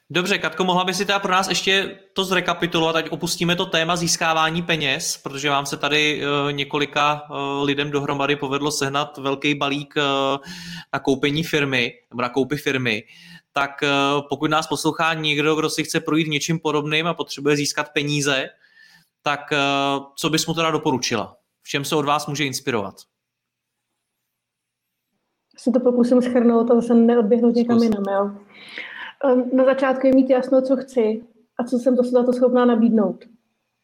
Dobře, 0.09 0.37
Katko, 0.37 0.63
mohla 0.63 0.83
by 0.83 0.93
si 0.93 1.05
teda 1.05 1.19
pro 1.19 1.31
nás 1.31 1.47
ještě 1.47 1.99
to 2.13 2.25
zrekapitulovat, 2.25 2.95
ať 2.95 3.09
opustíme 3.09 3.55
to 3.55 3.65
téma 3.65 3.95
získávání 3.95 4.61
peněz, 4.61 5.17
protože 5.17 5.49
vám 5.49 5.65
se 5.65 5.77
tady 5.77 6.21
uh, 6.21 6.51
několika 6.51 7.29
uh, 7.29 7.63
lidem 7.63 7.91
dohromady 7.91 8.35
povedlo 8.35 8.71
sehnat 8.71 9.17
velký 9.17 9.55
balík 9.55 9.95
uh, 9.97 10.03
na 10.93 10.99
koupení 10.99 11.43
firmy, 11.43 11.93
nebo 12.09 12.21
na 12.21 12.29
koupy 12.29 12.57
firmy. 12.57 13.03
Tak 13.53 13.71
pokud 14.29 14.51
nás 14.51 14.67
poslouchá 14.67 15.13
někdo, 15.13 15.55
kdo 15.55 15.69
si 15.69 15.83
chce 15.83 15.99
projít 15.99 16.27
něčím 16.27 16.59
podobným 16.59 17.07
a 17.07 17.13
potřebuje 17.13 17.55
získat 17.55 17.89
peníze, 17.93 18.49
tak 19.21 19.39
co 20.15 20.29
bys 20.29 20.47
mu 20.47 20.53
teda 20.53 20.71
doporučila? 20.71 21.37
V 21.63 21.69
čem 21.69 21.85
se 21.85 21.95
od 21.95 22.05
vás 22.05 22.27
může 22.27 22.45
inspirovat? 22.45 22.95
Se 25.57 25.71
to 25.71 25.79
pokusím 25.79 26.21
schrnout 26.21 26.71
a 26.71 26.75
zase 26.75 26.93
neodběhnout 26.93 27.55
někam 27.55 27.83
jinam, 27.83 28.03
jo. 28.11 28.31
Ehm, 29.23 29.49
na 29.53 29.65
začátku 29.65 30.07
je 30.07 30.13
mít 30.13 30.29
jasno, 30.29 30.61
co 30.61 30.77
chci 30.77 31.23
a 31.57 31.63
co 31.63 31.79
jsem 31.79 31.95
to 31.95 32.03
za 32.03 32.23
to 32.23 32.33
schopná 32.33 32.65
nabídnout. 32.65 33.25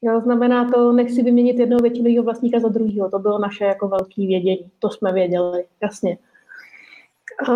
Jo, 0.02 0.22
znamená 0.22 0.72
to, 0.72 0.92
nechci 0.92 1.24
vyměnit 1.24 1.60
jednoho 1.60 1.80
většinového 1.80 2.24
vlastníka 2.24 2.60
za 2.60 2.68
druhého. 2.68 3.10
To 3.10 3.20
bylo 3.20 3.40
naše 3.40 3.66
jako 3.66 3.88
velké 3.88 4.22
vědění. 4.22 4.72
To 4.80 4.90
jsme 4.90 5.14
věděli, 5.14 5.66
jasně. 5.84 6.18
A 7.50 7.54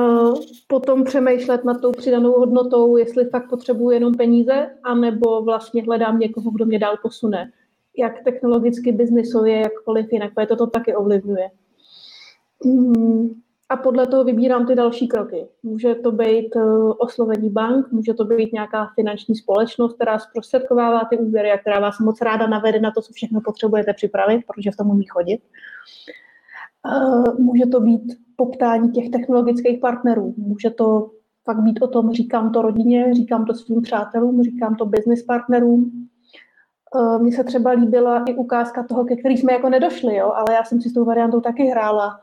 potom 0.68 1.04
přemýšlet 1.04 1.64
nad 1.64 1.82
tou 1.82 1.92
přidanou 1.92 2.32
hodnotou, 2.32 2.98
jestli 2.98 3.26
fakt 3.26 3.50
potřebuji 3.50 3.92
jenom 3.92 4.14
peníze, 4.14 4.70
anebo 4.84 5.42
vlastně 5.42 5.84
hledám 5.84 6.20
někoho, 6.20 6.52
kdo 6.52 6.66
mě 6.66 6.80
dál 6.80 6.98
posune. 7.02 7.52
Jak 7.98 8.24
technologicky, 8.24 8.92
biznisově, 8.92 9.60
jakkoliv 9.60 10.14
jinak, 10.14 10.32
to 10.48 10.56
to 10.56 10.68
taky 10.68 10.96
ovlivňuje. 10.96 11.50
Hmm 12.66 13.45
a 13.70 13.78
podle 13.78 14.08
toho 14.08 14.24
vybírám 14.24 14.68
ty 14.68 14.76
další 14.76 15.08
kroky. 15.08 15.48
Může 15.64 15.96
to 15.96 16.12
být 16.12 16.56
eh, 16.56 16.62
oslovení 16.98 17.50
bank, 17.50 17.92
může 17.92 18.14
to 18.14 18.26
být 18.26 18.54
nějaká 18.54 18.90
finanční 18.96 19.36
společnost, 19.36 19.94
která 19.94 20.20
zprostředkovává 20.20 21.02
ty 21.10 21.18
úvěry 21.18 21.52
a 21.52 21.58
která 21.58 21.80
vás 21.80 22.00
moc 22.00 22.22
ráda 22.22 22.48
navede 22.48 22.80
na 22.80 22.92
to, 22.92 23.02
co 23.02 23.14
všechno 23.14 23.42
potřebujete 23.42 23.94
připravit, 23.94 24.42
protože 24.48 24.72
v 24.72 24.76
tom 24.76 24.90
umí 24.90 25.06
chodit. 25.06 25.42
Eh, 26.92 27.32
může 27.40 27.66
to 27.66 27.80
být 27.80 28.14
poptání 28.36 28.92
těch 28.92 29.10
technologických 29.10 29.80
partnerů. 29.80 30.34
Může 30.38 30.70
to 30.70 31.12
fakt 31.44 31.60
být 31.60 31.82
o 31.82 31.88
tom, 31.88 32.12
říkám 32.12 32.52
to 32.52 32.62
rodině, 32.62 33.14
říkám 33.14 33.46
to 33.46 33.54
svým 33.54 33.82
přátelům, 33.82 34.44
říkám 34.44 34.76
to 34.76 34.86
business 34.86 35.24
partnerům. 35.24 36.08
Eh, 36.96 37.20
mně 37.20 37.32
se 37.32 37.44
třeba 37.44 37.72
líbila 37.72 38.24
i 38.28 38.34
ukázka 38.34 38.84
toho, 38.84 39.06
ke 39.06 39.16
který 39.16 39.38
jsme 39.38 39.54
jako 39.54 39.70
nedošli, 39.70 40.16
jo? 40.16 40.32
ale 40.36 40.54
já 40.54 40.64
jsem 40.64 40.82
si 40.82 40.90
s 40.90 40.94
tou 40.94 41.06
variantou 41.06 41.42
taky 41.42 41.66
hrála 41.66 42.20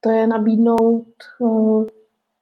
to 0.00 0.10
je 0.10 0.26
nabídnout 0.26 1.06
uh, 1.38 1.86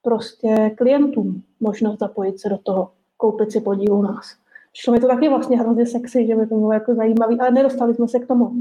prostě 0.03 0.75
klientům 0.77 1.43
možnost 1.61 1.99
zapojit 1.99 2.41
se 2.41 2.49
do 2.49 2.59
toho, 2.59 2.91
koupit 3.17 3.53
si 3.53 3.61
podíl 3.61 3.95
u 3.95 4.03
nás. 4.03 4.37
Šlo 4.73 4.93
mi 4.93 5.01
to 5.01 5.07
taky 5.07 5.29
vlastně 5.29 5.59
hrozně 5.59 5.87
sexy, 5.87 6.27
že 6.27 6.37
by 6.37 6.47
to 6.47 6.55
bylo 6.55 6.73
jako 6.73 6.95
zajímavý, 6.95 7.41
ale 7.41 7.51
nedostali 7.51 7.95
jsme 7.95 8.09
se 8.09 8.19
k 8.19 8.27
tomu. 8.27 8.53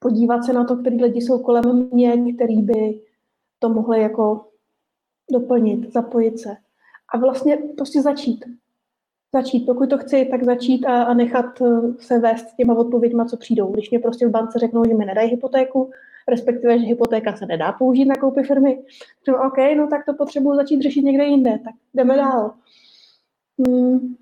Podívat 0.00 0.44
se 0.44 0.52
na 0.52 0.64
to, 0.64 0.76
který 0.76 1.02
lidi 1.02 1.20
jsou 1.20 1.38
kolem 1.38 1.88
mě, 1.92 2.34
který 2.34 2.62
by 2.62 3.00
to 3.58 3.68
mohli 3.68 4.02
jako 4.02 4.46
doplnit, 5.32 5.92
zapojit 5.92 6.40
se. 6.40 6.56
A 7.08 7.18
vlastně 7.18 7.56
prostě 7.76 8.02
začít. 8.02 8.44
Začít, 9.34 9.66
pokud 9.66 9.90
to 9.90 9.98
chci, 9.98 10.28
tak 10.30 10.44
začít 10.44 10.86
a, 10.86 11.02
a 11.02 11.14
nechat 11.14 11.60
eh, 11.60 11.66
se 11.98 12.18
vést 12.18 12.54
těma 12.56 12.74
odpověďma, 12.74 13.24
co 13.24 13.36
přijdou. 13.36 13.72
Když 13.72 13.90
mě 13.90 13.98
prostě 13.98 14.28
v 14.28 14.30
bance 14.30 14.58
řeknou, 14.58 14.84
že 14.84 14.94
mi 14.94 15.04
nedají 15.04 15.30
hypotéku, 15.30 15.90
respektive, 16.30 16.78
že 16.78 16.84
hypotéka 16.86 17.36
se 17.36 17.46
nedá 17.46 17.72
použít 17.72 18.04
na 18.04 18.16
koupy 18.16 18.42
firmy. 18.42 18.82
Řeknu, 19.26 19.42
OK, 19.46 19.56
no 19.76 19.88
tak 19.88 20.04
to 20.04 20.14
potřebuji 20.14 20.54
začít 20.54 20.82
řešit 20.82 21.02
někde 21.02 21.24
jinde, 21.24 21.58
tak 21.64 21.74
jdeme 21.94 22.16
dál. 22.16 22.54
Hmm. 23.66 24.16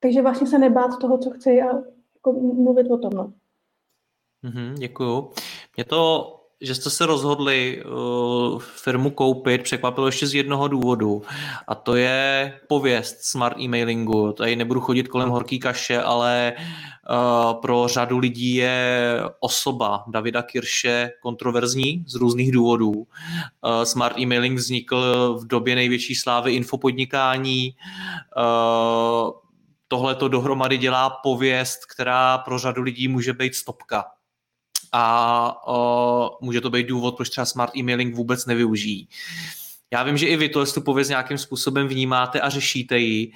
Takže 0.00 0.22
vlastně 0.22 0.46
se 0.46 0.58
nebát 0.58 0.98
toho, 0.98 1.18
co 1.18 1.30
chci 1.30 1.62
a 1.62 1.66
jako 2.14 2.32
mluvit 2.32 2.90
o 2.90 2.98
tom. 2.98 3.12
No. 3.12 3.32
Mm-hmm, 4.44 4.74
děkuju. 4.74 5.30
Mě 5.76 5.84
to 5.84 6.32
že 6.60 6.74
jste 6.74 6.90
se 6.90 7.06
rozhodli 7.06 7.82
uh, 7.84 8.60
firmu 8.60 9.10
koupit, 9.10 9.62
překvapilo 9.62 10.06
ještě 10.06 10.26
z 10.26 10.34
jednoho 10.34 10.68
důvodu 10.68 11.22
a 11.68 11.74
to 11.74 11.96
je 11.96 12.52
pověst 12.68 13.16
smart 13.20 13.56
emailingu. 13.64 14.32
Tady 14.32 14.56
nebudu 14.56 14.80
chodit 14.80 15.08
kolem 15.08 15.28
horký 15.28 15.58
kaše, 15.58 16.02
ale 16.02 16.52
uh, 16.56 17.60
pro 17.60 17.88
řadu 17.88 18.18
lidí 18.18 18.54
je 18.54 19.20
osoba 19.40 20.04
Davida 20.08 20.42
Kirše 20.42 21.10
kontroverzní 21.22 22.04
z 22.06 22.14
různých 22.14 22.52
důvodů. 22.52 22.92
Uh, 22.92 23.06
smart 23.84 24.18
emailing 24.18 24.58
vznikl 24.58 25.38
v 25.40 25.46
době 25.46 25.74
největší 25.74 26.14
slávy 26.14 26.52
infopodnikání. 26.54 27.74
Uh, 28.36 29.30
Tohle 29.88 30.14
to 30.14 30.28
dohromady 30.28 30.78
dělá 30.78 31.10
pověst, 31.10 31.86
která 31.94 32.38
pro 32.38 32.58
řadu 32.58 32.82
lidí 32.82 33.08
může 33.08 33.32
být 33.32 33.54
stopka 33.54 34.04
a 34.98 35.68
uh, 35.68 36.28
může 36.40 36.60
to 36.60 36.70
být 36.70 36.86
důvod, 36.86 37.16
proč 37.16 37.30
třeba 37.30 37.44
smart 37.44 37.72
emailing 37.76 38.14
vůbec 38.14 38.46
nevyužijí. 38.46 39.08
Já 39.92 40.02
vím, 40.02 40.16
že 40.16 40.26
i 40.26 40.36
vy 40.36 40.48
to 40.48 40.66
tu 40.66 40.80
pověst 40.80 41.08
nějakým 41.08 41.38
způsobem 41.38 41.88
vnímáte 41.88 42.40
a 42.40 42.48
řešíte 42.48 42.98
ji. 42.98 43.32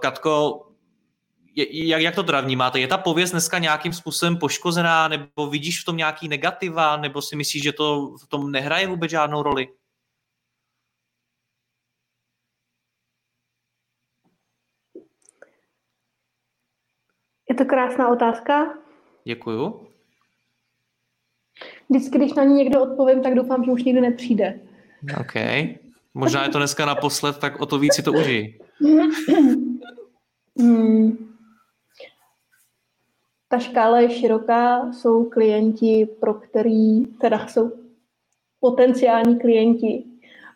Katko, 0.00 0.66
jak, 1.56 2.02
jak 2.02 2.14
to 2.14 2.22
teda 2.22 2.40
vnímáte? 2.40 2.80
Je 2.80 2.88
ta 2.88 2.98
pověst 2.98 3.30
dneska 3.30 3.58
nějakým 3.58 3.92
způsobem 3.92 4.36
poškozená, 4.36 5.08
nebo 5.08 5.46
vidíš 5.46 5.82
v 5.82 5.84
tom 5.84 5.96
nějaký 5.96 6.28
negativa, 6.28 6.96
nebo 6.96 7.22
si 7.22 7.36
myslíš, 7.36 7.62
že 7.62 7.72
to 7.72 8.16
v 8.22 8.26
tom 8.26 8.50
nehraje 8.50 8.86
vůbec 8.86 9.10
žádnou 9.10 9.42
roli? 9.42 9.68
Je 17.50 17.54
to 17.54 17.64
krásná 17.64 18.08
otázka. 18.08 18.74
Děkuju. 19.24 19.91
Vždycky, 21.92 22.18
když 22.18 22.34
na 22.34 22.44
ní 22.44 22.54
někdo 22.54 22.82
odpovím, 22.82 23.22
tak 23.22 23.34
doufám, 23.34 23.64
že 23.64 23.70
už 23.70 23.84
nikdy 23.84 24.00
nepřijde. 24.00 24.60
OK. 25.20 25.34
Možná 26.14 26.44
je 26.44 26.50
to 26.50 26.58
dneska 26.58 26.86
naposled, 26.86 27.38
tak 27.38 27.60
o 27.60 27.66
to 27.66 27.78
víc 27.78 27.94
si 27.94 28.02
to 28.02 28.12
užij. 28.12 28.58
Hmm. 30.58 31.16
Ta 33.48 33.58
škála 33.58 34.00
je 34.00 34.10
široká, 34.10 34.92
jsou 34.92 35.24
klienti, 35.24 36.08
pro 36.20 36.34
který, 36.34 37.06
teda 37.06 37.46
jsou 37.46 37.72
potenciální 38.60 39.38
klienti, 39.38 40.04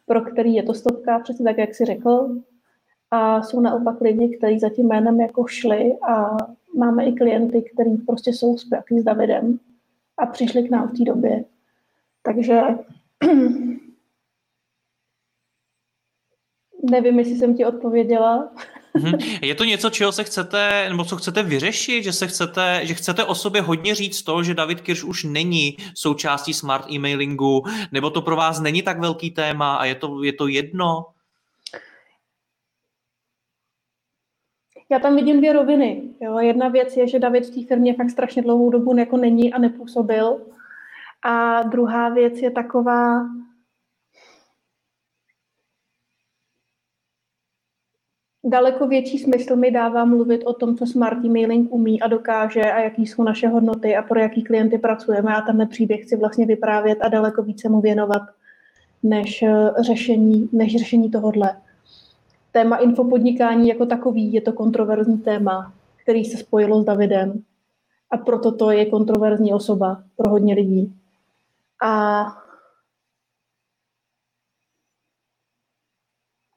pro 0.06 0.20
který 0.20 0.54
je 0.54 0.62
to 0.62 0.74
stopka, 0.74 1.18
přesně 1.18 1.44
tak, 1.44 1.58
jak 1.58 1.74
jsi 1.74 1.84
řekl. 1.84 2.28
A 3.10 3.42
jsou 3.42 3.60
naopak 3.60 4.00
lidi, 4.00 4.36
kteří 4.38 4.58
za 4.58 4.68
tím 4.68 4.86
jménem 4.86 5.20
jako 5.20 5.46
šli 5.46 5.96
a 6.08 6.36
máme 6.76 7.04
i 7.04 7.12
klienty, 7.12 7.62
kteří 7.72 7.96
prostě 7.96 8.30
jsou 8.30 8.58
spjatí 8.58 9.00
s 9.00 9.04
Davidem 9.04 9.58
a 10.18 10.26
přišli 10.26 10.62
k 10.62 10.70
nám 10.70 10.88
v 10.88 10.92
té 10.98 11.04
době. 11.04 11.44
Takže 12.22 12.60
nevím, 16.90 17.18
jestli 17.18 17.36
jsem 17.36 17.56
ti 17.56 17.64
odpověděla. 17.64 18.50
Mhm. 18.94 19.18
Je 19.42 19.54
to 19.54 19.64
něco, 19.64 19.90
čeho 19.90 20.12
se 20.12 20.24
chcete, 20.24 20.86
nebo 20.88 21.04
co 21.04 21.16
chcete 21.16 21.42
vyřešit, 21.42 22.02
že 22.02 22.12
se 22.12 22.26
chcete, 22.26 22.80
že 22.82 22.94
chcete 22.94 23.24
o 23.24 23.34
sobě 23.34 23.62
hodně 23.62 23.94
říct 23.94 24.22
to, 24.22 24.42
že 24.42 24.54
David 24.54 24.80
Kirš 24.80 25.04
už 25.04 25.24
není 25.24 25.76
součástí 25.94 26.54
smart 26.54 26.86
emailingu, 26.96 27.62
nebo 27.92 28.10
to 28.10 28.22
pro 28.22 28.36
vás 28.36 28.60
není 28.60 28.82
tak 28.82 29.00
velký 29.00 29.30
téma 29.30 29.76
a 29.76 29.84
je 29.84 29.94
to, 29.94 30.22
je 30.22 30.32
to 30.32 30.46
jedno? 30.46 31.04
Já 34.90 34.98
tam 34.98 35.16
vidím 35.16 35.38
dvě 35.38 35.52
roviny. 35.52 36.02
Jo. 36.20 36.38
Jedna 36.38 36.68
věc 36.68 36.96
je, 36.96 37.08
že 37.08 37.18
David 37.18 37.46
v 37.46 37.54
té 37.54 37.66
firmě 37.66 37.94
fakt 37.94 38.10
strašně 38.10 38.42
dlouhou 38.42 38.70
dobu 38.70 38.96
jako 38.96 39.16
není 39.16 39.52
a 39.52 39.58
nepůsobil. 39.58 40.40
A 41.22 41.62
druhá 41.62 42.08
věc 42.08 42.42
je 42.42 42.50
taková, 42.50 43.26
daleko 48.44 48.86
větší 48.86 49.18
smysl 49.18 49.56
mi 49.56 49.70
dává 49.70 50.04
mluvit 50.04 50.44
o 50.44 50.52
tom, 50.52 50.76
co 50.76 50.86
Smart 50.86 51.24
Emailing 51.24 51.72
umí 51.72 52.02
a 52.02 52.06
dokáže 52.06 52.62
a 52.62 52.80
jaký 52.80 53.06
jsou 53.06 53.22
naše 53.22 53.48
hodnoty 53.48 53.96
a 53.96 54.02
pro 54.02 54.20
jaký 54.20 54.42
klienty 54.42 54.78
pracujeme. 54.78 55.32
Já 55.32 55.40
ten 55.40 55.68
příběh 55.68 56.02
chci 56.02 56.16
vlastně 56.16 56.46
vyprávět 56.46 56.98
a 57.02 57.08
daleko 57.08 57.42
více 57.42 57.68
mu 57.68 57.80
věnovat, 57.80 58.22
než 59.02 59.42
eh, 59.42 59.70
řešení, 59.80 60.48
než 60.52 60.76
řešení 60.76 61.10
tohodle. 61.10 61.56
Téma 62.56 62.76
infopodnikání 62.76 63.68
jako 63.68 63.86
takový 63.86 64.32
je 64.32 64.40
to 64.40 64.52
kontroverzní 64.52 65.18
téma, 65.18 65.72
který 66.02 66.24
se 66.24 66.36
spojilo 66.36 66.82
s 66.82 66.84
Davidem 66.84 67.42
a 68.10 68.16
proto 68.16 68.52
to 68.52 68.70
je 68.70 68.86
kontroverzní 68.86 69.54
osoba 69.54 70.02
pro 70.16 70.30
hodně 70.30 70.54
lidí. 70.54 70.94
A 71.84 72.26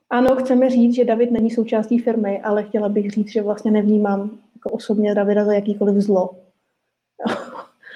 Ano, 0.10 0.36
chceme 0.36 0.70
říct, 0.70 0.96
že 0.96 1.06
David 1.06 1.32
není 1.32 1.52
součástí 1.52 2.00
firmy, 2.00 2.42
ale 2.42 2.64
chtěla 2.64 2.90
bych 2.90 3.12
říct, 3.12 3.32
že 3.32 3.42
vlastně 3.42 3.72
nevnímám 3.72 4.38
jako 4.56 4.70
osobně 4.70 5.16
Davida 5.16 5.46
za 5.46 5.54
jakýkoliv 5.54 5.96
zlo. 5.96 6.30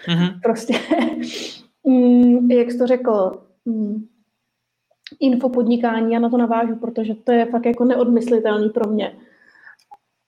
Mm-hmm. 0.08 0.40
prostě, 0.44 0.74
mm, 1.84 2.52
jak 2.52 2.72
jsi 2.72 2.78
to 2.78 2.88
řekl, 2.88 3.42
mm, 3.66 4.08
infopodnikání, 5.20 6.14
já 6.14 6.20
na 6.20 6.30
to 6.30 6.38
navážu, 6.38 6.76
protože 6.76 7.16
to 7.16 7.32
je 7.32 7.46
fakt 7.46 7.66
jako 7.66 7.86
neodmyslitelný 7.86 8.70
pro 8.70 8.92
mě. 8.92 9.18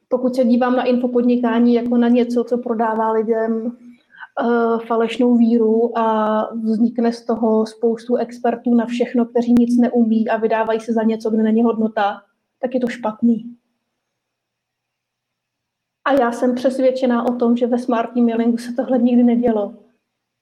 Pokud 0.09 0.35
se 0.35 0.43
dívám 0.43 0.75
na 0.75 0.83
infopodnikání 0.83 1.73
jako 1.73 1.97
na 1.97 2.07
něco, 2.07 2.43
co 2.43 2.57
prodává 2.57 3.11
lidem 3.11 3.65
uh, 3.65 4.79
falešnou 4.79 5.37
víru 5.37 5.97
a 5.97 6.49
vznikne 6.53 7.13
z 7.13 7.25
toho 7.25 7.65
spoustu 7.65 8.15
expertů 8.15 8.75
na 8.75 8.85
všechno, 8.85 9.25
kteří 9.25 9.53
nic 9.59 9.77
neumí 9.77 10.29
a 10.29 10.37
vydávají 10.37 10.79
se 10.79 10.93
za 10.93 11.03
něco, 11.03 11.29
kde 11.29 11.43
není 11.43 11.63
hodnota, 11.63 12.21
tak 12.61 12.73
je 12.73 12.79
to 12.79 12.87
špatný. 12.87 13.55
A 16.05 16.13
já 16.13 16.31
jsem 16.31 16.55
přesvědčená 16.55 17.27
o 17.27 17.35
tom, 17.35 17.57
že 17.57 17.67
ve 17.67 17.79
smart 17.79 18.17
emailingu 18.17 18.57
se 18.57 18.73
tohle 18.73 18.97
nikdy 18.97 19.23
nedělo. 19.23 19.73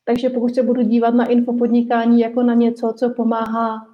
Takže 0.05 0.29
pokud 0.29 0.55
se 0.55 0.63
budu 0.63 0.81
dívat 0.81 1.13
na 1.13 1.25
infopodnikání 1.25 2.19
jako 2.19 2.43
na 2.43 2.53
něco, 2.53 2.93
co 2.97 3.09
pomáhá 3.09 3.92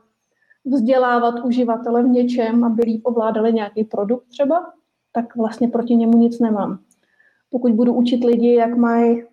vzdělávat 0.66 1.45
uživatele 1.45 2.03
v 2.03 2.07
něčem, 2.07 2.64
aby 2.64 2.84
líp 2.86 3.01
ovládali 3.03 3.53
nějaký 3.53 3.84
produkt 3.84 4.28
třeba, 4.28 4.74
tak 5.12 5.36
vlastně 5.36 5.68
proti 5.68 5.95
němu 5.95 6.18
nic 6.18 6.39
nemám. 6.39 6.80
Pokud 7.49 7.72
budu 7.72 7.93
učit 7.93 8.24
lidi, 8.24 8.53
jak 8.53 8.78
mají 8.78 9.24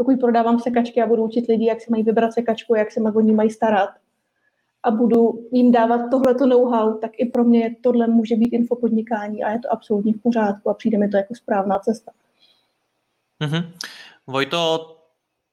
pokud 0.00 0.20
prodávám 0.20 0.60
sekačky 0.60 1.02
a 1.02 1.06
budu 1.06 1.24
učit 1.24 1.48
lidi, 1.48 1.66
jak 1.66 1.80
si 1.80 1.90
mají 1.90 2.02
vybrat 2.02 2.32
sekačku, 2.32 2.74
jak 2.74 2.92
se 2.92 3.00
o 3.00 3.20
ní 3.20 3.32
mají 3.32 3.50
starat 3.50 3.90
a 4.82 4.90
budu 4.90 5.48
jim 5.52 5.72
dávat 5.72 6.10
tohleto 6.10 6.46
know-how, 6.46 6.98
tak 6.98 7.10
i 7.16 7.26
pro 7.26 7.44
mě 7.44 7.76
tohle 7.80 8.06
může 8.06 8.36
být 8.36 8.52
infopodnikání 8.52 9.44
a 9.44 9.50
je 9.50 9.58
to 9.58 9.72
absolutně 9.72 10.12
v 10.12 10.22
pořádku 10.22 10.70
a 10.70 10.74
přijde 10.74 10.98
mi 10.98 11.08
to 11.08 11.16
jako 11.16 11.34
správná 11.34 11.78
cesta. 11.78 12.12
Mm-hmm. 13.40 13.72
Vojto, 14.26 14.96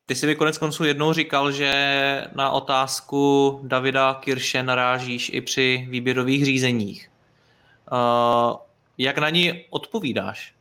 ty 0.08 0.16
jsi 0.16 0.28
mi 0.28 0.36
konec 0.36 0.58
konců 0.58 0.84
jednou 0.84 1.14
říkal, 1.14 1.52
že 1.52 1.72
na 2.36 2.52
otázku 2.52 3.60
Davida 3.64 4.14
Kirše 4.14 4.64
narážíš 4.64 5.32
i 5.34 5.42
při 5.42 5.88
výběrových 5.90 6.46
řízeních. 6.46 7.10
Uh, 7.92 8.58
jak 8.98 9.18
na 9.18 9.30
ní 9.30 9.66
odpovídáš? 9.70 10.54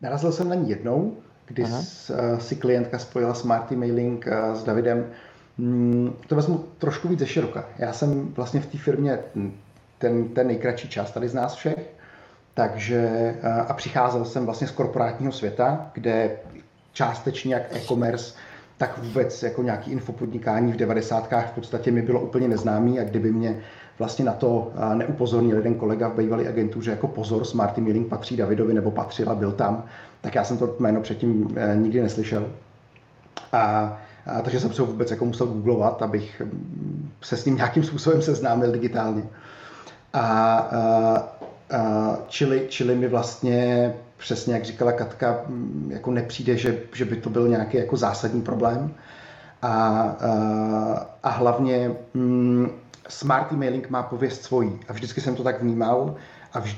Narazil 0.00 0.32
jsem 0.32 0.48
na 0.48 0.54
ní 0.54 0.70
jednou 0.70 1.16
kdy 1.46 1.64
Aha. 1.64 1.82
Eh, 2.10 2.40
si 2.40 2.56
klientka 2.56 2.98
spojila 2.98 3.34
smart 3.34 3.72
emailing 3.72 4.26
eh, 4.26 4.54
s 4.54 4.64
Davidem. 4.64 5.06
Mm, 5.58 6.16
to 6.26 6.36
vezmu 6.36 6.64
trošku 6.78 7.08
víc 7.08 7.18
ze 7.18 7.26
široka. 7.26 7.64
Já 7.78 7.92
jsem 7.92 8.28
vlastně 8.34 8.60
v 8.60 8.66
té 8.66 8.78
firmě 8.78 9.18
ten, 9.98 10.28
ten 10.28 10.46
nejkratší 10.46 10.88
čas 10.88 11.10
tady 11.10 11.28
z 11.28 11.34
nás 11.34 11.54
všech, 11.54 11.90
takže 12.54 13.34
a 13.68 13.72
přicházel 13.74 14.24
jsem 14.24 14.44
vlastně 14.44 14.66
z 14.66 14.70
korporátního 14.70 15.32
světa, 15.32 15.90
kde 15.94 16.36
částečně 16.96 17.54
jak 17.54 17.76
e-commerce, 17.76 18.34
tak 18.78 18.98
vůbec 18.98 19.42
jako 19.42 19.62
nějaký 19.62 19.90
infopodnikání 19.90 20.72
v 20.72 20.76
90. 20.76 21.32
v 21.46 21.50
podstatě 21.50 21.92
mi 21.92 22.02
bylo 22.02 22.20
úplně 22.20 22.48
neznámý 22.48 23.00
a 23.00 23.04
kdyby 23.04 23.32
mě 23.32 23.60
vlastně 23.98 24.24
na 24.24 24.32
to 24.32 24.72
neupozornil 24.94 25.56
jeden 25.56 25.74
kolega 25.74 26.08
v 26.08 26.16
bývalé 26.16 26.48
agentuře 26.48 26.90
jako 26.90 27.08
pozor, 27.08 27.44
Smart 27.44 27.78
Emailing 27.78 28.08
patří 28.08 28.36
Davidovi 28.36 28.74
nebo 28.74 28.90
patřil 28.90 29.30
a 29.30 29.34
byl 29.34 29.52
tam, 29.52 29.84
tak 30.20 30.34
já 30.34 30.44
jsem 30.44 30.58
to 30.58 30.76
jméno 30.78 31.00
předtím 31.00 31.56
eh, 31.56 31.76
nikdy 31.76 32.02
neslyšel. 32.02 32.46
A, 33.52 33.98
a 34.26 34.42
takže 34.42 34.60
jsem 34.60 34.72
se 34.72 34.82
vůbec 34.82 35.10
jako 35.10 35.24
musel 35.24 35.46
googlovat, 35.46 36.02
abych 36.02 36.42
se 37.22 37.36
s 37.36 37.44
ním 37.44 37.56
nějakým 37.56 37.84
způsobem 37.84 38.22
seznámil 38.22 38.72
digitálně. 38.72 39.22
A, 40.12 40.20
a, 40.20 40.68
a 41.76 42.18
čili, 42.28 42.66
čili 42.68 42.94
mi 42.94 43.08
vlastně 43.08 43.94
přesně 44.16 44.54
jak 44.54 44.64
říkala 44.64 44.92
Katka, 44.92 45.40
mm, 45.48 45.88
jako 45.92 46.10
nepřijde, 46.10 46.56
že, 46.56 46.78
že 46.94 47.04
by 47.04 47.16
to 47.16 47.30
byl 47.30 47.48
nějaký 47.48 47.76
jako 47.76 47.96
zásadní 47.96 48.42
problém. 48.42 48.94
A, 49.62 49.68
a, 49.68 51.06
a 51.22 51.30
hlavně 51.30 51.90
mm, 52.14 52.70
smart 53.08 53.52
emailing 53.52 53.90
má 53.90 54.02
pověst 54.02 54.42
svojí. 54.42 54.80
A 54.88 54.92
vždycky 54.92 55.20
jsem 55.20 55.36
to 55.36 55.42
tak 55.42 55.62
vnímal 55.62 56.14
a, 56.52 56.60
vž, 56.60 56.76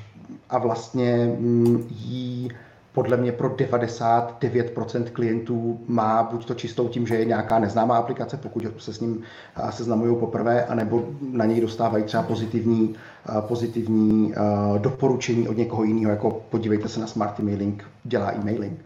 a 0.50 0.58
vlastně 0.58 1.36
mm, 1.38 1.86
jí 1.90 2.50
podle 2.98 3.16
mě 3.16 3.32
pro 3.32 3.48
99% 3.48 5.04
klientů 5.12 5.80
má 5.86 6.22
buď 6.22 6.44
to 6.46 6.54
čistou 6.54 6.88
tím, 6.88 7.06
že 7.06 7.16
je 7.16 7.24
nějaká 7.24 7.58
neznámá 7.58 7.96
aplikace, 7.96 8.36
pokud 8.36 8.66
se 8.78 8.92
s 8.92 9.00
ním 9.00 9.22
seznamují 9.70 10.16
poprvé, 10.16 10.64
anebo 10.64 11.08
na 11.32 11.44
něj 11.44 11.60
dostávají 11.60 12.04
třeba 12.04 12.22
pozitivní, 12.22 12.94
pozitivní 13.40 14.34
doporučení 14.78 15.48
od 15.48 15.56
někoho 15.56 15.84
jiného, 15.84 16.10
jako 16.10 16.42
podívejte 16.50 16.88
se 16.88 17.00
na 17.00 17.06
smart 17.06 17.40
emailing, 17.40 17.84
dělá 18.04 18.32
e-mailing. 18.32 18.78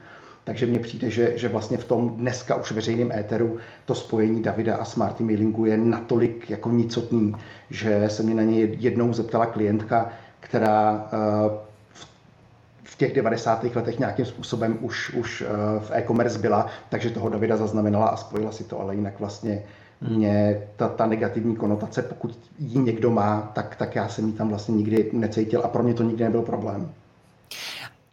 Takže 0.45 0.67
mně 0.67 0.79
přijde, 0.79 1.11
že, 1.11 1.33
že 1.39 1.49
vlastně 1.49 1.77
v 1.77 1.85
tom 1.85 2.09
dneska 2.09 2.55
už 2.55 2.73
veřejném 2.73 3.13
éteru 3.13 3.57
to 3.85 3.95
spojení 3.95 4.43
Davida 4.43 4.77
a 4.77 4.85
smart 4.85 5.21
emailingu 5.21 5.65
je 5.65 5.77
natolik 5.77 6.51
jako 6.51 6.71
nicotný, 6.71 7.35
že 7.71 8.05
se 8.09 8.23
mě 8.23 8.35
na 8.35 8.43
něj 8.43 8.77
jednou 8.81 9.13
zeptala 9.13 9.47
klientka, 9.47 10.09
která 10.41 11.09
těch 13.03 13.15
90. 13.15 13.65
letech 13.75 13.99
nějakým 13.99 14.25
způsobem 14.25 14.79
už, 14.81 15.15
už 15.15 15.43
eh, 15.43 15.81
v 15.81 15.91
e-commerce 15.91 16.39
byla, 16.39 16.67
takže 16.89 17.11
toho 17.11 17.29
Davida 17.29 17.57
zaznamenala 17.57 18.07
a 18.07 18.17
spojila 18.17 18.53
si 18.53 18.65
to, 18.65 18.81
ale 18.81 18.95
jinak 18.95 19.21
vlastně 19.21 19.63
mě 20.01 20.63
ta, 20.77 20.89
ta 20.89 21.07
negativní 21.07 21.57
konotace, 21.57 22.03
pokud 22.03 22.39
ji 22.59 22.79
někdo 22.79 23.11
má, 23.11 23.51
tak, 23.55 23.77
tak 23.77 23.95
já 23.95 24.09
jsem 24.09 24.27
ji 24.27 24.33
tam 24.33 24.49
vlastně 24.49 24.75
nikdy 24.75 25.11
necítil 25.13 25.61
a 25.65 25.69
pro 25.69 25.83
mě 25.83 25.95
to 25.95 26.03
nikdy 26.03 26.25
nebyl 26.25 26.43
problém. 26.43 26.91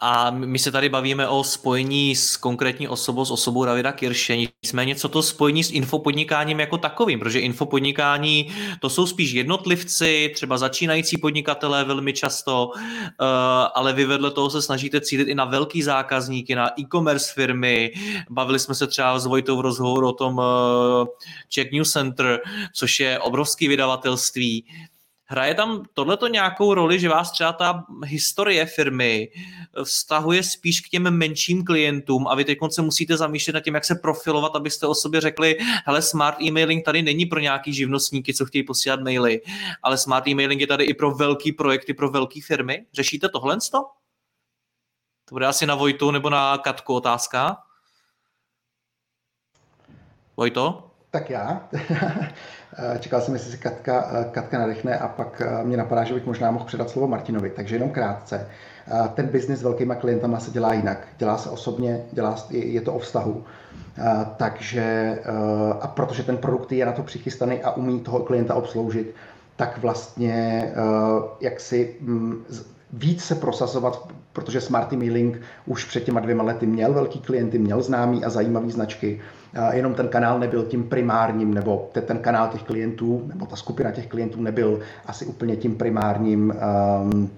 A 0.02 0.32
my 0.32 0.60
se 0.60 0.72
tady 0.72 0.90
bavíme 0.90 1.28
o 1.28 1.44
spojení 1.44 2.16
s 2.16 2.38
konkrétní 2.38 2.88
osobou, 2.88 3.26
s 3.26 3.32
osobou 3.32 3.66
Davida 3.66 3.92
Kirše. 3.92 4.38
Nicméně, 4.64 4.96
co 4.96 5.10
to 5.10 5.24
spojení 5.24 5.64
s 5.64 5.72
infopodnikáním 5.72 6.60
jako 6.60 6.78
takovým? 6.78 7.20
Protože 7.20 7.40
infopodnikání 7.40 8.52
to 8.80 8.90
jsou 8.90 9.08
spíš 9.08 9.32
jednotlivci, 9.32 10.32
třeba 10.36 10.58
začínající 10.58 11.18
podnikatelé 11.18 11.84
velmi 11.84 12.14
často, 12.14 12.72
eh, 12.76 13.16
ale 13.76 13.94
vy 13.94 14.06
vedle 14.06 14.32
toho 14.32 14.50
se 14.50 14.62
snažíte 14.62 15.02
cílit 15.02 15.28
i 15.28 15.36
na 15.36 15.46
velký 15.46 15.84
zákazníky, 15.84 16.56
na 16.56 16.80
e-commerce 16.80 17.34
firmy. 17.34 17.92
Bavili 18.30 18.60
jsme 18.60 18.76
se 18.76 18.88
třeba 18.88 19.20
s 19.20 19.26
Vojtou 19.26 19.58
v 19.58 19.62
rozhovoru 19.62 20.08
o 20.08 20.14
tom 20.14 20.42
eh, 20.42 21.06
Czech 21.50 21.72
News 21.72 21.92
Center, 21.92 22.42
což 22.74 23.00
je 23.00 23.20
obrovský 23.20 23.68
vydavatelství. 23.68 24.66
Hraje 25.32 25.56
tam 25.56 25.86
tohleto 25.94 26.28
nějakou 26.28 26.74
roli, 26.74 27.00
že 27.00 27.10
vás 27.10 27.32
třeba 27.32 27.54
ta 27.54 27.86
historie 28.06 28.66
firmy 28.66 29.32
vztahuje 29.84 30.44
spíš 30.44 30.82
k 30.82 30.90
těm 30.90 31.12
menším 31.18 31.66
klientům 31.66 32.28
a 32.28 32.36
vy 32.36 32.46
teď 32.46 32.58
se 32.70 32.82
musíte 32.82 33.18
zamýšlet 33.18 33.54
nad 33.54 33.60
tím, 33.60 33.76
jak 33.76 33.86
se 33.86 33.96
profilovat, 33.96 34.56
abyste 34.56 34.88
o 34.88 34.96
sobě 34.96 35.22
řekli, 35.22 35.58
hele, 35.86 36.02
smart 36.02 36.38
emailing 36.48 36.86
tady 36.86 37.02
není 37.02 37.26
pro 37.26 37.40
nějaký 37.40 37.74
živnostníky, 37.74 38.34
co 38.34 38.46
chtějí 38.46 38.64
posílat 38.64 39.00
maily, 39.00 39.42
ale 39.84 39.98
smart 39.98 40.28
emailing 40.28 40.62
je 40.62 40.68
tady 40.68 40.84
i 40.84 40.94
pro 40.94 41.12
velký 41.12 41.52
projekty, 41.52 41.94
pro 41.94 42.10
velké 42.10 42.40
firmy. 42.42 42.86
Řešíte 42.94 43.30
tohle? 43.30 43.58
To 43.72 45.36
bude 45.36 45.46
asi 45.46 45.66
na 45.66 45.76
Vojtu 45.76 46.12
nebo 46.12 46.30
na 46.30 46.58
Katku 46.58 46.94
otázka. 46.94 47.58
Vojto? 50.38 50.89
Tak 51.12 51.30
já. 51.30 51.62
Eh, 52.78 53.00
čekal 53.00 53.22
jsem, 53.22 53.34
jestli 53.34 53.52
si 53.52 53.58
Katka, 53.58 54.12
eh, 54.12 54.26
Katka 54.32 54.60
nadechne 54.60 54.98
a 54.98 55.08
pak 55.08 55.42
eh, 55.46 55.64
mě 55.66 55.78
napadá, 55.78 56.04
že 56.04 56.14
bych 56.14 56.26
možná 56.26 56.52
mohl 56.52 56.66
předat 56.66 56.90
slovo 56.90 57.08
Martinovi. 57.08 57.50
Takže 57.50 57.76
jenom 57.76 57.90
krátce. 57.90 58.48
Ten 59.14 59.28
biznis 59.28 59.60
s 59.60 59.64
velkýma 59.64 59.96
klientama 59.96 60.40
se 60.40 60.52
dělá 60.52 60.74
jinak. 60.74 61.08
Dělá 61.18 61.38
se 61.38 61.50
osobně, 61.50 62.02
dělá, 62.12 62.36
je 62.50 62.82
to 62.82 62.94
o 62.94 63.00
vztahu. 63.00 63.44
Takže, 64.38 65.20
a 65.82 65.88
protože 65.88 66.24
ten 66.24 66.38
produkt 66.38 66.72
je 66.72 66.86
na 66.86 66.92
to 66.92 67.04
přichystaný 67.04 67.64
a 67.64 67.72
umí 67.72 68.00
toho 68.00 68.20
klienta 68.20 68.56
obsloužit, 68.56 69.16
tak 69.56 69.78
vlastně 69.78 70.72
jak 71.42 71.60
si 71.60 71.96
mm, 72.02 72.46
víc 72.94 73.24
se 73.24 73.36
prosazovat, 73.36 74.10
protože 74.34 74.62
Smart 74.62 74.92
Mailing 74.92 75.42
už 75.66 75.86
před 75.86 76.04
těma 76.04 76.20
dvěma 76.20 76.44
lety 76.44 76.66
měl 76.66 76.94
velký 76.94 77.20
klienty, 77.20 77.60
měl 77.60 77.82
známý 77.82 78.26
a 78.26 78.30
zajímavý 78.30 78.72
značky, 78.72 79.22
jenom 79.72 79.94
ten 79.94 80.08
kanál 80.08 80.40
nebyl 80.40 80.64
tím 80.64 80.84
primárním, 80.84 81.54
nebo 81.54 81.90
ten 82.06 82.18
kanál 82.18 82.48
těch 82.48 82.64
klientů, 82.64 83.24
nebo 83.26 83.46
ta 83.46 83.56
skupina 83.56 83.92
těch 83.92 84.08
klientů 84.08 84.42
nebyl 84.42 84.80
asi 85.06 85.26
úplně 85.26 85.56
tím 85.56 85.76
primárním 85.76 86.54
um, 87.12 87.32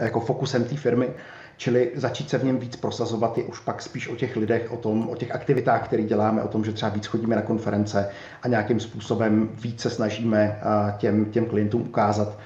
jako 0.00 0.20
fokusem 0.20 0.64
té 0.64 0.76
firmy. 0.76 1.10
Čili 1.56 1.92
začít 1.94 2.30
se 2.30 2.38
v 2.38 2.44
něm 2.44 2.58
víc 2.58 2.76
prosazovat 2.76 3.38
je 3.38 3.44
už 3.44 3.60
pak 3.60 3.82
spíš 3.82 4.08
o 4.08 4.16
těch 4.16 4.36
lidech, 4.36 4.72
o, 4.72 4.76
tom, 4.76 5.08
o 5.08 5.16
těch 5.16 5.34
aktivitách, 5.34 5.84
které 5.84 6.02
děláme, 6.02 6.42
o 6.42 6.48
tom, 6.48 6.64
že 6.64 6.72
třeba 6.72 6.90
víc 6.90 7.06
chodíme 7.06 7.36
na 7.36 7.42
konference 7.42 8.10
a 8.42 8.48
nějakým 8.48 8.80
způsobem 8.80 9.48
víc 9.54 9.80
se 9.80 9.90
snažíme 9.90 10.60
těm, 10.98 11.24
těm 11.24 11.46
klientům 11.46 11.82
ukázat, 11.82 12.38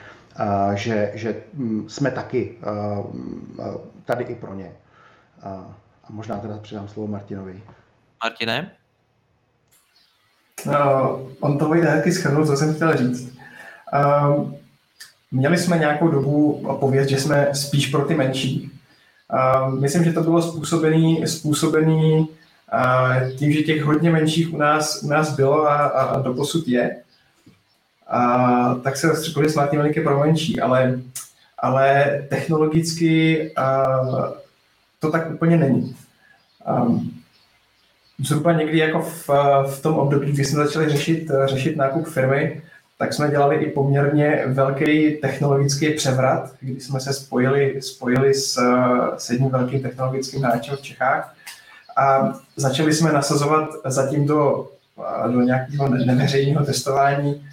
že, 0.75 1.13
že 1.15 1.37
mm, 1.55 1.89
jsme 1.89 2.11
taky 2.11 2.57
tady 4.05 4.25
i 4.25 4.35
pro 4.35 4.55
ně. 4.55 4.73
A 5.43 6.11
možná 6.11 6.39
teda 6.39 6.59
předám 6.59 6.89
slovo 6.89 7.09
Martinovi. 7.09 7.63
Martine? 8.25 8.71
No, 10.67 11.21
on 11.41 11.59
to 11.59 11.69
vyjde 11.69 11.91
hezky 11.91 12.13
schrnul, 12.13 12.47
co 12.47 12.57
jsem 12.57 12.75
chtěl 12.75 12.97
říct. 12.97 13.39
Um, 14.29 14.57
měli 15.31 15.59
jsme 15.59 15.79
nějakou 15.79 16.09
dobu 16.09 16.67
pověst, 16.81 17.09
že 17.09 17.19
jsme 17.19 17.49
spíš 17.53 17.87
pro 17.87 18.05
ty 18.05 18.15
menší. 18.15 18.71
Um, 19.65 19.81
myslím, 19.81 20.05
že 20.05 20.13
to 20.13 20.23
bylo 20.23 20.43
způsobený, 20.43 21.27
způsobený 21.27 22.19
uh, 22.19 23.31
tím, 23.37 23.53
že 23.53 23.63
těch 23.63 23.83
hodně 23.83 24.11
menších 24.11 24.55
u 24.55 24.57
nás, 24.57 25.03
u 25.03 25.09
nás 25.09 25.37
bylo 25.37 25.67
a, 25.67 25.77
a, 25.77 26.03
a 26.03 26.23
doposud 26.23 26.69
je. 26.69 27.03
A, 28.09 28.75
tak 28.75 28.97
se 28.97 29.09
rozstřepili 29.09 29.51
smartní 29.51 29.79
veliké 29.79 30.01
pro 30.01 30.21
menší, 30.21 30.61
ale, 30.61 31.01
ale 31.59 32.19
technologicky 32.29 33.41
uh, 33.59 34.25
to 34.99 35.11
tak 35.11 35.31
úplně 35.31 35.57
není. 35.57 35.97
Um, 36.71 37.18
zhruba 38.25 38.53
někdy 38.53 38.79
jako 38.79 39.03
v, 39.03 39.29
v 39.71 39.83
tom 39.83 39.95
období, 39.95 40.33
kdy 40.33 40.45
jsme 40.45 40.65
začali 40.65 40.89
řešit, 40.89 41.31
řešit 41.45 41.77
nákup 41.77 42.09
firmy, 42.09 42.63
tak 42.99 43.13
jsme 43.13 43.31
dělali 43.31 43.57
i 43.57 43.71
poměrně 43.71 44.43
velký 44.47 45.11
technologický 45.11 45.91
převrat, 45.91 46.53
kdy 46.61 46.81
jsme 46.81 47.01
se 47.01 47.13
spojili, 47.13 47.83
spojili 47.83 48.35
s, 48.35 48.61
s 49.17 49.31
jedním 49.31 49.51
velkým 49.51 49.83
technologickým 49.83 50.43
hráčem 50.43 50.77
v 50.77 50.83
Čechách 50.83 51.35
a 51.97 52.33
začali 52.57 52.93
jsme 52.93 53.13
nasazovat 53.13 53.71
zatím 53.85 54.27
do, 54.27 54.69
do 55.33 55.41
nějakého 55.41 55.89
neveřejného 55.89 56.65
testování 56.65 57.49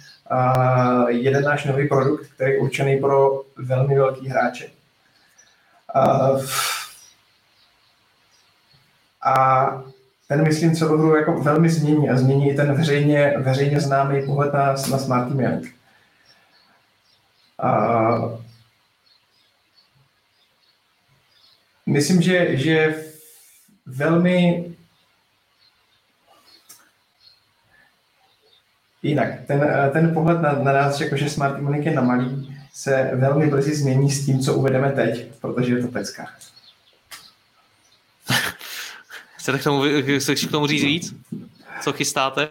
jeden 1.08 1.44
náš 1.44 1.64
nový 1.64 1.88
produkt, 1.88 2.26
který 2.34 2.52
je 2.52 2.58
určený 2.58 2.96
pro 2.96 3.42
velmi 3.56 3.98
velký 3.98 4.28
hráče. 4.28 4.66
A 9.22 9.82
ten, 10.28 10.44
myslím, 10.44 10.76
celou 10.76 10.98
hru 10.98 11.16
jako 11.16 11.42
velmi 11.42 11.68
změní 11.68 12.10
a 12.10 12.16
změní 12.16 12.50
i 12.50 12.54
ten 12.54 12.74
veřejně, 12.74 13.34
veřejně 13.38 13.80
známý 13.80 14.26
pohled 14.26 14.52
na, 14.52 14.66
na 14.66 14.98
smart. 14.98 15.32
A 17.58 18.18
myslím, 21.86 22.22
že, 22.22 22.56
že 22.56 23.04
velmi 23.86 24.64
jinak. 29.02 29.28
Ten, 29.46 29.90
ten 29.92 30.14
pohled 30.14 30.40
na, 30.40 30.52
na 30.52 30.72
nás, 30.72 31.00
jakože 31.00 31.30
smart 31.30 31.58
email 31.58 31.82
je 31.82 31.94
na 31.94 32.02
malý, 32.02 32.58
se 32.72 33.10
velmi 33.14 33.46
brzy 33.46 33.74
změní 33.74 34.10
s 34.10 34.26
tím, 34.26 34.40
co 34.40 34.54
uvedeme 34.54 34.92
teď, 34.92 35.34
protože 35.40 35.74
je 35.74 35.82
to 35.82 35.88
peckář. 35.88 36.55
Chcete 39.46 39.58
k 39.58 39.64
tomu, 39.64 39.82
k 40.48 40.50
tomu 40.50 40.66
říct 40.66 40.82
víc? 40.82 41.14
Co 41.82 41.92
chystáte? 41.92 42.50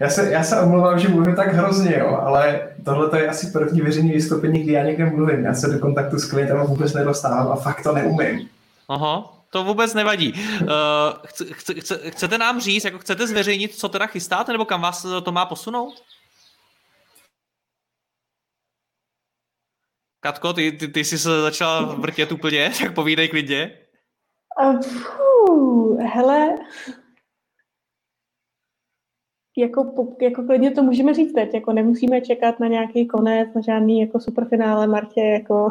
Já 0.00 0.10
se, 0.10 0.32
já 0.32 0.44
se 0.44 0.60
omlouvám, 0.60 0.98
že 0.98 1.08
mluvím 1.08 1.36
tak 1.36 1.54
hrozně, 1.54 1.98
jo, 1.98 2.20
ale 2.22 2.68
tohle 2.84 3.20
je 3.20 3.28
asi 3.28 3.50
první 3.50 3.80
veřejné 3.80 4.12
vystoupení, 4.12 4.62
kdy 4.62 4.72
já 4.72 4.84
někde 4.84 5.06
mluvím. 5.06 5.44
Já 5.44 5.54
se 5.54 5.72
do 5.72 5.78
kontaktu 5.78 6.18
s 6.18 6.30
klientem 6.30 6.58
vůbec 6.58 6.92
nedostávám 6.92 7.52
a 7.52 7.56
fakt 7.56 7.82
to 7.82 7.92
neumím. 7.92 8.48
Aha, 8.88 9.32
to 9.50 9.64
vůbec 9.64 9.94
nevadí. 9.94 10.32
Uh, 10.32 10.68
chce, 11.26 11.44
chce, 11.54 12.00
chcete 12.10 12.38
nám 12.38 12.60
říct, 12.60 12.84
jako 12.84 12.98
chcete 12.98 13.26
zveřejnit, 13.26 13.74
co 13.74 13.88
teda 13.88 14.06
chystáte, 14.06 14.52
nebo 14.52 14.64
kam 14.64 14.80
vás 14.80 15.06
to 15.22 15.32
má 15.32 15.46
posunout? 15.46 15.94
Katko, 20.24 20.52
ty, 20.52 20.72
ty, 20.72 20.88
ty 20.88 21.04
jsi 21.04 21.18
se 21.18 21.40
začala 21.40 21.94
vrtět 21.94 22.32
úplně, 22.32 22.70
tak 22.80 22.94
povídej 22.94 23.28
klidně. 23.28 23.78
Uh, 24.62 26.02
hele, 26.02 26.54
jako, 29.56 29.94
jako 30.20 30.42
klidně 30.42 30.70
to 30.70 30.82
můžeme 30.82 31.14
říct 31.14 31.32
teď, 31.32 31.54
jako 31.54 31.72
nemusíme 31.72 32.20
čekat 32.20 32.60
na 32.60 32.66
nějaký 32.68 33.06
konec, 33.06 33.54
na 33.54 33.60
žádný 33.60 34.00
jako 34.00 34.20
superfinále 34.20 34.86
Martě, 34.86 35.20
jako, 35.20 35.68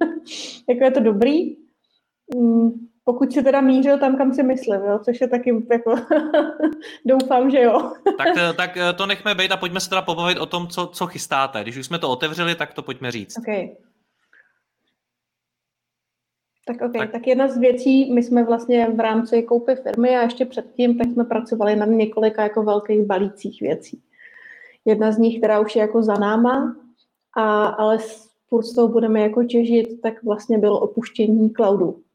jako 0.68 0.84
je 0.84 0.90
to 0.90 1.00
dobrý. 1.00 1.56
Mm, 2.36 2.70
pokud 3.08 3.32
si 3.32 3.42
teda 3.42 3.60
mířil 3.60 3.98
tam, 3.98 4.16
kam 4.16 4.34
si 4.34 4.42
myslel, 4.42 4.84
jo? 4.84 4.98
což 5.04 5.20
je 5.20 5.28
taky 5.28 5.64
jako, 5.70 5.94
doufám, 7.04 7.50
že 7.50 7.62
jo. 7.62 7.92
tak, 8.18 8.56
tak 8.56 8.78
to 8.96 9.06
nechme 9.06 9.34
být 9.34 9.52
a 9.52 9.56
pojďme 9.56 9.80
se 9.80 9.88
teda 9.88 10.02
pobavit 10.02 10.38
o 10.38 10.46
tom, 10.46 10.68
co, 10.68 10.86
co 10.86 11.06
chystáte. 11.06 11.62
Když 11.62 11.76
už 11.76 11.86
jsme 11.86 11.98
to 11.98 12.10
otevřeli, 12.10 12.54
tak 12.54 12.74
to 12.74 12.82
pojďme 12.82 13.10
říct. 13.10 13.38
Okay. 13.38 13.76
Tak 16.66 16.82
OK, 16.82 16.92
tak. 16.98 17.12
tak 17.12 17.26
jedna 17.26 17.48
z 17.48 17.58
věcí, 17.58 18.12
my 18.12 18.22
jsme 18.22 18.44
vlastně 18.44 18.88
v 18.90 19.00
rámci 19.00 19.42
koupy 19.42 19.74
firmy 19.74 20.16
a 20.16 20.22
ještě 20.22 20.46
předtím, 20.46 20.98
tak 20.98 21.06
jsme 21.06 21.24
pracovali 21.24 21.76
na 21.76 21.86
několika 21.86 22.42
jako 22.42 22.62
velkých 22.62 23.02
balících 23.02 23.60
věcí. 23.60 24.02
Jedna 24.84 25.12
z 25.12 25.18
nich, 25.18 25.38
která 25.38 25.60
už 25.60 25.76
je 25.76 25.80
jako 25.80 26.02
za 26.02 26.14
náma, 26.14 26.76
a, 27.36 27.66
ale 27.66 27.98
furt 28.48 28.64
z 28.64 28.74
toho 28.74 28.88
budeme 28.88 29.20
jako 29.20 29.44
těžit, 29.44 30.00
tak 30.02 30.22
vlastně 30.22 30.58
bylo 30.58 30.80
opuštění 30.80 31.50
cloudu. 31.50 32.05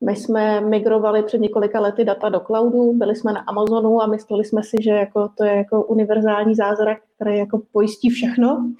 My 0.00 0.16
jsme 0.16 0.60
migrovali 0.60 1.22
před 1.22 1.40
několika 1.40 1.80
lety 1.80 2.04
data 2.04 2.28
do 2.28 2.40
cloudu, 2.40 2.92
byli 2.92 3.16
jsme 3.16 3.32
na 3.32 3.40
Amazonu 3.40 4.02
a 4.02 4.06
mysleli 4.06 4.44
jsme 4.44 4.62
si, 4.62 4.76
že 4.82 4.90
jako 4.90 5.28
to 5.28 5.44
je 5.44 5.56
jako 5.56 5.84
univerzální 5.84 6.54
zázrak, 6.54 6.98
který 7.14 7.38
jako 7.38 7.62
pojistí 7.72 8.10
všechno. 8.10 8.72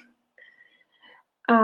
A, 1.51 1.57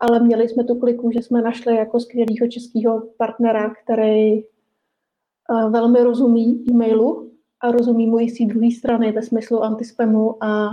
ale 0.00 0.20
měli 0.20 0.48
jsme 0.48 0.64
tu 0.64 0.74
kliku, 0.74 1.10
že 1.10 1.22
jsme 1.22 1.42
našli 1.42 1.76
jako 1.76 2.00
skvělého 2.00 2.48
českého 2.50 3.02
partnera, 3.16 3.74
který 3.84 4.42
uh, 4.42 5.72
velmi 5.72 6.02
rozumí 6.02 6.64
e-mailu 6.70 7.32
a 7.60 7.70
rozumí 7.70 8.06
mu 8.06 8.20
i 8.20 8.46
druhé 8.46 8.70
strany 8.78 9.12
ve 9.12 9.22
smyslu 9.22 9.62
antispamu 9.62 10.44
a, 10.44 10.70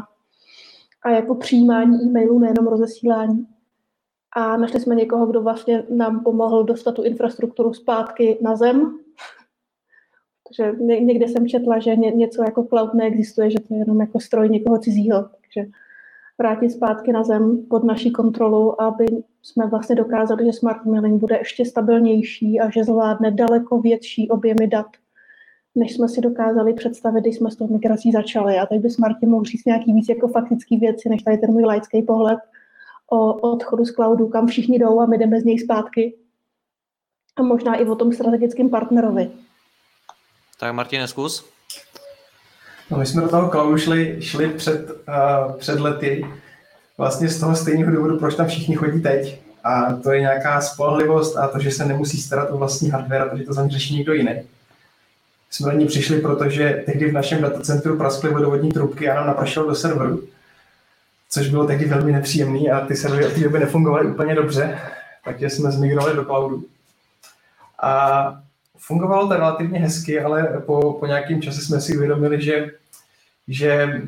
a 1.03 1.09
jako 1.09 1.35
přijímání 1.35 2.01
e-mailu, 2.03 2.39
nejenom 2.39 2.67
rozesílání. 2.67 3.47
A 4.35 4.57
našli 4.57 4.79
jsme 4.79 4.95
někoho, 4.95 5.25
kdo 5.25 5.41
vlastně 5.41 5.83
nám 5.89 6.23
pomohl 6.23 6.63
dostat 6.63 6.91
tu 6.91 7.03
infrastrukturu 7.03 7.73
zpátky 7.73 8.37
na 8.41 8.55
zem. 8.55 8.99
Takže 10.47 10.73
někde 10.79 11.27
jsem 11.27 11.47
četla, 11.47 11.79
že 11.79 11.95
něco 11.95 12.43
jako 12.43 12.63
cloud 12.63 12.93
neexistuje, 12.93 13.51
že 13.51 13.59
to 13.59 13.73
je 13.73 13.79
jenom 13.79 14.01
jako 14.01 14.19
stroj 14.19 14.49
někoho 14.49 14.79
cizího. 14.79 15.29
Takže 15.41 15.71
vrátit 16.37 16.69
zpátky 16.69 17.11
na 17.11 17.23
zem 17.23 17.65
pod 17.69 17.83
naší 17.83 18.11
kontrolu, 18.11 18.81
aby 18.81 19.05
jsme 19.41 19.67
vlastně 19.67 19.95
dokázali, 19.95 20.45
že 20.45 20.53
smart 20.53 20.85
mailing 20.85 21.19
bude 21.19 21.37
ještě 21.37 21.65
stabilnější 21.65 22.59
a 22.59 22.69
že 22.69 22.83
zvládne 22.83 23.31
daleko 23.31 23.81
větší 23.81 24.29
objemy 24.29 24.67
dat, 24.67 24.87
než 25.75 25.95
jsme 25.95 26.09
si 26.09 26.21
dokázali 26.21 26.73
představit, 26.73 27.21
když 27.21 27.35
jsme 27.35 27.51
s 27.51 27.55
tou 27.55 27.67
migrací 27.67 28.11
začali. 28.11 28.57
A 28.57 28.65
teď 28.65 28.81
by 28.81 28.89
Smarty 28.89 29.25
mohl 29.25 29.43
říct 29.43 29.65
nějaký 29.65 29.93
víc 29.93 30.09
jako 30.09 30.27
faktický 30.27 30.77
věci, 30.77 31.09
než 31.09 31.23
tady 31.23 31.37
ten 31.37 31.51
můj 31.51 31.63
laický 31.63 32.01
pohled 32.01 32.39
o 33.11 33.33
odchodu 33.33 33.85
z 33.85 33.91
cloudu, 33.91 34.27
kam 34.27 34.47
všichni 34.47 34.79
jdou 34.79 34.99
a 34.99 35.05
my 35.05 35.17
jdeme 35.17 35.41
z 35.41 35.43
něj 35.43 35.59
zpátky. 35.59 36.15
A 37.35 37.43
možná 37.43 37.75
i 37.75 37.85
o 37.85 37.95
tom 37.95 38.13
strategickém 38.13 38.69
partnerovi. 38.69 39.31
Tak 40.59 40.73
Martin, 40.73 41.07
zkus. 41.07 41.45
No, 42.91 42.97
my 42.97 43.05
jsme 43.05 43.21
do 43.21 43.29
toho 43.29 43.49
cloudu 43.49 43.77
šli, 43.77 44.17
šli 44.19 44.49
před, 44.49 44.89
uh, 44.89 45.53
před 45.57 45.79
lety 45.79 46.25
vlastně 46.97 47.29
z 47.29 47.39
toho 47.39 47.55
stejného 47.55 47.91
důvodu, 47.91 48.19
proč 48.19 48.35
tam 48.35 48.47
všichni 48.47 48.75
chodí 48.75 49.01
teď. 49.01 49.41
A 49.63 49.93
to 49.93 50.11
je 50.11 50.19
nějaká 50.19 50.61
spolehlivost 50.61 51.37
a 51.37 51.47
to, 51.47 51.59
že 51.59 51.71
se 51.71 51.85
nemusí 51.85 52.21
starat 52.21 52.51
o 52.51 52.57
vlastní 52.57 52.89
hardware 52.89 53.21
a 53.21 53.29
to, 53.29 53.37
že 53.37 53.43
to 53.43 53.53
za 53.53 53.63
ně 53.63 53.69
řeší 53.69 53.95
někdo 53.95 54.13
jiný. 54.13 54.41
Jsme 55.49 55.67
na 55.67 55.79
ní 55.79 55.85
přišli, 55.85 56.21
protože 56.21 56.83
tehdy 56.85 57.09
v 57.09 57.13
našem 57.13 57.41
datacentru 57.41 57.97
praskly 57.97 58.29
vodovodní 58.29 58.71
trubky 58.71 59.09
a 59.09 59.15
nám 59.15 59.27
naprašilo 59.27 59.69
do 59.69 59.75
serveru, 59.75 60.23
což 61.35 61.49
bylo 61.49 61.67
tehdy 61.67 61.85
velmi 61.85 62.11
nepříjemné 62.11 62.71
a 62.71 62.85
ty 62.85 62.95
servery 62.95 63.25
od 63.25 63.33
té 63.33 63.39
doby 63.39 63.59
nefungovaly 63.59 64.07
úplně 64.07 64.35
dobře, 64.35 64.79
takže 65.23 65.49
jsme 65.49 65.71
zmigrovali 65.71 66.15
do 66.15 66.25
cloudu. 66.25 66.65
A 67.81 68.41
fungovalo 68.77 69.27
to 69.27 69.33
relativně 69.33 69.79
hezky, 69.79 70.21
ale 70.21 70.61
po, 70.65 70.93
po 70.93 71.05
nějakém 71.05 71.41
čase 71.41 71.61
jsme 71.61 71.81
si 71.81 71.97
uvědomili, 71.97 72.41
že, 72.41 72.71
že 73.47 74.01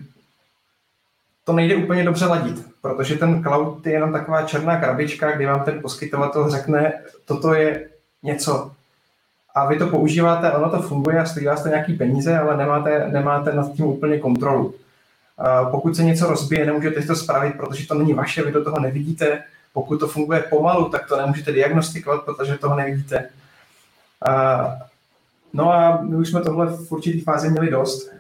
to 1.43 1.53
nejde 1.53 1.75
úplně 1.75 2.03
dobře 2.03 2.25
ladit, 2.25 2.65
protože 2.81 3.15
ten 3.15 3.43
cloud 3.43 3.87
je 3.87 3.93
jenom 3.93 4.11
taková 4.11 4.41
černá 4.41 4.79
krabička, 4.79 5.31
kdy 5.31 5.45
vám 5.45 5.63
ten 5.63 5.81
poskytovatel 5.81 6.49
řekne, 6.49 6.93
toto 7.25 7.53
je 7.53 7.89
něco. 8.23 8.71
A 9.55 9.65
vy 9.67 9.77
to 9.77 9.87
používáte, 9.87 10.51
ono 10.51 10.69
to 10.69 10.81
funguje 10.81 11.19
a 11.19 11.25
stojí 11.25 11.45
vás 11.45 11.63
to 11.63 11.69
nějaký 11.69 11.93
peníze, 11.93 12.39
ale 12.39 12.57
nemáte, 12.57 13.09
nemáte 13.11 13.53
nad 13.53 13.73
tím 13.73 13.85
úplně 13.85 14.19
kontrolu. 14.19 14.73
Pokud 15.71 15.95
se 15.95 16.03
něco 16.03 16.27
rozbije, 16.27 16.65
nemůžete 16.65 17.01
to 17.01 17.15
spravit, 17.15 17.57
protože 17.57 17.87
to 17.87 17.93
není 17.93 18.13
vaše, 18.13 18.43
vy 18.43 18.51
do 18.51 18.63
toho 18.63 18.79
nevidíte. 18.79 19.43
Pokud 19.73 19.97
to 19.97 20.07
funguje 20.07 20.39
pomalu, 20.39 20.89
tak 20.89 21.07
to 21.07 21.17
nemůžete 21.17 21.51
diagnostikovat, 21.51 22.21
protože 22.25 22.57
toho 22.57 22.75
nevidíte. 22.75 23.29
No 25.53 25.73
a 25.73 26.01
my 26.01 26.15
už 26.15 26.29
jsme 26.29 26.41
tohle 26.41 26.67
v 26.67 26.91
určitý 26.91 27.21
fázi 27.21 27.49
měli 27.49 27.71
dost, 27.71 28.11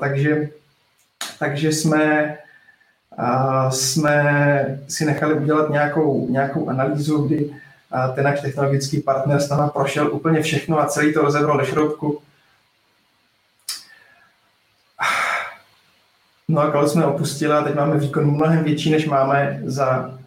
takže 0.00 0.48
takže 1.38 1.72
jsme, 1.72 2.36
jsme 3.70 4.78
si 4.88 5.04
nechali 5.04 5.34
udělat 5.34 5.70
nějakou, 5.70 6.28
nějakou 6.30 6.68
analýzu, 6.68 7.22
kdy 7.22 7.50
ten 8.14 8.24
náš 8.24 8.40
technologický 8.40 9.00
partner 9.00 9.40
s 9.40 9.48
náma 9.48 9.68
prošel 9.68 10.12
úplně 10.12 10.42
všechno 10.42 10.80
a 10.80 10.86
celý 10.86 11.14
to 11.14 11.22
rozebral 11.22 11.58
do 11.58 11.64
šroubku. 11.64 12.22
No 16.48 16.60
a 16.60 16.70
kalau 16.70 16.88
jsme 16.88 17.06
opustili 17.06 17.52
a 17.52 17.62
teď 17.62 17.74
máme 17.74 17.98
výkon 17.98 18.30
mnohem 18.30 18.64
větší, 18.64 18.90
než 18.90 19.06
máme 19.06 19.60
za 19.64 20.18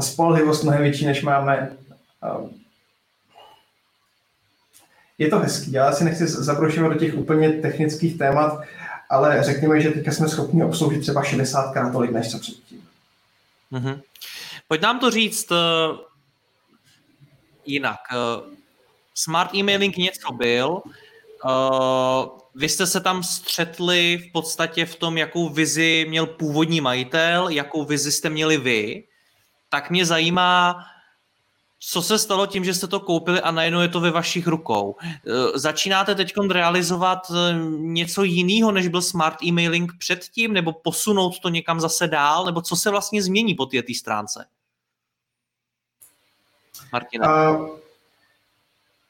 a 0.00 0.02
spolehlivost 0.02 0.62
mnohem 0.62 0.82
větší, 0.82 1.06
než 1.06 1.22
máme. 1.22 1.76
Je 5.18 5.28
to 5.28 5.38
hezký, 5.38 5.72
já 5.72 5.92
si 5.92 6.04
nechci 6.04 6.26
zabrošovat 6.26 6.92
do 6.92 6.98
těch 6.98 7.14
úplně 7.14 7.52
technických 7.52 8.18
témat, 8.18 8.60
ale 9.10 9.42
řekněme, 9.42 9.80
že 9.80 9.90
teďka 9.90 10.12
jsme 10.12 10.28
schopni 10.28 10.64
obsloužit 10.64 11.00
třeba 11.00 11.24
60 11.24 11.72
krát 11.72 11.92
tolik, 11.92 12.10
než 12.10 12.30
co 12.30 12.38
předtím. 12.38 12.88
Mm-hmm. 13.72 14.00
Pojď 14.68 14.80
nám 14.80 15.00
to 15.00 15.10
říct 15.10 15.50
uh, 15.50 15.58
jinak. 17.66 18.00
Uh, 18.12 18.52
smart 19.14 19.54
emailing 19.54 19.96
něco 19.96 20.32
byl, 20.32 20.82
uh, 21.44 22.39
vy 22.60 22.68
jste 22.68 22.86
se 22.86 23.00
tam 23.00 23.22
střetli 23.22 24.18
v 24.28 24.32
podstatě 24.32 24.86
v 24.86 24.96
tom, 24.96 25.18
jakou 25.18 25.48
vizi 25.48 26.06
měl 26.08 26.26
původní 26.26 26.80
majitel, 26.80 27.48
jakou 27.48 27.84
vizi 27.84 28.12
jste 28.12 28.30
měli 28.30 28.56
vy, 28.56 29.04
tak 29.68 29.90
mě 29.90 30.06
zajímá, 30.06 30.84
co 31.78 32.02
se 32.02 32.18
stalo 32.18 32.46
tím, 32.46 32.64
že 32.64 32.74
jste 32.74 32.86
to 32.86 33.00
koupili 33.00 33.40
a 33.40 33.50
najednou 33.50 33.80
je 33.80 33.88
to 33.88 34.00
ve 34.00 34.10
vašich 34.10 34.46
rukou? 34.46 34.96
Eh, 35.02 35.58
začínáte 35.58 36.14
teď 36.14 36.32
realizovat 36.50 37.18
eh, 37.30 37.58
něco 37.76 38.22
jiného, 38.22 38.72
než 38.72 38.88
byl 38.88 39.02
smart 39.02 39.36
emailing 39.48 39.92
předtím, 39.98 40.52
nebo 40.52 40.72
posunout 40.72 41.38
to 41.38 41.48
někam 41.48 41.80
zase 41.80 42.06
dál, 42.06 42.44
nebo 42.44 42.62
co 42.62 42.76
se 42.76 42.90
vlastně 42.90 43.22
změní 43.22 43.54
po 43.54 43.66
té 43.66 43.78
stránce? 43.98 44.44
Martina. 46.92 47.50
Uh, 47.50 47.68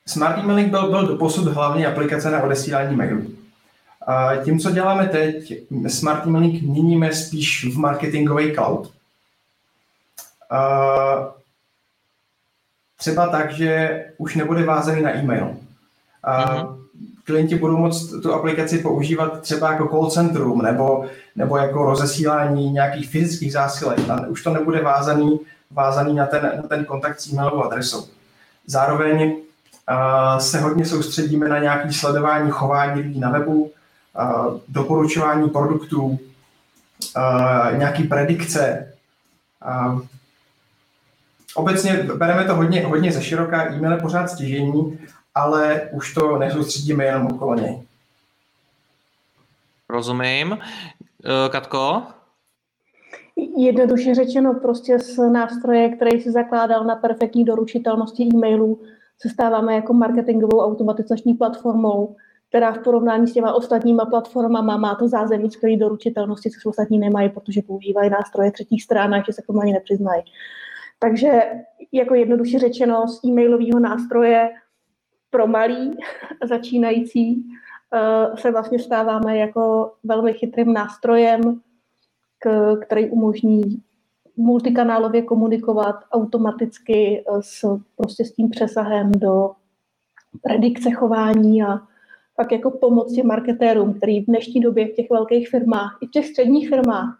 smart 0.06 0.38
emailing 0.38 0.70
byl, 0.70 0.90
byl 0.90 1.06
doposud 1.06 1.46
hlavní 1.46 1.86
aplikace 1.86 2.30
na 2.30 2.42
odesílání 2.42 2.96
mailů. 2.96 3.39
Uh, 4.08 4.44
tím, 4.44 4.58
co 4.58 4.70
děláme 4.70 5.06
teď, 5.06 5.52
smart 5.88 6.26
emailing 6.26 6.62
měníme 6.62 7.12
spíš 7.12 7.74
v 7.74 7.78
marketingový 7.78 8.54
cloud. 8.54 8.92
Uh, 10.52 11.26
Třeba 12.96 13.26
tak, 13.26 13.52
že 13.52 14.04
už 14.18 14.34
nebude 14.34 14.64
vázaný 14.64 15.02
na 15.02 15.10
e-mail. 15.10 15.56
A 16.22 16.54
mm-hmm. 16.54 16.76
Klienti 17.24 17.54
budou 17.54 17.76
moct 17.76 18.10
tu 18.22 18.34
aplikaci 18.34 18.78
používat 18.78 19.40
třeba 19.40 19.72
jako 19.72 19.88
call 19.88 20.10
centrum 20.10 20.62
nebo, 20.62 21.06
nebo 21.36 21.56
jako 21.56 21.84
rozesílání 21.84 22.70
nějakých 22.70 23.08
fyzických 23.08 23.52
zásilek. 23.52 23.98
A 24.10 24.26
už 24.26 24.42
to 24.42 24.50
nebude 24.50 24.82
vázaný, 24.82 25.40
vázaný 25.70 26.14
na, 26.14 26.26
ten, 26.26 26.52
na 26.56 26.62
ten 26.62 26.84
kontakt 26.84 27.20
s 27.20 27.32
e-mailovou 27.32 27.64
adresou. 27.64 28.06
Zároveň 28.66 29.32
uh, 29.32 30.38
se 30.38 30.60
hodně 30.60 30.86
soustředíme 30.86 31.48
na 31.48 31.58
nějaké 31.58 31.92
sledování 31.92 32.50
chování 32.50 33.00
lidí 33.00 33.20
na 33.20 33.30
webu, 33.30 33.72
doporučování 34.68 35.50
produktů, 35.50 36.02
uh, 36.02 36.18
nějaký 37.78 38.02
predikce. 38.04 38.94
Uh, 39.66 40.00
obecně 41.54 41.92
bereme 42.16 42.44
to 42.44 42.54
hodně, 42.54 42.86
hodně 42.86 43.12
ze 43.12 43.22
široká, 43.22 43.72
e-mail 43.72 43.92
je 43.92 43.98
pořád 43.98 44.30
stěžení, 44.30 44.98
ale 45.34 45.88
už 45.92 46.14
to 46.14 46.38
nesoustředíme 46.38 47.04
jenom 47.04 47.26
okolo 47.26 47.54
něj. 47.54 47.82
Rozumím. 49.88 50.58
Eh, 51.24 51.48
Katko? 51.48 52.02
Jednoduše 53.56 54.14
řečeno, 54.14 54.54
prostě 54.54 54.98
z 54.98 55.16
nástroje, 55.16 55.96
který 55.96 56.20
si 56.20 56.32
zakládal 56.32 56.84
na 56.84 56.96
perfektní 56.96 57.44
doručitelnosti 57.44 58.22
e-mailů, 58.22 58.80
se 59.18 59.28
stáváme 59.28 59.74
jako 59.74 59.92
marketingovou 59.92 60.60
automatizační 60.60 61.34
platformou, 61.34 62.16
která 62.50 62.72
v 62.72 62.78
porovnání 62.78 63.26
s 63.26 63.32
těma 63.32 63.52
ostatníma 63.52 64.04
platformama 64.04 64.76
má 64.76 64.94
to 64.94 65.08
zázemí 65.08 65.50
skvělé 65.50 65.76
doručitelnosti, 65.78 66.50
což 66.50 66.66
ostatní 66.66 66.98
nemají, 66.98 67.28
protože 67.28 67.62
používají 67.62 68.10
nástroje 68.10 68.52
třetích 68.52 68.82
stran 68.82 69.14
a 69.14 69.22
že 69.26 69.32
se 69.32 69.42
k 69.42 69.46
tomu 69.46 69.60
ani 69.60 69.72
nepřiznají. 69.72 70.22
Takže 70.98 71.42
jako 71.92 72.14
jednoduše 72.14 72.58
řečeno 72.58 73.08
z 73.08 73.24
e-mailového 73.24 73.80
nástroje 73.80 74.50
pro 75.30 75.46
malý 75.46 75.98
začínající 76.48 77.44
eh, 77.94 78.36
se 78.36 78.50
vlastně 78.50 78.78
stáváme 78.78 79.36
jako 79.36 79.92
velmi 80.04 80.32
chytrým 80.32 80.72
nástrojem, 80.72 81.60
který 82.86 83.10
umožní 83.10 83.82
multikanálově 84.36 85.22
komunikovat 85.22 85.96
automaticky 86.12 87.24
eh, 87.28 87.42
s, 87.42 87.78
prostě 87.96 88.24
s 88.24 88.32
tím 88.32 88.50
přesahem 88.50 89.12
do 89.12 89.50
predikce 90.42 90.90
chování 90.90 91.62
a 91.62 91.89
pak 92.40 92.52
jako 92.52 92.70
pomoc 92.70 93.14
těm 93.14 93.26
marketérům, 93.26 93.94
který 93.94 94.20
v 94.20 94.26
dnešní 94.26 94.60
době 94.60 94.88
v 94.88 94.92
těch 94.92 95.10
velkých 95.10 95.48
firmách 95.48 95.98
i 96.00 96.06
v 96.06 96.10
těch 96.10 96.26
středních 96.26 96.68
firmách 96.68 97.18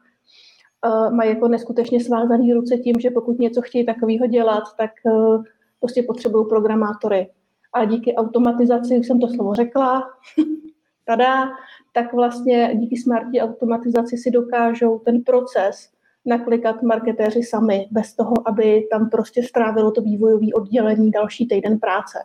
uh, 0.87 1.15
mají 1.15 1.31
jako 1.31 1.49
neskutečně 1.49 2.01
svázané 2.01 2.55
ruce 2.55 2.77
tím, 2.77 2.97
že 3.01 3.11
pokud 3.11 3.39
něco 3.39 3.63
chtějí 3.63 3.87
takového 3.87 4.27
dělat, 4.27 4.63
tak 4.79 4.91
uh, 5.05 5.45
prostě 5.81 6.03
potřebují 6.03 6.47
programátory. 6.49 7.31
A 7.73 7.85
díky 7.85 8.15
automatizaci, 8.15 8.99
už 8.99 9.07
jsem 9.07 9.21
to 9.21 9.29
slovo 9.29 9.55
řekla, 9.55 10.11
tada, 11.05 11.49
tak 11.93 12.13
vlastně 12.13 12.71
díky 12.75 12.97
smartní 12.97 13.41
automatizaci 13.41 14.17
si 14.17 14.31
dokážou 14.31 14.99
ten 14.99 15.23
proces 15.23 15.89
naklikat 16.27 16.83
marketéři 16.83 17.43
sami, 17.43 17.89
bez 17.91 18.15
toho, 18.15 18.35
aby 18.47 18.89
tam 18.91 19.11
prostě 19.11 19.43
strávilo 19.43 19.91
to 19.91 20.03
vývojové 20.03 20.47
oddělení 20.55 21.11
další 21.11 21.49
týden 21.49 21.79
práce. 21.79 22.19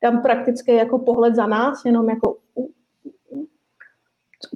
Tam 0.00 0.22
prakticky 0.22 0.72
jako 0.72 0.98
pohled 0.98 1.34
za 1.34 1.46
nás, 1.46 1.84
jenom 1.84 2.08
jako 2.08 2.36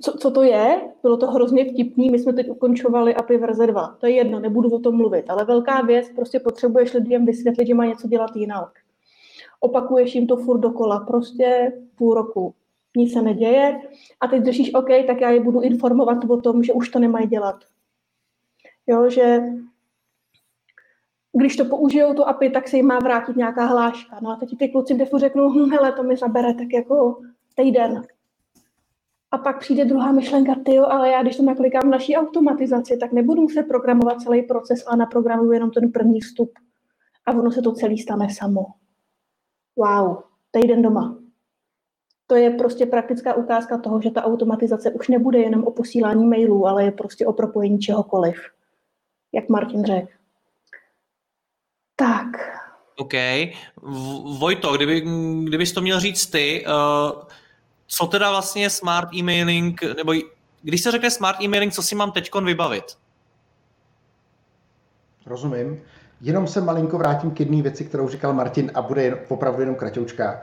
co, 0.00 0.12
co 0.12 0.30
to 0.30 0.42
je? 0.42 0.80
Bylo 1.02 1.16
to 1.16 1.30
hrozně 1.30 1.64
vtipný, 1.64 2.10
my 2.10 2.18
jsme 2.18 2.32
teď 2.32 2.48
ukončovali 2.50 3.14
API 3.14 3.36
verze 3.36 3.66
2. 3.66 3.96
To 4.00 4.06
je 4.06 4.12
jedno, 4.12 4.40
nebudu 4.40 4.70
o 4.70 4.78
tom 4.78 4.96
mluvit, 4.96 5.30
ale 5.30 5.44
velká 5.44 5.82
věc, 5.82 6.08
prostě 6.14 6.40
potřebuješ 6.40 6.94
lidem 6.94 7.26
vysvětlit, 7.26 7.66
že 7.66 7.74
má 7.74 7.86
něco 7.86 8.08
dělat 8.08 8.36
jinak. 8.36 8.72
Opakuješ 9.60 10.14
jim 10.14 10.26
to 10.26 10.36
furt 10.36 10.58
dokola, 10.58 11.00
prostě 11.00 11.72
půl 11.96 12.14
roku. 12.14 12.54
Nic 12.96 13.12
se 13.12 13.22
neděje 13.22 13.80
a 14.20 14.26
teď 14.26 14.44
řešíš, 14.44 14.74
OK, 14.74 14.88
tak 15.06 15.20
já 15.20 15.30
je 15.30 15.40
budu 15.40 15.60
informovat 15.60 16.24
o 16.28 16.40
tom, 16.40 16.62
že 16.62 16.72
už 16.72 16.88
to 16.88 16.98
nemají 16.98 17.26
dělat. 17.26 17.56
Jo, 18.86 19.10
že 19.10 19.40
když 21.32 21.56
to 21.56 21.64
použijou 21.64 22.14
tu 22.14 22.24
API, 22.24 22.50
tak 22.50 22.68
se 22.68 22.76
jim 22.76 22.86
má 22.86 22.98
vrátit 22.98 23.36
nějaká 23.36 23.64
hláška. 23.64 24.20
No 24.22 24.30
a 24.30 24.36
teď 24.36 24.58
ty 24.58 24.68
kluci 24.68 24.94
v 24.94 24.96
defu 24.96 25.18
řeknou, 25.18 25.50
hm, 25.50 25.70
hele, 25.70 25.92
to 25.92 26.02
mi 26.02 26.16
zabere 26.16 26.54
tak 26.54 26.72
jako 26.72 27.20
týden. 27.54 28.02
A 29.30 29.38
pak 29.38 29.58
přijde 29.58 29.84
druhá 29.84 30.12
myšlenka, 30.12 30.54
ty 30.64 30.74
jo, 30.74 30.84
ale 30.84 31.10
já 31.10 31.22
když 31.22 31.36
to 31.36 31.42
naklikám 31.42 31.82
v 31.82 31.90
naší 31.90 32.16
automatizaci, 32.16 32.96
tak 32.96 33.12
nebudu 33.12 33.42
muset 33.42 33.62
programovat 33.62 34.20
celý 34.20 34.42
proces, 34.42 34.84
ale 34.86 34.96
naprogramuju 34.96 35.52
jenom 35.52 35.70
ten 35.70 35.92
první 35.92 36.20
vstup. 36.20 36.50
A 37.26 37.32
ono 37.32 37.50
se 37.50 37.62
to 37.62 37.72
celý 37.72 37.98
stane 37.98 38.28
samo. 38.30 38.66
Wow, 39.76 40.16
týden 40.50 40.82
doma. 40.82 41.18
To 42.26 42.36
je 42.36 42.50
prostě 42.50 42.86
praktická 42.86 43.34
ukázka 43.34 43.78
toho, 43.78 44.00
že 44.00 44.10
ta 44.10 44.24
automatizace 44.24 44.90
už 44.90 45.08
nebude 45.08 45.38
jenom 45.38 45.64
o 45.64 45.70
posílání 45.70 46.26
mailů, 46.26 46.66
ale 46.66 46.84
je 46.84 46.92
prostě 46.92 47.26
o 47.26 47.32
propojení 47.32 47.78
čehokoliv. 47.78 48.36
Jak 49.32 49.48
Martin 49.48 49.84
řekl. 49.84 50.21
Tak. 52.02 52.26
OK. 52.96 53.14
Vojto, 54.38 54.76
kdyby, 54.76 55.00
kdybys 55.44 55.72
to 55.72 55.80
měl 55.80 56.00
říct 56.00 56.26
ty, 56.26 56.64
uh, 56.66 57.22
co 57.86 58.06
teda 58.06 58.30
vlastně 58.30 58.62
je 58.62 58.70
smart 58.70 59.08
emailing, 59.18 59.82
nebo 59.96 60.12
když 60.62 60.82
se 60.82 60.90
řekne 60.90 61.10
smart 61.10 61.40
emailing, 61.44 61.72
co 61.72 61.82
si 61.82 61.94
mám 61.94 62.12
teď 62.12 62.30
vybavit? 62.44 62.84
Rozumím. 65.26 65.80
Jenom 66.20 66.46
se 66.46 66.60
malinko 66.60 66.98
vrátím 66.98 67.30
k 67.30 67.40
jedné 67.40 67.62
věci, 67.62 67.84
kterou 67.84 68.08
říkal 68.08 68.32
Martin 68.32 68.70
a 68.74 68.82
bude 68.82 69.02
jen, 69.02 69.18
opravdu 69.28 69.60
jenom 69.60 69.74
kratoučká. 69.74 70.42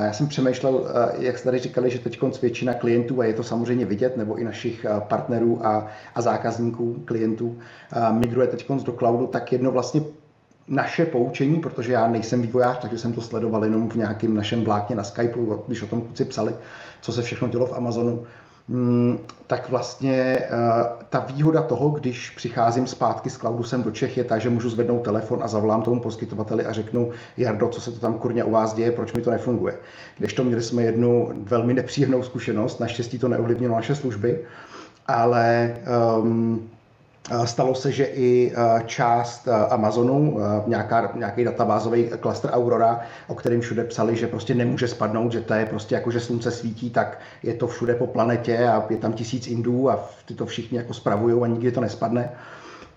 Já 0.00 0.12
jsem 0.12 0.28
přemýšlel, 0.28 0.86
eh, 0.88 1.24
jak 1.24 1.38
jste 1.38 1.44
tady 1.44 1.58
říkali, 1.58 1.90
že 1.90 1.98
teď 1.98 2.20
většina 2.42 2.74
klientů, 2.74 3.20
a 3.20 3.24
je 3.24 3.34
to 3.34 3.42
samozřejmě 3.42 3.86
vidět, 3.86 4.16
nebo 4.16 4.36
i 4.36 4.44
našich 4.44 4.84
eh, 4.84 5.00
partnerů 5.00 5.66
a, 5.66 5.86
a 6.14 6.22
zákazníků, 6.22 7.02
klientů, 7.04 7.58
eh, 7.92 8.12
migruje 8.12 8.46
teď 8.46 8.68
do 8.84 8.92
cloudu, 8.92 9.26
tak 9.26 9.52
jedno 9.52 9.70
vlastně 9.70 10.00
naše 10.70 11.06
poučení, 11.06 11.60
protože 11.60 11.92
já 11.92 12.08
nejsem 12.08 12.42
vývojář, 12.42 12.78
takže 12.78 12.98
jsem 12.98 13.12
to 13.12 13.20
sledoval 13.20 13.64
jenom 13.64 13.88
v 13.88 13.94
nějakém 13.94 14.34
našem 14.34 14.64
vlákně 14.64 14.96
na 14.96 15.04
Skypeu, 15.04 15.62
když 15.66 15.82
o 15.82 15.86
tom 15.86 16.00
kluci 16.00 16.24
psali, 16.24 16.54
co 17.00 17.12
se 17.12 17.22
všechno 17.22 17.48
dělo 17.48 17.66
v 17.66 17.72
Amazonu, 17.72 18.22
mm, 18.68 19.18
tak 19.46 19.70
vlastně 19.70 20.12
eh, 20.14 20.48
ta 21.08 21.20
výhoda 21.20 21.62
toho, 21.62 21.90
když 21.90 22.30
přicházím 22.30 22.86
zpátky 22.86 23.30
z 23.30 23.36
cloudu 23.36 23.62
sem 23.62 23.82
do 23.82 23.90
Čech, 23.90 24.16
je 24.16 24.24
ta, 24.24 24.38
že 24.38 24.50
můžu 24.50 24.70
zvednout 24.70 24.98
telefon 24.98 25.40
a 25.42 25.48
zavolám 25.48 25.82
tomu 25.82 26.00
poskytovateli 26.00 26.66
a 26.66 26.72
řeknu, 26.72 27.10
Jardo, 27.36 27.68
co 27.68 27.80
se 27.80 27.92
to 27.92 28.00
tam 28.00 28.14
kurně 28.14 28.44
u 28.44 28.50
vás 28.50 28.74
děje, 28.74 28.92
proč 28.92 29.12
mi 29.12 29.22
to 29.22 29.30
nefunguje. 29.30 29.74
Když 30.18 30.32
to 30.32 30.44
měli 30.44 30.62
jsme 30.62 30.82
jednu 30.82 31.32
velmi 31.34 31.74
nepříjemnou 31.74 32.22
zkušenost, 32.22 32.80
naštěstí 32.80 33.18
to 33.18 33.28
neovlivnilo 33.28 33.74
naše 33.74 33.94
služby, 33.94 34.40
ale 35.06 35.76
um, 36.18 36.70
Stalo 37.44 37.74
se, 37.74 37.92
že 37.92 38.04
i 38.12 38.52
část 38.84 39.48
Amazonu, 39.68 40.36
nějaká, 40.66 41.02
nějaký 41.14 41.44
databázový 41.44 42.06
klaster 42.20 42.50
Aurora, 42.50 42.98
o 43.26 43.34
kterém 43.34 43.60
všude 43.60 43.84
psali, 43.84 44.16
že 44.16 44.26
prostě 44.26 44.54
nemůže 44.54 44.88
spadnout, 44.88 45.32
že 45.32 45.40
to 45.40 45.54
je 45.54 45.66
prostě 45.66 45.94
jako, 45.94 46.10
že 46.10 46.20
slunce 46.20 46.50
svítí, 46.50 46.90
tak 46.90 47.18
je 47.42 47.54
to 47.54 47.66
všude 47.66 47.94
po 47.94 48.06
planetě 48.06 48.68
a 48.68 48.82
je 48.88 48.96
tam 48.96 49.12
tisíc 49.12 49.46
Indů 49.46 49.90
a 49.90 49.98
ty 50.24 50.34
to 50.34 50.46
všichni 50.46 50.76
jako 50.76 50.92
spravují 50.94 51.42
a 51.42 51.46
nikdy 51.46 51.72
to 51.72 51.80
nespadne 51.80 52.28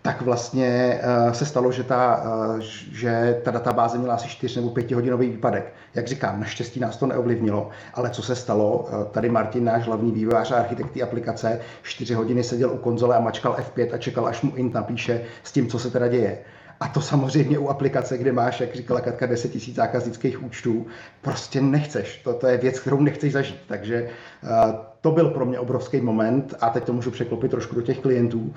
tak 0.04 0.22
vlastně 0.22 1.00
uh, 1.26 1.34
se 1.34 1.46
stalo, 1.46 1.72
že 1.72 1.84
ta, 1.84 2.24
uh, 2.26 2.60
že 2.92 3.42
ta 3.44 3.52
databáze 3.52 3.98
měla 3.98 4.14
asi 4.14 4.28
4 4.28 4.60
nebo 4.60 4.70
5 4.70 4.92
hodinový 4.92 5.30
výpadek. 5.30 5.74
Jak 5.96 6.08
říkám, 6.08 6.40
naštěstí 6.40 6.80
nás 6.80 6.98
to 6.98 7.08
neovlivnilo, 7.08 7.70
ale 7.94 8.10
co 8.10 8.22
se 8.22 8.36
stalo, 8.36 8.78
uh, 8.78 9.04
tady 9.04 9.30
Martin, 9.30 9.64
náš 9.64 9.86
hlavní 9.86 10.12
vývojář 10.12 10.52
a 10.52 10.56
architekt 10.56 11.02
aplikace, 11.02 11.60
4 11.84 12.14
hodiny 12.14 12.44
seděl 12.44 12.72
u 12.72 12.78
konzole 12.78 13.16
a 13.16 13.20
mačkal 13.20 13.58
F5 13.60 13.94
a 13.94 13.98
čekal, 13.98 14.28
až 14.28 14.42
mu 14.42 14.56
int 14.56 14.74
napíše 14.74 15.22
s 15.44 15.52
tím, 15.52 15.68
co 15.68 15.80
se 15.80 15.90
teda 15.90 16.08
děje. 16.08 16.38
A 16.80 16.88
to 16.88 17.02
samozřejmě 17.02 17.60
u 17.60 17.68
aplikace, 17.68 18.18
kde 18.18 18.32
máš, 18.32 18.60
jak 18.60 18.76
říkala 18.76 19.02
Katka, 19.02 19.26
10 19.26 19.56
000 19.56 19.66
zákaznických 19.74 20.44
účtů, 20.44 20.86
prostě 21.22 21.62
nechceš. 21.62 22.22
To, 22.24 22.34
to 22.34 22.48
je 22.48 22.58
věc, 22.58 22.80
kterou 22.80 23.02
nechceš 23.02 23.34
zažít. 23.34 23.62
Takže 23.68 24.10
to 25.04 25.12
byl 25.12 25.30
pro 25.30 25.46
mě 25.46 25.60
obrovský 25.60 26.02
moment 26.02 26.54
a 26.62 26.70
teď 26.70 26.84
to 26.84 26.94
můžu 26.94 27.12
překlopit 27.12 27.52
trošku 27.52 27.76
do 27.76 27.82
těch 27.82 28.00
klientů, 28.00 28.40
uh, 28.40 28.52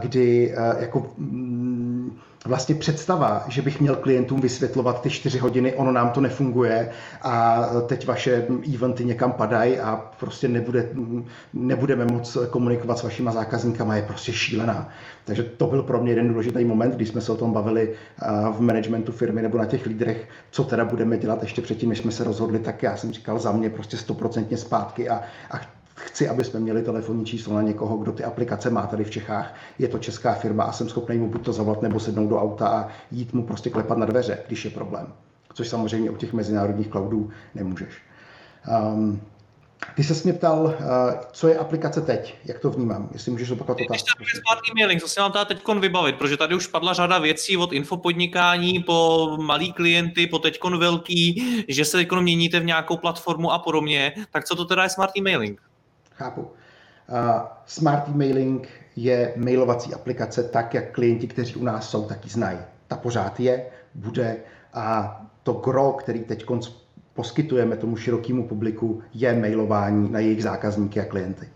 kdy 0.00 0.54
uh, 0.56 0.82
jako 0.82 1.06
mm, 1.18 2.18
vlastně 2.46 2.74
představa, 2.74 3.44
že 3.48 3.62
bych 3.62 3.80
měl 3.80 3.96
klientům 3.96 4.40
vysvětlovat 4.40 5.02
ty 5.02 5.10
čtyři 5.10 5.38
hodiny, 5.38 5.74
ono 5.74 5.92
nám 5.92 6.10
to 6.10 6.20
nefunguje 6.20 6.90
a 7.22 7.64
teď 7.86 8.06
vaše 8.06 8.46
eventy 8.74 9.04
někam 9.04 9.32
padají 9.32 9.78
a 9.78 9.96
prostě 10.20 10.48
nebude, 10.48 10.88
nebudeme 11.54 12.04
moc 12.04 12.38
komunikovat 12.50 12.98
s 12.98 13.02
vašima 13.02 13.32
zákazníkama, 13.32 13.96
je 13.96 14.02
prostě 14.02 14.32
šílená. 14.32 14.88
Takže 15.24 15.42
to 15.42 15.66
byl 15.66 15.82
pro 15.82 16.02
mě 16.02 16.10
jeden 16.12 16.28
důležitý 16.28 16.64
moment, 16.64 16.94
když 16.94 17.08
jsme 17.08 17.20
se 17.20 17.32
o 17.32 17.36
tom 17.36 17.52
bavili 17.52 17.94
v 18.52 18.60
managementu 18.60 19.12
firmy 19.12 19.42
nebo 19.42 19.58
na 19.58 19.64
těch 19.64 19.86
lídrech, 19.86 20.28
co 20.50 20.64
teda 20.64 20.84
budeme 20.84 21.18
dělat 21.18 21.42
ještě 21.42 21.62
předtím, 21.62 21.88
než 21.88 21.98
jsme 21.98 22.12
se 22.12 22.24
rozhodli, 22.24 22.58
tak 22.58 22.82
já 22.82 22.96
jsem 22.96 23.12
říkal 23.12 23.38
za 23.38 23.52
mě 23.52 23.70
prostě 23.70 23.96
stoprocentně 23.96 24.56
zpátky 24.56 25.08
a, 25.08 25.22
a 25.50 25.60
chci, 25.98 26.28
aby 26.28 26.44
jsme 26.44 26.60
měli 26.60 26.82
telefonní 26.82 27.26
číslo 27.26 27.54
na 27.54 27.62
někoho, 27.62 27.96
kdo 27.96 28.12
ty 28.12 28.24
aplikace 28.24 28.70
má 28.70 28.86
tady 28.86 29.04
v 29.04 29.10
Čechách. 29.10 29.54
Je 29.78 29.88
to 29.88 29.98
česká 29.98 30.34
firma 30.34 30.64
a 30.64 30.72
jsem 30.72 30.88
schopný 30.88 31.18
mu 31.18 31.28
buď 31.28 31.44
to 31.44 31.52
zavolat 31.52 31.82
nebo 31.82 32.00
sednout 32.00 32.28
do 32.28 32.40
auta 32.40 32.68
a 32.68 32.88
jít 33.10 33.32
mu 33.32 33.42
prostě 33.42 33.70
klepat 33.70 33.98
na 33.98 34.06
dveře, 34.06 34.38
když 34.46 34.64
je 34.64 34.70
problém. 34.70 35.12
Což 35.54 35.68
samozřejmě 35.68 36.10
u 36.10 36.16
těch 36.16 36.32
mezinárodních 36.32 36.88
cloudů 36.88 37.30
nemůžeš. 37.54 37.94
Um, 38.92 39.20
ty 39.94 40.04
se 40.04 40.24
mě 40.24 40.32
ptal, 40.32 40.64
uh, 40.64 40.74
co 41.32 41.48
je 41.48 41.58
aplikace 41.58 42.00
teď, 42.00 42.34
jak 42.44 42.58
to 42.58 42.70
vnímám, 42.70 43.08
jestli 43.12 43.32
můžeš 43.32 43.50
opakovat 43.50 43.80
otázku. 43.80 44.06
Když 44.18 44.32
smart 44.32 44.60
emailing, 44.70 45.02
co 45.02 45.08
si 45.08 45.20
mám 45.20 45.32
tady 45.32 45.46
teď 45.46 45.62
vybavit, 45.80 46.16
protože 46.16 46.36
tady 46.36 46.54
už 46.54 46.66
padla 46.66 46.92
řada 46.92 47.18
věcí 47.18 47.56
od 47.56 47.72
infopodnikání 47.72 48.82
po 48.82 49.28
malý 49.40 49.72
klienty, 49.72 50.26
po 50.26 50.38
teď 50.38 50.58
velký, 50.78 51.42
že 51.68 51.84
se 51.84 51.96
teď 51.96 52.12
měníte 52.12 52.60
v 52.60 52.64
nějakou 52.64 52.96
platformu 52.96 53.52
a 53.52 53.58
podobně, 53.58 54.12
tak 54.30 54.44
co 54.44 54.56
to 54.56 54.64
teda 54.64 54.82
je 54.82 54.88
smart 54.88 55.12
emailing? 55.18 55.67
Chápu. 56.18 56.40
Uh, 56.40 56.48
smart 57.66 58.08
emailing 58.08 58.68
je 58.96 59.32
mailovací 59.36 59.94
aplikace 59.94 60.42
tak, 60.42 60.74
jak 60.74 60.92
klienti, 60.92 61.26
kteří 61.26 61.54
u 61.56 61.64
nás 61.64 61.90
jsou, 61.90 62.04
taky 62.04 62.28
znají. 62.28 62.58
Ta 62.86 62.96
pořád 62.96 63.40
je, 63.40 63.66
bude 63.94 64.36
a 64.74 65.16
to 65.42 65.52
gro, 65.52 65.92
který 65.92 66.20
teď 66.20 66.44
poskytujeme 67.14 67.76
tomu 67.76 67.96
širokému 67.96 68.48
publiku, 68.48 69.02
je 69.14 69.34
mailování 69.34 70.10
na 70.10 70.20
jejich 70.20 70.42
zákazníky 70.42 71.00
a 71.00 71.04
klienty. 71.04 71.48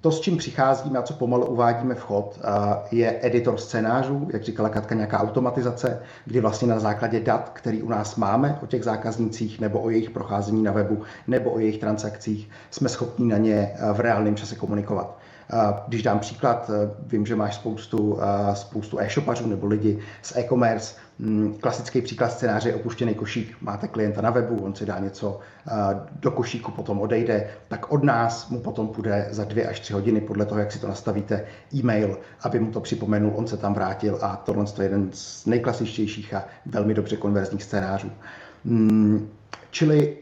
To, 0.00 0.12
s 0.12 0.20
čím 0.20 0.36
přicházíme 0.36 0.98
a 0.98 1.02
co 1.02 1.14
pomalu 1.14 1.46
uvádíme 1.46 1.94
v 1.94 2.00
chod, 2.00 2.40
je 2.90 3.18
editor 3.22 3.58
scénářů, 3.58 4.28
jak 4.32 4.42
říkala 4.42 4.68
Katka, 4.68 4.94
nějaká 4.94 5.20
automatizace, 5.20 6.02
kdy 6.24 6.40
vlastně 6.40 6.68
na 6.68 6.80
základě 6.80 7.20
dat, 7.20 7.50
který 7.52 7.82
u 7.82 7.88
nás 7.88 8.16
máme 8.16 8.58
o 8.62 8.66
těch 8.66 8.84
zákaznících 8.84 9.60
nebo 9.60 9.80
o 9.80 9.90
jejich 9.90 10.10
procházení 10.10 10.62
na 10.62 10.72
webu 10.72 11.02
nebo 11.26 11.50
o 11.50 11.58
jejich 11.58 11.78
transakcích, 11.78 12.50
jsme 12.70 12.88
schopni 12.88 13.26
na 13.26 13.38
ně 13.38 13.74
v 13.92 14.00
reálném 14.00 14.36
čase 14.36 14.54
komunikovat. 14.56 15.18
Když 15.88 16.02
dám 16.02 16.18
příklad, 16.18 16.70
vím, 17.06 17.26
že 17.26 17.36
máš 17.36 17.54
spoustu, 17.54 18.18
spoustu 18.52 19.00
e-shopařů 19.00 19.46
nebo 19.46 19.66
lidi 19.66 19.98
z 20.22 20.36
e-commerce. 20.36 20.94
Mm, 21.22 21.54
klasický 21.60 22.02
příklad 22.02 22.32
scénáře 22.32 22.68
je 22.68 22.74
opuštěný 22.74 23.14
košík. 23.14 23.56
Máte 23.60 23.88
klienta 23.88 24.20
na 24.20 24.30
webu, 24.30 24.64
on 24.64 24.74
si 24.74 24.86
dá 24.86 24.98
něco 24.98 25.40
do 26.20 26.30
košíku, 26.30 26.72
potom 26.72 27.00
odejde, 27.00 27.50
tak 27.68 27.92
od 27.92 28.04
nás 28.04 28.48
mu 28.48 28.60
potom 28.60 28.88
půjde 28.88 29.28
za 29.30 29.44
dvě 29.44 29.68
až 29.68 29.80
tři 29.80 29.92
hodiny, 29.92 30.20
podle 30.20 30.46
toho, 30.46 30.60
jak 30.60 30.72
si 30.72 30.78
to 30.78 30.88
nastavíte, 30.88 31.44
e-mail, 31.74 32.18
aby 32.42 32.60
mu 32.60 32.70
to 32.70 32.80
připomenul, 32.80 33.32
on 33.34 33.46
se 33.46 33.56
tam 33.56 33.74
vrátil 33.74 34.18
a 34.22 34.36
tohle 34.36 34.64
je 34.78 34.84
jeden 34.84 35.10
z 35.12 35.46
nejklasičtějších 35.46 36.34
a 36.34 36.44
velmi 36.66 36.94
dobře 36.94 37.16
konverzních 37.16 37.62
scénářů. 37.62 38.10
Mm, 38.64 39.28
čili 39.70 40.16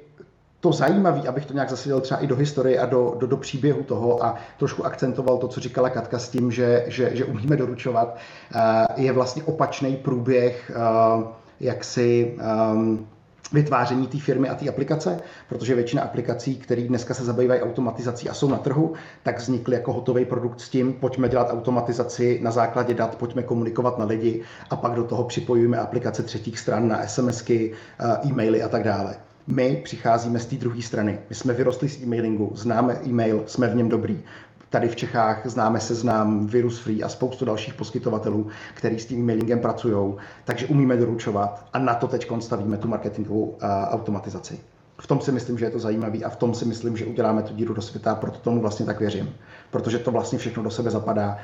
to 0.60 0.72
zajímavé, 0.72 1.28
abych 1.28 1.46
to 1.46 1.54
nějak 1.54 1.70
zasadil 1.70 2.00
třeba 2.00 2.20
i 2.20 2.26
do 2.26 2.36
historie 2.36 2.80
a 2.80 2.86
do, 2.86 3.14
do, 3.18 3.26
do 3.26 3.36
příběhu 3.36 3.82
toho 3.82 4.24
a 4.24 4.34
trošku 4.58 4.86
akcentoval 4.86 5.38
to, 5.38 5.48
co 5.48 5.60
říkala 5.60 5.90
Katka 5.90 6.18
s 6.18 6.28
tím, 6.28 6.52
že, 6.52 6.84
že, 6.86 7.16
že 7.16 7.24
umíme 7.24 7.56
doručovat, 7.56 8.16
eh, 8.54 8.86
je 8.96 9.12
vlastně 9.12 9.42
opačný 9.42 9.96
průběh 9.96 10.72
eh, 10.74 11.24
jaksi 11.60 12.36
um, 12.72 13.06
vytváření 13.52 14.06
té 14.06 14.18
firmy 14.18 14.48
a 14.48 14.54
té 14.54 14.68
aplikace, 14.68 15.20
protože 15.48 15.74
většina 15.74 16.02
aplikací, 16.02 16.56
které 16.56 16.82
dneska 16.82 17.14
se 17.14 17.24
zabývají 17.24 17.60
automatizací 17.60 18.28
a 18.28 18.34
jsou 18.34 18.48
na 18.48 18.58
trhu, 18.58 18.94
tak 19.22 19.38
vznikly 19.38 19.74
jako 19.74 19.92
hotový 19.92 20.24
produkt 20.24 20.60
s 20.60 20.68
tím, 20.68 20.92
pojďme 20.92 21.28
dělat 21.28 21.48
automatizaci 21.50 22.40
na 22.42 22.50
základě 22.50 22.94
dat, 22.94 23.16
pojďme 23.16 23.42
komunikovat 23.42 23.98
na 23.98 24.04
lidi 24.04 24.42
a 24.70 24.76
pak 24.76 24.92
do 24.92 25.04
toho 25.04 25.24
připojujeme 25.24 25.78
aplikace 25.78 26.22
třetích 26.22 26.58
stran 26.58 26.88
na 26.88 27.06
SMSky, 27.06 27.72
eh, 28.00 28.28
e-maily 28.28 28.62
a 28.62 28.68
tak 28.68 28.84
dále. 28.84 29.27
My 29.50 29.80
přicházíme 29.84 30.38
z 30.38 30.46
té 30.46 30.56
druhé 30.56 30.82
strany. 30.82 31.18
My 31.28 31.34
jsme 31.34 31.54
vyrostli 31.54 31.88
z 31.88 32.02
e-mailingu, 32.02 32.52
známe 32.54 33.00
e-mail, 33.06 33.42
jsme 33.46 33.68
v 33.68 33.74
něm 33.74 33.88
dobrý. 33.88 34.22
Tady 34.70 34.88
v 34.88 34.96
Čechách 34.96 35.46
známe 35.46 35.80
seznam 35.80 36.46
Virus 36.46 36.78
Free 36.78 37.02
a 37.02 37.08
spoustu 37.08 37.44
dalších 37.44 37.74
poskytovatelů, 37.74 38.48
který 38.74 38.98
s 38.98 39.06
tím 39.06 39.26
mailingem 39.26 39.60
pracují, 39.60 40.14
takže 40.44 40.66
umíme 40.66 40.96
doručovat 40.96 41.68
a 41.72 41.78
na 41.78 41.94
to 41.94 42.08
teď 42.08 42.30
stavíme 42.40 42.76
tu 42.76 42.88
marketingovou 42.88 43.44
uh, 43.44 43.58
automatizaci. 43.88 44.60
V 45.00 45.06
tom 45.06 45.20
si 45.20 45.32
myslím, 45.32 45.58
že 45.58 45.64
je 45.64 45.70
to 45.70 45.78
zajímavé 45.78 46.18
a 46.18 46.28
v 46.28 46.36
tom 46.36 46.54
si 46.54 46.64
myslím, 46.64 46.96
že 46.96 47.06
uděláme 47.06 47.42
tu 47.42 47.54
díru 47.54 47.74
do 47.74 47.82
světa, 47.82 48.14
proto 48.14 48.38
tomu 48.38 48.60
vlastně 48.60 48.86
tak 48.86 49.00
věřím. 49.00 49.34
Protože 49.70 49.98
to 49.98 50.10
vlastně 50.10 50.38
všechno 50.38 50.62
do 50.62 50.70
sebe 50.70 50.90
zapadá 50.90 51.38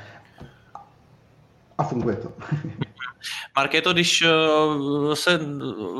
a 1.77 1.83
funguje 1.83 2.15
to. 2.15 2.31
Markéto, 3.55 3.93
když 3.93 4.21
eh, 4.21 5.15
se 5.15 5.39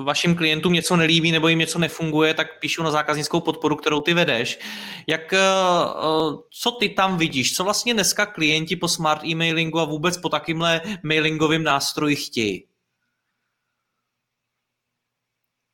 vašim 0.03 0.35
klientům 0.35 0.73
něco 0.73 0.95
nelíbí 0.95 1.31
nebo 1.31 1.47
jim 1.47 1.59
něco 1.59 1.79
nefunguje, 1.79 2.33
tak 2.33 2.59
píšu 2.59 2.83
na 2.83 2.91
zákaznickou 2.91 3.41
podporu, 3.41 3.75
kterou 3.75 4.01
ty 4.01 4.13
vedeš. 4.13 4.59
Jak, 5.07 5.33
eh, 5.33 5.39
eh, 5.39 6.37
co 6.49 6.71
ty 6.71 6.89
tam 6.89 7.17
vidíš? 7.17 7.55
Co 7.55 7.63
vlastně 7.63 7.93
dneska 7.93 8.25
klienti 8.25 8.75
po 8.75 8.87
smart 8.87 9.23
e-mailingu 9.25 9.79
a 9.79 9.85
vůbec 9.85 10.17
po 10.17 10.29
takýmhle 10.29 10.81
mailingovým 11.03 11.63
nástroji 11.63 12.15
chtějí? 12.15 12.67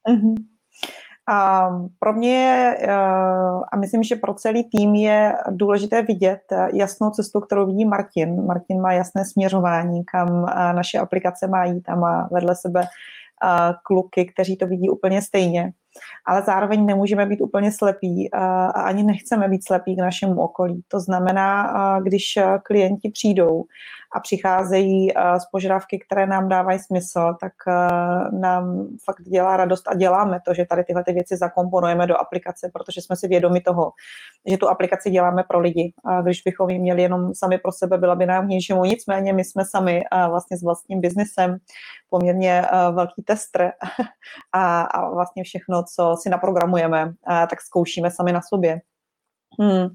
Mm-hmm. 0.08 0.51
A 1.30 1.70
pro 2.00 2.14
mě 2.14 2.76
eh, 2.80 2.92
a 3.72 3.78
myslím, 3.78 4.04
že 4.04 4.16
pro 4.16 4.34
celý 4.34 4.64
tým 4.64 4.96
je 4.96 5.34
důležité 5.50 6.02
vidět 6.02 6.42
eh, 6.52 6.70
jasnou 6.74 7.10
cestu, 7.10 7.40
kterou 7.40 7.66
vidí 7.66 7.86
Martin. 7.86 8.46
Martin 8.46 8.82
má 8.82 8.94
jasné 8.94 9.26
směřování, 9.26 10.06
kam 10.06 10.46
eh, 10.50 10.74
naše 10.74 10.98
aplikace 10.98 11.48
má 11.48 11.66
jít 11.66 11.90
a 11.90 11.96
má 11.96 12.30
vedle 12.32 12.56
sebe 12.56 12.88
kluky, 13.84 14.26
kteří 14.26 14.58
to 14.58 14.68
vidí 14.68 14.90
úplně 14.90 15.22
stejně. 15.22 15.72
Ale 16.28 16.42
zároveň 16.42 16.86
nemůžeme 16.86 17.26
být 17.26 17.42
úplně 17.42 17.72
slepí 17.72 18.34
a 18.34 18.66
ani 18.66 19.04
nechceme 19.04 19.48
být 19.48 19.68
slepí 19.68 19.96
k 19.96 20.00
našemu 20.00 20.42
okolí. 20.42 20.84
To 20.88 21.00
znamená, 21.00 21.74
když 22.00 22.40
klienti 22.64 23.10
přijdou 23.10 23.64
a 24.14 24.20
přicházejí 24.20 25.12
z 25.38 25.46
požadavky, 25.52 26.00
které 26.00 26.28
nám 26.28 26.50
dávají 26.50 26.80
smysl, 26.80 27.34
tak 27.40 27.54
nám 28.32 28.88
fakt 29.06 29.22
dělá 29.22 29.58
radost 29.58 29.88
a 29.88 29.96
děláme 29.96 30.40
to, 30.46 30.54
že 30.54 30.66
tady 30.66 30.84
tyhle 30.84 31.04
ty 31.04 31.14
věci 31.14 31.38
zakomponujeme 31.38 32.08
do 32.08 32.18
aplikace, 32.18 32.70
protože 32.74 33.02
jsme 33.02 33.16
si 33.16 33.28
vědomi 33.28 33.62
toho, 33.62 33.92
že 34.50 34.58
tu 34.58 34.70
aplikaci 34.70 35.10
děláme 35.12 35.44
pro 35.44 35.60
lidi. 35.60 35.94
A 36.06 36.22
když 36.22 36.42
bychom 36.42 36.70
ji 36.70 36.80
měli 36.80 37.02
jenom 37.02 37.34
sami 37.34 37.58
pro 37.58 37.72
sebe, 37.72 37.98
byla 37.98 38.16
by 38.16 38.26
nám 38.26 38.48
ničemu. 38.48 38.86
Nicméně 38.86 39.34
my 39.34 39.44
jsme 39.44 39.66
sami 39.66 40.04
vlastně 40.30 40.58
s 40.58 40.64
vlastním 40.64 41.02
biznesem 41.02 41.58
poměrně 42.10 42.66
velký 42.92 43.24
testr 43.24 43.72
a, 44.54 44.82
a 44.82 45.10
vlastně 45.10 45.44
všechno, 45.44 45.84
co 45.96 46.16
si 46.22 46.30
naprogramujeme, 46.30 47.14
tak 47.28 47.62
zkoušíme 47.62 48.12
sami 48.12 48.32
na 48.32 48.42
sobě. 48.42 48.82
Hmm. 49.60 49.88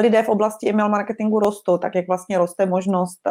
Lidé 0.00 0.22
v 0.22 0.28
oblasti 0.28 0.70
email 0.70 0.88
marketingu 0.88 1.40
rostou, 1.40 1.78
tak 1.78 1.94
jak 1.94 2.06
vlastně 2.08 2.38
roste 2.38 2.66
možnost 2.66 3.26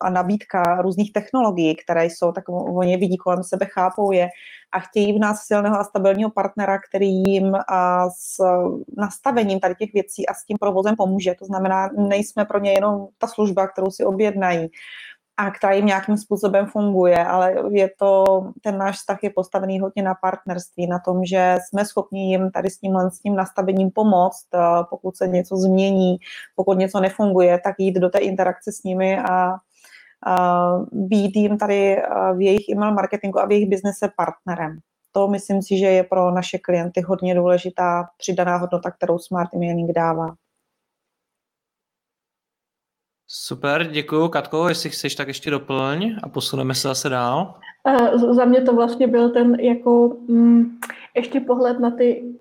a 0.00 0.10
nabídka 0.10 0.62
různých 0.82 1.12
technologií, 1.12 1.76
které 1.76 2.06
jsou, 2.06 2.32
tak 2.32 2.44
oni 2.48 2.96
vidí 2.96 3.16
kolem 3.16 3.42
sebe, 3.42 3.66
chápou 3.66 4.12
je 4.12 4.28
a 4.72 4.78
chtějí 4.78 5.12
v 5.12 5.20
nás 5.20 5.40
silného 5.46 5.78
a 5.78 5.84
stabilního 5.84 6.30
partnera, 6.30 6.78
který 6.88 7.22
jim 7.26 7.52
s 8.18 8.42
nastavením 8.96 9.60
tady 9.60 9.74
těch 9.74 9.92
věcí 9.92 10.26
a 10.26 10.34
s 10.34 10.44
tím 10.44 10.56
provozem 10.60 10.96
pomůže. 10.96 11.34
To 11.38 11.44
znamená, 11.44 11.88
nejsme 11.96 12.44
pro 12.44 12.58
ně 12.58 12.72
jenom 12.72 13.06
ta 13.18 13.26
služba, 13.26 13.68
kterou 13.68 13.90
si 13.90 14.04
objednají, 14.04 14.68
a 15.36 15.50
která 15.50 15.72
jim 15.72 15.86
nějakým 15.86 16.16
způsobem 16.16 16.66
funguje, 16.66 17.24
ale 17.24 17.54
je 17.70 17.90
to, 17.98 18.24
ten 18.62 18.78
náš 18.78 18.96
vztah 18.96 19.18
je 19.22 19.30
postavený 19.30 19.80
hodně 19.80 20.02
na 20.02 20.14
partnerství, 20.14 20.86
na 20.86 20.98
tom, 20.98 21.24
že 21.24 21.58
jsme 21.68 21.84
schopni 21.84 22.30
jim 22.30 22.50
tady 22.50 22.70
s 22.70 22.78
tímhle 22.78 23.10
s 23.10 23.18
tím 23.18 23.36
nastavením 23.36 23.90
pomoct, 23.90 24.46
pokud 24.90 25.16
se 25.16 25.28
něco 25.28 25.56
změní, 25.56 26.16
pokud 26.56 26.78
něco 26.78 27.00
nefunguje, 27.00 27.60
tak 27.64 27.74
jít 27.78 27.94
do 27.94 28.10
té 28.10 28.18
interakce 28.18 28.72
s 28.72 28.82
nimi 28.82 29.18
a, 29.18 29.54
a 30.26 30.72
být 30.92 31.36
jim 31.36 31.58
tady 31.58 32.02
v 32.34 32.40
jejich 32.40 32.68
email 32.68 32.94
marketingu 32.94 33.38
a 33.38 33.46
v 33.46 33.50
jejich 33.50 33.68
biznese 33.68 34.08
partnerem. 34.16 34.78
To 35.12 35.28
myslím 35.28 35.62
si, 35.62 35.78
že 35.78 35.86
je 35.86 36.04
pro 36.04 36.30
naše 36.30 36.58
klienty 36.58 37.00
hodně 37.00 37.34
důležitá 37.34 38.08
přidaná 38.18 38.56
hodnota, 38.56 38.90
kterou 38.90 39.18
Smart 39.18 39.54
Emailing 39.54 39.92
dává. 39.92 40.34
Super, 43.26 43.90
děkuji. 43.90 44.28
Katko, 44.28 44.68
jestli 44.68 44.90
chceš, 44.90 45.14
tak 45.14 45.28
ještě 45.28 45.50
doplň 45.50 46.16
a 46.22 46.28
posuneme 46.28 46.74
se 46.74 46.88
zase 46.88 47.08
dál. 47.08 47.54
Uh, 48.14 48.34
za 48.34 48.44
mě 48.44 48.62
to 48.62 48.74
vlastně 48.74 49.06
byl 49.06 49.30
ten 49.30 49.54
jako 49.60 50.16
mm, 50.28 50.78
ještě 51.16 51.40
pohled 51.40 51.80
na 51.80 51.90
ty 51.90 52.34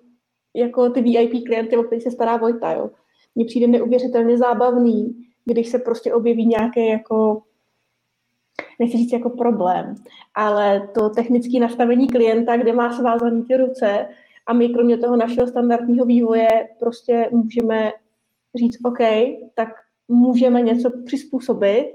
jako 0.55 0.89
ty 0.89 1.01
VIP 1.01 1.45
klienty, 1.45 1.77
o 1.77 1.83
který 1.83 2.01
se 2.01 2.11
stará 2.11 2.37
Vojta, 2.37 2.71
jo. 2.71 2.89
Mně 3.35 3.45
přijde 3.45 3.67
neuvěřitelně 3.67 4.37
zábavný, 4.37 5.25
když 5.45 5.69
se 5.69 5.79
prostě 5.79 6.13
objeví 6.13 6.45
nějaké 6.45 6.85
jako 6.85 7.43
nechci 8.79 8.97
říct 8.97 9.13
jako 9.13 9.29
problém, 9.29 9.95
ale 10.35 10.89
to 10.93 11.09
technické 11.09 11.59
nastavení 11.59 12.07
klienta, 12.07 12.57
kde 12.57 12.73
má 12.73 12.93
svázané 12.93 13.43
ty 13.43 13.57
ruce 13.57 14.07
a 14.47 14.53
my 14.53 14.69
kromě 14.69 14.97
toho 14.97 15.15
našeho 15.15 15.47
standardního 15.47 16.05
vývoje 16.05 16.69
prostě 16.79 17.29
můžeme 17.31 17.91
říct 18.55 18.77
OK, 18.85 18.99
tak 19.55 19.69
můžeme 20.13 20.61
něco 20.61 20.91
přizpůsobit 21.05 21.87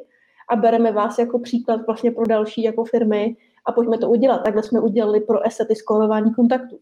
a 0.49 0.57
bereme 0.57 0.93
vás 0.93 1.19
jako 1.19 1.39
příklad 1.39 1.81
vlastně 1.87 2.11
pro 2.11 2.27
další 2.27 2.63
jako 2.63 2.85
firmy 2.85 3.37
a 3.67 3.73
pojďme 3.73 3.99
to 3.99 4.11
udělat. 4.11 4.39
Takhle 4.45 4.63
jsme 4.63 4.81
udělali 4.81 5.21
pro 5.21 5.47
esety 5.47 5.75
skórování 5.77 6.35
kontaktů. 6.35 6.79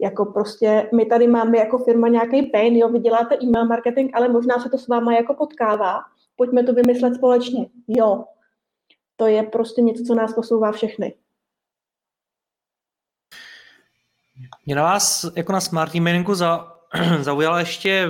Jako 0.00 0.24
prostě 0.24 0.90
my 0.94 1.06
tady 1.06 1.26
máme 1.26 1.58
jako 1.58 1.78
firma 1.78 2.08
nějaký 2.08 2.46
pain, 2.46 2.76
jo, 2.76 2.88
vy 2.88 2.98
děláte 2.98 3.36
e-mail 3.42 3.66
marketing, 3.66 4.10
ale 4.14 4.28
možná 4.28 4.58
se 4.58 4.68
to 4.68 4.78
s 4.78 4.88
váma 4.88 5.12
jako 5.14 5.34
potkává. 5.34 6.00
Pojďme 6.36 6.62
to 6.62 6.72
vymyslet 6.72 7.14
společně. 7.14 7.66
Jo, 7.88 8.24
to 9.16 9.26
je 9.26 9.42
prostě 9.42 9.82
něco, 9.82 10.04
co 10.04 10.14
nás 10.14 10.34
posouvá 10.34 10.72
všechny. 10.72 11.14
Mě 14.66 14.74
na 14.74 14.82
vás 14.82 15.26
jako 15.36 15.52
na 15.52 15.60
Smart 15.60 15.94
Emailingu 15.94 16.34
za, 16.34 16.75
zaujala 17.20 17.58
ještě 17.58 18.08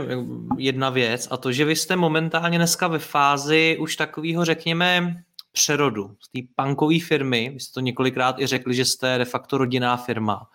jedna 0.59 0.91
věc 0.91 1.29
a 1.31 1.37
to, 1.37 1.53
že 1.53 1.65
vy 1.65 1.77
jste 1.77 1.97
momentálně 1.97 2.59
dneska 2.59 2.89
ve 2.89 2.99
fázi 2.99 3.77
už 3.81 3.97
takového, 3.97 4.45
řekněme, 4.45 5.17
přerodu 5.53 6.11
z 6.21 6.29
té 6.29 6.65
punkové 6.65 7.01
firmy, 7.01 7.51
vy 7.55 7.61
jste 7.61 7.75
to 7.75 7.81
několikrát 7.81 8.41
i 8.41 8.47
řekli, 8.47 8.75
že 8.75 8.85
jste 8.85 9.19
de 9.19 9.25
facto 9.25 9.59
rodinná 9.59 9.97
firma, 9.97 10.49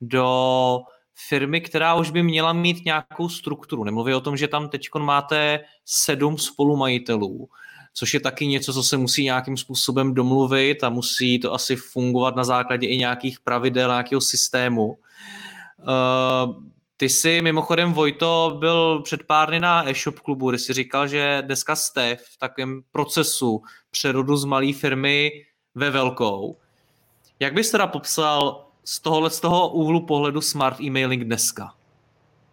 do 0.00 0.80
firmy, 1.28 1.60
která 1.60 1.94
už 1.94 2.10
by 2.10 2.22
měla 2.22 2.52
mít 2.52 2.84
nějakou 2.84 3.28
strukturu. 3.28 3.84
Nemluví 3.84 4.14
o 4.14 4.20
tom, 4.20 4.36
že 4.36 4.48
tam 4.48 4.68
teď 4.68 4.88
máte 4.98 5.60
sedm 5.84 6.38
spolumajitelů, 6.38 7.48
což 7.94 8.14
je 8.14 8.20
taky 8.20 8.46
něco, 8.46 8.72
co 8.72 8.82
se 8.82 8.96
musí 8.96 9.24
nějakým 9.24 9.56
způsobem 9.56 10.14
domluvit 10.14 10.84
a 10.84 10.88
musí 10.88 11.38
to 11.38 11.54
asi 11.54 11.76
fungovat 11.76 12.36
na 12.36 12.44
základě 12.44 12.86
i 12.86 12.98
nějakých 12.98 13.40
pravidel, 13.40 13.90
nějakého 13.90 14.20
systému. 14.20 14.86
Uh, 14.86 16.54
ty 16.98 17.08
jsi 17.08 17.42
mimochodem, 17.42 17.92
Vojto, 17.92 18.56
byl 18.58 19.02
před 19.02 19.22
pár 19.22 19.48
dny 19.48 19.60
na 19.60 19.90
e-shop 19.90 20.18
klubu, 20.18 20.50
kde 20.50 20.58
jsi 20.58 20.72
říkal, 20.72 21.08
že 21.08 21.42
dneska 21.46 21.76
jste 21.76 22.16
v 22.16 22.38
takovém 22.38 22.80
procesu 22.92 23.62
přerodu 23.90 24.36
z 24.36 24.44
malé 24.44 24.72
firmy 24.72 25.30
ve 25.74 25.90
velkou. 25.90 26.56
Jak 27.40 27.54
bys 27.54 27.70
teda 27.70 27.86
popsal 27.86 28.64
z 28.84 29.00
tohohle 29.00 29.30
z 29.30 29.40
toho 29.40 29.68
úhlu 29.68 30.06
pohledu 30.06 30.40
smart 30.40 30.80
emailing 30.80 31.24
dneska? 31.24 31.74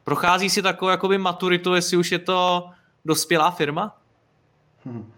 Prochází 0.04 0.50
si 0.50 0.62
takovou 0.62 0.90
jakoby 0.90 1.18
maturitu, 1.18 1.76
jestli 1.76 1.98
už 1.98 2.12
je 2.12 2.20
to 2.20 2.70
dospělá 3.06 3.52
firma? 3.52 3.98
Hmm. 4.86 5.12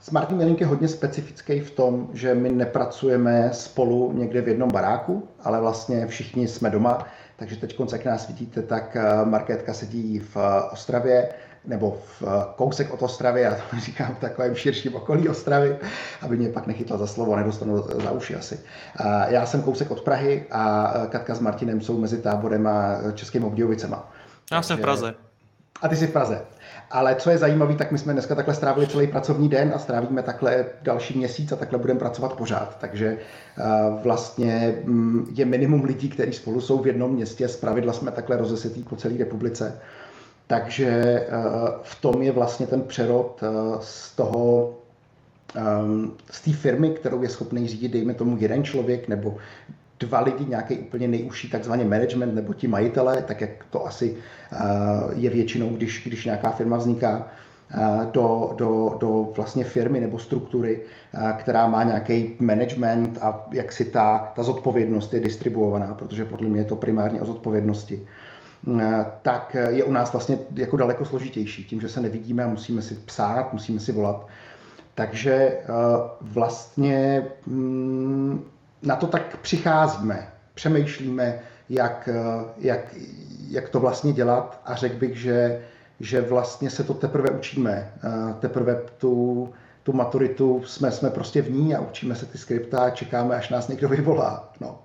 Smart 0.00 0.32
emailing 0.32 0.60
je 0.60 0.66
hodně 0.66 0.88
specifický 0.88 1.60
v 1.60 1.70
tom, 1.70 2.08
že 2.12 2.34
my 2.34 2.48
nepracujeme 2.48 3.50
spolu 3.52 4.12
někde 4.12 4.40
v 4.40 4.48
jednom 4.48 4.70
baráku, 4.72 5.28
ale 5.44 5.60
vlastně 5.60 6.06
všichni 6.06 6.48
jsme 6.48 6.70
doma 6.70 7.06
takže 7.36 7.56
teď, 7.56 7.80
jak 7.92 8.04
nás 8.04 8.28
vidíte, 8.28 8.62
tak 8.62 8.96
eh, 8.96 9.24
marketka 9.24 9.74
sedí 9.74 10.18
v 10.18 10.36
eh, 10.36 10.62
Ostravě, 10.72 11.28
nebo 11.64 11.98
v 12.06 12.22
eh, 12.22 12.44
kousek 12.56 12.94
od 12.94 13.02
Ostravy, 13.02 13.40
já 13.40 13.54
to 13.54 13.76
říkám 13.80 14.14
v 14.14 14.18
takovém 14.18 14.54
širším 14.54 14.94
okolí 14.94 15.28
Ostravy, 15.28 15.78
aby 16.22 16.36
mě 16.36 16.48
pak 16.48 16.66
nechytla 16.66 16.96
za 16.96 17.06
slovo, 17.06 17.36
nedostanu 17.36 17.82
za 17.82 18.10
uši 18.10 18.34
asi. 18.34 18.60
Já 19.28 19.46
jsem 19.46 19.62
kousek 19.62 19.90
od 19.90 20.00
Prahy 20.00 20.46
a 20.50 20.92
Katka 21.08 21.34
s 21.34 21.40
Martinem 21.40 21.80
jsou 21.80 21.98
mezi 22.00 22.22
táborem 22.22 22.66
a 22.66 22.98
Českými 23.14 23.44
Budějovicema. 23.50 24.12
Já 24.52 24.62
jsem 24.62 24.78
v 24.78 24.80
Praze. 24.80 25.14
A 25.82 25.88
ty 25.88 25.96
jsi 25.96 26.06
v 26.06 26.12
Praze. 26.12 26.42
Ale 26.90 27.14
co 27.14 27.30
je 27.30 27.38
zajímavé, 27.38 27.74
tak 27.74 27.92
my 27.92 27.98
jsme 27.98 28.12
dneska 28.12 28.34
takhle 28.34 28.54
strávili 28.54 28.86
celý 28.86 29.06
pracovní 29.06 29.48
den 29.48 29.72
a 29.74 29.78
strávíme 29.78 30.22
takhle 30.22 30.64
další 30.82 31.18
měsíc 31.18 31.52
a 31.52 31.56
takhle 31.56 31.78
budeme 31.78 32.00
pracovat 32.00 32.32
pořád. 32.32 32.78
Takže 32.80 33.18
eh, 33.58 33.62
vlastně 34.02 34.78
mm, 34.84 35.32
je 35.34 35.44
minimum 35.44 35.84
lidí, 35.84 36.08
kteří 36.08 36.32
spolu 36.32 36.60
jsou 36.60 36.78
v 36.78 36.86
jednom 36.86 37.10
městě. 37.10 37.48
Z 37.48 37.56
pravidla 37.56 37.92
jsme 37.92 38.10
takhle 38.10 38.36
rozesetí 38.36 38.82
po 38.82 38.96
celé 38.96 39.18
republice. 39.18 39.78
Takže 40.46 40.86
eh, 40.88 41.28
v 41.82 42.00
tom 42.00 42.22
je 42.22 42.32
vlastně 42.32 42.66
ten 42.66 42.82
přerod 42.82 43.40
eh, 43.42 43.48
z 43.80 44.14
toho 44.14 44.74
z 46.30 46.40
té 46.40 46.52
firmy, 46.52 46.90
kterou 46.90 47.22
je 47.22 47.28
schopný 47.28 47.68
řídit, 47.68 47.92
dejme 47.92 48.14
tomu 48.14 48.36
jeden 48.40 48.64
člověk, 48.64 49.08
nebo 49.08 49.36
dva 50.00 50.20
lidi, 50.20 50.44
nějaký 50.44 50.78
úplně 50.78 51.08
nejužší 51.08 51.50
takzvaný 51.50 51.84
management 51.84 52.34
nebo 52.34 52.54
ti 52.54 52.68
majitele, 52.68 53.22
tak 53.22 53.40
jak 53.40 53.50
to 53.70 53.86
asi 53.86 54.16
je 55.16 55.30
většinou, 55.30 55.68
když, 55.68 56.02
když 56.06 56.24
nějaká 56.24 56.50
firma 56.50 56.76
vzniká, 56.76 57.28
do, 58.12 58.54
do, 58.56 58.96
do 59.00 59.32
vlastně 59.36 59.64
firmy 59.64 60.00
nebo 60.00 60.18
struktury, 60.18 60.80
která 61.38 61.66
má 61.66 61.82
nějaký 61.82 62.36
management 62.40 63.18
a 63.22 63.46
jak 63.52 63.72
si 63.72 63.84
ta, 63.84 64.32
ta 64.36 64.42
zodpovědnost 64.42 65.14
je 65.14 65.20
distribuovaná, 65.20 65.94
protože 65.94 66.24
podle 66.24 66.48
mě 66.48 66.60
je 66.60 66.64
to 66.64 66.76
primárně 66.76 67.20
o 67.20 67.24
zodpovědnosti 67.24 68.06
tak 69.22 69.56
je 69.68 69.84
u 69.84 69.92
nás 69.92 70.12
vlastně 70.12 70.38
jako 70.54 70.76
daleko 70.76 71.04
složitější, 71.04 71.64
tím, 71.64 71.80
že 71.80 71.88
se 71.88 72.00
nevidíme 72.00 72.44
a 72.44 72.48
musíme 72.48 72.82
si 72.82 72.94
psát, 72.94 73.52
musíme 73.52 73.80
si 73.80 73.92
volat. 73.92 74.26
Takže 74.94 75.58
vlastně 76.20 77.26
mm, 77.46 78.44
na 78.82 78.96
to 78.96 79.06
tak 79.06 79.36
přicházíme, 79.36 80.28
přemýšlíme, 80.54 81.38
jak, 81.68 82.08
jak, 82.58 82.94
jak 83.48 83.68
to 83.68 83.80
vlastně 83.80 84.12
dělat 84.12 84.60
a 84.64 84.74
řekl 84.74 84.96
bych, 84.96 85.16
že 85.16 85.62
že 86.00 86.20
vlastně 86.20 86.70
se 86.70 86.84
to 86.84 86.94
teprve 86.94 87.30
učíme. 87.30 87.92
Teprve 88.40 88.82
tu, 88.98 89.48
tu 89.82 89.92
maturitu 89.92 90.62
jsme, 90.66 90.90
jsme 90.90 91.10
prostě 91.10 91.42
v 91.42 91.50
ní 91.50 91.74
a 91.74 91.80
učíme 91.80 92.14
se 92.14 92.26
ty 92.26 92.38
skripta 92.38 92.78
a 92.78 92.90
čekáme, 92.90 93.36
až 93.36 93.50
nás 93.50 93.68
někdo 93.68 93.88
vyvolá. 93.88 94.52
No. 94.60 94.78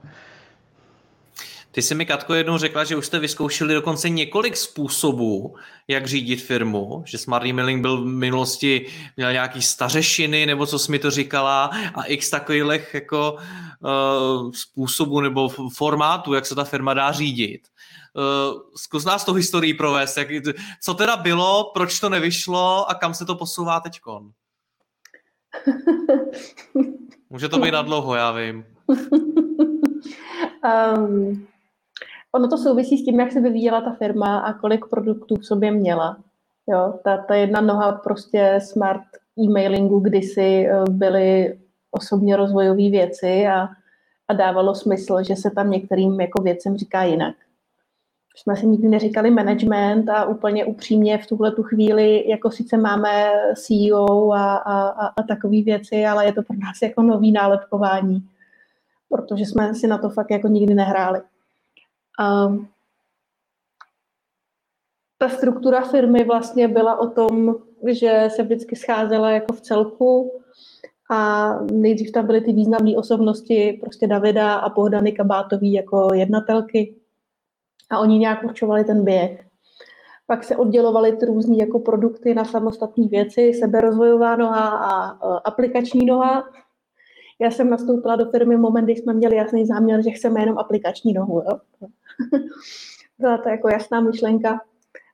Ty 1.71 1.81
jsi 1.81 1.95
mi, 1.95 2.05
Katko, 2.05 2.33
jednou 2.33 2.57
řekla, 2.57 2.83
že 2.83 2.95
už 2.95 3.05
jste 3.05 3.19
vyzkoušeli 3.19 3.73
dokonce 3.73 4.09
několik 4.09 4.57
způsobů, 4.57 5.55
jak 5.87 6.07
řídit 6.07 6.41
firmu, 6.41 7.03
že 7.05 7.17
Smart 7.17 7.45
Emailing 7.45 7.81
byl 7.81 8.01
v 8.01 8.05
minulosti, 8.05 8.87
měl 9.17 9.31
nějaký 9.31 9.61
stařešiny, 9.61 10.45
nebo 10.45 10.65
co 10.65 10.79
jsi 10.79 10.91
mi 10.91 10.99
to 10.99 11.11
říkala, 11.11 11.65
a 11.95 12.03
x 12.03 12.29
takových 12.29 12.93
jako 12.93 13.33
uh, 13.33 14.51
způsobů 14.51 15.21
nebo 15.21 15.49
formátů, 15.73 16.33
jak 16.33 16.45
se 16.45 16.55
ta 16.55 16.63
firma 16.63 16.93
dá 16.93 17.11
řídit. 17.11 17.67
Uh, 18.13 18.61
zkus 18.75 19.05
nás 19.05 19.25
to 19.25 19.33
historii 19.33 19.73
provést. 19.73 20.17
Jak, 20.17 20.27
co 20.81 20.93
teda 20.93 21.17
bylo, 21.17 21.71
proč 21.73 21.99
to 21.99 22.09
nevyšlo 22.09 22.89
a 22.89 22.93
kam 22.93 23.13
se 23.13 23.25
to 23.25 23.35
posouvá 23.35 23.79
teďkon? 23.79 24.31
Může 27.29 27.49
to 27.49 27.59
být 27.59 27.71
na 27.71 27.81
dlouho, 27.81 28.15
já 28.15 28.31
vím. 28.31 28.65
um, 30.97 31.47
ono 32.31 32.47
to 32.47 32.57
souvisí 32.57 32.97
s 32.97 33.05
tím, 33.05 33.19
jak 33.19 33.31
se 33.31 33.41
vyvíjela 33.41 33.81
ta 33.81 33.93
firma 33.93 34.39
a 34.39 34.53
kolik 34.53 34.85
produktů 34.85 35.35
v 35.35 35.45
sobě 35.45 35.71
měla. 35.71 36.17
Jo, 36.67 36.93
ta, 37.03 37.17
ta 37.17 37.35
jedna 37.35 37.61
noha 37.61 37.91
prostě 37.91 38.59
smart 38.63 39.03
e-mailingu 39.39 39.99
kdysi 39.99 40.67
eh, 40.67 40.83
byly 40.89 41.59
osobně 41.91 42.35
rozvojové 42.35 42.89
věci 42.89 43.47
a, 43.47 43.69
a 44.27 44.33
dávalo 44.33 44.75
smysl, 44.75 45.23
že 45.23 45.35
se 45.35 45.51
tam 45.51 45.71
některým 45.71 46.21
jako 46.21 46.41
věcem 46.41 46.77
říká 46.77 47.03
jinak 47.03 47.35
jsme 48.35 48.55
si 48.55 48.67
nikdy 48.67 48.87
neříkali 48.87 49.31
management 49.31 50.09
a 50.09 50.25
úplně 50.25 50.65
upřímně 50.65 51.17
v 51.17 51.27
tuhle 51.27 51.51
tu 51.51 51.63
chvíli, 51.63 52.29
jako 52.29 52.51
sice 52.51 52.77
máme 52.77 53.31
CEO 53.55 54.31
a, 54.31 54.55
a, 54.55 54.87
a, 54.87 55.07
a 55.07 55.23
takové 55.23 55.61
věci, 55.61 56.05
ale 56.05 56.25
je 56.25 56.33
to 56.33 56.43
pro 56.43 56.57
nás 56.57 56.81
jako 56.83 57.01
nový 57.01 57.31
nálepkování, 57.31 58.27
protože 59.09 59.45
jsme 59.45 59.75
si 59.75 59.87
na 59.87 59.97
to 59.97 60.09
fakt 60.09 60.31
jako 60.31 60.47
nikdy 60.47 60.73
nehráli. 60.73 61.21
A 62.19 62.47
ta 65.17 65.29
struktura 65.29 65.81
firmy 65.81 66.23
vlastně 66.23 66.67
byla 66.67 66.99
o 66.99 67.09
tom, 67.09 67.55
že 67.87 68.27
se 68.35 68.43
vždycky 68.43 68.75
scházela 68.75 69.31
jako 69.31 69.53
v 69.53 69.61
celku 69.61 70.41
a 71.11 71.53
nejdřív 71.71 72.11
tam 72.11 72.25
byly 72.25 72.41
ty 72.41 72.53
významné 72.53 72.97
osobnosti, 72.97 73.79
prostě 73.81 74.07
Davida 74.07 74.55
a 74.55 74.69
Bohdany 74.69 75.11
Kabátový 75.11 75.73
jako 75.73 76.09
jednatelky, 76.13 76.95
a 77.91 77.99
oni 77.99 78.17
nějak 78.17 78.43
určovali 78.43 78.83
ten 78.83 79.03
běh. 79.03 79.45
Pak 80.27 80.43
se 80.43 80.57
oddělovaly 80.57 81.17
ty 81.17 81.25
různé 81.25 81.57
jako 81.57 81.79
produkty 81.79 82.33
na 82.33 82.45
samostatné 82.45 83.07
věci, 83.07 83.53
seberozvojová 83.53 84.35
noha 84.35 84.69
a 84.69 85.13
uh, 85.25 85.39
aplikační 85.43 86.05
noha. 86.05 86.43
Já 87.39 87.51
jsem 87.51 87.69
nastoupila 87.69 88.15
do 88.15 88.25
firmy 88.25 88.57
moment, 88.57 88.85
kdy 88.85 88.95
jsme 88.95 89.13
měli 89.13 89.35
jasný 89.35 89.65
záměr, 89.65 90.03
že 90.03 90.09
chceme 90.09 90.41
jenom 90.41 90.57
aplikační 90.57 91.13
nohu. 91.13 91.41
Jo? 91.41 91.59
Byla 93.19 93.37
to 93.37 93.49
jako 93.49 93.69
jasná 93.69 94.01
myšlenka. 94.01 94.61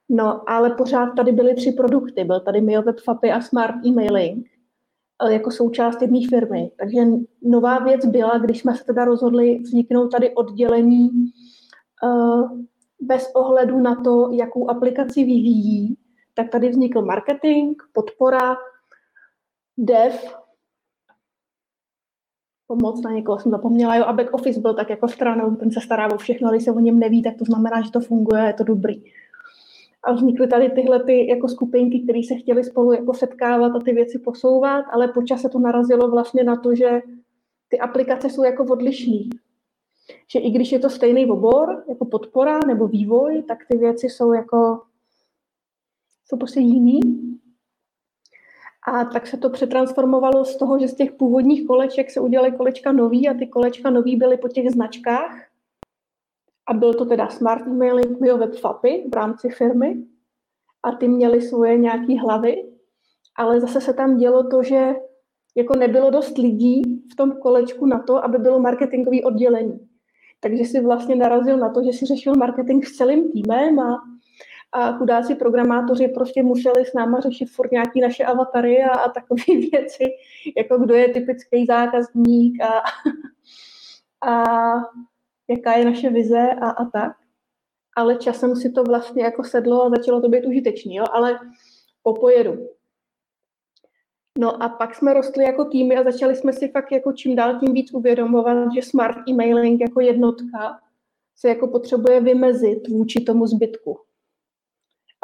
No, 0.08 0.50
ale 0.50 0.70
pořád 0.70 1.06
tady 1.06 1.32
byly 1.32 1.54
tři 1.54 1.72
produkty. 1.72 2.24
Byl 2.24 2.40
tady 2.40 2.60
MioWeb 2.60 3.00
Fapy 3.00 3.32
a 3.32 3.40
Smart 3.40 3.86
Emailing 3.86 4.46
jako 5.26 5.50
součást 5.50 6.02
jedné 6.02 6.20
firmy. 6.28 6.70
Takže 6.78 7.00
nová 7.42 7.78
věc 7.78 8.06
byla, 8.06 8.38
když 8.38 8.60
jsme 8.60 8.74
se 8.74 8.84
teda 8.84 9.04
rozhodli 9.04 9.58
vzniknout 9.58 10.08
tady 10.08 10.34
oddělení 10.34 11.10
uh, 12.02 12.50
bez 13.00 13.30
ohledu 13.34 13.78
na 13.78 13.94
to, 13.94 14.30
jakou 14.32 14.70
aplikaci 14.70 15.24
vyvíjí, 15.24 15.96
tak 16.34 16.48
tady 16.50 16.68
vznikl 16.68 17.02
marketing, 17.02 17.76
podpora, 17.92 18.56
dev, 19.78 20.36
pomoc 22.68 23.02
na 23.02 23.10
někoho 23.10 23.38
jsem 23.38 23.52
zapomněla, 23.52 23.96
jo, 23.96 24.04
a 24.04 24.12
back 24.12 24.34
office 24.34 24.60
byl 24.60 24.74
tak 24.74 24.90
jako 24.90 25.08
stranou, 25.08 25.56
ten 25.56 25.70
se 25.70 25.80
stará 25.80 26.14
o 26.14 26.18
všechno, 26.18 26.50
když 26.50 26.64
se 26.64 26.72
o 26.72 26.80
něm 26.80 26.98
neví, 26.98 27.22
tak 27.22 27.36
to 27.36 27.44
znamená, 27.44 27.82
že 27.82 27.90
to 27.90 28.00
funguje, 28.00 28.42
je 28.42 28.52
to 28.52 28.64
dobrý. 28.64 29.02
A 30.02 30.12
vznikly 30.12 30.46
tady 30.46 30.70
tyhle 30.70 31.04
ty 31.04 31.28
jako 31.28 31.48
skupinky, 31.48 32.00
které 32.00 32.20
se 32.28 32.34
chtěly 32.34 32.64
spolu 32.64 32.92
jako 32.92 33.14
setkávat 33.14 33.76
a 33.76 33.80
ty 33.80 33.92
věci 33.92 34.18
posouvat, 34.18 34.84
ale 34.92 35.08
počas 35.08 35.40
se 35.40 35.48
to 35.48 35.58
narazilo 35.58 36.10
vlastně 36.10 36.44
na 36.44 36.56
to, 36.56 36.74
že 36.74 37.00
ty 37.68 37.78
aplikace 37.78 38.30
jsou 38.30 38.44
jako 38.44 38.64
odlišný 38.64 39.30
že 40.32 40.38
i 40.38 40.50
když 40.50 40.72
je 40.72 40.78
to 40.78 40.90
stejný 40.90 41.26
obor, 41.26 41.84
jako 41.88 42.04
podpora 42.04 42.58
nebo 42.58 42.88
vývoj, 42.88 43.42
tak 43.42 43.58
ty 43.70 43.78
věci 43.78 44.06
jsou 44.06 44.32
jako, 44.32 44.82
jsou 46.26 46.36
prostě 46.36 46.60
jiný. 46.60 47.00
A 48.88 49.04
tak 49.04 49.26
se 49.26 49.36
to 49.36 49.50
přetransformovalo 49.50 50.44
z 50.44 50.56
toho, 50.56 50.78
že 50.78 50.88
z 50.88 50.94
těch 50.94 51.12
původních 51.12 51.66
koleček 51.66 52.10
se 52.10 52.20
udělaly 52.20 52.52
kolečka 52.52 52.92
nový 52.92 53.28
a 53.28 53.34
ty 53.34 53.46
kolečka 53.46 53.90
nový 53.90 54.16
byly 54.16 54.36
po 54.36 54.48
těch 54.48 54.70
značkách. 54.70 55.46
A 56.66 56.74
byl 56.74 56.94
to 56.94 57.04
teda 57.04 57.28
Smart 57.28 57.66
Emailing, 57.66 58.20
Web 58.20 58.54
Fapy 58.54 59.04
v 59.12 59.14
rámci 59.14 59.48
firmy. 59.48 60.04
A 60.82 60.92
ty 60.92 61.08
měly 61.08 61.42
svoje 61.42 61.78
nějaké 61.78 62.20
hlavy. 62.20 62.64
Ale 63.36 63.60
zase 63.60 63.80
se 63.80 63.92
tam 63.92 64.16
dělo 64.16 64.48
to, 64.48 64.62
že 64.62 64.94
jako 65.56 65.76
nebylo 65.76 66.10
dost 66.10 66.38
lidí 66.38 66.82
v 67.12 67.16
tom 67.16 67.32
kolečku 67.32 67.86
na 67.86 68.02
to, 68.02 68.24
aby 68.24 68.38
bylo 68.38 68.60
marketingové 68.60 69.22
oddělení. 69.24 69.88
Takže 70.40 70.64
si 70.64 70.80
vlastně 70.80 71.16
narazil 71.16 71.58
na 71.58 71.68
to, 71.68 71.82
že 71.82 71.92
si 71.92 72.06
řešil 72.06 72.34
marketing 72.34 72.84
s 72.84 72.96
celým 72.96 73.32
týmem 73.32 73.80
a, 73.80 74.02
a 74.72 74.92
chudáci 74.92 75.34
programátoři 75.34 76.08
prostě 76.08 76.42
museli 76.42 76.86
s 76.86 76.94
náma 76.94 77.20
řešit 77.20 77.46
furt 77.46 77.72
nějaký 77.72 78.00
naše 78.00 78.24
avatary 78.24 78.82
a, 78.82 78.90
a 78.90 79.10
takové 79.10 79.42
věci, 79.72 80.04
jako 80.56 80.78
kdo 80.78 80.94
je 80.94 81.08
typický 81.08 81.66
zákazník 81.66 82.62
a, 82.62 82.82
a 84.30 84.44
jaká 85.48 85.72
je 85.72 85.84
naše 85.84 86.10
vize 86.10 86.50
a, 86.60 86.70
a 86.70 86.84
tak. 86.84 87.12
Ale 87.96 88.16
časem 88.16 88.56
si 88.56 88.70
to 88.70 88.84
vlastně 88.84 89.22
jako 89.22 89.44
sedlo 89.44 89.84
a 89.84 89.90
začalo 89.90 90.20
to 90.20 90.28
být 90.28 90.44
užitečný, 90.46 90.94
jo? 90.94 91.04
ale 91.12 91.38
po 92.02 92.14
pojedu. 92.14 92.68
No 94.38 94.62
a 94.62 94.68
pak 94.68 94.94
jsme 94.94 95.14
rostli 95.14 95.44
jako 95.44 95.64
týmy 95.64 95.96
a 95.96 96.10
začali 96.10 96.36
jsme 96.36 96.52
si 96.52 96.68
fakt 96.68 96.92
jako 96.92 97.12
čím 97.12 97.36
dál 97.36 97.60
tím 97.60 97.72
víc 97.72 97.94
uvědomovat, 97.94 98.74
že 98.74 98.82
smart 98.82 99.16
emailing 99.30 99.80
jako 99.80 100.00
jednotka 100.00 100.80
se 101.36 101.48
jako 101.48 101.68
potřebuje 101.68 102.20
vymezit 102.20 102.88
vůči 102.88 103.24
tomu 103.24 103.46
zbytku. 103.46 104.07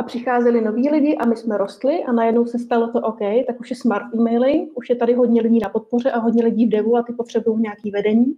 Přicházeli 0.06 0.60
noví 0.60 0.90
lidi 0.90 1.16
a 1.16 1.26
my 1.26 1.36
jsme 1.36 1.58
rostli 1.58 2.04
a 2.04 2.12
najednou 2.12 2.46
se 2.46 2.58
stalo 2.58 2.92
to 2.92 3.00
OK, 3.00 3.18
tak 3.46 3.60
už 3.60 3.70
je 3.70 3.76
smart 3.76 4.14
emailing, 4.14 4.78
už 4.78 4.90
je 4.90 4.96
tady 4.96 5.14
hodně 5.14 5.42
lidí 5.42 5.58
na 5.58 5.68
podpoře 5.68 6.10
a 6.10 6.18
hodně 6.18 6.44
lidí 6.44 6.66
v 6.66 6.70
devu 6.70 6.96
a 6.96 7.02
ty 7.02 7.12
potřebují 7.12 7.62
nějaký 7.62 7.90
vedení. 7.90 8.36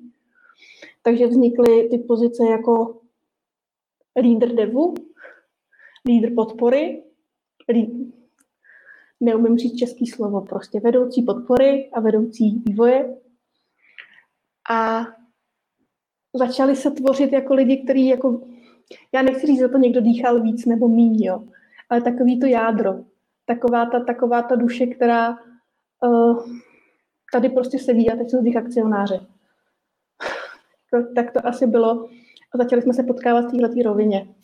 Takže 1.03 1.27
vznikly 1.27 1.89
ty 1.89 1.99
pozice 1.99 2.45
jako 2.51 3.01
leader 4.17 4.55
devu, 4.55 4.95
leader 6.09 6.35
podpory, 6.35 7.03
neumím 9.21 9.59
říct 9.59 9.79
český 9.79 10.07
slovo, 10.07 10.41
prostě 10.41 10.81
vedoucí 10.81 11.23
podpory 11.23 11.91
a 11.93 12.01
vedoucí 12.01 12.63
vývoje. 12.67 13.17
A 14.71 15.07
začali 16.35 16.77
se 16.77 16.91
tvořit 16.91 17.33
jako 17.33 17.55
lidi, 17.55 17.77
kteří 17.77 18.07
jako, 18.07 18.41
já 19.13 19.23
nechci 19.23 19.47
říct, 19.47 19.59
že 19.59 19.69
to 19.69 19.79
někdo 19.79 20.01
dýchal 20.01 20.43
víc 20.43 20.67
nebo 20.67 20.89
míň, 20.89 21.23
jo, 21.23 21.43
ale 21.91 22.01
takový 22.01 22.41
to 22.41 22.47
jádro, 22.47 22.95
taková 23.47 23.87
ta, 23.87 24.01
taková 24.01 24.43
ta 24.43 24.55
duše, 24.55 24.87
která 24.87 25.39
uh, 26.01 26.45
tady 27.33 27.49
prostě 27.49 27.79
sedí 27.79 28.11
a 28.11 28.17
teď 28.17 28.31
jsou 28.31 28.41
z 28.41 28.45
nich 28.45 28.57
akcionáře. 28.57 29.27
tak 31.15 31.33
to 31.33 31.47
asi 31.47 31.67
bylo 31.67 32.09
a 32.55 32.59
začali 32.59 32.83
jsme 32.83 32.95
se 32.95 33.03
potkávat 33.03 33.45
v 33.45 33.57
této 33.57 33.83
rovině. 33.83 34.35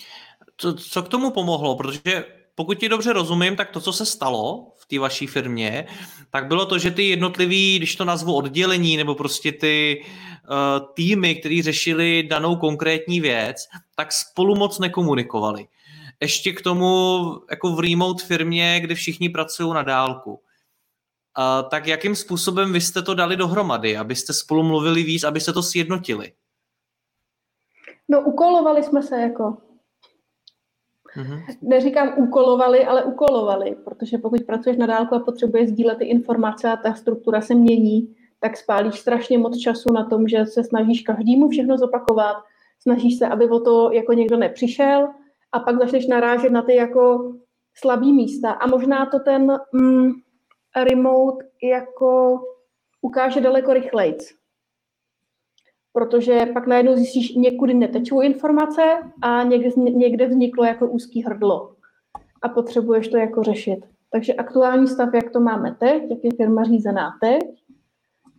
Co, 0.56 0.74
co 0.74 1.02
k 1.02 1.09
tomu 1.09 1.31
pomohlo? 1.31 1.77
Protože 1.77 2.24
pokud 2.54 2.78
ti 2.78 2.88
dobře 2.88 3.12
rozumím, 3.12 3.56
tak 3.56 3.70
to, 3.70 3.80
co 3.80 3.92
se 3.92 4.06
stalo 4.06 4.72
v 4.76 4.86
té 4.86 4.98
vaší 4.98 5.26
firmě, 5.26 5.86
tak 6.30 6.46
bylo 6.46 6.66
to, 6.66 6.78
že 6.78 6.90
ty 6.90 7.08
jednotlivý, 7.08 7.76
když 7.76 7.96
to 7.96 8.04
nazvu 8.04 8.34
oddělení, 8.34 8.96
nebo 8.96 9.14
prostě 9.14 9.52
ty 9.52 10.04
uh, 10.04 10.86
týmy, 10.94 11.34
které 11.34 11.60
řešili 11.62 12.22
danou 12.22 12.56
konkrétní 12.56 13.20
věc, 13.20 13.56
tak 13.96 14.12
spolu 14.12 14.54
moc 14.54 14.78
nekomunikovali. 14.78 15.68
Ještě 16.20 16.52
k 16.52 16.62
tomu 16.62 17.18
jako 17.50 17.72
v 17.72 17.80
remote 17.80 18.24
firmě, 18.24 18.80
kde 18.80 18.94
všichni 18.94 19.28
pracují 19.28 19.74
na 19.74 19.82
dálku. 19.82 20.32
Uh, 20.32 21.68
tak 21.68 21.86
jakým 21.86 22.16
způsobem 22.16 22.72
vy 22.72 22.80
jste 22.80 23.02
to 23.02 23.14
dali 23.14 23.36
dohromady, 23.36 23.96
abyste 23.96 24.32
spolu 24.32 24.62
mluvili 24.62 25.02
víc, 25.02 25.24
abyste 25.24 25.52
to 25.52 25.62
sjednotili? 25.62 26.32
No, 28.08 28.20
ukolovali 28.20 28.82
jsme 28.82 29.02
se 29.02 29.20
jako. 29.20 29.71
Mm-hmm. 31.16 31.43
Neříkám 31.62 32.12
úkolovali, 32.16 32.84
ale 32.84 33.05
ukolovali, 33.05 33.76
protože 33.84 34.18
pokud 34.18 34.43
pracuješ 34.43 34.76
na 34.76 34.86
dálku 34.86 35.14
a 35.14 35.20
potřebuješ 35.20 35.68
sdílet 35.68 35.98
ty 35.98 36.05
informace 36.05 36.68
a 36.68 36.76
ta 36.76 36.94
struktura 36.94 37.40
se 37.40 37.55
mění, 37.55 38.14
tak 38.40 38.56
spálíš 38.56 39.01
strašně 39.01 39.39
moc 39.39 39.59
času 39.59 39.93
na 39.93 40.05
tom, 40.05 40.28
že 40.28 40.47
se 40.47 40.64
snažíš 40.64 41.02
každému 41.02 41.48
všechno 41.48 41.78
zopakovat, 41.78 42.36
snažíš 42.80 43.18
se, 43.18 43.26
aby 43.26 43.48
o 43.48 43.60
to 43.60 43.90
jako 43.93 44.12
někdo 44.12 44.36
nepřišel 44.36 45.09
a 45.52 45.60
pak 45.60 45.78
začneš 45.78 46.06
narážet 46.06 46.52
na 46.52 46.62
ty 46.62 46.74
jako 46.74 47.32
slabý 47.74 48.12
místa. 48.12 48.51
A 48.51 48.66
možná 48.66 49.06
to 49.06 49.18
ten 49.18 49.59
mm, 49.72 50.10
remote 50.76 51.44
jako 51.62 52.40
ukáže 53.02 53.40
daleko 53.40 53.72
rychleji 53.72 54.16
protože 55.93 56.47
pak 56.55 56.66
najednou 56.66 56.97
zjistíš, 56.97 57.35
někudy 57.35 57.74
netečou 57.74 58.20
informace 58.20 58.82
a 59.23 59.43
někde, 59.43 59.70
někde 59.77 60.27
vzniklo 60.27 60.64
jako 60.64 60.89
úzký 60.89 61.23
hrdlo 61.23 61.73
a 62.43 62.48
potřebuješ 62.48 63.09
to 63.09 63.16
jako 63.16 63.43
řešit. 63.43 63.81
Takže 64.10 64.35
aktuální 64.35 64.86
stav, 64.89 65.14
jak 65.14 65.31
to 65.31 65.40
máme 65.40 65.77
teď, 65.81 66.02
jak 66.10 66.24
je 66.24 66.31
firma 66.36 66.64
řízená 66.64 67.19
teď, 67.20 67.43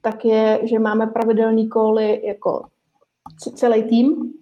tak 0.01 0.25
je, 0.25 0.59
že 0.63 0.79
máme 0.79 1.07
pravidelný 1.07 1.69
koly 1.69 2.25
jako 2.25 2.65
celý 3.55 3.83
tým, 3.83 4.33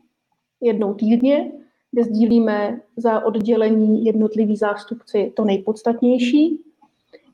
jednou 0.61 0.93
týdně, 0.93 1.51
kde 1.91 2.03
sdílíme 2.03 2.81
za 2.97 3.25
oddělení 3.25 4.05
jednotlivý 4.05 4.55
zástupci 4.55 5.33
to 5.35 5.45
nejpodstatnější 5.45 6.61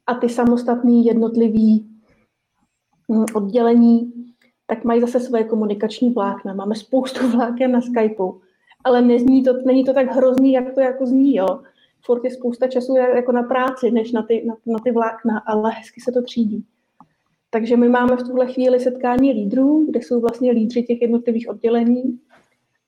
a 0.07 0.13
ty 0.13 0.29
samostatný 0.29 1.05
jednotlivý 1.05 1.89
hm, 3.11 3.25
oddělení 3.33 4.26
tak 4.67 4.83
mají 4.83 5.01
zase 5.01 5.19
svoje 5.19 5.43
komunikační 5.43 6.09
vlákna. 6.09 6.53
Máme 6.53 6.75
spoustu 6.75 7.27
vláken 7.31 7.71
na 7.71 7.81
Skypeu, 7.81 8.41
ale 8.83 9.01
nezní 9.01 9.43
to, 9.43 9.53
není 9.65 9.83
to 9.83 9.93
tak 9.93 10.07
hrozný, 10.07 10.53
jak 10.53 10.73
to 10.73 10.81
jako 10.81 11.05
zní, 11.05 11.35
jo. 11.35 11.61
Furt 12.05 12.23
je 12.23 12.31
spousta 12.31 12.67
času 12.67 12.97
jako 12.97 13.31
na 13.31 13.43
práci, 13.43 13.91
než 13.91 14.11
na 14.11 14.21
ty, 14.21 14.43
na, 14.45 14.55
na 14.65 14.79
ty 14.79 14.91
vlákna, 14.91 15.39
ale 15.47 15.71
hezky 15.71 16.01
se 16.01 16.11
to 16.11 16.21
třídí. 16.21 16.65
Takže 17.49 17.77
my 17.77 17.89
máme 17.89 18.15
v 18.15 18.23
tuhle 18.23 18.47
chvíli 18.47 18.79
setkání 18.79 19.31
lídrů, 19.31 19.85
kde 19.89 19.99
jsou 19.99 20.21
vlastně 20.21 20.51
lídři 20.51 20.83
těch 20.83 21.01
jednotlivých 21.01 21.49
oddělení 21.49 22.19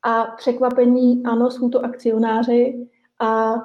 a 0.03 0.23
překvapení, 0.23 1.23
ano, 1.25 1.51
jsou 1.51 1.69
to 1.69 1.85
akcionáři 1.85 2.87
a 3.19 3.55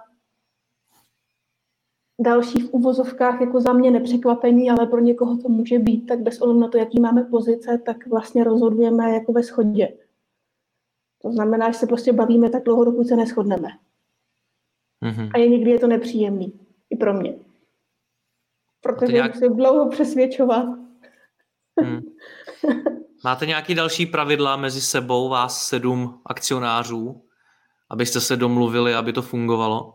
další 2.20 2.60
v 2.60 2.70
uvozovkách 2.70 3.40
jako 3.40 3.60
za 3.60 3.72
mě 3.72 3.90
nepřekvapení, 3.90 4.70
ale 4.70 4.86
pro 4.86 5.00
někoho 5.00 5.36
to 5.36 5.48
může 5.48 5.78
být, 5.78 6.06
tak 6.06 6.20
bez 6.20 6.40
ohledu 6.40 6.60
na 6.60 6.68
to, 6.68 6.78
jaký 6.78 7.00
máme 7.00 7.22
pozice, 7.22 7.78
tak 7.86 8.06
vlastně 8.06 8.44
rozhodujeme 8.44 9.14
jako 9.14 9.32
ve 9.32 9.42
schodě. 9.42 9.88
To 11.22 11.32
znamená, 11.32 11.70
že 11.70 11.78
se 11.78 11.86
prostě 11.86 12.12
bavíme 12.12 12.50
tak 12.50 12.64
dlouho, 12.64 12.84
dokud 12.84 13.06
se 13.06 13.16
neschodneme. 13.16 13.68
Mm-hmm. 15.04 15.30
A 15.34 15.38
je 15.38 15.48
někdy 15.48 15.70
je 15.70 15.78
to 15.78 15.86
nepříjemný. 15.86 16.60
I 16.90 16.96
pro 16.96 17.14
mě. 17.14 17.34
Protože 18.80 19.12
nějak... 19.12 19.34
musím 19.34 19.56
dlouho 19.56 19.88
přesvědčovat. 19.88 20.66
Hmm. 21.80 22.00
Máte 23.24 23.46
nějaké 23.46 23.74
další 23.74 24.06
pravidla 24.06 24.56
mezi 24.56 24.80
sebou, 24.80 25.28
vás 25.28 25.66
sedm 25.66 26.20
akcionářů, 26.26 27.24
abyste 27.90 28.20
se 28.20 28.36
domluvili, 28.36 28.94
aby 28.94 29.12
to 29.12 29.22
fungovalo? 29.22 29.94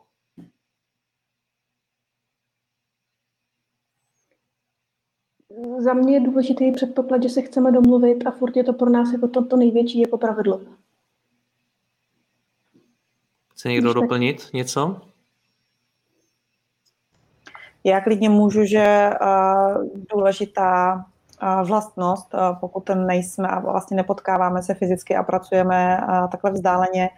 Za 5.80 5.94
mě 5.94 6.14
je 6.14 6.20
důležitý 6.20 6.72
předpoklad, 6.72 7.24
že 7.24 7.30
se 7.30 7.42
chceme 7.42 7.72
domluvit 7.72 8.28
a 8.28 8.32
furt 8.32 8.58
je 8.58 8.64
to 8.64 8.74
pro 8.74 8.90
nás 8.90 9.14
jako 9.14 9.28
to, 9.28 9.46
to 9.46 9.58
největší 9.58 10.00
jako 10.00 10.18
pravidlo. 10.18 10.62
Chce 13.52 13.70
někdo 13.70 13.90
Když 13.90 14.02
doplnit 14.02 14.44
tak... 14.44 14.54
něco? 14.54 15.02
Já 17.84 18.02
klidně 18.02 18.30
můžu, 18.30 18.64
že 18.64 19.10
uh, 19.22 19.84
důležitá 20.14 21.06
uh, 21.44 21.68
vlastnost, 21.68 22.34
uh, 22.34 22.60
pokud 22.60 22.90
nejsme 22.90 23.48
a 23.48 23.60
vlastně 23.60 23.98
nepotkáváme 23.98 24.64
se 24.64 24.74
fyzicky 24.74 25.16
a 25.16 25.24
pracujeme 25.24 26.02
uh, 26.02 26.30
takhle 26.30 26.52
vzdáleně, 26.52 27.10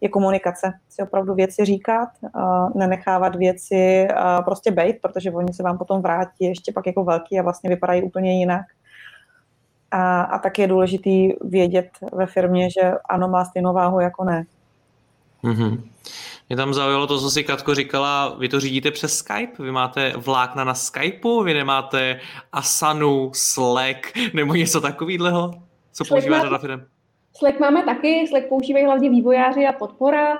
je 0.00 0.08
komunikace. 0.08 0.72
Si 0.88 1.02
opravdu 1.02 1.34
věci 1.34 1.64
říkat, 1.64 2.08
nenechávat 2.74 3.36
věci 3.36 4.08
prostě 4.44 4.70
bejt, 4.70 4.96
protože 5.02 5.30
oni 5.30 5.52
se 5.52 5.62
vám 5.62 5.78
potom 5.78 6.02
vrátí 6.02 6.44
ještě 6.44 6.72
pak 6.72 6.86
jako 6.86 7.04
velký 7.04 7.38
a 7.38 7.42
vlastně 7.42 7.70
vypadají 7.70 8.02
úplně 8.02 8.38
jinak. 8.38 8.66
A, 9.90 10.22
a 10.22 10.38
tak 10.38 10.58
je 10.58 10.66
důležitý 10.66 11.32
vědět 11.40 11.90
ve 12.12 12.26
firmě, 12.26 12.70
že 12.70 12.92
ano, 13.08 13.28
má 13.28 13.44
stejnou 13.44 13.72
váhu 13.72 14.00
jako 14.00 14.24
ne. 14.24 14.44
Mm-hmm. 15.44 15.82
Mě 16.48 16.56
tam 16.56 16.74
zaujalo 16.74 17.06
to, 17.06 17.20
co 17.20 17.30
si 17.30 17.44
Katko 17.44 17.74
říkala, 17.74 18.36
vy 18.38 18.48
to 18.48 18.60
řídíte 18.60 18.90
přes 18.90 19.16
Skype, 19.16 19.62
vy 19.62 19.72
máte 19.72 20.12
vlákna 20.16 20.64
na 20.64 20.74
Skypeu, 20.74 21.42
vy 21.42 21.54
nemáte 21.54 22.20
Asanu, 22.52 23.30
Slack 23.34 24.16
nebo 24.34 24.54
něco 24.54 24.80
takového, 24.80 25.50
co 25.92 26.04
používá 26.04 26.40
řada 26.40 26.58
firm? 26.58 26.80
Slack 27.40 27.60
máme 27.60 27.82
taky, 27.82 28.26
Slack 28.28 28.48
používají 28.48 28.84
hlavně 28.84 29.10
vývojáři 29.10 29.66
a 29.66 29.72
podpora, 29.72 30.38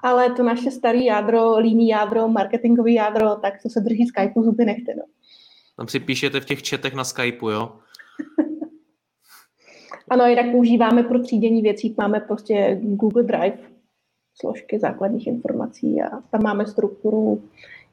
ale 0.00 0.30
to 0.30 0.42
naše 0.42 0.70
staré 0.70 0.98
jádro, 0.98 1.58
líní 1.58 1.88
jádro, 1.88 2.28
marketingový 2.28 2.94
jádro, 2.94 3.36
tak 3.36 3.62
to 3.62 3.68
se 3.68 3.80
drží 3.80 4.06
Skypeu 4.06 4.42
zuby 4.42 4.64
nechty. 4.64 4.94
No. 4.96 5.02
Tam 5.76 5.88
si 5.88 6.00
píšete 6.00 6.40
v 6.40 6.44
těch 6.44 6.62
četech 6.62 6.94
na 6.94 7.04
Skypeu, 7.04 7.48
jo? 7.48 7.72
ano, 10.10 10.26
jinak 10.26 10.50
používáme 10.52 11.02
pro 11.02 11.18
třídění 11.18 11.62
věcí, 11.62 11.94
máme 11.98 12.20
prostě 12.20 12.78
Google 12.82 13.22
Drive, 13.22 13.58
složky 14.40 14.78
základních 14.78 15.26
informací 15.26 16.02
a 16.02 16.20
tam 16.30 16.42
máme 16.42 16.66
strukturu 16.66 17.42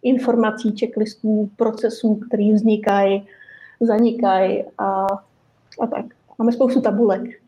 informací, 0.03 0.75
checklistů, 0.79 1.51
procesů, 1.55 2.15
které 2.15 2.53
vznikají, 2.53 3.27
zanikají 3.81 4.63
a, 4.77 5.05
a 5.81 5.88
tak. 5.88 6.05
Máme 6.39 6.51
spoustu 6.51 6.81
tabulek. 6.81 7.47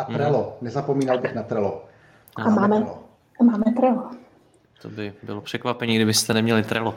A 0.00 0.04
Trello, 0.04 0.42
hmm. 0.42 0.52
nezapomínal 0.60 1.18
bych 1.18 1.34
na 1.34 1.42
Trello. 1.42 1.84
A, 2.36 2.42
a 2.42 2.50
máme, 2.50 2.76
Trello. 2.76 3.04
A 3.40 3.44
máme 3.44 3.64
Trello. 3.76 4.10
To 4.82 4.88
by 4.88 5.12
bylo 5.22 5.40
překvapení, 5.40 5.96
kdybyste 5.96 6.34
neměli 6.34 6.62
Trello. 6.62 6.94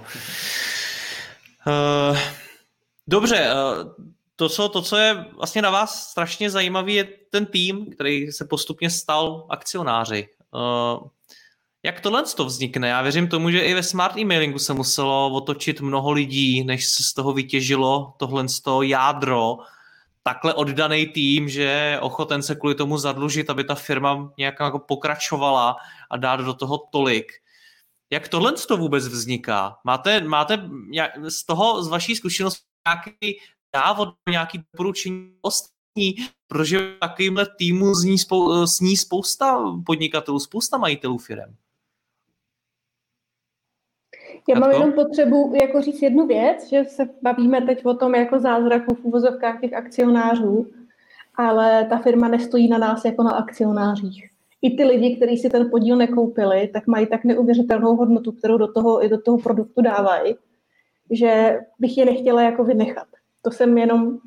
Uh, 1.68 2.18
dobře, 3.08 3.50
uh, 3.54 4.06
to 4.36 4.50
co, 4.50 4.70
to, 4.70 4.82
co 4.82 4.98
je 4.98 5.26
vlastně 5.38 5.62
na 5.62 5.70
vás 5.70 6.10
strašně 6.10 6.50
zajímavý, 6.50 6.96
je 6.96 7.08
ten 7.30 7.46
tým, 7.46 7.86
který 7.92 8.32
se 8.32 8.46
postupně 8.46 8.90
stal 8.90 9.46
akcionáři. 9.50 10.28
Uh, 10.54 11.08
jak 11.84 12.00
tohle 12.00 12.24
to 12.24 12.46
vznikne? 12.46 12.88
Já 12.88 13.02
věřím 13.02 13.28
tomu, 13.28 13.52
že 13.52 13.62
i 13.62 13.74
ve 13.74 13.84
smart 13.84 14.18
emailingu 14.18 14.60
se 14.60 14.74
muselo 14.74 15.30
otočit 15.34 15.82
mnoho 15.82 16.12
lidí, 16.12 16.64
než 16.64 16.88
se 16.88 17.04
z 17.04 17.14
toho 17.14 17.34
vytěžilo 17.34 18.14
tohle 18.18 18.46
jádro, 18.82 19.58
takhle 20.24 20.54
oddaný 20.54 21.06
tým, 21.06 21.50
že 21.50 21.62
je 21.62 22.00
ochoten 22.00 22.44
se 22.44 22.56
kvůli 22.56 22.76
tomu 22.76 22.98
zadlužit, 22.98 23.50
aby 23.50 23.64
ta 23.64 23.76
firma 23.76 24.34
nějak 24.38 24.60
jako 24.60 24.80
pokračovala 24.80 25.76
a 26.12 26.18
dát 26.18 26.40
do 26.40 26.54
toho 26.54 26.78
tolik. 26.92 27.32
Jak 28.12 28.28
tohle 28.28 28.54
to 28.54 28.78
vůbec 28.78 29.08
vzniká? 29.08 29.78
Máte, 29.84 30.22
máte 30.22 30.70
z 31.30 31.46
toho, 31.46 31.84
z 31.84 31.88
vaší 31.88 32.16
zkušenosti 32.16 32.62
nějaký 32.88 33.40
návod, 33.76 34.10
nějaký 34.30 34.58
doporučení 34.74 35.34
ostatní, 35.42 36.16
protože 36.48 36.96
takovýmhle 37.00 37.48
týmu 37.58 37.96
zní, 37.96 38.20
spou, 38.20 38.68
sní 38.68 38.98
spousta 38.98 39.64
podnikatelů, 39.86 40.40
spousta 40.40 40.78
majitelů 40.78 41.18
firm. 41.18 41.56
Já 44.50 44.60
mám 44.60 44.72
jenom 44.72 44.92
potřebu 44.92 45.54
jako 45.62 45.82
říct 45.82 46.02
jednu 46.02 46.28
věc, 46.28 46.70
že 46.70 46.86
se 46.86 47.10
bavíme 47.22 47.62
teď 47.62 47.86
o 47.86 47.94
tom 47.94 48.16
jako 48.16 48.40
zázraku 48.40 48.96
v 48.96 49.06
úvozovkách 49.06 49.62
těch 49.62 49.74
akcionářů, 49.74 50.68
ale 51.36 51.86
ta 51.90 51.98
firma 51.98 52.28
nestojí 52.28 52.68
na 52.68 52.78
nás 52.78 53.06
jako 53.06 53.24
na 53.24 53.32
akcionářích. 53.32 54.30
I 54.62 54.78
ty 54.78 54.84
lidi, 54.84 55.16
kteří 55.16 55.38
si 55.38 55.50
ten 55.50 55.70
podíl 55.70 55.98
nekoupili, 55.98 56.70
tak 56.74 56.88
mají 56.88 57.06
tak 57.06 57.24
neuvěřitelnou 57.24 57.96
hodnotu, 57.96 58.32
kterou 58.32 58.58
do 58.58 58.74
toho, 58.74 59.06
i 59.06 59.10
do 59.10 59.22
toho 59.22 59.38
produktu 59.38 59.82
dávají, 59.82 60.36
že 61.12 61.60
bych 61.80 61.98
je 61.98 62.06
nechtěla 62.06 62.42
jako 62.42 62.64
vynechat. 62.64 63.08
To 63.42 63.52
jsem 63.52 63.78
jenom 63.78 64.18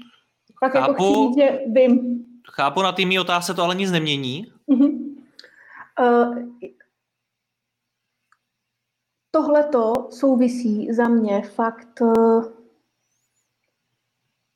pak 0.61 0.75
jako 0.75 0.93
chápu, 0.93 1.05
jako 1.05 1.33
chci 1.33 1.41
že 1.41 1.61
vím. 1.67 2.25
Chápu, 2.53 2.83
na 2.83 2.93
tými 2.93 3.19
otázce 3.19 3.55
to 3.55 3.63
ale 3.63 3.75
nic 3.75 3.91
nemění. 3.91 4.47
Uh-huh. 4.69 4.99
Uh, 6.01 6.39
Tohle 9.37 9.65
to 9.65 9.93
souvisí 10.11 10.93
za 10.93 11.09
mě 11.09 11.43
fakt 11.43 12.03
eh, 12.03 12.43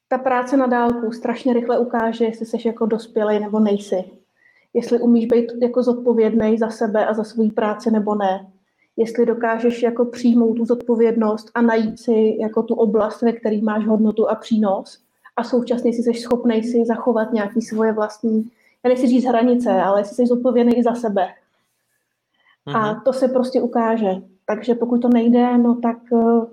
ta 0.08 0.18
práce 0.18 0.56
na 0.56 0.66
dálku 0.66 1.12
strašně 1.12 1.52
rychle 1.52 1.78
ukáže, 1.78 2.24
jestli 2.24 2.46
jsi 2.46 2.56
jako 2.64 2.86
dospělý 2.86 3.40
nebo 3.40 3.60
nejsi. 3.60 4.04
Jestli 4.74 5.00
umíš 5.00 5.26
být 5.26 5.52
jako 5.62 5.82
zodpovědný 5.82 6.58
za 6.58 6.70
sebe 6.70 7.06
a 7.06 7.14
za 7.14 7.24
svou 7.24 7.50
práci 7.50 7.90
nebo 7.90 8.14
ne. 8.14 8.46
Jestli 8.96 9.26
dokážeš 9.26 9.82
jako 9.82 10.04
přijmout 10.04 10.54
tu 10.54 10.64
zodpovědnost 10.64 11.50
a 11.54 11.62
najít 11.62 12.00
si 12.00 12.36
jako 12.40 12.62
tu 12.62 12.74
oblast, 12.74 13.22
ve 13.22 13.32
které 13.32 13.62
máš 13.62 13.86
hodnotu 13.86 14.28
a 14.28 14.34
přínos 14.34 14.98
a 15.36 15.44
současně 15.44 15.92
si 15.92 16.02
jsi 16.02 16.14
schopný 16.14 16.62
si 16.62 16.84
zachovat 16.84 17.32
nějaký 17.32 17.62
svoje 17.62 17.92
vlastní, 17.92 18.50
já 18.84 18.88
nechci 18.88 19.06
říct 19.06 19.24
hranice, 19.24 19.70
ale 19.70 20.00
jestli 20.00 20.16
jsi 20.16 20.26
zodpovědný 20.26 20.78
i 20.78 20.82
za 20.82 20.94
sebe. 20.94 21.28
Mm-hmm. 22.66 22.76
A 22.76 22.92
mhm. 22.92 23.00
to 23.00 23.12
se 23.12 23.28
prostě 23.28 23.62
ukáže. 23.62 24.30
Takže 24.54 24.74
pokud 24.74 25.02
to 25.02 25.08
nejde, 25.08 25.58
no 25.58 25.74
tak 25.74 25.96
eh, 26.12 26.46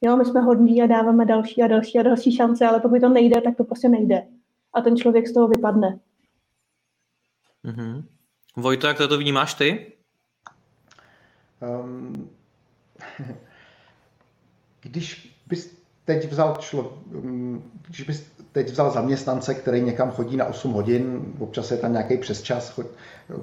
jo, 0.00 0.16
my 0.16 0.24
jsme 0.24 0.40
hodní 0.40 0.82
a 0.82 0.86
dáváme 0.86 1.24
další 1.24 1.62
a 1.62 1.66
další 1.66 1.98
a 1.98 2.02
další 2.02 2.36
šance, 2.36 2.66
ale 2.66 2.80
pokud 2.80 3.00
to 3.00 3.08
nejde, 3.08 3.40
tak 3.40 3.56
to 3.56 3.64
prostě 3.64 3.88
nejde. 3.88 4.26
A 4.74 4.80
ten 4.80 4.96
člověk 4.96 5.28
z 5.28 5.32
toho 5.32 5.48
vypadne. 5.48 5.98
Mm-hmm. 7.64 8.04
Vojto, 8.56 8.86
jak 8.86 8.98
to, 8.98 9.08
to 9.08 9.18
vnímáš 9.18 9.54
ty? 9.54 9.92
Um, 11.84 12.30
když 14.80 15.36
bys 15.46 15.78
teď 16.04 16.30
vzal 16.30 16.56
člo, 16.60 17.02
když 17.86 18.02
bys 18.02 18.32
teď 18.52 18.70
vzal 18.70 18.90
zaměstnance, 18.90 19.54
který 19.54 19.80
někam 19.80 20.10
chodí 20.10 20.36
na 20.36 20.44
8 20.44 20.72
hodin, 20.72 21.34
občas 21.38 21.70
je 21.70 21.76
tam 21.76 21.92
nějaký 21.92 22.18
přesčas, 22.18 22.80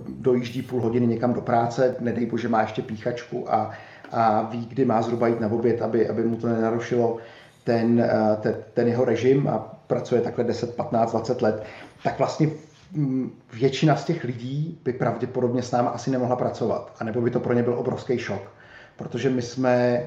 dojíždí 0.08 0.62
půl 0.62 0.82
hodiny 0.82 1.08
někam 1.08 1.34
do 1.34 1.42
práce, 1.42 1.96
nedej 2.00 2.26
bože 2.26 2.50
má 2.50 2.62
ještě 2.62 2.82
píchačku 2.82 3.54
a, 3.54 3.72
a 4.12 4.42
ví, 4.42 4.66
kdy 4.66 4.86
má 4.86 5.02
zhruba 5.02 5.28
jít 5.28 5.40
na 5.40 5.52
oběd, 5.52 5.82
aby, 5.82 6.10
aby 6.10 6.24
mu 6.24 6.36
to 6.36 6.48
nenarušilo 6.48 7.18
ten, 7.64 8.00
eh, 8.00 8.38
ten, 8.42 8.56
ten 8.74 8.88
jeho 8.88 9.06
režim 9.06 9.48
a 9.48 9.58
pracuje 9.88 10.22
takhle 10.22 10.44
10, 10.44 10.76
15, 10.76 11.12
20 11.12 11.42
let, 11.42 11.64
tak 12.04 12.20
vlastně 12.20 12.50
mm, 12.94 13.32
většina 13.54 13.96
z 13.96 14.06
těch 14.06 14.24
lidí 14.24 14.80
by 14.84 14.94
pravděpodobně 14.94 15.64
s 15.64 15.72
námi 15.72 15.90
asi 15.94 16.12
nemohla 16.12 16.36
pracovat. 16.36 16.92
A 17.00 17.04
nebo 17.04 17.22
by 17.22 17.32
to 17.32 17.40
pro 17.40 17.54
ně 17.54 17.64
byl 17.64 17.80
obrovský 17.80 18.18
šok 18.18 18.59
protože 19.00 19.30
my 19.30 19.42
jsme, 19.42 20.04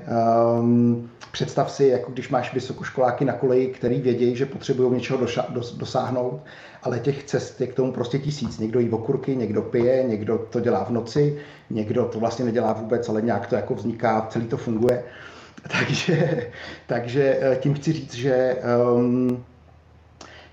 um, 0.60 1.10
představ 1.32 1.70
si, 1.70 1.84
jako 1.84 2.12
když 2.12 2.28
máš 2.28 2.54
vysokoškoláky 2.54 3.24
na 3.24 3.32
koleji, 3.32 3.66
který 3.66 4.00
vědějí, 4.00 4.36
že 4.36 4.46
potřebují 4.46 4.92
něčeho 4.92 5.18
doša- 5.18 5.52
dos- 5.52 5.76
dosáhnout, 5.76 6.40
ale 6.82 7.00
těch 7.00 7.24
cest 7.24 7.60
je 7.60 7.66
k 7.66 7.74
tomu 7.74 7.92
prostě 7.92 8.18
tisíc. 8.18 8.58
Někdo 8.58 8.80
jí 8.80 8.90
okurky, 8.90 9.36
někdo 9.36 9.62
pije, 9.62 10.04
někdo 10.04 10.38
to 10.38 10.60
dělá 10.60 10.84
v 10.84 10.90
noci, 10.90 11.38
někdo 11.70 12.04
to 12.04 12.20
vlastně 12.20 12.44
nedělá 12.44 12.72
vůbec, 12.72 13.08
ale 13.08 13.22
nějak 13.22 13.46
to 13.46 13.54
jako 13.56 13.74
vzniká, 13.74 14.26
celý 14.30 14.46
to 14.46 14.56
funguje. 14.56 15.02
Takže, 15.78 16.50
takže 16.86 17.38
eh, 17.40 17.56
tím 17.56 17.74
chci 17.74 17.92
říct, 17.92 18.14
že 18.14 18.56
um, 18.94 19.44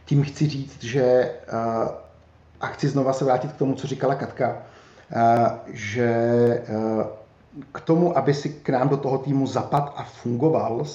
tím 0.06 0.24
chci 0.24 0.48
říct, 0.48 0.84
že 0.84 1.32
uh, 1.54 1.88
a 2.62 2.68
chci 2.68 2.88
znova 2.88 3.14
se 3.14 3.26
vrátit 3.26 3.52
k 3.52 3.58
tomu, 3.58 3.76
co 3.76 3.88
říkala 3.88 4.16
Katka, 4.16 4.58
uh, 5.16 5.48
že 5.74 6.10
uh, 6.70 7.19
k 7.72 7.82
tomu, 7.82 8.18
aby 8.18 8.34
si 8.34 8.50
k 8.50 8.70
nám 8.70 8.90
do 8.90 8.98
toho 8.98 9.18
týmu 9.18 9.48
zapad 9.48 9.94
a 9.96 10.04
fungoval 10.04 10.86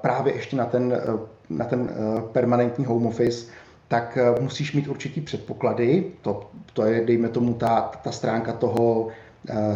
právě 0.00 0.34
ještě 0.34 0.56
na 0.56 0.64
ten, 0.66 0.92
e, 0.92 1.00
na 1.50 1.64
ten 1.64 1.90
e, 1.90 2.22
permanentní 2.32 2.84
home 2.84 3.06
office, 3.06 3.46
tak 3.88 4.16
e, 4.18 4.40
musíš 4.40 4.72
mít 4.72 4.88
určitý 4.88 5.20
předpoklady, 5.20 6.04
to, 6.22 6.50
to 6.72 6.84
je, 6.84 7.06
dejme 7.06 7.28
tomu, 7.28 7.54
ta, 7.54 7.90
ta 8.02 8.12
stránka 8.12 8.52
toho 8.52 9.08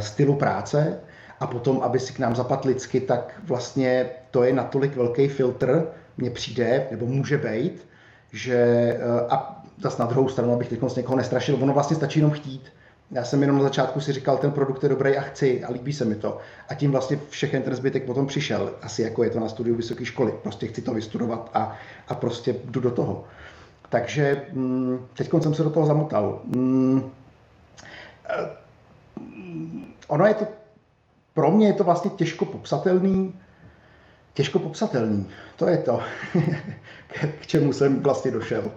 stylu 0.00 0.34
práce, 0.34 1.00
a 1.40 1.46
potom, 1.46 1.80
aby 1.82 1.98
si 1.98 2.12
k 2.12 2.18
nám 2.18 2.36
zapad 2.36 2.64
lidsky, 2.64 3.00
tak 3.00 3.40
vlastně 3.44 4.06
to 4.30 4.42
je 4.42 4.52
natolik 4.52 4.96
velký 4.96 5.28
filtr, 5.28 5.86
mně 6.18 6.30
přijde, 6.30 6.86
nebo 6.90 7.06
může 7.06 7.38
být, 7.38 7.86
že 8.32 8.98
a 9.30 9.64
zase 9.82 10.02
na 10.02 10.08
druhou 10.08 10.28
stranu, 10.28 10.52
abych 10.52 10.68
teď 10.68 10.96
někoho 10.96 11.16
nestrašil, 11.16 11.58
ono 11.62 11.72
vlastně 11.72 11.96
stačí 11.96 12.18
jenom 12.18 12.32
chtít. 12.32 12.72
Já 13.12 13.24
jsem 13.24 13.42
jenom 13.42 13.56
na 13.56 13.62
začátku 13.62 14.00
si 14.00 14.12
říkal, 14.12 14.36
ten 14.38 14.52
produkt 14.52 14.82
je 14.82 14.88
dobrý 14.88 15.16
a 15.16 15.20
chci 15.20 15.64
a 15.64 15.72
líbí 15.72 15.92
se 15.92 16.04
mi 16.04 16.14
to. 16.14 16.38
A 16.68 16.74
tím 16.74 16.92
vlastně 16.92 17.18
všechen 17.30 17.62
ten 17.62 17.74
zbytek 17.74 18.04
potom 18.04 18.26
přišel. 18.26 18.72
Asi 18.82 19.02
jako 19.02 19.24
je 19.24 19.30
to 19.30 19.40
na 19.40 19.48
studiu 19.48 19.76
vysoké 19.76 20.04
školy. 20.04 20.32
Prostě 20.42 20.66
chci 20.66 20.82
to 20.82 20.94
vystudovat 20.94 21.50
a, 21.54 21.76
a 22.08 22.14
prostě 22.14 22.56
jdu 22.64 22.80
do 22.80 22.90
toho. 22.90 23.24
Takže 23.88 24.46
mm, 24.52 25.06
teď 25.14 25.30
jsem 25.40 25.54
se 25.54 25.62
do 25.62 25.70
toho 25.70 25.86
zamotal. 25.86 26.40
Mm, 26.44 27.10
eh, 28.28 28.50
ono 30.08 30.26
je 30.26 30.34
to, 30.34 30.46
pro 31.34 31.50
mě 31.50 31.66
je 31.66 31.72
to 31.72 31.84
vlastně 31.84 32.10
těžko 32.10 32.44
popsatelný, 32.44 33.34
těžko 34.34 34.58
popsatelný. 34.58 35.28
To 35.56 35.68
je 35.68 35.78
to, 35.78 36.00
k 37.40 37.46
čemu 37.46 37.72
jsem 37.72 38.02
vlastně 38.02 38.30
došel. 38.30 38.70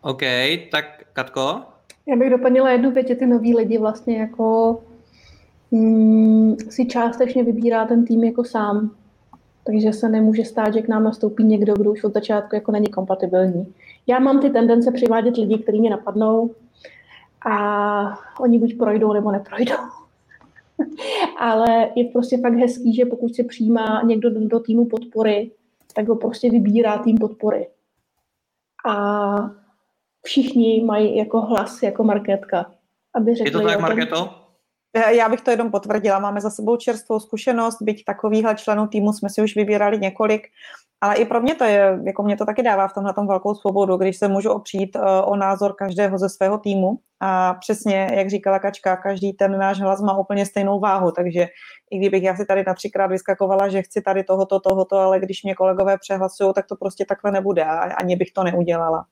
OK, 0.00 0.22
tak 0.70 0.84
Katko? 1.12 1.71
Já 2.06 2.16
bych 2.16 2.30
doplnila 2.30 2.70
jednu 2.70 2.90
věc, 2.90 3.08
že 3.08 3.14
ty 3.14 3.26
noví 3.26 3.56
lidi 3.56 3.78
vlastně 3.78 4.18
jako 4.18 4.78
mm, 5.70 6.56
si 6.70 6.86
částečně 6.86 7.44
vybírá 7.44 7.86
ten 7.86 8.04
tým 8.04 8.24
jako 8.24 8.44
sám. 8.44 8.90
Takže 9.64 9.92
se 9.92 10.08
nemůže 10.08 10.44
stát, 10.44 10.74
že 10.74 10.82
k 10.82 10.88
nám 10.88 11.04
nastoupí 11.04 11.44
někdo, 11.44 11.74
kdo 11.74 11.92
už 11.92 12.04
od 12.04 12.14
začátku 12.14 12.54
jako 12.54 12.72
není 12.72 12.88
kompatibilní. 12.88 13.74
Já 14.06 14.18
mám 14.18 14.40
ty 14.40 14.50
tendence 14.50 14.92
přivádět 14.92 15.36
lidi, 15.36 15.58
kteří 15.58 15.80
mě 15.80 15.90
napadnou 15.90 16.50
a 17.50 18.18
oni 18.40 18.58
buď 18.58 18.78
projdou, 18.78 19.12
nebo 19.12 19.32
neprojdou. 19.32 19.74
Ale 21.38 21.90
je 21.94 22.04
prostě 22.04 22.38
fakt 22.38 22.54
hezký, 22.54 22.94
že 22.94 23.04
pokud 23.04 23.34
se 23.34 23.44
přijímá 23.44 24.02
někdo 24.02 24.30
do, 24.30 24.48
do 24.48 24.60
týmu 24.60 24.84
podpory, 24.84 25.50
tak 25.94 26.08
ho 26.08 26.16
prostě 26.16 26.50
vybírá 26.50 26.98
tým 26.98 27.18
podpory. 27.18 27.68
A 28.86 29.61
všichni 30.26 30.84
mají 30.84 31.16
jako 31.16 31.40
hlas 31.40 31.82
jako 31.82 32.04
marketka. 32.04 32.72
Aby 33.14 33.34
řekli, 33.34 33.48
je 33.48 33.52
to 33.52 33.68
tak, 33.68 33.80
Marketo? 33.80 34.34
Eh, 34.94 35.14
já 35.14 35.28
bych 35.28 35.40
to 35.40 35.50
jenom 35.50 35.70
potvrdila. 35.70 36.18
Máme 36.18 36.40
za 36.40 36.50
sebou 36.50 36.76
čerstvou 36.76 37.20
zkušenost, 37.20 37.82
byť 37.82 38.04
takovýhle 38.04 38.54
členů 38.54 38.86
týmu 38.86 39.12
jsme 39.12 39.30
si 39.30 39.42
už 39.42 39.56
vybírali 39.56 39.98
několik, 39.98 40.48
ale 41.02 41.14
i 41.14 41.24
pro 41.24 41.40
mě 41.40 41.54
to 41.54 41.64
je, 41.64 41.98
jako 42.06 42.22
mě 42.22 42.36
to 42.36 42.44
taky 42.44 42.62
dává 42.62 42.88
v 42.88 42.94
tomhle 42.94 43.14
velkou 43.26 43.54
svobodu, 43.54 43.96
když 43.96 44.16
se 44.16 44.28
můžu 44.28 44.50
opřít 44.50 44.96
uh, 44.96 45.02
o 45.24 45.36
názor 45.36 45.74
každého 45.74 46.18
ze 46.18 46.28
svého 46.28 46.58
týmu 46.58 46.98
a 47.24 47.54
přesně, 47.54 48.08
jak 48.14 48.30
říkala 48.30 48.58
Kačka, 48.58 48.96
každý 48.96 49.32
ten 49.32 49.58
náš 49.58 49.80
hlas 49.80 50.00
má 50.00 50.18
úplně 50.18 50.46
stejnou 50.46 50.80
váhu, 50.80 51.10
takže 51.10 51.48
i 51.90 51.98
kdybych 51.98 52.22
já 52.22 52.36
si 52.36 52.46
tady 52.46 52.64
na 52.66 52.74
třikrát 52.74 53.06
vyskakovala, 53.06 53.68
že 53.68 53.82
chci 53.82 54.02
tady 54.02 54.24
tohoto, 54.24 54.60
tohoto, 54.60 54.96
ale 54.96 55.20
když 55.20 55.42
mě 55.42 55.54
kolegové 55.54 55.98
přehlasují, 55.98 56.52
tak 56.54 56.66
to 56.66 56.76
prostě 56.76 57.04
takhle 57.04 57.32
nebude 57.32 57.64
a 57.64 57.78
ani 57.78 58.16
bych 58.16 58.32
to 58.32 58.44
neudělala. 58.44 59.04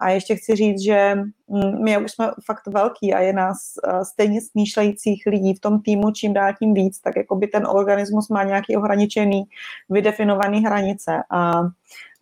A 0.00 0.10
ještě 0.10 0.36
chci 0.36 0.56
říct, 0.56 0.80
že 0.80 1.14
mm, 1.48 1.84
my 1.84 1.98
už 1.98 2.12
jsme 2.12 2.30
fakt 2.46 2.66
velký 2.66 3.14
a 3.14 3.20
je 3.20 3.32
nás 3.32 3.56
eh, 3.84 4.04
stejně 4.04 4.40
smýšlejících 4.40 5.22
lidí 5.26 5.54
v 5.54 5.60
tom 5.60 5.82
týmu 5.82 6.10
čím 6.10 6.32
dál 6.32 6.52
tím 6.58 6.74
víc, 6.74 7.00
tak 7.00 7.16
jako 7.16 7.36
by 7.36 7.46
ten 7.46 7.66
organismus 7.66 8.28
má 8.28 8.44
nějaký 8.44 8.76
ohraničený, 8.76 9.44
vydefinovaný 9.90 10.64
hranice 10.64 11.12
a 11.30 11.62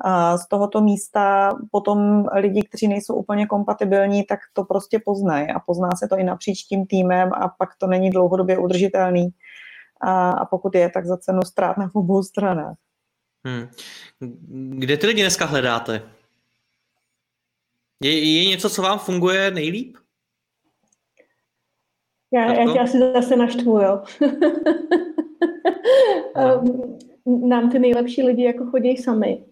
a 0.05 0.39
z 0.39 0.49
tohoto 0.49 0.81
místa 0.81 1.53
potom 1.71 2.27
lidi, 2.35 2.63
kteří 2.63 2.89
nejsou 2.89 3.15
úplně 3.15 3.47
kompatibilní, 3.47 4.25
tak 4.25 4.41
to 4.53 4.65
prostě 4.65 4.99
poznají 5.05 5.51
a 5.51 5.61
pozná 5.61 5.89
se 5.97 6.09
to 6.09 6.17
i 6.17 6.25
napříč 6.25 6.63
tím 6.63 6.87
týmem 6.87 7.31
a 7.33 7.49
pak 7.49 7.69
to 7.79 7.87
není 7.87 8.11
dlouhodobě 8.11 8.59
udržitelný. 8.59 9.29
A, 10.01 10.31
a 10.31 10.45
pokud 10.45 10.75
je, 10.75 10.91
tak 10.91 11.07
za 11.07 11.17
cenu 11.17 11.43
ztrát 11.43 11.77
na 11.77 11.91
obou 11.95 12.23
stranách. 12.23 12.77
Hmm. 13.45 13.69
Kde 14.79 14.97
ty 14.97 15.07
lidi 15.07 15.23
dneska 15.23 15.45
hledáte? 15.45 16.03
Je, 18.03 18.39
je 18.39 18.49
něco, 18.49 18.71
co 18.71 18.83
vám 18.83 18.99
funguje 18.99 19.51
nejlíp? 19.51 19.97
Já, 22.33 22.53
já 22.53 22.73
tě 22.73 22.81
asi 22.81 22.99
zase 22.99 23.37
naštvu, 23.37 23.81
jo. 23.81 24.03
no. 26.37 26.99
Nám 27.27 27.71
ty 27.71 27.79
nejlepší 27.79 28.23
lidi 28.23 28.45
jako 28.45 28.67
chodí 28.67 28.97
sami. 28.97 29.45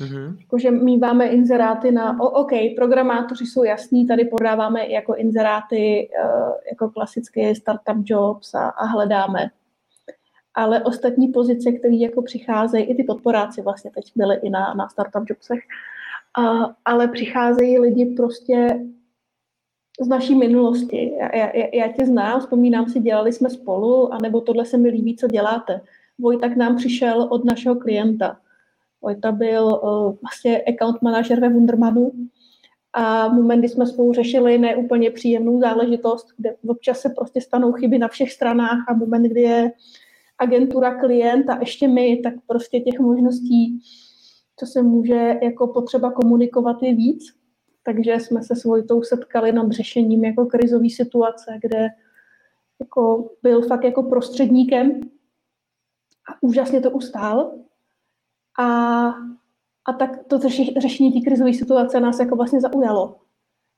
Mm-hmm. 0.00 0.36
Jakože 0.40 0.70
míváme 0.70 1.26
inzeráty 1.26 1.90
na, 1.90 2.20
o, 2.20 2.30
OK, 2.30 2.50
programátoři 2.76 3.46
jsou 3.46 3.64
jasní, 3.64 4.06
tady 4.06 4.24
podáváme 4.24 4.88
jako 4.88 5.14
inzeráty 5.14 6.08
uh, 6.24 6.52
jako 6.70 6.90
klasické 6.90 7.54
startup 7.54 7.96
jobs 8.04 8.54
a, 8.54 8.68
a 8.68 8.86
hledáme. 8.86 9.50
Ale 10.54 10.84
ostatní 10.84 11.28
pozice, 11.28 11.72
které 11.72 11.94
jako 11.94 12.22
přicházejí, 12.22 12.84
i 12.84 12.94
ty 12.94 13.04
podporáci 13.04 13.62
vlastně 13.62 13.90
teď 13.90 14.12
byly 14.16 14.36
i 14.42 14.50
na, 14.50 14.74
na 14.74 14.88
startup 14.88 15.30
jobsech, 15.30 15.60
uh, 16.38 16.66
ale 16.84 17.08
přicházejí 17.08 17.78
lidi 17.78 18.06
prostě 18.06 18.80
z 20.00 20.08
naší 20.08 20.34
minulosti. 20.34 21.12
Já, 21.20 21.36
já, 21.36 21.50
já 21.72 21.92
tě 21.92 22.06
znám, 22.06 22.40
vzpomínám 22.40 22.88
si, 22.88 23.00
dělali 23.00 23.32
jsme 23.32 23.50
spolu, 23.50 24.14
anebo 24.14 24.40
tohle 24.40 24.64
se 24.64 24.78
mi 24.78 24.88
líbí, 24.88 25.16
co 25.16 25.26
děláte. 25.26 25.80
Vojta 26.18 26.48
k 26.48 26.56
nám 26.56 26.76
přišel 26.76 27.28
od 27.30 27.44
našeho 27.44 27.76
klienta. 27.76 28.40
Vojta 29.02 29.32
byl 29.32 29.64
uh, 29.64 30.14
vlastně 30.22 30.62
account 30.62 31.02
manažer 31.02 31.40
ve 31.40 31.48
Wundermanu 31.48 32.12
A 32.92 33.28
moment, 33.28 33.58
kdy 33.58 33.68
jsme 33.68 33.86
spolu 33.86 34.12
řešili 34.12 34.58
neúplně 34.58 35.10
příjemnou 35.10 35.60
záležitost, 35.60 36.26
kde 36.36 36.56
občas 36.66 37.00
se 37.00 37.08
prostě 37.08 37.40
stanou 37.40 37.72
chyby 37.72 37.98
na 37.98 38.08
všech 38.08 38.32
stranách 38.32 38.78
a 38.88 38.94
moment, 38.94 39.22
kdy 39.22 39.40
je 39.40 39.72
agentura, 40.38 41.00
klient 41.00 41.50
a 41.50 41.58
ještě 41.60 41.88
my, 41.88 42.16
tak 42.16 42.34
prostě 42.46 42.80
těch 42.80 42.98
možností, 42.98 43.80
co 44.56 44.66
se 44.66 44.82
může 44.82 45.34
jako 45.42 45.66
potřeba 45.66 46.12
komunikovat 46.12 46.82
je 46.82 46.94
víc. 46.94 47.36
Takže 47.82 48.12
jsme 48.12 48.42
se 48.42 48.56
s 48.56 48.64
Vojtou 48.64 49.02
setkali 49.02 49.52
nad 49.52 49.72
řešením 49.72 50.24
jako 50.24 50.46
krizové 50.46 50.90
situace, 50.90 51.58
kde 51.60 51.88
jako 52.80 53.30
byl 53.42 53.62
fakt 53.62 53.84
jako 53.84 54.02
prostředníkem 54.02 55.00
a 56.28 56.36
úžasně 56.40 56.80
to 56.80 56.90
ustál. 56.90 57.52
A, 58.58 58.66
a 59.84 59.92
tak 59.98 60.10
to 60.28 60.38
řešení 60.80 61.12
té 61.12 61.20
krizové 61.30 61.54
situace 61.54 62.00
nás 62.00 62.18
jako 62.20 62.36
vlastně 62.36 62.60
zaujalo. 62.60 63.16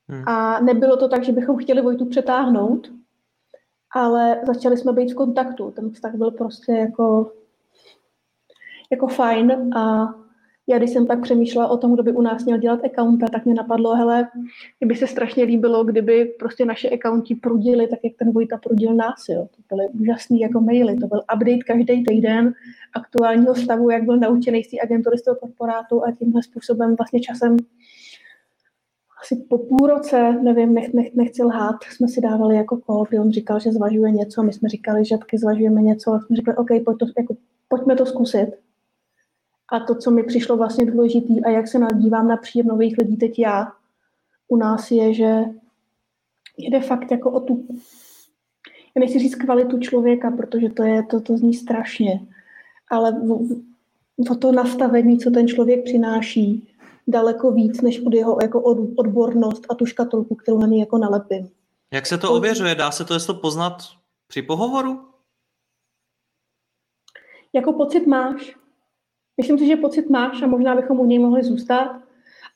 Hmm. 0.09 0.29
A 0.29 0.59
nebylo 0.59 0.97
to 0.97 1.07
tak, 1.07 1.23
že 1.23 1.31
bychom 1.31 1.57
chtěli 1.57 1.81
Vojtu 1.81 2.05
přetáhnout, 2.05 2.91
ale 3.95 4.41
začali 4.47 4.77
jsme 4.77 4.93
být 4.93 5.11
v 5.11 5.15
kontaktu. 5.15 5.71
Ten 5.71 5.91
vztah 5.91 6.15
byl 6.15 6.31
prostě 6.31 6.71
jako, 6.71 7.33
jako 8.91 9.07
fajn 9.07 9.77
a 9.77 10.13
já 10.69 10.77
když 10.77 10.89
jsem 10.89 11.07
pak 11.07 11.21
přemýšlela 11.21 11.67
o 11.67 11.77
tom, 11.77 11.93
kdo 11.93 12.03
by 12.03 12.11
u 12.11 12.21
nás 12.21 12.45
měl 12.45 12.57
dělat 12.57 12.79
accounta, 12.85 13.27
tak 13.27 13.45
mě 13.45 13.53
napadlo, 13.53 13.95
hele, 13.95 14.27
kdyby 14.79 14.95
se 14.95 15.07
strašně 15.07 15.43
líbilo, 15.43 15.83
kdyby 15.83 16.25
prostě 16.25 16.65
naše 16.65 16.89
accounti 16.89 17.35
prudili, 17.35 17.87
tak 17.87 17.99
jak 18.03 18.13
ten 18.19 18.31
Vojta 18.31 18.57
prudil 18.57 18.95
nás, 18.95 19.29
jo. 19.29 19.47
To 19.55 19.75
byly 19.75 19.87
úžasný 19.89 20.39
jako 20.39 20.61
maily, 20.61 20.95
to 20.95 21.07
byl 21.07 21.21
update 21.35 21.63
každý 21.67 22.03
týden 22.03 22.53
aktuálního 22.95 23.55
stavu, 23.55 23.89
jak 23.89 24.03
byl 24.03 24.17
naučený 24.17 24.63
z 24.63 24.71
té 24.71 24.77
agentury 24.83 25.17
z 25.17 25.23
toho 25.23 25.35
korporátu 25.35 26.05
a 26.05 26.11
tímhle 26.11 26.43
způsobem 26.43 26.95
vlastně 26.95 27.19
časem 27.19 27.57
asi 29.21 29.35
po 29.49 29.57
půl 29.57 29.87
roce, 29.87 30.31
nevím, 30.43 30.73
nech, 30.73 30.93
nech, 30.93 31.15
nechci 31.15 31.43
lhát, 31.43 31.75
jsme 31.91 32.07
si 32.07 32.21
dávali 32.21 32.55
jako 32.55 32.77
kol, 32.77 33.05
kdy 33.09 33.19
on 33.19 33.31
říkal, 33.31 33.59
že 33.59 33.71
zvažuje 33.71 34.11
něco, 34.11 34.43
my 34.43 34.53
jsme 34.53 34.69
říkali, 34.69 35.05
že 35.05 35.17
taky 35.17 35.37
zvažujeme 35.37 35.81
něco, 35.81 36.13
a 36.13 36.19
jsme 36.19 36.35
říkali, 36.35 36.57
OK, 36.57 36.67
pojď 36.85 36.97
to, 36.97 37.05
jako, 37.17 37.35
pojďme 37.67 37.95
to 37.95 38.05
zkusit. 38.05 38.68
A 39.71 39.79
to, 39.79 39.95
co 39.95 40.11
mi 40.11 40.23
přišlo 40.23 40.57
vlastně 40.57 40.85
důležitý 40.85 41.43
a 41.43 41.49
jak 41.49 41.67
se 41.67 41.79
nadívám 41.79 42.27
na 42.27 42.37
příjem 42.37 42.67
nových 42.67 42.97
lidí 42.97 43.17
teď 43.17 43.39
já, 43.39 43.71
u 44.47 44.57
nás 44.57 44.91
je, 44.91 45.13
že 45.13 45.43
jde 46.57 46.81
fakt 46.81 47.11
jako 47.11 47.31
o 47.31 47.39
tu, 47.39 47.67
já 48.95 48.99
nechci 48.99 49.19
říct 49.19 49.35
kvalitu 49.35 49.79
člověka, 49.79 50.31
protože 50.31 50.69
to, 50.69 50.83
je, 50.83 51.03
to, 51.03 51.21
to 51.21 51.37
zní 51.37 51.53
strašně, 51.53 52.27
ale 52.91 53.11
o, 53.29 53.39
o 54.31 54.35
to 54.35 54.51
nastavení, 54.51 55.19
co 55.19 55.31
ten 55.31 55.47
člověk 55.47 55.83
přináší, 55.83 56.67
daleko 57.07 57.51
víc, 57.51 57.81
než 57.81 58.05
od 58.05 58.13
jeho 58.13 58.37
jako 58.41 58.61
odbornost 58.97 59.65
a 59.69 59.75
tu 59.75 59.85
škatulku, 59.85 60.35
kterou 60.35 60.59
na 60.59 60.67
něj 60.67 60.79
jako 60.79 60.97
nalepím. 60.97 61.49
Jak 61.93 62.05
se 62.05 62.17
to 62.17 62.33
ověřuje? 62.33 62.75
Dá 62.75 62.91
se 62.91 63.05
to 63.05 63.13
jestli 63.13 63.33
poznat 63.33 63.83
při 64.27 64.41
pohovoru? 64.41 65.05
Jako 67.53 67.73
pocit 67.73 68.07
máš. 68.07 68.55
Myslím 69.39 69.59
si, 69.59 69.67
že 69.67 69.75
pocit 69.75 70.09
máš 70.09 70.41
a 70.41 70.47
možná 70.47 70.75
bychom 70.75 70.99
u 70.99 71.05
něj 71.05 71.19
mohli 71.19 71.43
zůstat. 71.43 72.01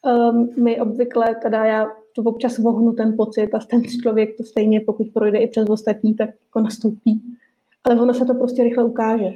Um, 0.02 0.50
my 0.64 0.82
obvykle, 0.82 1.36
teda 1.36 1.66
já 1.66 1.92
to 2.16 2.22
občas 2.22 2.58
vohnu 2.58 2.94
ten 2.94 3.18
pocit 3.18 3.56
a 3.56 3.60
ten 3.60 3.84
člověk 3.84 4.38
to 4.38 4.44
stejně, 4.44 4.82
pokud 4.82 5.08
projde 5.14 5.40
i 5.40 5.48
přes 5.48 5.70
ostatní, 5.70 6.14
tak 6.14 6.30
jako 6.30 6.60
nastoupí. 6.60 7.22
Ale 7.84 8.02
ono 8.02 8.14
se 8.14 8.26
to 8.26 8.34
prostě 8.34 8.64
rychle 8.64 8.84
ukáže. 8.84 9.34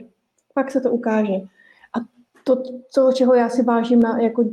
Pak 0.53 0.71
se 0.71 0.81
to 0.81 0.91
ukáže. 0.91 1.33
A 1.33 1.99
to, 2.43 2.63
co, 2.91 3.11
čeho 3.13 3.33
já 3.33 3.49
si 3.49 3.63
vážím 3.63 3.99
na 3.99 4.19
jako 4.19 4.45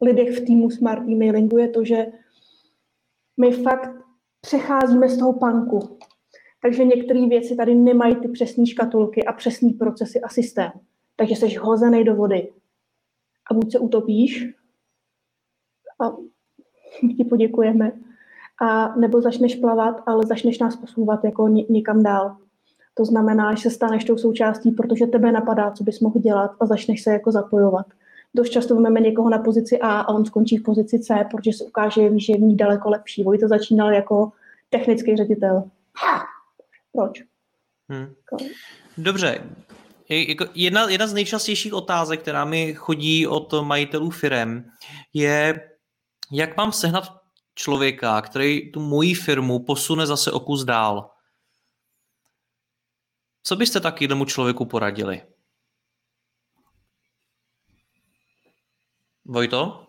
lidech 0.00 0.38
v 0.38 0.44
týmu 0.44 0.70
Smart 0.70 1.02
Emailingu, 1.02 1.58
je 1.58 1.68
to, 1.68 1.84
že 1.84 2.06
my 3.36 3.50
fakt 3.50 3.90
přecházíme 4.40 5.08
z 5.08 5.18
toho 5.18 5.32
panku. 5.32 5.98
Takže 6.62 6.84
některé 6.84 7.26
věci 7.26 7.56
tady 7.56 7.74
nemají 7.74 8.16
ty 8.16 8.28
přesné 8.28 8.66
škatulky 8.66 9.24
a 9.24 9.32
přesné 9.32 9.70
procesy 9.78 10.20
a 10.20 10.28
systém. 10.28 10.70
Takže 11.16 11.36
jsi 11.36 11.54
hozený 11.54 12.04
do 12.04 12.14
vody. 12.14 12.52
A 13.50 13.54
buď 13.54 13.72
se 13.72 13.78
utopíš 13.78 14.54
a 16.00 16.16
ti 17.16 17.24
poděkujeme, 17.24 17.92
a 18.60 18.96
nebo 18.96 19.20
začneš 19.20 19.54
plavat, 19.54 20.02
ale 20.06 20.26
začneš 20.26 20.58
nás 20.58 20.76
posouvat 20.76 21.24
jako 21.24 21.48
někam 21.48 22.02
dál. 22.02 22.36
To 22.94 23.04
znamená, 23.04 23.54
že 23.54 23.62
se 23.62 23.70
staneš 23.70 24.04
tou 24.04 24.18
součástí, 24.18 24.70
protože 24.70 25.06
tebe 25.06 25.32
napadá, 25.32 25.70
co 25.70 25.84
bys 25.84 26.00
mohl 26.00 26.20
dělat 26.20 26.50
a 26.60 26.66
začneš 26.66 27.02
se 27.02 27.12
jako 27.12 27.32
zapojovat. 27.32 27.86
Dost 28.34 28.48
často 28.48 28.80
máme 28.80 29.00
někoho 29.00 29.30
na 29.30 29.38
pozici 29.38 29.78
A 29.78 30.00
a 30.00 30.08
on 30.14 30.24
skončí 30.24 30.56
v 30.56 30.62
pozici 30.62 30.98
C, 30.98 31.26
protože 31.30 31.52
se 31.52 31.64
ukáže, 31.64 32.18
že 32.18 32.32
je 32.32 32.38
v 32.38 32.42
ní 32.42 32.56
daleko 32.56 32.90
lepší. 32.90 33.24
to 33.40 33.48
začínal 33.48 33.92
jako 33.92 34.32
technický 34.70 35.16
ředitel. 35.16 35.70
Proč? 36.92 37.22
Hmm. 37.88 38.14
Dobře, 38.98 39.40
jako 40.08 40.44
jedna, 40.54 40.90
jedna 40.90 41.06
z 41.06 41.12
nejčastějších 41.12 41.74
otázek, 41.74 42.20
která 42.20 42.44
mi 42.44 42.74
chodí 42.74 43.26
od 43.26 43.52
majitelů 43.62 44.10
firem, 44.10 44.70
je, 45.14 45.70
jak 46.32 46.56
mám 46.56 46.72
sehnat 46.72 47.20
člověka, 47.54 48.22
který 48.22 48.72
tu 48.72 48.80
moji 48.80 49.14
firmu 49.14 49.58
posune 49.64 50.06
zase 50.06 50.32
o 50.32 50.40
kus 50.40 50.64
dál. 50.64 51.10
Co 53.42 53.56
byste 53.56 53.80
takovému 53.80 54.24
člověku 54.24 54.64
poradili? 54.64 55.22
Vojto? 59.24 59.86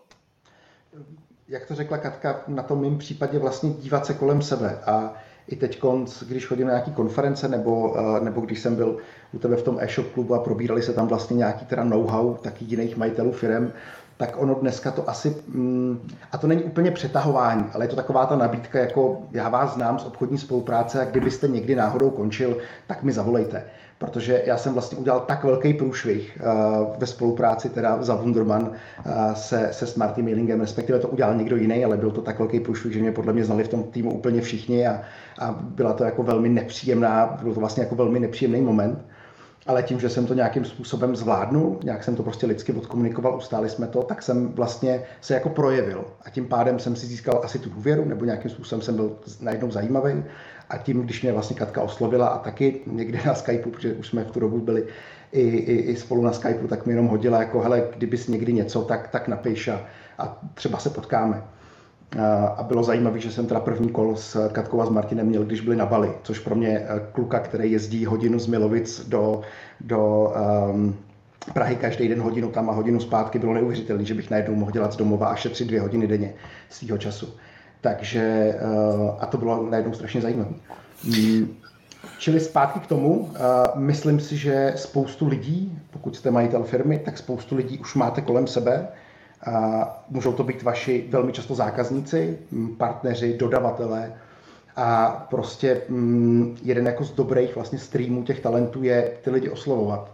Jak 1.48 1.66
to 1.66 1.74
řekla 1.74 1.98
Katka, 1.98 2.44
na 2.48 2.62
tom 2.62 2.80
mém 2.80 2.98
případě 2.98 3.38
vlastně 3.38 3.70
dívat 3.70 4.06
se 4.06 4.14
kolem 4.14 4.42
sebe 4.42 4.84
a 4.84 5.22
i 5.48 5.56
teď, 5.56 5.82
když 6.28 6.46
chodím 6.46 6.66
na 6.66 6.72
nějaké 6.72 6.90
konference 6.90 7.48
nebo, 7.48 7.96
eh, 7.98 8.24
nebo 8.24 8.40
když 8.40 8.60
jsem 8.60 8.76
byl 8.76 8.96
u 9.32 9.38
tebe 9.38 9.56
v 9.56 9.62
tom 9.62 9.78
e-shop 9.80 10.06
klubu 10.12 10.34
a 10.34 10.38
probírali 10.38 10.82
se 10.82 10.92
tam 10.92 11.08
vlastně 11.08 11.36
nějaký 11.36 11.66
teda 11.66 11.84
know-how 11.84 12.34
taky 12.34 12.64
jiných 12.64 12.96
majitelů 12.96 13.32
firm, 13.32 13.72
tak 14.16 14.42
ono 14.42 14.54
dneska 14.54 14.90
to 14.90 15.10
asi, 15.10 15.36
mm, 15.48 16.08
a 16.32 16.38
to 16.38 16.46
není 16.46 16.62
úplně 16.62 16.90
přetahování, 16.90 17.64
ale 17.72 17.84
je 17.84 17.88
to 17.88 17.96
taková 17.96 18.26
ta 18.26 18.36
nabídka, 18.36 18.78
jako 18.78 19.22
já 19.30 19.48
vás 19.48 19.74
znám 19.74 19.98
z 19.98 20.04
obchodní 20.04 20.38
spolupráce 20.38 21.02
a 21.02 21.04
kdybyste 21.04 21.48
někdy 21.48 21.74
náhodou 21.74 22.10
končil, 22.10 22.56
tak 22.86 23.02
mi 23.02 23.12
zavolejte 23.12 23.64
protože 23.98 24.42
já 24.46 24.56
jsem 24.56 24.72
vlastně 24.72 24.98
udělal 24.98 25.20
tak 25.20 25.44
velký 25.44 25.74
průšvih 25.74 26.38
uh, 26.40 26.96
ve 26.98 27.06
spolupráci 27.06 27.68
teda 27.68 28.02
za 28.02 28.14
Wunderman 28.14 28.62
uh, 28.62 29.34
se, 29.34 29.68
se 29.72 29.86
Smarty 29.86 30.22
Mailingem, 30.22 30.60
respektive 30.60 30.98
to 30.98 31.08
udělal 31.08 31.34
někdo 31.34 31.56
jiný, 31.56 31.84
ale 31.84 31.96
byl 31.96 32.10
to 32.10 32.22
tak 32.22 32.38
velký 32.38 32.60
průšvih, 32.60 32.92
že 32.92 33.00
mě 33.00 33.12
podle 33.12 33.32
mě 33.32 33.44
znali 33.44 33.64
v 33.64 33.68
tom 33.68 33.82
týmu 33.82 34.14
úplně 34.14 34.40
všichni 34.40 34.86
a, 34.86 35.02
a 35.38 35.56
byla 35.60 35.92
to 35.92 36.04
jako 36.04 36.22
velmi 36.22 36.48
nepříjemná, 36.48 37.38
byl 37.42 37.54
to 37.54 37.60
vlastně 37.60 37.82
jako 37.82 37.94
velmi 37.94 38.20
nepříjemný 38.20 38.60
moment. 38.60 39.04
Ale 39.66 39.82
tím, 39.82 40.00
že 40.00 40.08
jsem 40.08 40.26
to 40.26 40.34
nějakým 40.34 40.64
způsobem 40.64 41.16
zvládnul, 41.16 41.80
nějak 41.84 42.04
jsem 42.04 42.16
to 42.16 42.22
prostě 42.22 42.46
lidsky 42.46 42.72
odkomunikoval, 42.72 43.36
ustáli 43.36 43.68
jsme 43.68 43.86
to, 43.86 44.02
tak 44.02 44.22
jsem 44.22 44.48
vlastně 44.48 45.02
se 45.20 45.34
jako 45.34 45.48
projevil. 45.48 46.04
A 46.24 46.30
tím 46.30 46.46
pádem 46.46 46.78
jsem 46.78 46.96
si 46.96 47.06
získal 47.06 47.40
asi 47.44 47.58
tu 47.58 47.70
důvěru, 47.70 48.04
nebo 48.04 48.24
nějakým 48.24 48.50
způsobem 48.50 48.82
jsem 48.82 48.96
byl 48.96 49.16
najednou 49.40 49.70
zajímavý 49.70 50.24
a 50.70 50.78
tím, 50.78 51.02
když 51.02 51.22
mě 51.22 51.32
vlastně 51.32 51.56
Katka 51.56 51.82
oslovila 51.82 52.26
a 52.26 52.38
taky 52.38 52.80
někde 52.86 53.18
na 53.26 53.34
Skypeu, 53.34 53.70
protože 53.70 53.92
už 53.92 54.08
jsme 54.08 54.24
v 54.24 54.30
tu 54.30 54.40
dobu 54.40 54.58
byli 54.58 54.84
i, 55.32 55.40
i, 55.40 55.74
i 55.74 55.96
spolu 55.96 56.22
na 56.22 56.32
Skypeu, 56.32 56.66
tak 56.68 56.86
mi 56.86 56.92
jenom 56.92 57.06
hodila 57.06 57.38
jako, 57.38 57.60
hele, 57.60 57.82
kdybys 57.96 58.28
někdy 58.28 58.52
něco, 58.52 58.82
tak, 58.82 59.08
tak 59.08 59.28
napiš 59.28 59.68
a, 59.68 59.80
a 60.18 60.38
třeba 60.54 60.78
se 60.78 60.90
potkáme. 60.90 61.42
A 62.56 62.62
bylo 62.62 62.82
zajímavé, 62.82 63.18
že 63.18 63.32
jsem 63.32 63.46
teda 63.46 63.60
první 63.60 63.88
kol 63.88 64.16
s 64.16 64.48
Katkou 64.48 64.80
a 64.80 64.86
s 64.86 64.90
Martinem 64.90 65.26
měl, 65.26 65.44
když 65.44 65.60
byli 65.60 65.76
na 65.76 65.86
Bali, 65.86 66.12
což 66.22 66.38
pro 66.38 66.54
mě 66.54 66.68
eh, 66.68 67.00
kluka, 67.12 67.40
který 67.40 67.72
jezdí 67.72 68.06
hodinu 68.06 68.38
z 68.38 68.46
Milovic 68.46 69.08
do, 69.08 69.40
do 69.80 70.32
um, 70.70 70.96
Prahy 71.54 71.76
každý 71.76 72.08
den 72.08 72.20
hodinu 72.20 72.50
tam 72.50 72.70
a 72.70 72.72
hodinu 72.72 73.00
zpátky, 73.00 73.38
bylo 73.38 73.54
neuvěřitelné, 73.54 74.04
že 74.04 74.14
bych 74.14 74.30
najednou 74.30 74.54
mohl 74.54 74.70
dělat 74.70 74.92
z 74.92 74.96
domova 74.96 75.26
a 75.26 75.36
šetřit 75.36 75.68
dvě 75.68 75.80
hodiny 75.80 76.06
denně 76.06 76.34
svého 76.68 76.98
času. 76.98 77.34
Takže, 77.80 78.20
eh, 78.20 79.16
a 79.20 79.26
to 79.26 79.38
bylo 79.38 79.66
najednou 79.70 79.92
strašně 79.92 80.20
zajímavé. 80.20 80.50
Mm, 81.04 81.56
čili 82.18 82.40
zpátky 82.40 82.80
k 82.80 82.86
tomu, 82.86 83.30
eh, 83.34 83.38
myslím 83.74 84.20
si, 84.20 84.36
že 84.36 84.72
spoustu 84.76 85.28
lidí, 85.28 85.78
pokud 85.90 86.16
jste 86.16 86.30
majitel 86.30 86.64
firmy, 86.64 86.98
tak 86.98 87.18
spoustu 87.18 87.56
lidí 87.56 87.78
už 87.78 87.94
máte 87.94 88.20
kolem 88.20 88.46
sebe. 88.46 88.88
Můžou 90.10 90.32
to 90.32 90.44
být 90.44 90.62
vaši 90.62 91.06
velmi 91.10 91.32
často 91.32 91.54
zákazníci, 91.54 92.38
mm, 92.50 92.76
partneři, 92.76 93.36
dodavatelé, 93.38 94.12
a 94.78 95.08
prostě 95.30 95.82
mm, 95.88 96.56
jeden 96.62 96.86
jako 96.86 97.04
z 97.04 97.12
dobrých 97.12 97.54
vlastně 97.54 97.78
streamů 97.78 98.22
těch 98.22 98.40
talentů 98.40 98.82
je 98.82 99.12
ty 99.24 99.30
lidi 99.30 99.48
oslovovat. 99.48 100.10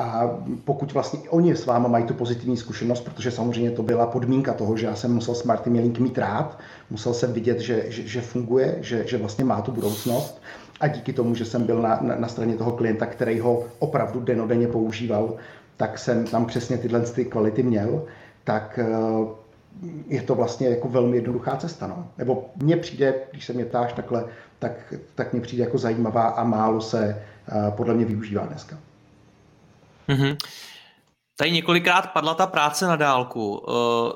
A 0.00 0.30
pokud 0.64 0.92
vlastně 0.92 1.20
oni 1.28 1.56
s 1.56 1.66
váma 1.66 1.88
mají 1.88 2.04
tu 2.04 2.14
pozitivní 2.14 2.56
zkušenost, 2.56 3.00
protože 3.00 3.30
samozřejmě 3.30 3.70
to 3.70 3.82
byla 3.82 4.06
podmínka 4.06 4.54
toho, 4.54 4.76
že 4.76 4.86
já 4.86 4.96
jsem 4.96 5.14
musel 5.14 5.34
Smart 5.34 5.66
Emailing 5.66 5.98
mít 5.98 6.18
rád, 6.18 6.58
musel 6.90 7.14
jsem 7.14 7.32
vidět, 7.32 7.60
že, 7.60 7.84
že, 7.88 8.02
že 8.02 8.20
funguje, 8.20 8.78
že, 8.80 9.06
že 9.06 9.18
vlastně 9.18 9.44
má 9.44 9.60
tu 9.60 9.72
budoucnost 9.72 10.42
a 10.80 10.88
díky 10.88 11.12
tomu, 11.12 11.34
že 11.34 11.44
jsem 11.44 11.66
byl 11.66 11.82
na, 11.82 11.98
na, 12.00 12.16
na 12.16 12.28
straně 12.28 12.54
toho 12.54 12.72
klienta, 12.72 13.06
který 13.06 13.40
ho 13.40 13.64
opravdu 13.78 14.20
denodenně 14.20 14.68
používal, 14.68 15.34
tak 15.76 15.98
jsem 15.98 16.24
tam 16.24 16.46
přesně 16.46 16.78
tyhle 16.78 17.00
ty 17.00 17.24
kvality 17.24 17.62
měl, 17.62 18.04
tak 18.44 18.78
uh, 18.82 19.28
je 20.06 20.22
to 20.22 20.34
vlastně 20.34 20.68
jako 20.68 20.88
velmi 20.88 21.16
jednoduchá 21.16 21.56
cesta. 21.56 21.86
No. 21.86 22.06
Nebo 22.18 22.50
mně 22.62 22.76
přijde, 22.76 23.14
když 23.30 23.44
se 23.44 23.52
mě 23.52 23.64
ptáš 23.64 23.92
takhle, 23.92 24.24
tak, 24.58 24.94
tak 25.14 25.32
mně 25.32 25.42
přijde 25.42 25.64
jako 25.64 25.78
zajímavá 25.78 26.22
a 26.22 26.44
málo 26.44 26.80
se 26.80 27.22
uh, 27.52 27.70
podle 27.70 27.94
mě 27.94 28.04
využívá 28.04 28.46
dneska. 28.46 28.76
Mm-hmm. 30.10 30.36
Tady 31.36 31.50
několikrát 31.50 32.12
padla 32.12 32.34
ta 32.34 32.46
práce 32.46 32.86
na 32.86 32.96
dálku. 32.96 33.58
Uh, 33.58 34.12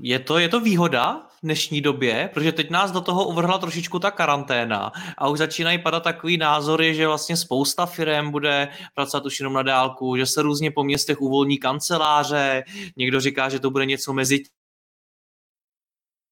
je 0.00 0.18
to, 0.18 0.38
je 0.38 0.48
to 0.48 0.60
výhoda 0.60 1.26
v 1.30 1.38
dnešní 1.42 1.80
době, 1.80 2.30
protože 2.34 2.52
teď 2.52 2.70
nás 2.70 2.90
do 2.90 3.00
toho 3.00 3.24
uvrhla 3.28 3.58
trošičku 3.58 3.98
ta 3.98 4.10
karanténa 4.10 4.92
a 5.18 5.28
už 5.28 5.38
začínají 5.38 5.78
padat 5.78 6.02
takový 6.02 6.36
názory, 6.36 6.94
že 6.94 7.06
vlastně 7.06 7.36
spousta 7.36 7.86
firm 7.86 8.30
bude 8.30 8.68
pracovat 8.94 9.26
už 9.26 9.40
jenom 9.40 9.52
na 9.52 9.62
dálku, 9.62 10.16
že 10.16 10.26
se 10.26 10.42
různě 10.42 10.70
po 10.70 10.84
městech 10.84 11.20
uvolní 11.20 11.58
kanceláře, 11.58 12.64
někdo 12.96 13.20
říká, 13.20 13.48
že 13.48 13.60
to 13.60 13.70
bude 13.70 13.86
něco 13.86 14.12
mezi 14.12 14.44
v 14.44 14.48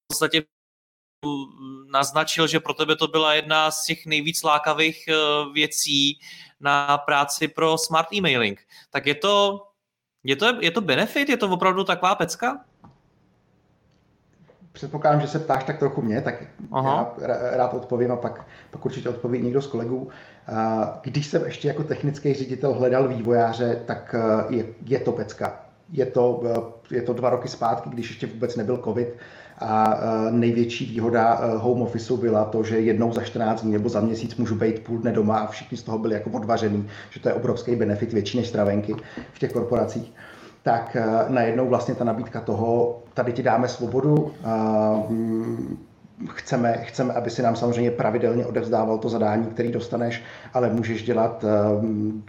podstatě 0.09 0.43
naznačil, 1.93 2.47
že 2.47 2.61
pro 2.61 2.75
tebe 2.75 2.97
to 2.97 3.09
byla 3.09 3.35
jedna 3.35 3.71
z 3.71 3.85
těch 3.85 4.07
nejvíc 4.07 4.43
lákavých 4.43 5.09
eh, 5.09 5.15
věcí 5.53 6.19
na 6.61 6.99
práci 6.99 7.49
pro 7.49 7.79
smart 7.79 8.09
emailing. 8.19 8.61
Tak 8.91 9.07
je 9.07 9.15
to, 9.15 9.67
je 10.25 10.37
to, 10.37 10.47
je 10.61 10.71
to 10.71 10.81
benefit? 10.81 11.29
Je 11.29 11.37
to 11.37 11.49
opravdu 11.49 11.85
taková 11.85 12.15
pecka? 12.15 12.65
předpokládám, 14.73 15.21
že 15.21 15.29
se 15.29 15.39
ptáš 15.39 15.65
tak 15.65 15.79
trochu 15.79 16.03
mě, 16.03 16.21
tak 16.21 16.35
Aha. 16.73 17.15
já 17.21 17.57
rád 17.57 17.75
odpovím 17.75 18.13
a 18.13 18.17
pak, 18.17 18.47
pak 18.71 18.85
určitě 18.87 19.09
odpoví 19.09 19.39
někdo 19.39 19.63
z 19.63 19.67
kolegů. 19.67 20.09
Když 21.03 21.27
jsem 21.27 21.45
ještě 21.45 21.69
jako 21.69 21.85
technický 21.85 22.35
ředitel 22.35 22.75
hledal 22.75 23.09
vývojáře, 23.09 23.83
tak 23.87 24.15
e, 24.15 24.55
je, 24.55 24.67
je 24.87 25.01
to 25.01 25.13
pecka. 25.13 25.61
Je 25.93 26.07
to, 26.07 26.43
e, 26.91 26.95
je 26.95 27.03
to 27.03 27.13
dva 27.13 27.31
roky 27.31 27.49
zpátky, 27.49 27.91
když 27.91 28.09
ještě 28.09 28.27
vůbec 28.27 28.57
nebyl 28.57 28.79
covid 28.85 29.09
a 29.61 29.95
e, 29.95 30.31
největší 30.31 30.87
výhoda 30.87 31.41
home 31.57 31.83
officeu 31.83 32.17
byla 32.17 32.45
to, 32.45 32.63
že 32.63 32.81
jednou 32.81 33.13
za 33.13 33.23
14 33.23 33.63
dní 33.63 33.73
nebo 33.73 33.89
za 33.89 34.01
měsíc 34.01 34.37
můžu 34.37 34.55
být 34.55 34.81
půl 34.81 34.99
dne 34.99 35.13
doma 35.13 35.39
a 35.39 35.47
všichni 35.47 35.77
z 35.77 35.83
toho 35.83 35.99
byli 35.99 36.15
jako 36.15 36.31
odvařený, 36.31 36.87
že 37.11 37.21
to 37.21 37.29
je 37.29 37.35
obrovský 37.35 37.77
benefit, 37.77 38.13
větší 38.13 38.39
než 38.39 38.49
stravenky 38.49 38.95
v 39.33 39.39
těch 39.39 39.53
korporacích. 39.53 40.13
Tak 40.63 40.97
eh, 40.97 41.25
najednou 41.29 41.69
vlastně 41.69 41.95
ta 41.95 42.05
nabídka 42.05 42.41
toho, 42.41 43.03
tady 43.15 43.33
ti 43.33 43.43
dáme 43.43 43.69
svobodu, 43.69 44.33
mm, 45.09 45.79
chceme, 46.29 46.79
chceme, 46.85 47.15
aby 47.15 47.31
si 47.31 47.43
nám 47.43 47.57
samozřejmě 47.57 47.91
pravidelně 47.91 48.47
odevzdával 48.47 48.99
to 48.99 49.09
zadání, 49.09 49.47
který 49.47 49.73
dostaneš, 49.73 50.23
ale 50.55 50.71
můžeš 50.71 51.03
dělat 51.03 51.45
um, 51.45 52.25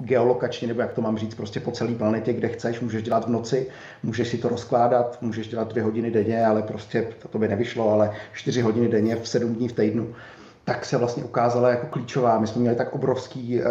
geolokačně, 0.00 0.68
nebo 0.68 0.80
jak 0.80 0.92
to 0.92 1.02
mám 1.02 1.18
říct, 1.18 1.34
prostě 1.34 1.60
po 1.60 1.70
celé 1.70 1.94
planetě, 1.94 2.32
kde 2.32 2.48
chceš, 2.48 2.80
můžeš 2.80 3.02
dělat 3.02 3.26
v 3.26 3.30
noci, 3.30 3.66
můžeš 4.02 4.28
si 4.28 4.38
to 4.38 4.48
rozkládat, 4.48 5.18
můžeš 5.20 5.48
dělat 5.48 5.68
dvě 5.68 5.82
hodiny 5.82 6.10
denně, 6.10 6.46
ale 6.46 6.62
prostě 6.62 7.06
to 7.30 7.38
by 7.38 7.48
nevyšlo, 7.48 7.90
ale 7.90 8.10
čtyři 8.32 8.60
hodiny 8.60 8.88
denně 8.88 9.16
v 9.16 9.28
sedm 9.28 9.54
dní 9.54 9.68
v 9.68 9.72
týdnu 9.72 10.14
tak 10.64 10.84
se 10.84 10.96
vlastně 10.96 11.24
ukázala 11.24 11.70
jako 11.70 11.86
klíčová. 11.86 12.38
My 12.38 12.46
jsme 12.46 12.60
měli 12.60 12.76
tak 12.76 12.94
obrovský 12.94 13.60
uh, 13.60 13.66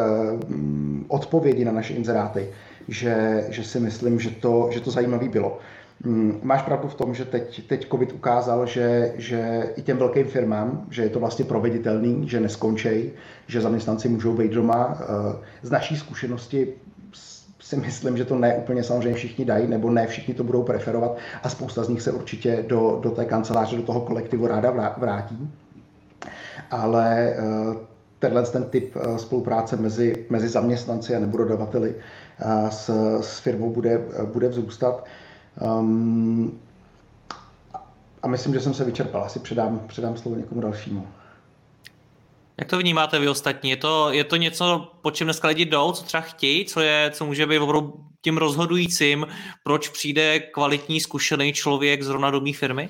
odpovědi 1.08 1.66
na 1.66 1.72
naše 1.72 1.94
inzeráty, 1.94 2.50
že, 2.88 3.46
že 3.50 3.64
si 3.64 3.80
myslím, 3.80 4.20
že 4.20 4.30
to, 4.30 4.70
že 4.72 4.82
to 4.82 4.92
zajímavé 4.92 5.30
bylo. 5.30 5.60
Mm, 6.06 6.40
máš 6.44 6.62
pravdu 6.62 6.88
v 6.88 6.96
tom, 6.96 7.16
že 7.16 7.26
teď, 7.26 7.68
teď 7.68 7.90
COVID 7.90 8.12
ukázal, 8.14 8.66
že, 8.66 9.14
že 9.18 9.70
i 9.76 9.82
těm 9.82 9.98
velkým 9.98 10.28
firmám, 10.28 10.88
že 10.90 11.02
je 11.04 11.10
to 11.10 11.20
vlastně 11.20 11.46
proveditelný, 11.46 12.30
že 12.30 12.40
neskončí, 12.40 13.12
že 13.48 13.62
zaměstnanci 13.62 14.10
můžou 14.10 14.34
být 14.34 14.52
doma. 14.52 14.98
Eh, 15.02 15.36
z 15.62 15.72
naší 15.72 15.98
zkušenosti 15.98 16.74
si 17.60 17.76
myslím, 17.76 18.18
že 18.18 18.26
to 18.26 18.36
ne 18.36 18.56
úplně 18.56 18.84
samozřejmě 18.84 19.14
všichni 19.14 19.46
dají, 19.46 19.68
nebo 19.68 19.90
ne 19.90 20.08
všichni 20.08 20.34
to 20.34 20.44
budou 20.44 20.64
preferovat 20.64 21.18
a 21.44 21.50
spousta 21.50 21.84
z 21.84 21.90
nich 21.90 22.02
se 22.02 22.12
určitě 22.12 22.66
do, 22.68 23.00
do 23.04 23.12
té 23.12 23.26
kanceláře, 23.26 23.78
do 23.78 23.84
toho 23.84 24.02
kolektivu 24.02 24.48
ráda 24.48 24.96
vrátí. 24.98 25.52
Ale 26.72 27.34
eh, 27.38 27.76
tenhle 28.20 28.44
ten 28.44 28.64
typ 28.64 28.96
eh, 28.96 29.20
spolupráce 29.20 29.76
mezi, 29.76 30.26
mezi 30.30 30.48
zaměstnanci 30.50 31.16
a 31.16 31.20
nebo 31.20 31.38
dodavateli 31.38 31.96
s, 32.70 32.90
s 33.22 33.40
firmou 33.40 33.70
bude, 33.70 34.02
bude 34.34 34.48
vzrůstat. 34.48 35.06
Um, 35.62 36.60
a 38.24 38.28
myslím, 38.28 38.54
že 38.54 38.60
jsem 38.60 38.74
se 38.74 38.84
vyčerpal. 38.84 39.24
Asi 39.24 39.40
předám, 39.40 39.82
předám 39.88 40.18
slovo 40.18 40.38
někomu 40.38 40.62
dalšímu. 40.62 41.08
Jak 42.58 42.68
to 42.68 42.78
vnímáte 42.78 43.20
vy 43.20 43.30
ostatní? 43.30 43.70
Je 43.70 43.78
to, 43.78 44.12
je 44.12 44.24
to 44.24 44.36
něco, 44.36 44.92
po 45.02 45.12
čem 45.12 45.28
dneska 45.28 45.48
lidi 45.48 45.66
jdou, 45.66 45.92
co 45.92 46.04
třeba 46.04 46.22
chtějí, 46.22 46.66
co, 46.66 46.82
je, 46.82 47.12
co 47.14 47.26
může 47.26 47.48
být 47.48 47.60
opravdu 47.60 47.94
tím 48.22 48.38
rozhodujícím, 48.38 49.28
proč 49.64 49.90
přijde 49.90 50.40
kvalitní, 50.40 51.00
zkušený 51.00 51.54
člověk 51.54 52.04
zrovna 52.04 52.32
do 52.32 52.42
mé 52.42 52.54
firmy? 52.54 52.90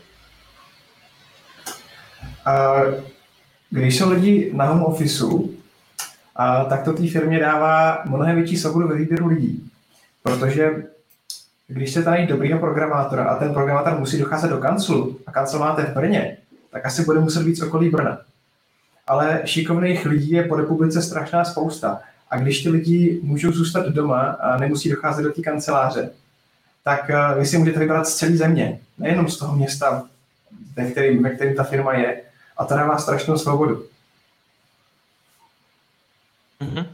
Když 3.69 3.98
jsou 3.98 4.10
lidi 4.10 4.52
na 4.53 4.65
home 4.65 4.84
officeu, 4.84 5.56
a 6.35 6.65
tak 6.65 6.84
to 6.84 6.94
té 6.94 7.07
firmě 7.07 7.40
dává 7.40 8.03
mnohem 8.06 8.35
větší 8.35 8.57
svobodu 8.57 8.88
ve 8.88 8.95
výběru 8.95 9.27
lidí. 9.27 9.72
Protože 10.23 10.69
když 11.68 11.94
se 11.94 12.03
tady 12.03 12.27
dobrýho 12.27 12.60
programátora 12.60 13.23
a 13.23 13.40
ten 13.40 13.53
programátor 13.53 13.99
musí 13.99 14.19
docházet 14.19 14.49
do 14.49 14.57
kanclu 14.57 15.19
a 15.27 15.31
kancel 15.31 15.60
máte 15.60 15.84
v 15.84 15.94
Brně, 15.94 16.38
tak 16.72 16.85
asi 16.85 17.03
bude 17.03 17.19
muset 17.19 17.44
být 17.44 17.61
okolí 17.61 17.90
Brna. 17.90 18.19
Ale 19.07 19.41
šikovných 19.45 20.06
lidí 20.06 20.31
je 20.31 20.44
po 20.44 20.56
republice 20.56 21.02
strašná 21.02 21.45
spousta. 21.45 22.02
A 22.30 22.38
když 22.38 22.61
ti 22.61 22.69
lidi 22.69 23.19
můžou 23.23 23.52
zůstat 23.52 23.85
doma 23.85 24.22
a 24.22 24.57
nemusí 24.57 24.90
docházet 24.90 25.23
do 25.23 25.34
té 25.34 25.41
kanceláře, 25.41 26.10
tak 26.84 27.10
eh, 27.10 27.40
vy 27.40 27.45
si 27.45 27.57
můžete 27.57 27.80
vybrat 27.80 28.07
z 28.07 28.15
celé 28.15 28.38
země, 28.38 28.80
nejenom 28.98 29.30
z 29.30 29.38
toho 29.38 29.56
města, 29.56 30.03
ve 30.76 30.91
kterém, 30.91 31.23
ve 31.23 31.30
kterém 31.30 31.56
ta 31.56 31.64
firma 31.64 31.94
je. 31.94 32.22
A 32.57 32.65
to 32.65 32.76
dává 32.76 32.98
strašnou 32.98 33.38
svobodu. 33.38 33.85
Mm-hmm. 36.61 36.85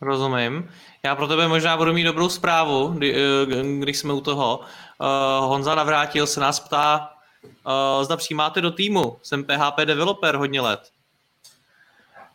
Rozumím. 0.00 0.68
Já 1.02 1.14
pro 1.16 1.26
tebe 1.26 1.48
možná 1.48 1.76
budu 1.76 1.92
mít 1.92 2.04
dobrou 2.04 2.28
zprávu, 2.28 2.88
kdy, 2.88 3.14
eh, 3.14 3.78
když 3.78 3.98
jsme 3.98 4.12
u 4.12 4.20
toho. 4.20 4.60
Uh, 5.00 5.48
Honza 5.48 5.74
Navrátil 5.74 6.26
se 6.26 6.40
nás 6.40 6.60
ptá, 6.60 7.10
uh, 7.44 8.04
zda 8.04 8.16
přijímáte 8.16 8.60
do 8.60 8.70
týmu. 8.70 9.16
Jsem 9.22 9.44
PHP 9.44 9.84
developer 9.84 10.36
hodně 10.36 10.60
let. 10.60 10.80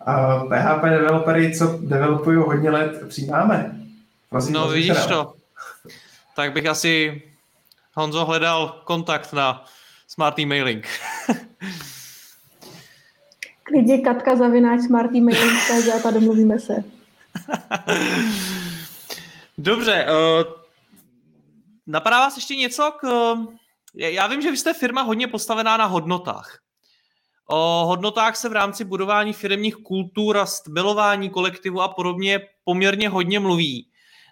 Uh, 0.08 0.50
PHP 0.50 0.90
developery, 0.90 1.58
co 1.58 1.80
developují 1.82 2.38
hodně 2.38 2.70
let, 2.70 3.08
přijímáme. 3.08 3.76
Prosím, 4.30 4.54
no 4.54 4.68
vidíš 4.68 5.06
to. 5.06 5.34
Tak 6.36 6.54
bych 6.54 6.66
asi 6.66 7.22
Honzo 7.96 8.26
hledal 8.26 8.82
kontakt 8.84 9.34
na 9.34 9.66
smart 10.08 10.40
emailing. 10.40 10.88
Klidně 13.64 13.98
Katka 13.98 14.36
zavináč 14.36 14.82
smart 14.82 15.16
emailing 15.16 15.60
a 16.06 16.12
domluvíme 16.12 16.60
se. 16.60 16.84
Dobře, 19.58 20.06
uh, 20.06 20.54
napadá 21.88 22.20
vás 22.20 22.36
ještě 22.36 22.56
něco 22.56 22.92
k... 23.00 23.34
Já 23.94 24.28
vím, 24.28 24.42
že 24.42 24.52
vy 24.52 24.58
jste 24.58 24.74
firma 24.74 25.02
hodně 25.02 25.28
postavená 25.28 25.78
na 25.78 25.86
hodnotách. 25.86 26.62
O 27.54 27.86
hodnotách 27.86 28.36
se 28.36 28.50
v 28.50 28.54
rámci 28.54 28.84
budování 28.84 29.34
firmních 29.34 29.76
kultur 29.76 30.38
a 30.38 30.46
stmelování 30.46 31.30
kolektivu 31.30 31.82
a 31.82 31.88
podobně 31.88 32.40
poměrně 32.64 33.10
hodně 33.10 33.40
mluví. 33.40 33.88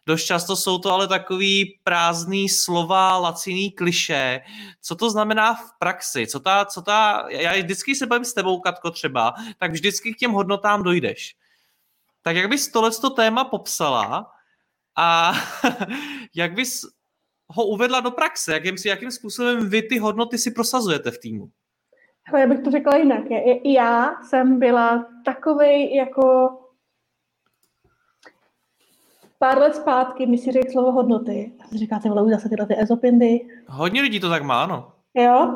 Dost 0.06 0.26
často 0.26 0.56
jsou 0.56 0.78
to 0.78 0.92
ale 0.92 1.08
takový 1.08 1.80
prázdný 1.84 2.50
slova, 2.50 3.18
laciný 3.18 3.72
kliše. 3.72 4.40
Co 4.82 4.96
to 4.96 5.10
znamená 5.10 5.54
v 5.54 5.72
praxi? 5.80 6.28
Co 6.28 6.40
ta, 6.40 6.66
co 6.66 6.82
ta, 6.82 7.26
já 7.30 7.54
vždycky 7.54 7.96
se 7.96 8.06
bavím 8.06 8.26
s 8.26 8.34
tebou, 8.34 8.60
Katko, 8.60 8.92
třeba, 8.92 9.34
tak 9.58 9.72
vždycky 9.72 10.14
k 10.14 10.18
těm 10.18 10.32
hodnotám 10.32 10.84
dojdeš. 10.84 11.36
Tak 12.22 12.36
jak 12.36 12.50
bys 12.50 12.72
tohleto 12.72 13.10
téma 13.10 13.44
popsala 13.44 14.32
a 14.98 15.32
jak 16.36 16.54
bys 16.54 16.82
ho 17.48 17.66
uvedla 17.66 18.00
do 18.00 18.12
praxe? 18.12 18.54
Jakým, 18.54 18.76
jakým 18.86 19.12
způsobem 19.12 19.70
vy 19.70 19.82
ty 19.82 19.98
hodnoty 19.98 20.38
si 20.38 20.52
prosazujete 20.52 21.12
v 21.12 21.18
týmu? 21.18 21.50
Já 22.38 22.48
bych 22.48 22.60
to 22.60 22.72
řekla 22.72 22.98
jinak. 22.98 23.24
Já 23.66 24.16
jsem 24.24 24.60
byla 24.60 25.06
takovej 25.26 25.96
jako 25.96 26.50
pár 29.38 29.58
let 29.58 29.76
zpátky 29.76 30.26
mi 30.26 30.38
si 30.38 30.52
řekl 30.52 30.72
slovo 30.72 30.92
hodnoty. 30.92 31.52
A 31.62 31.78
říkáte, 31.78 32.10
vole, 32.10 32.24
už 32.24 32.32
zase 32.32 32.50
tyhle 32.50 32.66
ty 32.68 32.82
ezopindy. 32.82 33.48
Hodně 33.68 34.02
lidí 34.02 34.20
to 34.20 34.30
tak 34.30 34.44
má, 34.44 34.68
no. 34.68 34.92
Jo? 35.14 35.56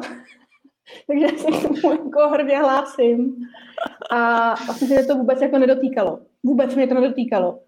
Takže 1.08 1.28
se 1.38 1.52
k 1.52 1.82
tomu 1.82 1.94
jako 1.94 2.30
hrdě 2.30 2.58
hlásím. 2.58 3.36
A 4.12 4.54
vlastně 4.66 4.88
se 4.88 5.06
to 5.06 5.16
vůbec 5.16 5.42
jako 5.42 5.58
nedotýkalo. 5.58 6.20
Vůbec 6.44 6.76
mě 6.76 6.88
to 6.88 6.94
nedotýkalo. 6.94 7.60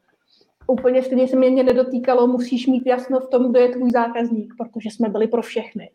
Úplně 0.68 1.04
stejně 1.04 1.28
se 1.28 1.36
mě 1.36 1.64
nedotýkalo, 1.64 2.28
musíš 2.28 2.68
mít 2.68 2.86
jasno 2.86 3.20
v 3.20 3.30
tom, 3.30 3.50
kdo 3.50 3.60
je 3.60 3.70
tvůj 3.70 3.92
zákazník, 3.92 4.54
protože 4.58 4.90
jsme 4.90 5.10
byli 5.10 5.28
pro 5.28 5.42
všechny. 5.42 5.92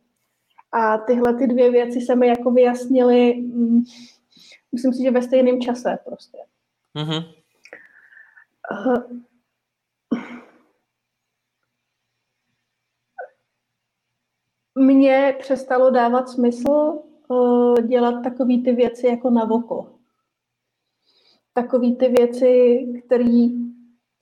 A 0.73 0.99
tyhle 0.99 1.35
ty 1.35 1.47
dvě 1.47 1.71
věci 1.71 2.01
se 2.01 2.15
mi 2.15 2.29
jako 2.29 2.51
vyjasnily, 2.51 3.35
mm, 3.35 3.83
myslím 4.73 4.93
si, 4.93 5.03
že 5.03 5.11
ve 5.11 5.23
stejném 5.23 5.61
čase 5.61 5.99
prostě. 6.05 6.39
Mm-hmm. 6.97 7.25
mně 14.81 15.37
přestalo 15.39 15.91
dávat 15.91 16.29
smysl 16.29 16.99
uh, 17.29 17.75
dělat 17.75 18.23
takové 18.23 18.59
ty 18.65 18.73
věci 18.73 19.07
jako 19.07 19.31
na 19.31 19.45
voko. 19.45 20.00
Takové 21.55 21.93
ty 21.93 22.09
věci, 22.09 22.85
které 23.07 23.49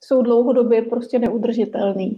jsou 0.03 0.21
dlouhodobě 0.21 0.81
prostě 0.81 1.19
neudržitelné. 1.19 2.09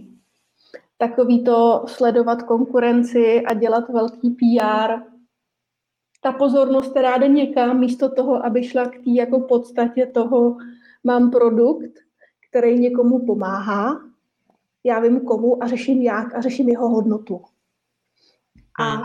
Takový 0.98 1.44
to 1.44 1.84
sledovat 1.86 2.42
konkurenci 2.42 3.42
a 3.42 3.54
dělat 3.54 3.88
velký 3.88 4.30
PR. 4.30 4.92
Ta 6.20 6.32
pozornost, 6.32 6.90
která 6.90 7.18
jde 7.18 7.28
někam, 7.28 7.80
místo 7.80 8.08
toho, 8.08 8.46
aby 8.46 8.64
šla 8.64 8.86
k 8.86 8.94
té 8.94 9.10
jako 9.10 9.40
podstatě 9.40 10.06
toho, 10.06 10.56
mám 11.04 11.30
produkt, 11.30 11.92
který 12.50 12.78
někomu 12.78 13.26
pomáhá, 13.26 14.00
já 14.84 15.00
vím 15.00 15.20
komu 15.20 15.62
a 15.62 15.66
řeším 15.66 16.02
jak 16.02 16.34
a 16.34 16.40
řeším 16.40 16.68
jeho 16.68 16.88
hodnotu. 16.88 17.42
A 18.80 18.84
hmm. 18.84 19.04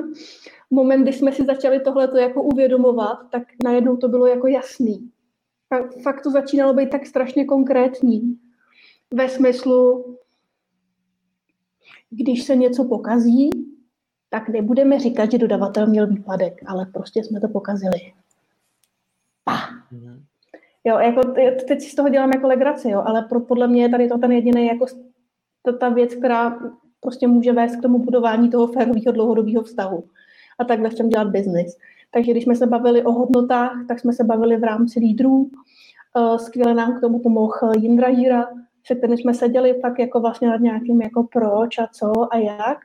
moment, 0.70 1.02
kdy 1.02 1.12
jsme 1.12 1.32
si 1.32 1.44
začali 1.44 1.80
tohle 1.80 2.20
jako 2.20 2.42
uvědomovat, 2.42 3.18
tak 3.30 3.42
najednou 3.64 3.96
to 3.96 4.08
bylo 4.08 4.26
jako 4.26 4.46
jasný. 4.46 5.10
Fakt 6.02 6.22
to 6.22 6.30
začínalo 6.30 6.74
být 6.74 6.90
tak 6.90 7.06
strašně 7.06 7.44
konkrétní. 7.44 8.38
Ve 9.14 9.28
smyslu, 9.28 10.04
když 12.10 12.44
se 12.44 12.56
něco 12.56 12.84
pokazí, 12.84 13.50
tak 14.30 14.48
nebudeme 14.48 14.98
říkat, 14.98 15.30
že 15.30 15.38
dodavatel 15.38 15.86
měl 15.86 16.06
výpadek, 16.06 16.60
ale 16.66 16.86
prostě 16.86 17.24
jsme 17.24 17.40
to 17.40 17.48
pokazili. 17.48 18.12
Pa. 19.44 19.56
Hmm. 19.90 20.24
Jo, 20.84 20.98
jako 20.98 21.20
teď 21.68 21.80
si 21.80 21.90
z 21.90 21.94
toho 21.94 22.08
dělám 22.08 22.30
jako 22.30 22.46
legraci, 22.46 22.90
jo, 22.90 23.02
ale 23.06 23.22
pro, 23.22 23.40
podle 23.40 23.68
mě 23.68 23.82
je 23.82 23.88
tady 23.88 24.08
to 24.08 24.18
ten 24.18 24.32
jediný 24.32 24.66
jako 24.66 24.86
to, 25.62 25.72
ta 25.72 25.88
věc, 25.88 26.14
která 26.14 26.58
prostě 27.00 27.26
může 27.26 27.52
vést 27.52 27.76
k 27.76 27.82
tomu 27.82 27.98
budování 27.98 28.50
toho 28.50 28.66
férového 28.66 29.12
dlouhodobého 29.12 29.62
vztahu. 29.62 30.04
A 30.58 30.64
takhle 30.64 30.90
chcem 30.90 31.08
dělat 31.08 31.28
biznis. 31.28 31.76
Takže 32.14 32.30
když 32.30 32.44
jsme 32.44 32.54
se 32.54 32.66
bavili 32.66 33.04
o 33.04 33.12
hodnotách, 33.12 33.72
tak 33.88 34.00
jsme 34.00 34.12
se 34.12 34.24
bavili 34.24 34.56
v 34.56 34.64
rámci 34.64 35.00
lídrů. 35.00 35.50
Eh, 36.16 36.38
skvěle 36.38 36.74
nám 36.74 36.96
k 36.96 37.00
tomu 37.00 37.18
pomohl 37.18 37.72
Jindra 37.78 38.08
Jíra, 38.08 38.46
se 38.86 38.94
kterým 38.94 39.18
jsme 39.18 39.34
seděli 39.34 39.74
pak 39.74 39.98
jako 39.98 40.20
vlastně 40.20 40.48
nad 40.48 40.60
nějakým 40.60 41.02
jako 41.02 41.22
proč 41.22 41.78
a 41.78 41.86
co 41.86 42.34
a 42.34 42.36
jak. 42.36 42.78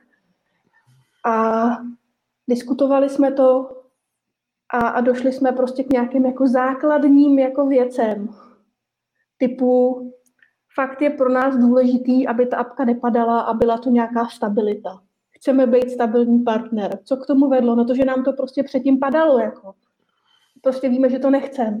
A 1.26 1.66
diskutovali 2.48 3.08
jsme 3.08 3.32
to 3.32 3.70
a, 4.72 4.78
a 4.78 5.00
došli 5.00 5.32
jsme 5.32 5.52
prostě 5.52 5.84
k 5.84 5.92
nějakým 5.92 6.26
jako 6.26 6.48
základním 6.48 7.38
jako 7.38 7.66
věcem. 7.66 8.28
Typu 9.38 10.02
fakt 10.74 11.02
je 11.02 11.10
pro 11.10 11.28
nás 11.28 11.56
důležitý, 11.56 12.28
aby 12.28 12.46
ta 12.46 12.56
apka 12.56 12.84
nepadala 12.84 13.40
a 13.40 13.54
byla 13.54 13.78
to 13.78 13.90
nějaká 13.90 14.28
stabilita. 14.28 15.00
Chceme 15.38 15.66
být 15.66 15.90
stabilní 15.90 16.40
partner. 16.40 16.98
Co 17.04 17.16
k 17.16 17.26
tomu 17.26 17.48
vedlo? 17.48 17.74
No 17.74 17.84
to, 17.84 17.94
že 17.94 18.04
nám 18.04 18.24
to 18.24 18.32
prostě 18.32 18.62
předtím 18.62 18.98
padalo. 18.98 19.38
Jako. 19.38 19.74
Prostě 20.60 20.88
víme, 20.88 21.10
že 21.10 21.18
to 21.18 21.30
nechceme. 21.30 21.80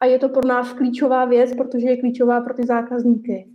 A 0.00 0.06
je 0.06 0.18
to 0.18 0.28
pro 0.28 0.48
nás 0.48 0.72
klíčová 0.72 1.24
věc, 1.24 1.56
protože 1.56 1.88
je 1.88 1.96
klíčová 1.96 2.40
pro 2.40 2.54
ty 2.54 2.66
zákazníky. 2.66 3.48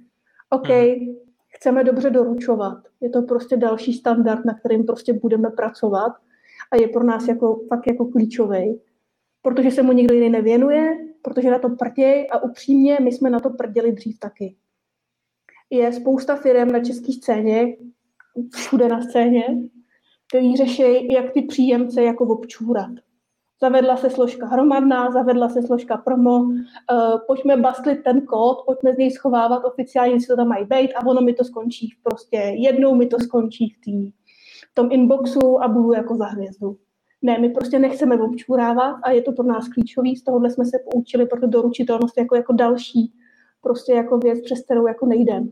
OK, 0.49 0.69
hmm. 0.69 1.15
chceme 1.47 1.83
dobře 1.83 2.09
doručovat. 2.09 2.77
Je 3.01 3.09
to 3.09 3.21
prostě 3.21 3.57
další 3.57 3.93
standard, 3.93 4.45
na 4.45 4.53
kterým 4.53 4.85
prostě 4.85 5.13
budeme 5.13 5.49
pracovat 5.49 6.13
a 6.71 6.75
je 6.75 6.87
pro 6.87 7.03
nás 7.03 7.27
jako, 7.27 7.61
fakt 7.69 7.87
jako 7.87 8.05
klíčový. 8.05 8.81
Protože 9.41 9.71
se 9.71 9.83
mu 9.83 9.91
nikdo 9.91 10.13
jiný 10.13 10.29
nevěnuje, 10.29 10.97
protože 11.21 11.51
na 11.51 11.59
to 11.59 11.69
prděj 11.69 12.27
a 12.31 12.43
upřímně 12.43 12.97
my 13.01 13.11
jsme 13.11 13.29
na 13.29 13.39
to 13.39 13.49
prděli 13.49 13.91
dřív 13.91 14.19
taky. 14.19 14.55
Je 15.69 15.93
spousta 15.93 16.35
firm 16.35 16.71
na 16.71 16.79
české 16.79 17.13
scéně, 17.13 17.75
všude 18.55 18.88
na 18.88 19.01
scéně, 19.01 19.43
který 20.27 20.55
řeší, 20.55 21.14
jak 21.14 21.31
ty 21.31 21.41
příjemce 21.41 22.03
jako 22.03 22.26
občůrat. 22.26 22.91
Zavedla 23.61 23.97
se 23.97 24.10
složka 24.10 24.45
hromadná, 24.45 25.11
zavedla 25.11 25.49
se 25.49 25.61
složka 25.61 25.97
promo, 25.97 26.39
uh, 26.39 26.55
pojďme 27.27 27.57
bastlit 27.57 28.03
ten 28.03 28.22
kód, 28.22 28.57
pojďme 28.65 28.93
z 28.93 28.97
něj 28.97 29.11
schovávat 29.11 29.65
oficiálně, 29.65 30.19
co 30.19 30.35
tam 30.35 30.47
mají 30.47 30.65
být 30.65 30.93
a 30.93 31.05
ono 31.05 31.22
mi 31.22 31.34
to 31.34 31.43
skončí 31.43 31.89
prostě, 32.03 32.38
jednou 32.38 32.95
mi 32.95 33.05
to 33.05 33.19
skončí 33.19 33.69
v, 33.69 33.81
tý, 33.85 34.11
v 34.72 34.73
tom 34.73 34.91
inboxu 34.91 35.64
a 35.64 35.68
budu 35.68 35.93
jako 35.93 36.15
za 36.15 36.26
hvězdu. 36.26 36.77
Ne, 37.22 37.39
my 37.39 37.49
prostě 37.49 37.80
nechceme 37.80 38.22
občurávat 38.22 38.95
a 39.03 39.11
je 39.11 39.22
to 39.22 39.31
pro 39.31 39.43
nás 39.43 39.68
klíčový, 39.68 40.15
z 40.15 40.23
tohohle 40.23 40.49
jsme 40.49 40.65
se 40.65 40.77
poučili, 40.91 41.26
proto 41.26 41.47
doručitelnost 41.47 42.18
jako, 42.18 42.35
jako 42.35 42.53
další 42.53 43.14
prostě 43.61 43.93
jako 43.93 44.18
věc, 44.18 44.41
přes 44.41 44.64
kterou 44.64 44.88
jako 44.88 45.05
nejdem. 45.05 45.51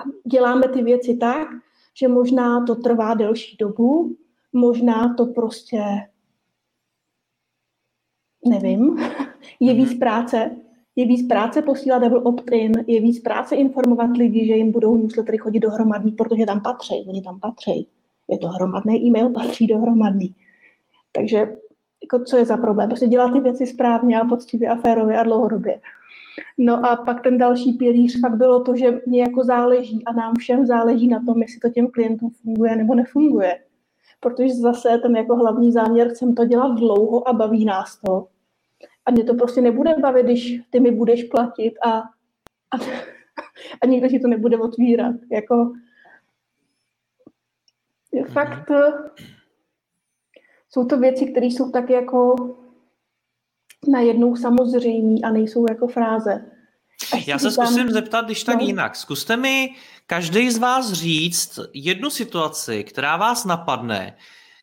A 0.00 0.28
děláme 0.30 0.68
ty 0.68 0.82
věci 0.82 1.16
tak, 1.16 1.48
že 1.94 2.08
možná 2.08 2.64
to 2.66 2.74
trvá 2.74 3.14
delší 3.14 3.56
dobu, 3.56 4.16
možná 4.52 5.14
to 5.14 5.26
prostě 5.26 5.82
nevím, 8.48 8.98
je 9.60 9.74
víc 9.74 9.90
mhm. 9.90 9.98
práce, 9.98 10.56
je 10.96 11.06
víc 11.06 11.28
práce 11.28 11.62
posílat 11.62 11.98
double 11.98 12.22
opt-in, 12.22 12.72
je 12.86 13.00
víc 13.00 13.20
práce 13.20 13.56
informovat 13.56 14.16
lidi, 14.16 14.46
že 14.46 14.54
jim 14.54 14.72
budou 14.72 14.96
newslettery 14.96 15.38
chodit 15.38 15.60
dohromadný, 15.60 16.12
protože 16.12 16.46
tam 16.46 16.62
patří, 16.62 17.04
oni 17.08 17.22
tam 17.22 17.40
patří 17.40 17.88
je 18.28 18.38
to 18.38 18.48
hromadný 18.48 19.06
e-mail, 19.06 19.30
patří 19.30 19.66
dohromadný. 19.66 20.34
Takže 21.12 21.38
jako 22.02 22.24
co 22.24 22.36
je 22.36 22.44
za 22.44 22.56
problém? 22.56 22.88
Prostě 22.88 23.06
dělat 23.06 23.32
ty 23.32 23.40
věci 23.40 23.66
správně 23.66 24.20
a 24.20 24.24
poctivě 24.24 24.68
a 24.68 24.76
férově 24.76 25.18
a 25.18 25.22
dlouhodobě. 25.22 25.80
No 26.58 26.86
a 26.86 26.96
pak 26.96 27.22
ten 27.22 27.38
další 27.38 27.72
pilíř 27.72 28.20
fakt 28.20 28.36
bylo 28.36 28.64
to, 28.64 28.76
že 28.76 29.00
mě 29.06 29.20
jako 29.20 29.44
záleží 29.44 30.04
a 30.04 30.12
nám 30.12 30.34
všem 30.38 30.66
záleží 30.66 31.08
na 31.08 31.24
tom, 31.26 31.42
jestli 31.42 31.60
to 31.60 31.70
těm 31.70 31.90
klientům 31.90 32.30
funguje 32.30 32.76
nebo 32.76 32.94
nefunguje. 32.94 33.64
Protože 34.20 34.54
zase 34.54 34.98
ten 34.98 35.16
jako 35.16 35.36
hlavní 35.36 35.72
záměr, 35.72 36.08
chcem 36.08 36.34
to 36.34 36.44
dělat 36.44 36.78
dlouho 36.78 37.28
a 37.28 37.32
baví 37.32 37.64
nás 37.64 38.00
to. 38.00 38.28
A 39.06 39.10
mě 39.10 39.24
to 39.24 39.34
prostě 39.34 39.60
nebude 39.60 39.94
bavit, 40.00 40.26
když 40.26 40.60
ty 40.70 40.80
mi 40.80 40.90
budeš 40.90 41.24
platit 41.24 41.74
a, 41.86 41.98
a, 42.70 42.76
a 43.82 43.86
nikdo 43.86 44.08
ti 44.08 44.20
to 44.20 44.28
nebude 44.28 44.58
otvírat. 44.58 45.16
Jako. 45.32 45.72
Fakt 48.32 48.70
jsou 50.70 50.84
to 50.84 50.98
věci, 50.98 51.26
které 51.26 51.46
jsou 51.46 51.70
tak 51.70 51.90
jako 51.90 52.34
najednou 53.88 54.36
samozřejmé 54.36 55.20
a 55.24 55.30
nejsou 55.30 55.66
jako 55.68 55.86
fráze. 55.86 56.44
Až 57.12 57.26
Já 57.26 57.38
se 57.38 57.50
říkám, 57.50 57.66
zkusím 57.66 57.90
zeptat, 57.90 58.24
když 58.24 58.44
tak 58.44 58.56
no. 58.60 58.66
jinak. 58.66 58.96
Zkuste 58.96 59.36
mi 59.36 59.74
každý 60.06 60.50
z 60.50 60.58
vás 60.58 60.92
říct 60.92 61.58
jednu 61.74 62.10
situaci, 62.10 62.84
která 62.84 63.16
vás 63.16 63.44
napadne, 63.44 64.16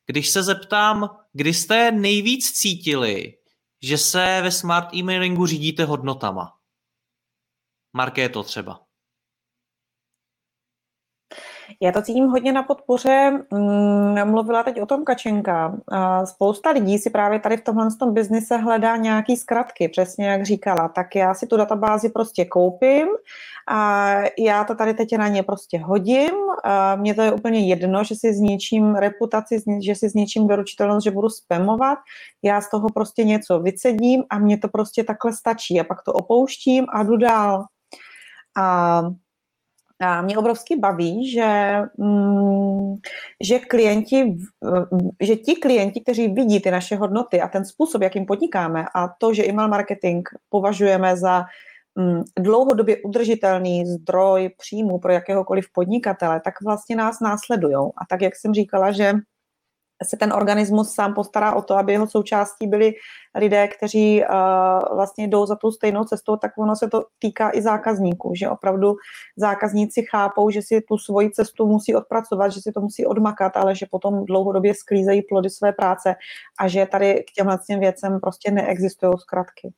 když 0.06 0.30
se 0.30 0.44
zeptám, 0.44 1.10
kdy 1.34 1.54
jste 1.54 1.92
nejvíc 1.92 2.52
cítili, 2.52 3.34
že 3.82 3.98
se 3.98 4.40
ve 4.42 4.52
smart 4.52 4.94
emailingu 4.94 5.46
řídíte 5.46 5.86
hodnotama. 5.86 6.54
Markéto 7.94 8.44
třeba. 8.44 8.80
Já 11.84 11.92
to 11.92 12.02
cítím 12.02 12.28
hodně 12.28 12.54
na 12.54 12.64
podpoře. 12.64 13.44
Mm, 13.52 14.32
mluvila 14.32 14.64
teď 14.64 14.82
o 14.82 14.86
tom 14.86 15.04
Kačenka. 15.04 15.78
Spousta 16.26 16.70
lidí 16.70 16.98
si 16.98 17.10
právě 17.10 17.40
tady 17.40 17.58
v 17.58 17.64
tomhle 17.64 17.88
tom 18.00 18.14
biznise 18.14 18.58
hledá 18.58 18.96
nějaký 18.96 19.38
zkratky, 19.38 19.90
přesně 19.90 20.28
jak 20.28 20.46
říkala. 20.46 20.88
Tak 20.88 21.16
já 21.16 21.34
si 21.34 21.48
tu 21.48 21.58
databázi 21.58 22.10
prostě 22.10 22.46
koupím 22.46 23.08
a 23.68 24.12
já 24.40 24.64
to 24.64 24.76
tady 24.76 24.94
teď 24.94 25.18
na 25.18 25.28
ně 25.28 25.44
prostě 25.44 25.80
hodím. 25.80 26.32
Mně 26.96 27.14
to 27.14 27.22
je 27.22 27.32
úplně 27.32 27.60
jedno, 27.60 28.04
že 28.04 28.16
si 28.16 28.34
zničím 28.34 28.96
reputaci, 28.96 29.64
že 29.82 29.96
si 29.96 30.10
zničím 30.10 30.48
doručitelnost, 30.48 31.04
že 31.04 31.12
budu 31.12 31.30
spamovat. 31.30 31.98
Já 32.44 32.62
z 32.62 32.70
toho 32.70 32.90
prostě 32.90 33.24
něco 33.24 33.60
vycedím 33.60 34.24
a 34.30 34.40
mně 34.40 34.58
to 34.58 34.68
prostě 34.68 35.04
takhle 35.04 35.34
stačí. 35.34 35.80
A 35.80 35.84
pak 35.84 36.04
to 36.04 36.14
opouštím 36.14 36.86
a 36.94 37.04
jdu 37.04 37.18
dál. 37.18 37.66
A 38.58 39.02
a 40.02 40.22
mě 40.22 40.38
obrovsky 40.38 40.76
baví, 40.76 41.32
že, 41.32 41.76
mm, 41.98 42.96
že 43.44 43.60
klienti, 43.60 44.38
že 45.22 45.36
ti 45.36 45.56
klienti, 45.56 46.02
kteří 46.02 46.28
vidí 46.28 46.60
ty 46.60 46.72
naše 46.72 46.96
hodnoty 46.96 47.42
a 47.42 47.48
ten 47.48 47.66
způsob, 47.66 48.02
jakým 48.02 48.26
podnikáme 48.26 48.86
a 48.96 49.08
to, 49.18 49.34
že 49.34 49.48
email 49.48 49.68
marketing 49.68 50.28
považujeme 50.50 51.18
za 51.18 51.46
mm, 51.96 52.24
dlouhodobě 52.40 52.98
udržitelný 53.04 53.86
zdroj 53.86 54.50
příjmu 54.58 55.00
pro 55.00 55.12
jakéhokoliv 55.12 55.66
podnikatele, 55.74 56.42
tak 56.44 56.54
vlastně 56.66 56.96
nás 56.96 57.20
následují. 57.20 57.76
A 57.76 58.06
tak, 58.10 58.22
jak 58.22 58.36
jsem 58.36 58.54
říkala, 58.54 58.92
že 58.92 59.14
se 60.04 60.18
ten 60.18 60.34
organismus 60.34 60.94
sám 60.94 61.14
postará 61.14 61.54
o 61.54 61.62
to, 61.62 61.78
aby 61.78 61.92
jeho 61.92 62.08
součástí 62.08 62.68
byli 62.68 62.94
lidé, 63.36 63.68
kteří 63.68 64.24
uh, 64.24 64.96
vlastně 64.96 65.28
jdou 65.28 65.46
za 65.46 65.56
tou 65.56 65.72
stejnou 65.72 66.04
cestou, 66.04 66.36
tak 66.36 66.52
ono 66.58 66.76
se 66.76 66.88
to 66.88 67.04
týká 67.20 67.52
i 67.54 67.62
zákazníků, 67.62 68.34
že 68.36 68.50
opravdu 68.50 68.96
zákazníci 69.38 70.06
chápou, 70.12 70.50
že 70.50 70.62
si 70.62 70.82
tu 70.82 70.98
svoji 70.98 71.32
cestu 71.32 71.68
musí 71.68 71.96
odpracovat, 71.96 72.50
že 72.50 72.62
si 72.62 72.72
to 72.72 72.82
musí 72.82 73.06
odmakat, 73.06 73.58
ale 73.58 73.76
že 73.76 73.86
potom 73.92 74.26
dlouhodobě 74.26 74.76
sklízejí 74.76 75.22
plody 75.22 75.50
své 75.50 75.74
práce 75.74 76.16
a 76.60 76.68
že 76.68 76.86
tady 76.86 77.24
k 77.30 77.32
těmhle 77.32 77.58
věcem 77.80 78.20
prostě 78.20 78.52
neexistují 78.52 79.14
zkratky. 79.18 79.74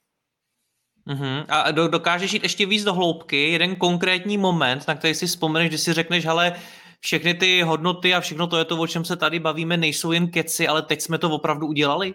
Uh-huh. 1.07 1.45
A 1.49 1.71
dokážeš 1.71 2.33
jít 2.33 2.43
ještě 2.43 2.65
víc 2.65 2.83
do 2.83 2.93
hloubky, 2.93 3.51
jeden 3.51 3.75
konkrétní 3.75 4.37
moment, 4.37 4.87
na 4.87 4.95
který 4.95 5.13
si 5.13 5.27
vzpomeneš, 5.27 5.69
když 5.69 5.81
si 5.81 5.93
řekneš, 5.93 6.25
ale 6.25 6.55
všechny 7.03 7.33
ty 7.33 7.61
hodnoty 7.61 8.13
a 8.13 8.21
všechno 8.21 8.47
to 8.47 8.57
je 8.57 8.65
to, 8.65 8.77
o 8.77 8.87
čem 8.87 9.05
se 9.05 9.15
tady 9.15 9.39
bavíme, 9.39 9.77
nejsou 9.77 10.11
jen 10.11 10.27
keci, 10.27 10.67
ale 10.67 10.81
teď 10.81 11.01
jsme 11.01 11.17
to 11.17 11.29
opravdu 11.29 11.67
udělali? 11.67 12.13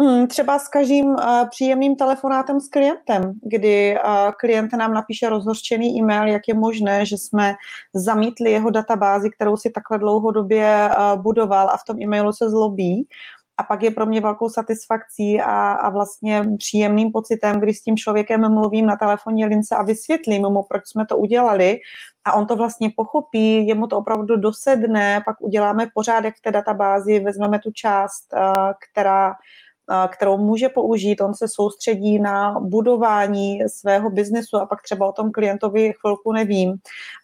Hmm, 0.00 0.26
třeba 0.26 0.58
s 0.58 0.68
každým 0.68 1.06
uh, 1.06 1.48
příjemným 1.50 1.96
telefonátem 1.96 2.60
s 2.60 2.68
klientem, 2.68 3.32
kdy 3.42 3.98
uh, 4.04 4.30
klient 4.40 4.72
nám 4.72 4.94
napíše 4.94 5.28
rozhořčený 5.28 5.98
e-mail, 5.98 6.28
jak 6.28 6.42
je 6.48 6.54
možné, 6.54 7.06
že 7.06 7.18
jsme 7.18 7.54
zamítli 7.94 8.50
jeho 8.50 8.70
databázi, 8.70 9.30
kterou 9.30 9.56
si 9.56 9.70
takhle 9.70 9.98
dlouhodobě 9.98 10.90
uh, 10.90 11.22
budoval 11.22 11.70
a 11.70 11.76
v 11.76 11.84
tom 11.86 12.02
e-mailu 12.02 12.32
se 12.32 12.50
zlobí. 12.50 13.06
A 13.60 13.62
pak 13.62 13.82
je 13.82 13.90
pro 13.90 14.06
mě 14.06 14.20
velkou 14.20 14.48
satisfakcí 14.48 15.40
a, 15.40 15.72
a 15.72 15.90
vlastně 15.90 16.44
příjemným 16.58 17.12
pocitem, 17.12 17.60
když 17.60 17.78
s 17.78 17.82
tím 17.82 17.96
člověkem 17.96 18.54
mluvím 18.54 18.86
na 18.86 18.96
telefonní 18.96 19.44
lince 19.44 19.76
a 19.76 19.82
vysvětlím 19.82 20.42
mu, 20.42 20.62
proč 20.62 20.82
jsme 20.86 21.06
to 21.06 21.16
udělali, 21.16 21.78
a 22.24 22.32
on 22.32 22.46
to 22.46 22.56
vlastně 22.56 22.90
pochopí, 22.96 23.66
jemu 23.66 23.86
to 23.86 23.98
opravdu 23.98 24.36
dosedne, 24.36 25.22
pak 25.24 25.40
uděláme 25.40 25.86
pořádek 25.94 26.34
v 26.36 26.40
té 26.40 26.50
databázi, 26.50 27.20
vezmeme 27.20 27.58
tu 27.58 27.70
část, 27.72 28.34
která 28.90 29.34
kterou 30.08 30.38
může 30.38 30.68
použít. 30.68 31.20
On 31.20 31.34
se 31.34 31.48
soustředí 31.48 32.18
na 32.18 32.60
budování 32.60 33.68
svého 33.68 34.10
biznesu 34.10 34.56
a 34.56 34.66
pak 34.66 34.82
třeba 34.82 35.08
o 35.08 35.12
tom 35.12 35.32
klientovi 35.32 35.92
chvilku 36.00 36.32
nevím. 36.32 36.74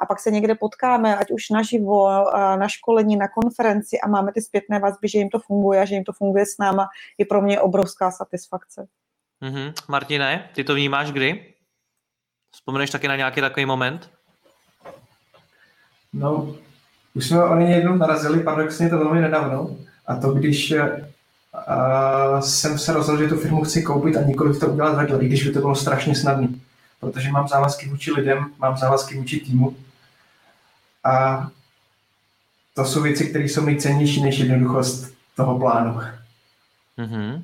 A 0.00 0.06
pak 0.06 0.20
se 0.20 0.30
někde 0.30 0.54
potkáme, 0.54 1.16
ať 1.16 1.30
už 1.30 1.50
naživo, 1.50 2.08
na 2.56 2.68
školení, 2.68 3.16
na 3.16 3.28
konferenci 3.28 4.00
a 4.00 4.08
máme 4.08 4.32
ty 4.32 4.42
zpětné 4.42 4.78
vazby, 4.78 5.08
že 5.08 5.18
jim 5.18 5.28
to 5.28 5.38
funguje 5.38 5.80
a 5.80 5.84
že 5.84 5.94
jim 5.94 6.04
to 6.04 6.12
funguje 6.12 6.46
s 6.46 6.58
náma, 6.58 6.86
je 7.18 7.26
pro 7.26 7.42
mě 7.42 7.60
obrovská 7.60 8.10
satisfakce. 8.10 8.86
Mm-hmm. 9.42 9.72
Martine, 9.88 10.48
ty 10.54 10.64
to 10.64 10.74
vnímáš 10.74 11.12
kdy? 11.12 11.52
Vzpomeneš 12.54 12.90
taky 12.90 13.08
na 13.08 13.16
nějaký 13.16 13.40
takový 13.40 13.66
moment? 13.66 14.10
No, 16.12 16.54
už 17.14 17.28
jsme 17.28 17.44
o 17.44 17.56
něj 17.56 17.70
jednou 17.70 17.96
narazili, 17.96 18.42
paradoxně 18.42 18.90
to 18.90 18.98
velmi 18.98 19.20
nedávno. 19.20 19.76
A 20.06 20.16
to, 20.16 20.30
když 20.30 20.74
uh, 21.68 22.40
jsem 22.40 22.78
se 22.78 22.92
rozhodl, 22.92 23.22
že 23.22 23.28
tu 23.28 23.36
firmu 23.36 23.64
chci 23.64 23.82
koupit 23.82 24.16
a 24.16 24.22
nikoliv 24.22 24.60
to 24.60 24.66
udělat 24.66 24.96
vedle, 24.96 25.24
i 25.24 25.26
když 25.26 25.44
by 25.44 25.52
to 25.52 25.60
bylo 25.60 25.74
strašně 25.74 26.14
snadné. 26.14 26.48
Protože 27.00 27.30
mám 27.30 27.48
závazky 27.48 27.88
vůči 27.88 28.12
lidem, 28.12 28.46
mám 28.58 28.76
závazky 28.76 29.16
vůči 29.16 29.40
týmu. 29.40 29.76
A 31.04 31.46
to 32.74 32.84
jsou 32.84 33.02
věci, 33.02 33.26
které 33.30 33.44
jsou 33.44 33.64
nejcennější 33.64 34.22
než 34.22 34.38
jednoduchost 34.38 35.14
toho 35.36 35.58
plánu. 35.58 36.00
Mm-hmm. 36.98 37.42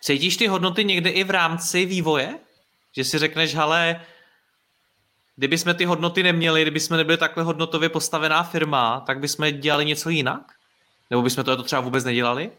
Cítíš 0.00 0.36
ty 0.36 0.46
hodnoty 0.46 0.84
někde 0.84 1.10
i 1.10 1.24
v 1.24 1.30
rámci 1.30 1.86
vývoje? 1.86 2.38
Že 2.96 3.04
si 3.04 3.18
řekneš, 3.18 3.54
ale 3.54 4.00
kdyby 5.36 5.58
jsme 5.58 5.74
ty 5.74 5.84
hodnoty 5.84 6.22
neměli, 6.22 6.62
kdyby 6.62 6.80
jsme 6.80 6.96
nebyli 6.96 7.18
takhle 7.18 7.44
hodnotově 7.44 7.88
postavená 7.88 8.42
firma, 8.42 9.00
tak 9.00 9.20
bychom 9.20 9.52
dělali 9.52 9.84
něco 9.84 10.10
jinak? 10.10 10.52
Nebo 11.10 11.22
bychom 11.22 11.44
to 11.44 11.62
třeba 11.62 11.80
vůbec 11.80 12.04
nedělali? 12.04 12.50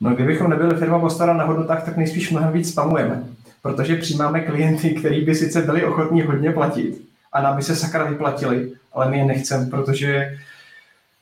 No, 0.00 0.14
kdybychom 0.14 0.50
nebyli 0.50 0.76
firma 0.76 0.98
postavená 0.98 1.38
na 1.38 1.44
hodnotách, 1.44 1.84
tak 1.84 1.96
nejspíš 1.96 2.30
mnohem 2.30 2.52
víc 2.52 2.72
spamujeme. 2.72 3.24
Protože 3.62 3.96
přijímáme 3.96 4.40
klienty, 4.40 4.90
kteří 4.90 5.20
by 5.20 5.34
sice 5.34 5.62
byli 5.62 5.84
ochotní 5.84 6.22
hodně 6.22 6.52
platit 6.52 7.02
a 7.32 7.42
nám 7.42 7.56
by 7.56 7.62
se 7.62 7.76
sakra 7.76 8.04
vyplatili, 8.04 8.72
ale 8.92 9.10
my 9.10 9.18
je 9.18 9.24
nechceme, 9.24 9.66
protože, 9.66 10.38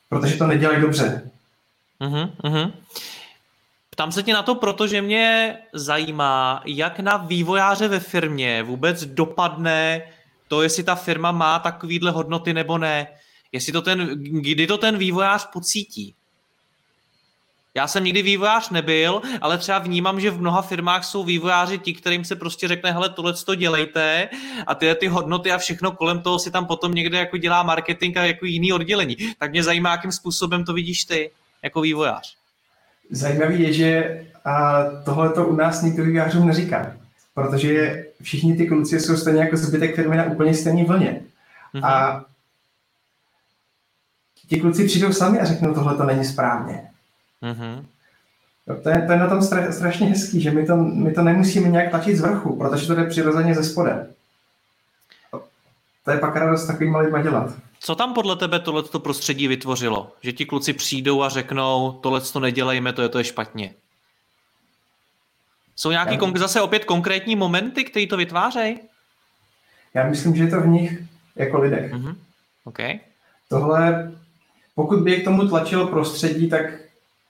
protože 0.09 0.37
to 0.37 0.47
nedělají 0.47 0.81
dobře. 0.81 1.29
Uh-huh, 2.01 2.31
uh-huh. 2.43 2.71
Ptám 3.89 4.11
se 4.11 4.23
ti 4.23 4.33
na 4.33 4.43
to, 4.43 4.55
protože 4.55 5.01
mě 5.01 5.55
zajímá, 5.73 6.61
jak 6.65 6.99
na 6.99 7.17
vývojáře 7.17 7.87
ve 7.87 7.99
firmě 7.99 8.63
vůbec 8.63 9.05
dopadne 9.05 10.01
to, 10.47 10.61
jestli 10.61 10.83
ta 10.83 10.95
firma 10.95 11.31
má 11.31 11.59
takovýhle 11.59 12.11
hodnoty 12.11 12.53
nebo 12.53 12.77
ne. 12.77 13.07
Jestli 13.51 13.73
to 13.73 13.81
ten, 13.81 14.09
kdy 14.23 14.67
to 14.67 14.77
ten 14.77 14.97
vývojář 14.97 15.49
pocítí. 15.53 16.15
Já 17.75 17.87
jsem 17.87 18.03
nikdy 18.03 18.21
vývojář 18.21 18.69
nebyl, 18.69 19.21
ale 19.41 19.57
třeba 19.57 19.79
vnímám, 19.79 20.19
že 20.19 20.31
v 20.31 20.41
mnoha 20.41 20.61
firmách 20.61 21.05
jsou 21.05 21.23
vývojáři 21.23 21.77
ti, 21.77 21.93
kterým 21.93 22.25
se 22.25 22.35
prostě 22.35 22.67
řekne, 22.67 22.91
hele, 22.91 23.09
tohle 23.09 23.33
to 23.33 23.55
dělejte 23.55 24.29
a 24.67 24.75
ty 24.75 24.95
ty 24.95 25.07
hodnoty 25.07 25.51
a 25.51 25.57
všechno 25.57 25.91
kolem 25.91 26.21
toho 26.21 26.39
si 26.39 26.51
tam 26.51 26.65
potom 26.65 26.93
někde 26.93 27.17
jako 27.17 27.37
dělá 27.37 27.63
marketing 27.63 28.17
a 28.17 28.25
jako 28.25 28.45
jiný 28.45 28.73
oddělení. 28.73 29.15
Tak 29.39 29.51
mě 29.51 29.63
zajímá, 29.63 29.91
jakým 29.91 30.11
způsobem 30.11 30.65
to 30.65 30.73
vidíš 30.73 31.05
ty 31.05 31.31
jako 31.63 31.81
vývojář. 31.81 32.35
Zajímavý 33.09 33.61
je, 33.61 33.73
že 33.73 34.21
tohle 35.05 35.29
to 35.29 35.45
u 35.45 35.55
nás 35.55 35.81
nikdo 35.81 36.03
vývojářům 36.03 36.47
neříká, 36.47 36.97
protože 37.33 38.05
všichni 38.21 38.57
ty 38.57 38.67
kluci 38.67 38.99
jsou 38.99 39.17
stejně 39.17 39.39
jako 39.39 39.57
zbytek 39.57 39.95
firmy 39.95 40.17
na 40.17 40.25
úplně 40.25 40.53
stejné 40.53 40.83
vlně. 40.83 41.21
Mm-hmm. 41.73 41.85
A 41.85 42.25
ti 44.47 44.59
kluci 44.59 44.85
přijdou 44.85 45.13
sami 45.13 45.39
a 45.39 45.45
řeknou, 45.45 45.73
tohle 45.73 45.95
to 45.95 46.03
není 46.03 46.25
správně. 46.25 46.89
Mm-hmm. 47.43 47.85
To, 48.83 48.89
je, 48.89 49.01
to 49.01 49.11
je 49.11 49.19
na 49.19 49.27
tom 49.27 49.41
stra, 49.41 49.71
strašně 49.71 50.07
hezký, 50.07 50.41
že 50.41 50.51
my 50.51 50.65
to, 50.65 50.75
my 50.77 51.13
to 51.13 51.21
nemusíme 51.21 51.69
nějak 51.69 51.89
tlačit 51.89 52.15
z 52.15 52.21
vrchu, 52.21 52.55
protože 52.55 52.87
to 52.87 52.95
jde 52.95 53.05
přirozeně 53.05 53.55
ze 53.55 53.63
spodem. 53.63 54.07
To 56.05 56.11
je 56.11 56.17
pak 56.17 56.35
radost 56.35 56.67
takovým 56.67 56.95
lidma 56.95 57.21
dělat. 57.21 57.53
Co 57.79 57.95
tam 57.95 58.13
podle 58.13 58.35
tebe 58.35 58.59
tohleto 58.59 58.99
prostředí 58.99 59.47
vytvořilo? 59.47 60.11
Že 60.21 60.33
ti 60.33 60.45
kluci 60.45 60.73
přijdou 60.73 61.23
a 61.23 61.29
řeknou, 61.29 61.91
tohle 61.91 62.21
to 62.21 62.39
nedělejme, 62.39 62.93
to 62.93 63.01
je 63.01 63.09
to 63.09 63.17
je 63.17 63.23
špatně. 63.23 63.73
Jsou 65.75 65.91
nějaký 65.91 66.17
já... 66.21 66.31
zase 66.35 66.61
opět 66.61 66.85
konkrétní 66.85 67.35
momenty, 67.35 67.83
které 67.83 68.07
to 68.07 68.17
vytvářejí? 68.17 68.79
Já 69.93 70.07
myslím, 70.09 70.35
že 70.35 70.43
je 70.43 70.49
to 70.49 70.61
v 70.61 70.67
nich 70.67 71.03
jako 71.35 71.59
lidech. 71.59 71.93
Mm-hmm. 71.93 72.15
Okay. 72.63 72.99
Tohle, 73.49 74.11
pokud 74.75 74.99
by 74.99 75.11
je 75.11 75.19
k 75.19 75.23
tomu 75.23 75.47
tlačilo 75.47 75.87
prostředí, 75.87 76.49
tak 76.49 76.88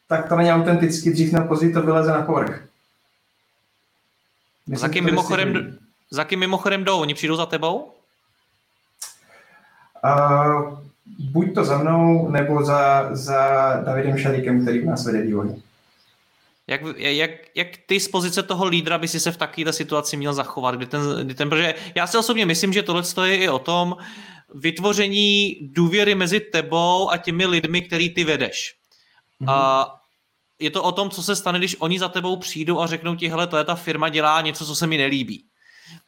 tak 0.10 0.30
to 0.30 0.36
není 0.36 0.52
autenticky, 0.52 1.12
dřív 1.12 1.34
nebo 1.34 1.48
později 1.48 1.74
to 1.74 1.82
vyleze 1.82 2.12
na 2.12 2.22
povrch. 2.22 2.66
Myslím, 4.68 4.90
za 4.90 4.94
kým, 4.94 5.06
mimochodem, 5.06 5.78
za 6.12 6.24
kým 6.24 6.40
mimochodem 6.40 6.84
jdou? 6.84 7.00
Oni 7.00 7.14
přijdou 7.14 7.36
za 7.36 7.46
tebou? 7.46 7.94
Uh, 10.04 10.80
buď 11.20 11.56
to 11.56 11.66
za 11.66 11.78
mnou, 11.78 12.30
nebo 12.32 12.66
za, 12.66 13.10
za 13.16 13.74
Davidem 13.86 14.18
Šalíkem, 14.18 14.62
který 14.62 14.86
nás 14.86 15.06
vede 15.06 15.22
vývoj. 15.22 15.62
Jak, 16.68 16.82
jak, 16.98 17.32
jak 17.56 17.68
ty 17.86 18.00
z 18.00 18.08
pozice 18.08 18.44
toho 18.44 18.66
lídra 18.66 18.98
by 18.98 19.08
si 19.08 19.20
se 19.20 19.32
v 19.32 19.38
takové 19.38 19.74
situaci 19.74 20.18
měl 20.18 20.34
zachovat? 20.34 20.76
Kdy 20.76 20.86
ten, 20.86 21.02
kdy 21.24 21.34
ten, 21.34 21.50
protože 21.50 21.76
já 21.96 22.08
si 22.08 22.18
osobně 22.18 22.46
myslím, 22.46 22.74
že 22.74 22.84
tohle 22.84 23.30
je 23.30 23.38
i 23.38 23.50
o 23.50 23.60
tom 23.60 23.98
vytvoření 24.54 25.58
důvěry 25.62 26.16
mezi 26.16 26.40
tebou 26.40 27.10
a 27.10 27.18
těmi 27.18 27.46
lidmi, 27.46 27.82
který 27.82 28.10
ty 28.10 28.24
vedeš. 28.24 28.76
Mm-hmm. 29.42 29.52
A 29.52 29.99
je 30.60 30.72
to 30.72 30.84
o 30.84 30.92
tom, 30.92 31.10
co 31.10 31.24
se 31.24 31.36
stane, 31.36 31.60
když 31.60 31.76
oni 31.80 32.00
za 32.00 32.10
tebou 32.10 32.38
přijdou 32.38 32.80
a 32.80 32.88
řeknou 32.88 33.16
ti, 33.16 33.30
hele, 33.30 33.48
to 33.48 33.58
je 33.58 33.64
ta 33.64 33.76
firma, 33.76 34.10
dělá 34.10 34.42
něco, 34.42 34.66
co 34.66 34.76
se 34.76 34.88
mi 34.88 34.98
nelíbí. 34.98 35.44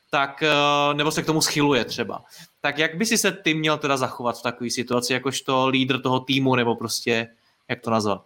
Tak, 0.09 0.43
eh, 0.43 0.93
nebo 0.93 1.11
se 1.11 1.23
k 1.23 1.25
tomu 1.25 1.41
schyluje 1.41 1.85
třeba. 1.85 2.23
Tak 2.61 2.77
jak 2.77 2.95
by 2.95 3.05
si 3.05 3.17
se 3.17 3.31
ty 3.31 3.53
měl 3.53 3.77
teda 3.77 3.97
zachovat 3.97 4.39
v 4.39 4.43
takové 4.43 4.69
situaci, 4.69 5.13
jakožto 5.13 5.67
lídr 5.67 6.01
toho 6.01 6.19
týmu, 6.19 6.55
nebo 6.55 6.75
prostě, 6.75 7.27
jak 7.69 7.81
to 7.81 7.89
nazvat? 7.89 8.25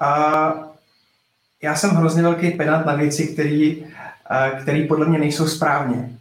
A 0.00 0.52
já 1.62 1.74
jsem 1.74 1.90
hrozně 1.90 2.22
velký 2.22 2.50
pedant 2.50 2.86
na 2.86 2.94
věci, 2.94 3.26
který, 3.26 3.86
který 4.62 4.88
podle 4.88 5.06
mě 5.06 5.18
nejsou 5.18 5.48
správně. 5.48 6.18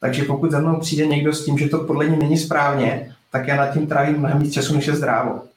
Takže 0.00 0.24
pokud 0.24 0.50
za 0.50 0.60
mnou 0.60 0.80
přijde 0.80 1.06
někdo 1.06 1.32
s 1.32 1.44
tím, 1.44 1.58
že 1.58 1.68
to 1.68 1.78
podle 1.78 2.08
něj 2.08 2.18
není 2.18 2.38
správně, 2.38 3.16
tak 3.30 3.48
já 3.48 3.56
nad 3.56 3.72
tím 3.72 3.86
trávím 3.86 4.18
mnohem 4.18 4.38
víc 4.38 4.54
času, 4.54 4.74
než 4.74 4.86
je 4.86 4.96
zdrávo. 4.96 5.47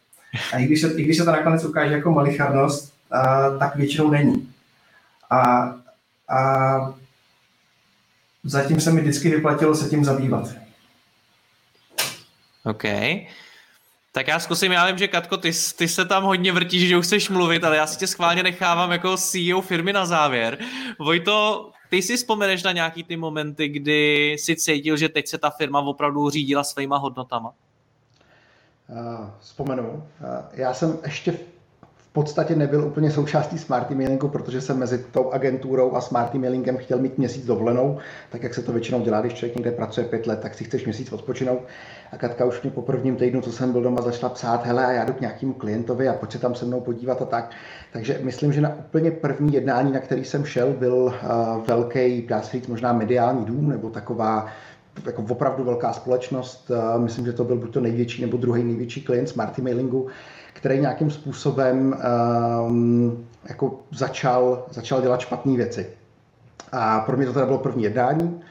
A 0.54 0.58
i 0.58 0.66
když 0.66 0.82
se, 0.82 0.94
i 0.94 1.04
když 1.04 1.18
se 1.18 1.26
to 1.26 1.32
nakonec 1.32 1.66
ukáže 1.66 1.94
jako 1.94 2.12
malicharnost, 2.12 2.94
tak 3.60 3.76
většinou 3.76 4.10
není. 4.10 4.54
A, 5.30 5.74
a 6.30 6.94
zatím 8.44 8.82
se 8.82 8.92
mi 8.92 9.02
vždycky 9.02 9.30
vyplatilo 9.30 9.76
se 9.76 9.90
tím 9.90 10.06
zabývat. 10.06 10.50
OK. 12.64 12.84
Tak 14.14 14.28
já 14.28 14.40
zkusím, 14.40 14.72
já 14.72 14.88
vím, 14.88 14.98
že 14.98 15.08
Katko, 15.08 15.38
ty, 15.38 15.52
ty 15.78 15.88
se 15.88 16.06
tam 16.06 16.24
hodně 16.24 16.52
vrtíš, 16.52 16.90
že 16.90 16.98
už 16.98 17.06
chceš 17.06 17.30
mluvit, 17.30 17.64
ale 17.64 17.78
já 17.78 17.88
si 17.88 17.98
tě 17.98 18.08
schválně 18.08 18.44
nechávám 18.44 18.92
jako 18.92 19.18
CEO 19.18 19.62
firmy 19.62 19.94
na 19.94 20.06
závěr. 20.06 20.58
Vojto, 21.00 21.70
ty 21.90 22.02
si 22.02 22.18
vzpomeneš 22.18 22.64
na 22.64 22.72
nějaký 22.72 23.04
ty 23.04 23.18
momenty, 23.18 23.68
kdy 23.68 24.36
si 24.40 24.56
cítil, 24.56 24.98
že 24.98 25.10
teď 25.10 25.28
se 25.28 25.38
ta 25.38 25.50
firma 25.50 25.80
opravdu 25.80 26.30
řídila 26.30 26.64
svýma 26.64 26.98
hodnotama? 26.98 27.54
Uh, 28.92 29.26
vzpomenu. 29.40 29.90
Uh, 29.90 30.28
já 30.54 30.74
jsem 30.74 30.98
ještě 31.04 31.32
v 32.12 32.14
podstatě 32.14 32.56
nebyl 32.56 32.86
úplně 32.86 33.12
součástí 33.12 33.58
Smart 33.58 33.92
Emailingu, 33.92 34.28
protože 34.28 34.62
jsem 34.62 34.80
mezi 34.80 34.98
tou 34.98 35.32
agenturou 35.32 35.96
a 35.96 36.02
Smart 36.02 36.36
Emailingem 36.36 36.78
chtěl 36.78 37.00
mít 37.00 37.18
měsíc 37.18 37.46
dovolenou, 37.46 37.98
tak 38.32 38.44
jak 38.44 38.54
se 38.54 38.62
to 38.62 38.72
většinou 38.72 39.02
dělá, 39.02 39.22
když 39.22 39.34
člověk 39.34 39.56
někde 39.56 39.72
pracuje 39.72 40.08
pět 40.08 40.28
let, 40.28 40.40
tak 40.40 40.56
si 40.56 40.64
chceš 40.64 40.86
měsíc 40.86 41.12
odpočinout. 41.12 41.60
A 42.12 42.18
Katka 42.18 42.46
už 42.46 42.62
mě 42.62 42.72
po 42.72 42.82
prvním 42.82 43.16
týdnu, 43.16 43.42
co 43.42 43.52
jsem 43.52 43.72
byl 43.72 43.82
doma, 43.82 44.02
začala 44.02 44.34
psát, 44.34 44.66
hele, 44.66 44.86
a 44.86 44.92
já 44.92 45.06
jdu 45.06 45.14
k 45.14 45.22
nějakému 45.22 45.54
klientovi 45.54 46.08
a 46.08 46.14
pojď 46.14 46.32
se 46.32 46.40
tam 46.40 46.56
se 46.56 46.66
mnou 46.66 46.82
podívat 46.82 47.22
a 47.22 47.26
tak. 47.26 47.52
Takže 47.94 48.20
myslím, 48.22 48.54
že 48.54 48.62
na 48.62 48.76
úplně 48.76 49.12
první 49.12 49.54
jednání, 49.54 49.92
na 49.92 50.00
který 50.00 50.26
jsem 50.26 50.46
šel, 50.46 50.74
byl 50.74 50.94
uh, 50.96 51.14
velký, 51.68 52.22
dá 52.28 52.42
se 52.42 52.52
říct, 52.52 52.68
možná 52.68 52.94
mediální 52.94 53.46
dům 53.46 53.70
nebo 53.70 53.90
taková 53.90 54.48
jako 55.06 55.24
opravdu 55.30 55.64
velká 55.64 55.94
společnost. 55.94 56.72
Myslím, 56.98 57.26
že 57.26 57.34
to 57.34 57.44
byl 57.44 57.56
buď 57.56 57.74
to 57.74 57.82
největší 57.82 58.22
nebo 58.22 58.38
druhý 58.38 58.64
největší 58.64 59.02
klient 59.02 59.28
Smarty 59.28 59.62
Mailingu, 59.62 60.08
který 60.54 60.80
nějakým 60.80 61.12
způsobem 61.12 61.96
um, 62.68 63.28
jako 63.50 63.80
začal, 63.92 64.66
začal 64.70 65.02
dělat 65.02 65.20
špatné 65.20 65.56
věci. 65.56 65.90
A 66.72 67.00
pro 67.00 67.18
mě 67.18 67.26
to 67.26 67.34
teda 67.34 67.46
bylo 67.46 67.58
první 67.58 67.84
jednání. 67.84 68.42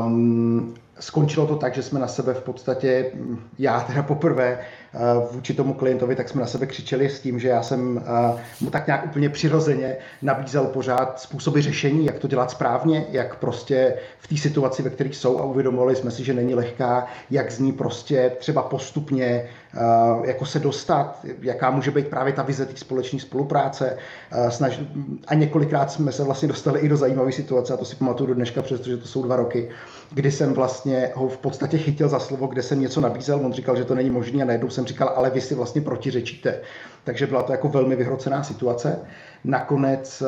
Um, 0.00 0.74
skončilo 1.00 1.46
to 1.46 1.56
tak, 1.56 1.74
že 1.74 1.82
jsme 1.82 2.00
na 2.00 2.08
sebe 2.08 2.34
v 2.34 2.42
podstatě, 2.42 3.12
já 3.58 3.80
teda 3.80 4.02
poprvé 4.02 4.58
eh, 4.58 4.87
vůči 5.32 5.54
tomu 5.54 5.74
klientovi, 5.74 6.16
tak 6.16 6.28
jsme 6.28 6.40
na 6.40 6.46
sebe 6.46 6.66
křičeli 6.66 7.08
s 7.08 7.20
tím, 7.20 7.38
že 7.40 7.48
já 7.48 7.62
jsem 7.62 8.04
eh, 8.06 8.42
mu 8.60 8.70
tak 8.70 8.86
nějak 8.86 9.04
úplně 9.04 9.28
přirozeně 9.28 9.96
nabízel 10.22 10.64
pořád 10.64 11.20
způsoby 11.20 11.60
řešení, 11.60 12.06
jak 12.06 12.18
to 12.18 12.28
dělat 12.28 12.50
správně, 12.50 13.06
jak 13.10 13.36
prostě 13.36 13.94
v 14.18 14.28
té 14.28 14.36
situaci, 14.36 14.82
ve 14.82 14.90
které 14.90 15.10
jsou 15.10 15.38
a 15.38 15.44
uvědomovali 15.44 15.96
jsme 15.96 16.10
si, 16.10 16.24
že 16.24 16.34
není 16.34 16.54
lehká, 16.54 17.06
jak 17.30 17.50
z 17.50 17.58
ní 17.58 17.72
prostě 17.72 18.32
třeba 18.38 18.62
postupně 18.62 19.48
Eh, 19.74 20.28
jako 20.28 20.46
se 20.46 20.58
dostat, 20.58 21.20
jaká 21.42 21.70
může 21.70 21.90
být 21.90 22.08
právě 22.08 22.32
ta 22.32 22.42
vize 22.42 22.66
té 22.66 22.76
společné 22.76 23.20
spolupráce. 23.20 23.96
Eh, 24.30 24.50
snaž, 24.50 24.80
a 25.26 25.34
několikrát 25.34 25.90
jsme 25.90 26.12
se 26.12 26.24
vlastně 26.24 26.48
dostali 26.48 26.80
i 26.80 26.88
do 26.88 26.96
zajímavé 26.96 27.32
situace, 27.32 27.74
a 27.74 27.76
to 27.76 27.84
si 27.84 27.96
pamatuju 27.96 28.26
do 28.26 28.34
dneška, 28.34 28.62
přestože 28.62 28.96
to 28.96 29.08
jsou 29.08 29.22
dva 29.22 29.36
roky, 29.36 29.68
kdy 30.10 30.32
jsem 30.32 30.52
vlastně 30.52 31.10
ho 31.14 31.28
v 31.28 31.38
podstatě 31.38 31.78
chytil 31.78 32.08
za 32.08 32.18
slovo, 32.18 32.46
kde 32.46 32.62
jsem 32.62 32.80
něco 32.80 33.00
nabízel, 33.00 33.40
on 33.44 33.52
říkal, 33.52 33.76
že 33.76 33.84
to 33.84 33.94
není 33.94 34.10
možné 34.10 34.42
a 34.42 34.46
najednou 34.46 34.70
jsem 34.78 34.86
říkal, 34.86 35.12
ale 35.16 35.30
vy 35.30 35.40
si 35.40 35.54
vlastně 35.54 35.80
protiřečíte. 35.80 36.60
Takže 37.04 37.26
byla 37.26 37.42
to 37.42 37.52
jako 37.52 37.68
velmi 37.68 37.96
vyhrocená 37.96 38.42
situace. 38.42 38.98
Nakonec 39.44 40.22
eh, 40.22 40.26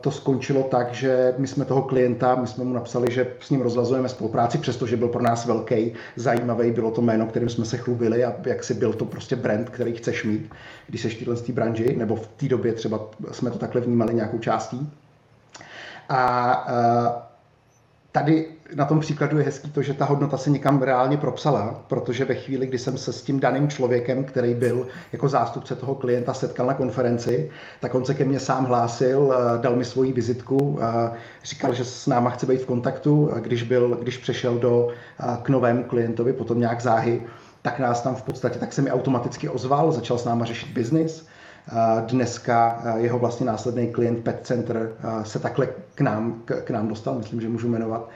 to 0.00 0.10
skončilo 0.10 0.62
tak, 0.62 0.92
že 0.92 1.34
my 1.38 1.46
jsme 1.46 1.64
toho 1.64 1.82
klienta, 1.82 2.34
my 2.34 2.46
jsme 2.46 2.64
mu 2.64 2.72
napsali, 2.72 3.12
že 3.12 3.26
s 3.40 3.50
ním 3.50 3.60
rozlazujeme 3.60 4.08
spolupráci, 4.08 4.58
přestože 4.58 4.96
byl 4.96 5.08
pro 5.08 5.22
nás 5.22 5.46
velký, 5.46 5.92
zajímavý, 6.16 6.70
bylo 6.70 6.90
to 6.90 7.02
jméno, 7.02 7.26
kterým 7.26 7.48
jsme 7.48 7.64
se 7.64 7.76
chlubili 7.76 8.24
a 8.24 8.34
jak 8.46 8.64
si 8.64 8.74
byl 8.74 8.92
to 8.92 9.04
prostě 9.04 9.36
brand, 9.36 9.70
který 9.70 9.92
chceš 9.92 10.24
mít, 10.24 10.52
když 10.86 11.00
seš 11.02 11.22
v 11.22 11.24
této 11.24 11.52
branži, 11.52 11.96
nebo 11.96 12.16
v 12.16 12.26
té 12.26 12.48
době 12.48 12.72
třeba 12.72 13.00
jsme 13.32 13.50
to 13.50 13.58
takhle 13.58 13.80
vnímali 13.80 14.14
nějakou 14.14 14.38
částí. 14.38 14.92
A 16.08 16.66
eh, 16.68 17.33
tady 18.14 18.46
na 18.74 18.84
tom 18.84 19.00
příkladu 19.00 19.38
je 19.38 19.44
hezký 19.44 19.70
to, 19.70 19.82
že 19.82 19.94
ta 19.94 20.04
hodnota 20.04 20.36
se 20.36 20.50
někam 20.50 20.82
reálně 20.82 21.16
propsala, 21.16 21.84
protože 21.88 22.24
ve 22.24 22.34
chvíli, 22.34 22.66
kdy 22.66 22.78
jsem 22.78 22.98
se 22.98 23.12
s 23.12 23.22
tím 23.22 23.40
daným 23.40 23.68
člověkem, 23.68 24.24
který 24.24 24.54
byl 24.54 24.86
jako 25.12 25.28
zástupce 25.28 25.76
toho 25.76 25.94
klienta, 25.94 26.34
setkal 26.34 26.66
na 26.66 26.74
konferenci, 26.74 27.50
tak 27.80 27.94
on 27.94 28.04
se 28.04 28.14
ke 28.14 28.24
mně 28.24 28.40
sám 28.40 28.64
hlásil, 28.64 29.34
eh, 29.34 29.58
dal 29.58 29.76
mi 29.76 29.84
svoji 29.84 30.12
vizitku, 30.12 30.78
říkal, 31.44 31.74
že 31.74 31.84
s 31.84 32.06
náma 32.06 32.30
chce 32.30 32.46
být 32.46 32.62
v 32.62 32.66
kontaktu, 32.66 33.30
když, 33.40 33.62
byl, 33.62 33.98
když 34.02 34.16
přešel 34.18 34.58
do, 34.58 34.88
eh, 34.88 35.38
k 35.42 35.48
novému 35.48 35.84
klientovi, 35.84 36.32
potom 36.32 36.60
nějak 36.60 36.80
záhy, 36.80 37.22
tak 37.62 37.78
nás 37.78 38.02
tam 38.02 38.14
v 38.14 38.22
podstatě, 38.22 38.58
tak 38.58 38.72
se 38.72 38.82
mi 38.82 38.90
automaticky 38.90 39.48
ozval, 39.48 39.92
začal 39.92 40.18
s 40.18 40.24
náma 40.24 40.44
řešit 40.44 40.68
biznis, 40.68 41.26
Dneska 42.06 42.82
jeho 42.96 43.18
vlastně 43.18 43.46
následný 43.46 43.92
klient 43.92 44.24
Pet 44.24 44.40
Center 44.42 44.92
se 45.22 45.38
takhle 45.38 45.68
k 45.94 46.00
nám, 46.00 46.42
k, 46.44 46.70
nám 46.70 46.88
dostal, 46.88 47.14
myslím, 47.14 47.40
že 47.40 47.48
můžu 47.48 47.68
jmenovat. 47.68 48.10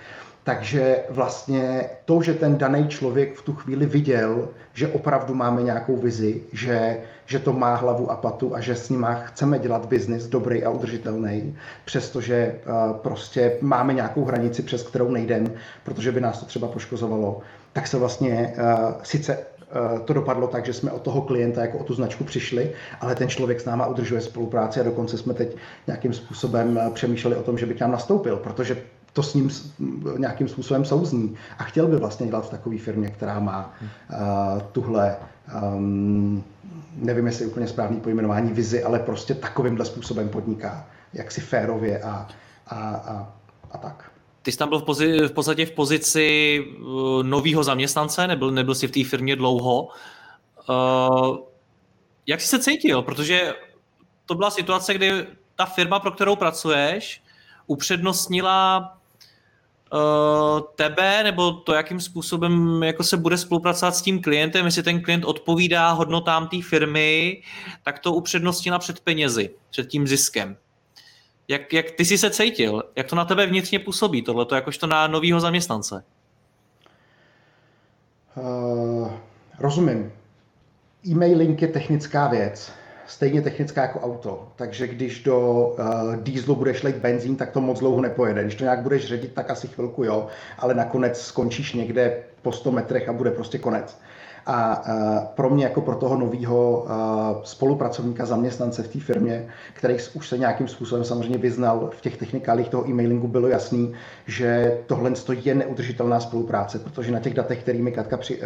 Takže 0.49 1.05
vlastně 1.11 1.91
to, 2.05 2.23
že 2.23 2.35
ten 2.35 2.59
daný 2.59 2.89
člověk 2.89 3.37
v 3.37 3.43
tu 3.43 3.53
chvíli 3.55 3.87
viděl, 3.87 4.49
že 4.75 4.89
opravdu 4.89 5.35
máme 5.35 5.63
nějakou 5.63 5.97
vizi, 5.97 6.43
že, 6.53 7.01
že 7.27 7.39
to 7.39 7.53
má 7.53 7.75
hlavu 7.75 8.11
a 8.11 8.17
patu 8.17 8.57
a 8.57 8.61
že 8.61 8.75
s 8.75 8.91
nima 8.91 9.15
chceme 9.15 9.59
dělat 9.59 9.87
biznis 9.87 10.27
dobrý 10.27 10.65
a 10.65 10.71
udržitelný, 10.71 11.57
přestože 11.85 12.55
uh, 12.67 12.97
prostě 12.97 13.53
máme 13.61 13.95
nějakou 13.95 14.25
hranici, 14.25 14.63
přes 14.63 14.83
kterou 14.83 15.11
nejdem, 15.11 15.53
protože 15.85 16.13
by 16.13 16.21
nás 16.21 16.41
to 16.41 16.47
třeba 16.47 16.69
poškozovalo, 16.69 17.41
tak 17.73 17.87
se 17.87 17.99
vlastně 17.99 18.55
uh, 18.57 18.93
sice 19.03 19.39
to 20.05 20.13
dopadlo 20.13 20.47
tak, 20.47 20.67
že 20.67 20.73
jsme 20.73 20.91
od 20.91 21.03
toho 21.03 21.23
klienta 21.23 21.61
jako 21.61 21.79
o 21.79 21.85
tu 21.85 21.95
značku 21.95 22.25
přišli, 22.25 22.73
ale 23.01 23.15
ten 23.15 23.29
člověk 23.29 23.61
s 23.61 23.65
náma 23.65 23.87
udržuje 23.87 24.21
spolupráci 24.21 24.81
a 24.81 24.83
dokonce 24.83 25.19
jsme 25.19 25.35
teď 25.35 25.57
nějakým 25.87 26.13
způsobem 26.13 26.79
eh, 26.79 26.91
přemýšleli 26.91 27.37
o 27.37 27.43
tom, 27.43 27.59
že 27.59 27.67
by 27.67 27.75
k 27.75 27.81
nám 27.81 27.93
nastoupil, 27.93 28.37
protože 28.37 28.83
to 29.13 29.23
s 29.23 29.35
ním 29.35 29.51
nějakým 30.19 30.49
způsobem 30.49 30.85
souzní 30.85 31.35
a 31.59 31.65
chtěl 31.65 31.87
by 31.87 31.97
vlastně 31.97 32.27
dělat 32.27 32.47
v 32.47 32.51
takové 32.51 32.79
firmě, 32.79 33.09
která 33.09 33.41
má 33.41 33.75
uh, 33.81 34.61
tuhle, 34.73 35.17
um, 35.63 36.45
nevím 36.97 37.27
jestli 37.27 37.47
úplně 37.47 37.67
správný 37.67 38.01
pojmenování, 38.01 38.53
vizi, 38.53 38.85
ale 38.85 38.99
prostě 38.99 39.35
takovýmhle 39.35 39.85
způsobem 39.85 40.29
podniká, 40.29 40.87
jaksi 41.13 41.41
férově 41.41 42.03
a, 42.03 42.29
a, 42.67 42.77
a, 42.77 43.33
a 43.73 43.79
tak. 43.79 44.08
Ty 44.49 44.53
jsi 44.53 44.59
tam 44.59 44.69
byl 44.69 44.79
v, 44.79 44.85
pozi- 44.85 45.29
v 45.29 45.33
podstatě 45.33 45.67
v 45.67 45.71
pozici 45.71 46.61
uh, 46.81 47.23
nového 47.23 47.65
zaměstnance, 47.65 48.27
nebyl, 48.27 48.51
nebyl 48.51 48.75
jsi 48.75 48.87
v 48.89 48.91
té 48.91 49.05
firmě 49.05 49.37
dlouho. 49.37 49.89
Uh, 50.69 51.37
jak 52.27 52.41
jsi 52.41 52.47
se 52.47 52.59
cítil? 52.59 53.03
Protože 53.03 53.55
to 54.27 54.35
byla 54.35 54.51
situace, 54.51 54.95
kdy 54.95 55.27
ta 55.57 55.67
firma, 55.67 56.01
pro 56.01 56.11
kterou 56.11 56.37
pracuješ, 56.37 57.23
upřednostnila 57.67 58.93
uh, 59.93 60.61
tebe, 60.75 61.23
nebo 61.23 61.53
to, 61.53 61.75
jakým 61.75 62.01
způsobem 62.01 62.83
jako 62.83 63.03
se 63.03 63.17
bude 63.17 63.39
spolupracovat 63.39 63.97
s 63.97 64.03
tím 64.03 64.23
klientem, 64.23 64.67
jestli 64.67 64.83
ten 64.83 65.03
klient 65.03 65.25
odpovídá 65.25 65.91
hodnotám 65.91 66.49
té 66.49 66.63
firmy, 66.63 67.43
tak 67.83 67.99
to 67.99 68.13
upřednostnila 68.13 68.79
před 68.79 69.01
penězi, 69.01 69.51
před 69.71 69.89
tím 69.89 70.07
ziskem. 70.07 70.57
Jak, 71.49 71.73
jak 71.73 71.91
ty 71.91 72.05
jsi 72.05 72.19
se 72.19 72.31
cítil? 72.31 72.83
Jak 72.97 73.07
to 73.07 73.17
na 73.17 73.25
tebe 73.25 73.47
vnitřně 73.47 73.79
působí, 73.79 74.23
tohleto, 74.23 74.55
jakožto 74.55 74.87
na 74.87 75.07
novýho 75.07 75.41
zaměstnance? 75.41 76.05
Uh, 78.37 79.11
rozumím. 79.59 80.13
E-mailing 81.07 81.63
je 81.63 81.69
technická 81.69 82.29
věc, 82.29 82.73
stejně 83.07 83.43
technická 83.43 83.83
jako 83.83 84.01
auto. 84.01 84.53
Takže 84.57 84.87
když 84.87 85.23
do 85.23 85.67
uh, 85.67 86.17
dýzlu 86.17 86.57
budeš 86.57 86.83
lejt 86.83 86.97
benzín, 86.97 87.37
tak 87.37 87.51
to 87.51 87.61
moc 87.61 87.79
dlouho 87.79 88.01
nepojede. 88.01 88.43
Když 88.43 88.55
to 88.55 88.65
nějak 88.65 88.83
budeš 88.83 89.07
ředit, 89.07 89.33
tak 89.35 89.51
asi 89.51 89.69
chvilku 89.69 90.05
jo, 90.05 90.27
ale 90.59 90.75
nakonec 90.75 91.21
skončíš 91.21 91.73
někde 91.73 92.23
po 92.43 92.53
100 92.53 92.73
metrech 92.73 93.09
a 93.09 93.13
bude 93.13 93.31
prostě 93.31 93.59
konec. 93.59 93.99
A 94.51 94.83
pro 95.35 95.51
mě 95.51 95.65
jako 95.65 95.81
pro 95.81 95.95
toho 95.95 96.17
nového 96.17 96.87
spolupracovníka, 97.43 98.27
zaměstnance 98.27 98.83
v 98.83 98.89
té 98.89 99.01
firmě, 99.01 99.49
který 99.73 99.97
už 100.15 100.29
se 100.29 100.39
nějakým 100.39 100.69
způsobem 100.69 101.05
samozřejmě 101.05 101.39
vyznal 101.39 101.91
v 101.99 102.01
těch 102.01 102.17
technikálích 102.17 102.69
toho 102.69 102.89
e-mailingu, 102.89 103.29
bylo 103.29 103.49
jasný, 103.49 103.93
že 104.27 104.79
tohle 104.87 105.13
je 105.43 105.55
neudržitelná 105.55 106.21
spolupráce, 106.21 106.79
protože 106.79 107.13
na 107.13 107.21
těch 107.21 107.35
datech, 107.35 107.63
kterými 107.63 107.93
Katka 107.93 108.17
při, 108.17 108.41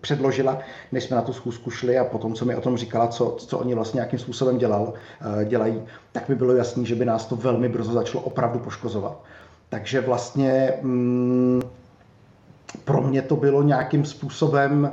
předložila, 0.00 0.58
než 0.92 1.04
jsme 1.04 1.16
na 1.16 1.22
tu 1.22 1.32
schůzku 1.32 1.70
šli 1.70 1.98
a 1.98 2.04
potom, 2.04 2.34
co 2.34 2.44
mi 2.44 2.56
o 2.56 2.60
tom 2.60 2.76
říkala, 2.76 3.08
co, 3.08 3.36
co 3.38 3.58
oni 3.58 3.74
vlastně 3.74 3.98
nějakým 3.98 4.18
způsobem 4.18 4.58
dělal, 4.58 4.92
dělají, 5.44 5.82
tak 6.12 6.28
mi 6.28 6.34
bylo 6.34 6.52
jasný, 6.52 6.86
že 6.86 6.94
by 6.94 7.04
nás 7.04 7.26
to 7.26 7.36
velmi 7.36 7.68
brzo 7.68 7.92
začalo 7.92 8.24
opravdu 8.24 8.58
poškozovat. 8.58 9.22
Takže 9.68 10.00
vlastně 10.00 10.72
mm, 10.82 11.62
pro 12.84 13.00
mě 13.00 13.22
to 13.22 13.36
bylo 13.36 13.62
nějakým 13.62 14.04
způsobem 14.04 14.92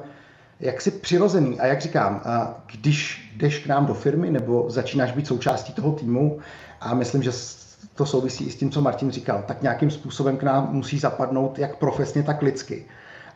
jaksi 0.60 0.92
přirozený. 0.92 1.60
A 1.60 1.66
jak 1.66 1.82
říkám, 1.82 2.22
když 2.72 3.32
jdeš 3.38 3.60
k 3.60 3.68
nám 3.68 3.86
do 3.86 3.94
firmy 3.94 4.32
nebo 4.32 4.66
začínáš 4.70 5.12
být 5.12 5.28
součástí 5.28 5.74
toho 5.74 5.92
týmu, 5.92 6.40
a 6.82 6.94
myslím, 6.94 7.24
že 7.24 7.32
to 7.96 8.06
souvisí 8.06 8.46
i 8.46 8.52
s 8.52 8.56
tím, 8.56 8.72
co 8.72 8.82
Martin 8.82 9.12
říkal, 9.12 9.44
tak 9.48 9.62
nějakým 9.62 9.92
způsobem 9.92 10.38
k 10.38 10.44
nám 10.44 10.68
musí 10.72 11.00
zapadnout 11.00 11.60
jak 11.60 11.76
profesně, 11.76 12.24
tak 12.24 12.42
lidsky. 12.42 12.86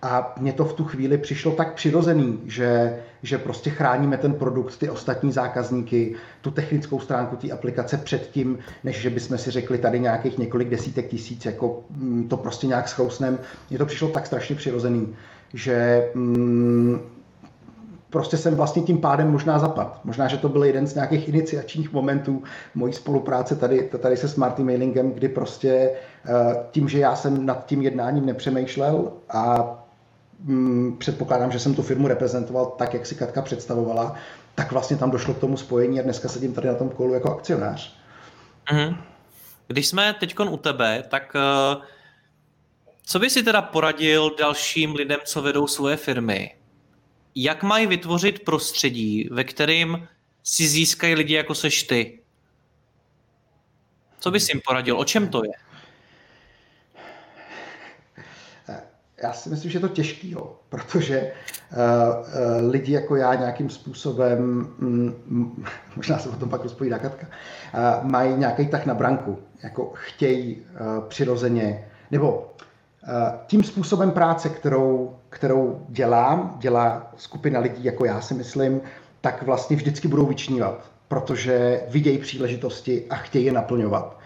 A 0.06 0.34
mně 0.40 0.54
to 0.54 0.66
v 0.66 0.74
tu 0.74 0.84
chvíli 0.84 1.18
přišlo 1.18 1.52
tak 1.52 1.74
přirozený, 1.74 2.40
že, 2.46 3.00
že 3.24 3.38
prostě 3.38 3.70
chráníme 3.70 4.18
ten 4.18 4.34
produkt, 4.34 4.78
ty 4.78 4.90
ostatní 4.90 5.32
zákazníky, 5.32 6.16
tu 6.42 6.52
technickou 6.52 7.00
stránku 7.00 7.36
té 7.36 7.52
aplikace 7.52 7.98
před 7.98 8.30
tím, 8.32 8.58
než 8.84 9.02
že 9.02 9.10
bychom 9.10 9.38
si 9.38 9.52
řekli 9.52 9.78
tady 9.78 10.00
nějakých 10.00 10.38
několik 10.38 10.70
desítek 10.70 11.08
tisíc, 11.08 11.46
jako 11.46 11.84
mm, 11.90 12.28
to 12.28 12.38
prostě 12.38 12.68
nějak 12.68 12.88
schrousnem. 12.88 13.40
Mně 13.70 13.80
to 13.80 13.86
přišlo 13.86 14.10
tak 14.10 14.26
strašně 14.26 14.56
přirozený, 14.56 15.16
že 15.54 16.08
mm, 16.14 17.00
prostě 18.10 18.38
jsem 18.38 18.56
vlastně 18.56 18.82
tím 18.82 18.98
pádem 18.98 19.32
možná 19.32 19.60
zapad. 19.60 20.00
Možná, 20.04 20.28
že 20.28 20.38
to 20.38 20.50
byl 20.50 20.64
jeden 20.64 20.88
z 20.88 20.96
nějakých 20.96 21.30
iniciačních 21.30 21.94
momentů 21.94 22.44
mojí 22.76 22.94
spolupráce 22.94 23.56
tady, 23.56 23.90
tady 24.00 24.18
se 24.18 24.28
Smarty 24.28 24.64
Mailingem, 24.64 25.12
kdy 25.12 25.30
prostě 25.30 25.92
eh, 26.26 26.56
tím, 26.72 26.90
že 26.90 27.00
já 27.00 27.16
jsem 27.16 27.46
nad 27.46 27.66
tím 27.66 27.82
jednáním 27.82 28.26
nepřemýšlel 28.26 29.12
a 29.30 29.85
předpokládám, 30.98 31.52
že 31.52 31.60
jsem 31.60 31.76
tu 31.76 31.82
firmu 31.82 32.08
reprezentoval 32.08 32.66
tak, 32.66 32.94
jak 32.94 33.06
si 33.06 33.16
Katka 33.16 33.42
představovala, 33.42 34.16
tak 34.56 34.72
vlastně 34.72 34.98
tam 34.98 35.12
došlo 35.12 35.34
k 35.34 35.40
tomu 35.40 35.58
spojení 35.58 36.00
a 36.00 36.04
dneska 36.04 36.30
sedím 36.30 36.54
tady 36.54 36.68
na 36.68 36.76
tom 36.76 36.90
kolu 36.90 37.14
jako 37.14 37.32
akcionář. 37.32 37.96
Mm-hmm. 38.72 38.98
Když 39.68 39.88
jsme 39.88 40.16
teď 40.20 40.40
u 40.40 40.58
tebe, 40.58 41.04
tak 41.10 41.36
uh, 41.36 41.84
co 43.04 43.20
by 43.20 43.30
si 43.30 43.44
teda 43.44 43.62
poradil 43.62 44.36
dalším 44.40 44.96
lidem, 44.96 45.20
co 45.26 45.42
vedou 45.42 45.68
svoje 45.68 45.98
firmy? 45.98 46.56
Jak 47.36 47.64
mají 47.64 47.88
vytvořit 47.88 48.46
prostředí, 48.46 49.30
ve 49.32 49.44
kterým 49.44 50.08
si 50.44 50.68
získají 50.68 51.16
lidi, 51.16 51.34
jako 51.34 51.56
seš 51.56 51.84
ty? 51.84 52.20
Co 54.20 54.32
bys 54.32 54.50
jim 54.50 54.62
poradil? 54.68 55.00
O 55.00 55.06
čem 55.06 55.28
to 55.28 55.46
je? 55.46 55.52
Já 59.24 59.34
si 59.34 59.50
myslím, 59.50 59.72
že 59.72 59.78
je 59.78 59.82
to 59.82 59.88
těžký, 59.88 60.32
jo, 60.32 60.56
protože 60.70 61.22
uh, 61.22 61.78
uh, 61.78 62.72
lidi 62.72 62.94
jako 62.94 63.16
já 63.16 63.36
nějakým 63.36 63.70
způsobem, 63.70 64.68
mm, 64.80 65.66
možná 65.96 66.18
se 66.18 66.30
o 66.30 66.36
tom 66.36 66.50
pak 66.50 66.64
rozpovídá 66.64 67.00
Katka, 67.00 67.28
uh, 67.28 68.10
mají 68.12 68.36
nějaký 68.36 68.68
tak 68.68 68.86
na 68.86 68.94
branku, 68.94 69.40
jako 69.64 69.92
chtějí 69.96 70.56
uh, 70.56 71.04
přirozeně, 71.08 71.88
nebo 72.12 72.38
uh, 72.38 73.10
tím 73.48 73.64
způsobem 73.64 74.12
práce, 74.12 74.50
kterou, 74.50 75.16
kterou 75.30 75.86
dělám, 75.90 76.56
dělá 76.60 77.12
skupina 77.18 77.60
lidí 77.60 77.84
jako 77.84 78.06
já 78.06 78.22
si 78.22 78.34
myslím, 78.34 78.82
tak 79.22 79.44
vlastně 79.44 79.76
vždycky 79.76 80.08
budou 80.08 80.26
vyčnívat, 80.26 80.90
protože 81.08 81.82
vidějí 81.90 82.18
příležitosti 82.18 83.06
a 83.10 83.16
chtějí 83.16 83.46
je 83.46 83.52
naplňovat. 83.52 84.20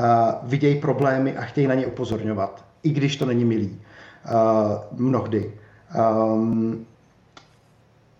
Uh, 0.00 0.06
vidějí 0.42 0.80
problémy 0.80 1.36
a 1.36 1.42
chtějí 1.42 1.66
na 1.66 1.74
ně 1.74 1.86
upozorňovat, 1.86 2.64
i 2.82 2.90
když 2.90 3.16
to 3.16 3.26
není 3.26 3.44
milý. 3.44 3.80
Uh, 4.26 5.00
mnohdy. 5.00 5.52
Um, 6.34 6.86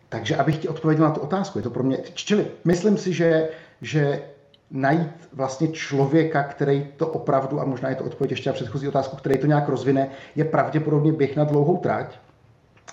takže 0.09 0.37
abych 0.37 0.59
ti 0.59 0.69
odpověděl 0.69 1.05
na 1.05 1.11
tu 1.11 1.21
otázku, 1.21 1.59
je 1.59 1.63
to 1.63 1.71
pro 1.71 1.83
mě, 1.83 1.99
čili 2.15 2.47
myslím 2.65 2.97
si, 2.97 3.13
že, 3.13 3.49
že 3.83 4.23
najít 4.71 5.29
vlastně 5.33 5.69
člověka, 5.69 6.43
který 6.43 6.87
to 6.97 7.07
opravdu, 7.07 7.61
a 7.61 7.65
možná 7.65 7.89
je 7.89 7.95
to 7.95 8.05
odpověď 8.05 8.31
ještě 8.31 8.51
na 8.51 8.55
předchozí 8.55 8.89
otázku, 8.89 9.17
který 9.17 9.39
to 9.39 9.47
nějak 9.47 9.69
rozvine, 9.69 10.09
je 10.37 10.45
pravděpodobně 10.45 11.13
běh 11.13 11.37
na 11.37 11.45
dlouhou 11.45 11.77
trať. 11.77 12.19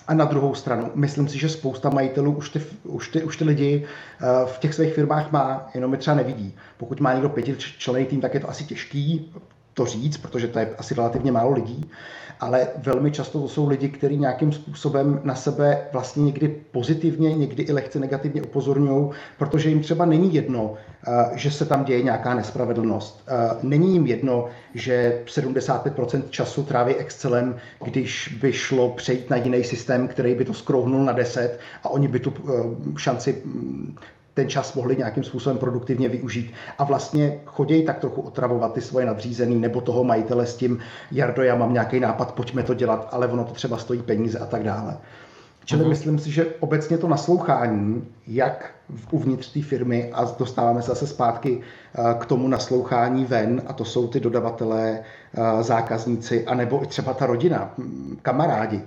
A 0.08 0.14
na 0.14 0.24
druhou 0.24 0.54
stranu, 0.54 0.90
myslím 0.94 1.28
si, 1.28 1.38
že 1.38 1.48
spousta 1.48 1.90
majitelů 1.90 2.32
už 2.32 2.50
ty, 2.50 2.62
už 2.82 3.08
ty, 3.08 3.22
už 3.22 3.36
ty 3.36 3.44
lidi 3.44 3.86
uh, 3.86 4.48
v 4.48 4.58
těch 4.58 4.74
svých 4.74 4.94
firmách 4.94 5.32
má, 5.32 5.70
jenom 5.74 5.92
je 5.92 5.98
třeba 5.98 6.16
nevidí. 6.16 6.56
Pokud 6.76 7.00
má 7.00 7.12
někdo 7.12 7.28
pětičlený 7.28 8.06
tým, 8.06 8.20
tak 8.20 8.34
je 8.34 8.40
to 8.40 8.50
asi 8.50 8.64
těžký 8.64 9.32
to 9.74 9.86
říct, 9.86 10.16
protože 10.16 10.48
to 10.48 10.58
je 10.58 10.74
asi 10.78 10.94
relativně 10.94 11.32
málo 11.32 11.52
lidí 11.52 11.90
ale 12.40 12.68
velmi 12.76 13.10
často 13.10 13.40
to 13.40 13.48
jsou 13.48 13.68
lidi, 13.68 13.88
kteří 13.88 14.16
nějakým 14.16 14.52
způsobem 14.52 15.20
na 15.24 15.34
sebe 15.34 15.88
vlastně 15.92 16.24
někdy 16.24 16.48
pozitivně, 16.70 17.34
někdy 17.34 17.62
i 17.62 17.72
lehce 17.72 17.98
negativně 17.98 18.42
upozorňují, 18.42 19.10
protože 19.38 19.68
jim 19.68 19.80
třeba 19.80 20.04
není 20.04 20.34
jedno, 20.34 20.74
eh, 21.08 21.30
že 21.34 21.50
se 21.50 21.66
tam 21.66 21.84
děje 21.84 22.02
nějaká 22.02 22.34
nespravedlnost. 22.34 23.24
Eh, 23.28 23.56
není 23.62 23.92
jim 23.92 24.06
jedno, 24.06 24.48
že 24.74 25.22
75% 25.26 26.30
času 26.30 26.62
tráví 26.62 26.94
Excelem, 26.94 27.56
když 27.84 28.38
by 28.40 28.52
šlo 28.52 28.90
přejít 28.90 29.30
na 29.30 29.36
jiný 29.36 29.64
systém, 29.64 30.08
který 30.08 30.34
by 30.34 30.44
to 30.44 30.54
skrouhnul 30.54 31.04
na 31.04 31.12
10 31.12 31.58
a 31.82 31.88
oni 31.88 32.08
by 32.08 32.18
tu 32.18 32.32
eh, 32.32 32.98
šanci 32.98 33.42
mm, 33.44 33.96
ten 34.34 34.48
čas 34.48 34.74
mohli 34.74 34.96
nějakým 34.96 35.24
způsobem 35.24 35.58
produktivně 35.58 36.08
využít 36.08 36.52
a 36.78 36.84
vlastně 36.84 37.40
chodějí 37.46 37.84
tak 37.84 37.98
trochu 37.98 38.20
otravovat 38.20 38.74
ty 38.74 38.80
svoje 38.80 39.06
nadřízený 39.06 39.60
nebo 39.60 39.80
toho 39.80 40.04
majitele 40.04 40.46
s 40.46 40.56
tím, 40.56 40.78
Jardo, 41.12 41.42
já 41.42 41.54
mám 41.54 41.72
nějaký 41.72 42.00
nápad, 42.00 42.32
pojďme 42.32 42.62
to 42.62 42.74
dělat, 42.74 43.08
ale 43.12 43.28
ono 43.28 43.44
to 43.44 43.52
třeba 43.52 43.78
stojí 43.78 44.02
peníze 44.02 44.38
a 44.38 44.46
tak 44.46 44.62
dále. 44.62 44.96
Čili 45.64 45.84
uh-huh. 45.84 45.88
myslím 45.88 46.18
si, 46.18 46.30
že 46.30 46.46
obecně 46.60 46.98
to 46.98 47.08
naslouchání, 47.08 48.08
jak 48.26 48.70
uvnitř 49.10 49.52
té 49.52 49.62
firmy, 49.62 50.10
a 50.12 50.24
dostáváme 50.38 50.82
se 50.82 50.88
zase 50.88 51.06
zpátky 51.06 51.60
eh, 51.60 52.14
k 52.18 52.26
tomu 52.26 52.48
naslouchání 52.48 53.24
ven, 53.24 53.62
a 53.66 53.72
to 53.72 53.84
jsou 53.84 54.08
ty 54.08 54.20
dodavatelé, 54.20 55.00
eh, 55.00 55.62
zákazníci, 55.62 56.46
anebo 56.46 56.82
i 56.82 56.86
třeba 56.86 57.14
ta 57.14 57.26
rodina, 57.26 57.74
kamarádi, 58.22 58.82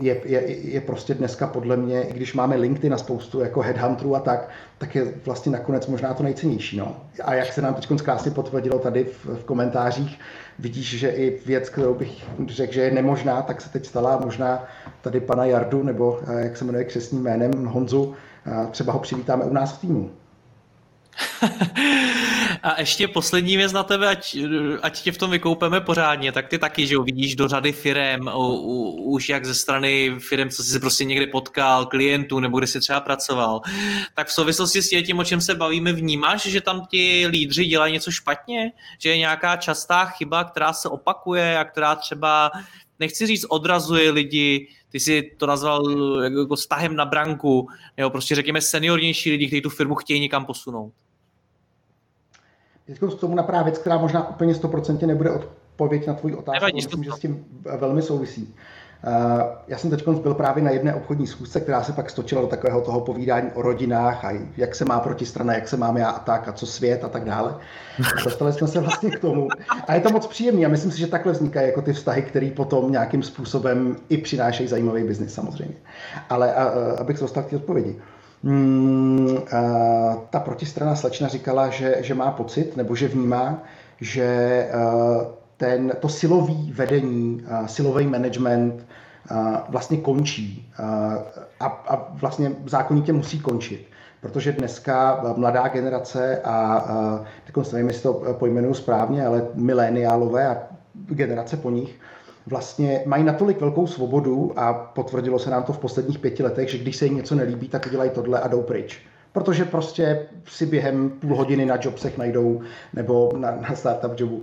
je, 0.00 0.20
je, 0.24 0.70
je 0.72 0.80
prostě 0.80 1.14
dneska 1.14 1.46
podle 1.46 1.76
mě, 1.76 2.02
i 2.02 2.12
když 2.12 2.34
máme 2.34 2.56
LinkedIn 2.56 2.90
na 2.90 2.98
spoustu 2.98 3.40
jako 3.40 3.60
headhunterů 3.60 4.16
a 4.16 4.20
tak, 4.20 4.48
tak 4.78 4.94
je 4.94 5.14
vlastně 5.24 5.52
nakonec 5.52 5.86
možná 5.86 6.14
to 6.14 6.22
nejcennější. 6.22 6.76
No. 6.76 6.96
A 7.24 7.34
jak 7.34 7.52
se 7.52 7.62
nám 7.62 7.74
teď 7.74 7.88
krásně 8.02 8.30
potvrdilo 8.30 8.78
tady 8.78 9.04
v, 9.04 9.26
v 9.26 9.44
komentářích, 9.44 10.18
vidíš, 10.58 10.98
že 10.98 11.08
i 11.08 11.40
věc, 11.46 11.68
kterou 11.68 11.94
bych 11.94 12.24
řekl, 12.48 12.72
že 12.72 12.80
je 12.80 12.90
nemožná, 12.90 13.42
tak 13.42 13.60
se 13.60 13.70
teď 13.70 13.86
stala 13.86 14.20
možná 14.24 14.64
tady 15.00 15.20
pana 15.20 15.44
Jardu, 15.44 15.82
nebo 15.82 16.20
eh, 16.26 16.44
jak 16.44 16.56
se 16.56 16.64
jmenuje 16.64 16.84
křesním 16.84 17.22
jménem, 17.22 17.66
Honzu, 17.66 18.14
eh, 18.46 18.66
třeba 18.70 18.92
ho 18.92 18.98
přivítáme 18.98 19.44
u 19.44 19.52
nás 19.52 19.72
v 19.72 19.80
týmu. 19.80 20.10
A 22.62 22.80
ještě 22.80 23.08
poslední 23.08 23.56
věc 23.56 23.72
na 23.72 23.82
tebe, 23.82 24.08
ať, 24.08 24.36
ať 24.82 25.02
tě 25.02 25.12
v 25.12 25.18
tom 25.18 25.30
vykoupeme 25.30 25.80
pořádně, 25.80 26.32
tak 26.32 26.48
ty 26.48 26.58
taky, 26.58 26.86
že 26.86 26.94
jo, 26.94 27.02
vidíš 27.02 27.36
do 27.36 27.48
řady 27.48 27.72
firem, 27.72 28.30
už 28.98 29.28
jak 29.28 29.44
ze 29.44 29.54
strany 29.54 30.16
firem, 30.18 30.50
co 30.50 30.62
jsi 30.62 30.70
se 30.70 30.80
prostě 30.80 31.04
někdy 31.04 31.26
potkal, 31.26 31.86
klientů, 31.86 32.40
nebo 32.40 32.58
kde 32.58 32.66
jsi 32.66 32.80
třeba 32.80 33.00
pracoval. 33.00 33.60
Tak 34.14 34.28
v 34.28 34.32
souvislosti 34.32 34.82
s 34.82 34.88
tím, 34.88 35.18
o 35.18 35.24
čem 35.24 35.40
se 35.40 35.54
bavíme, 35.54 35.92
vnímáš, 35.92 36.46
že 36.46 36.60
tam 36.60 36.86
ti 36.90 37.26
lídři 37.26 37.64
dělají 37.64 37.92
něco 37.92 38.10
špatně? 38.10 38.72
Že 38.98 39.10
je 39.10 39.18
nějaká 39.18 39.56
častá 39.56 40.04
chyba, 40.04 40.44
která 40.44 40.72
se 40.72 40.88
opakuje 40.88 41.58
a 41.58 41.64
která 41.64 41.94
třeba, 41.94 42.50
nechci 42.98 43.26
říct, 43.26 43.46
odrazuje 43.48 44.10
lidi, 44.10 44.68
ty 44.90 45.00
jsi 45.00 45.30
to 45.36 45.46
nazval 45.46 45.82
jako 46.22 46.56
stahem 46.56 46.96
na 46.96 47.04
branku, 47.04 47.68
nebo 47.96 48.10
prostě 48.10 48.34
řekněme 48.34 48.60
seniornější 48.60 49.30
lidi, 49.30 49.46
kteří 49.46 49.62
tu 49.62 49.70
firmu 49.70 49.94
chtějí 49.94 50.20
někam 50.20 50.46
posunout. 50.46 50.92
Teď 52.88 52.98
k 52.98 53.20
tomu 53.20 53.34
napadá 53.34 53.62
věc, 53.62 53.78
která 53.78 53.98
možná 53.98 54.30
úplně 54.30 54.52
100% 54.52 55.06
nebude 55.06 55.30
odpověď 55.30 56.06
na 56.06 56.14
tvůj 56.14 56.34
otázku, 56.34 56.52
Nevadí, 56.52 56.74
myslím, 56.74 57.04
že 57.04 57.10
s 57.10 57.18
tím 57.18 57.44
velmi 57.78 58.02
souvisí. 58.02 58.54
Uh, 59.06 59.42
já 59.68 59.78
jsem 59.78 59.90
teď 59.90 60.08
byl 60.08 60.34
právě 60.34 60.64
na 60.64 60.70
jedné 60.70 60.94
obchodní 60.94 61.26
schůzce, 61.26 61.60
která 61.60 61.82
se 61.82 61.92
pak 61.92 62.10
stočila 62.10 62.42
do 62.42 62.48
takového 62.48 62.80
toho 62.80 63.00
povídání 63.00 63.50
o 63.54 63.62
rodinách 63.62 64.24
a 64.24 64.30
jak 64.56 64.74
se 64.74 64.84
má 64.84 65.00
protistrana, 65.00 65.54
jak 65.54 65.68
se 65.68 65.76
mám 65.76 65.96
já 65.96 66.10
a 66.10 66.18
tak 66.18 66.48
a 66.48 66.52
co 66.52 66.66
svět 66.66 67.04
a 67.04 67.08
tak 67.08 67.24
dále. 67.24 67.56
A 67.98 68.24
dostali 68.24 68.52
jsme 68.52 68.68
se 68.68 68.80
vlastně 68.80 69.10
k 69.10 69.18
tomu. 69.18 69.48
A 69.86 69.94
je 69.94 70.00
to 70.00 70.10
moc 70.10 70.26
příjemné 70.26 70.66
a 70.66 70.68
myslím 70.68 70.92
si, 70.92 70.98
že 70.98 71.06
takhle 71.06 71.32
vznikají 71.32 71.66
jako 71.66 71.82
ty 71.82 71.92
vztahy, 71.92 72.22
které 72.22 72.50
potom 72.56 72.92
nějakým 72.92 73.22
způsobem 73.22 73.96
i 74.08 74.18
přinášejí 74.18 74.68
zajímavý 74.68 75.04
biznis 75.04 75.34
samozřejmě. 75.34 75.74
Ale 76.30 76.54
a, 76.54 76.64
a, 76.64 77.00
abych 77.00 77.18
se 77.18 77.24
dostal 77.24 77.42
k 77.42 77.50
té 77.50 77.56
odpovědi. 77.56 77.90
Uh, 77.90 78.02
Hmm, 78.44 79.36
ta 80.30 80.40
protistrana 80.40 80.96
slečna 80.96 81.28
říkala, 81.28 81.68
že, 81.68 81.96
že 82.00 82.14
má 82.14 82.30
pocit, 82.30 82.76
nebo 82.76 82.94
že 82.94 83.08
vnímá, 83.08 83.62
že 84.00 84.68
ten, 85.56 85.92
to 86.00 86.08
silový 86.08 86.72
vedení, 86.72 87.44
silový 87.66 88.06
management 88.06 88.86
vlastně 89.68 89.98
končí 89.98 90.72
a, 91.60 91.66
a 91.66 92.08
vlastně 92.12 92.52
zákonitě 92.66 93.12
musí 93.12 93.40
končit. 93.40 93.88
Protože 94.20 94.52
dneska 94.52 95.24
mladá 95.36 95.68
generace 95.68 96.40
a, 96.44 96.50
a 96.50 97.24
teď 97.46 97.72
nevím, 97.72 97.88
jestli 97.88 98.02
to 98.02 98.12
pojmenuju 98.38 98.74
správně, 98.74 99.26
ale 99.26 99.46
miléniálové 99.54 100.48
a 100.48 100.62
generace 100.94 101.56
po 101.56 101.70
nich, 101.70 101.98
vlastně 102.48 103.02
mají 103.06 103.24
natolik 103.24 103.60
velkou 103.60 103.86
svobodu 103.86 104.52
a 104.56 104.74
potvrdilo 104.74 105.38
se 105.38 105.50
nám 105.50 105.62
to 105.62 105.72
v 105.72 105.78
posledních 105.78 106.18
pěti 106.18 106.42
letech, 106.42 106.70
že 106.70 106.78
když 106.78 106.96
se 106.96 107.04
jim 107.04 107.16
něco 107.16 107.34
nelíbí, 107.34 107.68
tak 107.68 107.86
udělají 107.86 108.10
tohle 108.10 108.40
a 108.40 108.48
jdou 108.48 108.62
pryč. 108.62 109.02
Protože 109.32 109.64
prostě 109.64 110.26
si 110.46 110.66
během 110.66 111.10
půl 111.10 111.36
hodiny 111.36 111.66
na 111.66 111.78
jobsech 111.80 112.18
najdou, 112.18 112.60
nebo 112.94 113.32
na, 113.36 113.50
na 113.50 113.74
startup 113.74 114.20
jobu, 114.20 114.36
uh, 114.36 114.42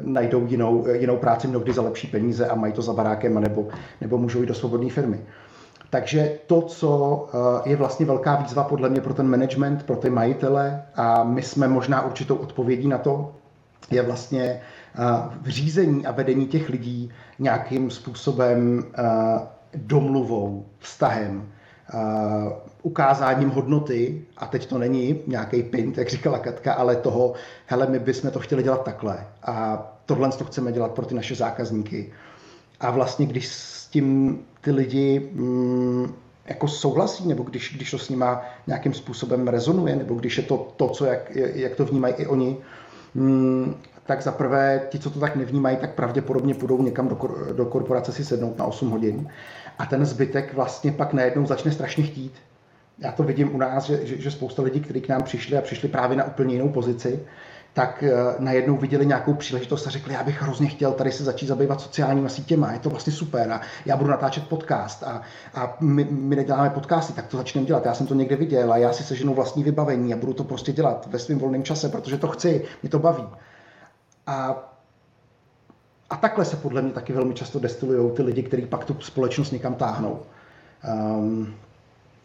najdou 0.00 0.46
jinou, 0.46 0.84
jinou 0.92 1.16
práci 1.16 1.48
mnohdy 1.48 1.72
za 1.72 1.82
lepší 1.82 2.06
peníze 2.06 2.46
a 2.46 2.54
mají 2.54 2.72
to 2.72 2.82
za 2.82 2.92
barákem, 2.92 3.40
nebo, 3.40 3.68
nebo 4.00 4.18
můžou 4.18 4.40
jít 4.40 4.46
do 4.46 4.54
svobodné 4.54 4.90
firmy. 4.90 5.20
Takže 5.90 6.38
to, 6.46 6.62
co 6.62 7.26
je 7.64 7.76
vlastně 7.76 8.06
velká 8.06 8.36
výzva 8.36 8.64
podle 8.64 8.88
mě 8.88 9.00
pro 9.00 9.14
ten 9.14 9.28
management, 9.28 9.82
pro 9.82 9.96
ty 9.96 10.10
majitele, 10.10 10.82
a 10.94 11.24
my 11.24 11.42
jsme 11.42 11.68
možná 11.68 12.06
určitou 12.06 12.36
odpovědí 12.36 12.88
na 12.88 12.98
to, 12.98 13.32
je 13.90 14.02
vlastně 14.02 14.60
v 15.42 15.48
řízení 15.48 16.06
a 16.06 16.12
vedení 16.12 16.46
těch 16.46 16.68
lidí 16.68 17.10
nějakým 17.38 17.90
způsobem 17.90 18.84
domluvou, 19.74 20.66
vztahem, 20.78 21.48
ukázáním 22.82 23.50
hodnoty, 23.50 24.24
a 24.36 24.46
teď 24.46 24.66
to 24.66 24.78
není 24.78 25.20
nějaký 25.26 25.62
pint, 25.62 25.98
jak 25.98 26.08
říkala 26.08 26.38
Katka, 26.38 26.72
ale 26.72 26.96
toho, 26.96 27.34
hele, 27.66 27.86
my 27.86 27.98
bychom 27.98 28.30
to 28.30 28.40
chtěli 28.40 28.62
dělat 28.62 28.84
takhle 28.84 29.26
a 29.42 29.86
tohle 30.06 30.28
to 30.32 30.44
chceme 30.44 30.72
dělat 30.72 30.92
pro 30.92 31.06
ty 31.06 31.14
naše 31.14 31.34
zákazníky. 31.34 32.12
A 32.80 32.90
vlastně, 32.90 33.26
když 33.26 33.48
s 33.48 33.86
tím 33.86 34.38
ty 34.60 34.70
lidi 34.70 35.30
mm, 35.32 36.14
jako 36.46 36.68
souhlasí, 36.68 37.28
nebo 37.28 37.42
když, 37.42 37.76
když 37.76 37.90
to 37.90 37.98
s 37.98 38.08
nima 38.08 38.42
nějakým 38.66 38.94
způsobem 38.94 39.48
rezonuje, 39.48 39.96
nebo 39.96 40.14
když 40.14 40.36
je 40.36 40.42
to 40.42 40.72
to, 40.76 40.88
co 40.88 41.04
jak, 41.04 41.36
jak 41.36 41.76
to 41.76 41.84
vnímají 41.84 42.14
i 42.14 42.26
oni, 42.26 42.56
mm, 43.14 43.74
tak 44.06 44.22
za 44.22 44.32
prvé 44.32 44.82
ti, 44.88 44.98
co 44.98 45.10
to 45.10 45.20
tak 45.20 45.36
nevnímají, 45.36 45.76
tak 45.76 45.94
pravděpodobně 45.94 46.54
půjdou 46.54 46.82
někam 46.82 47.08
do, 47.08 47.18
do 47.52 47.66
korporace 47.66 48.12
si 48.12 48.24
sednout 48.24 48.58
na 48.58 48.64
8 48.64 48.90
hodin 48.90 49.28
a 49.78 49.86
ten 49.86 50.04
zbytek 50.04 50.54
vlastně 50.54 50.92
pak 50.92 51.12
najednou 51.12 51.46
začne 51.46 51.72
strašně 51.72 52.04
chtít. 52.04 52.34
Já 52.98 53.12
to 53.12 53.22
vidím 53.22 53.54
u 53.54 53.58
nás, 53.58 53.84
že, 53.84 54.06
že, 54.06 54.20
že 54.20 54.30
spousta 54.30 54.62
lidí, 54.62 54.80
kteří 54.80 55.00
k 55.00 55.08
nám 55.08 55.22
přišli 55.22 55.56
a 55.56 55.60
přišli 55.60 55.88
právě 55.88 56.16
na 56.16 56.24
úplně 56.24 56.54
jinou 56.54 56.68
pozici, 56.68 57.20
tak 57.74 58.04
uh, 58.06 58.44
najednou 58.44 58.76
viděli 58.76 59.06
nějakou 59.06 59.34
příležitost 59.34 59.86
a 59.86 59.90
řekli, 59.90 60.14
já 60.14 60.24
bych 60.24 60.42
hrozně 60.42 60.68
chtěl 60.68 60.92
tady 60.92 61.12
se 61.12 61.24
začít 61.24 61.46
zabývat 61.46 61.80
sociálními 61.80 62.30
sítěma, 62.30 62.72
je 62.72 62.78
to 62.78 62.90
vlastně 62.90 63.12
super 63.12 63.52
a 63.52 63.60
já 63.86 63.96
budu 63.96 64.10
natáčet 64.10 64.48
podcast 64.48 65.02
a, 65.02 65.22
a 65.54 65.76
my, 65.80 66.04
my 66.10 66.36
neděláme 66.36 66.70
podcasty, 66.70 67.12
tak 67.12 67.26
to 67.26 67.36
začneme 67.36 67.66
dělat. 67.66 67.86
Já 67.86 67.94
jsem 67.94 68.06
to 68.06 68.14
někde 68.14 68.36
viděl 68.36 68.72
a 68.72 68.76
já 68.76 68.92
si 68.92 69.02
seženu 69.02 69.34
vlastní 69.34 69.64
vybavení 69.64 70.14
a 70.14 70.16
budu 70.16 70.32
to 70.32 70.44
prostě 70.44 70.72
dělat 70.72 71.08
ve 71.10 71.18
svém 71.18 71.38
volném 71.38 71.62
čase, 71.62 71.88
protože 71.88 72.18
to 72.18 72.28
chci, 72.28 72.64
mě 72.82 72.90
to 72.90 72.98
baví. 72.98 73.26
A, 74.26 74.68
A 76.10 76.16
takhle 76.16 76.44
se 76.44 76.56
podle 76.56 76.82
mě 76.82 76.92
taky 76.92 77.12
velmi 77.12 77.34
často 77.34 77.58
destilují 77.58 78.16
ty 78.16 78.22
lidi, 78.22 78.42
kteří 78.42 78.66
pak 78.66 78.84
tu 78.84 78.96
společnost 79.00 79.50
někam 79.50 79.74
táhnou. 79.74 80.22
Um, 80.94 81.54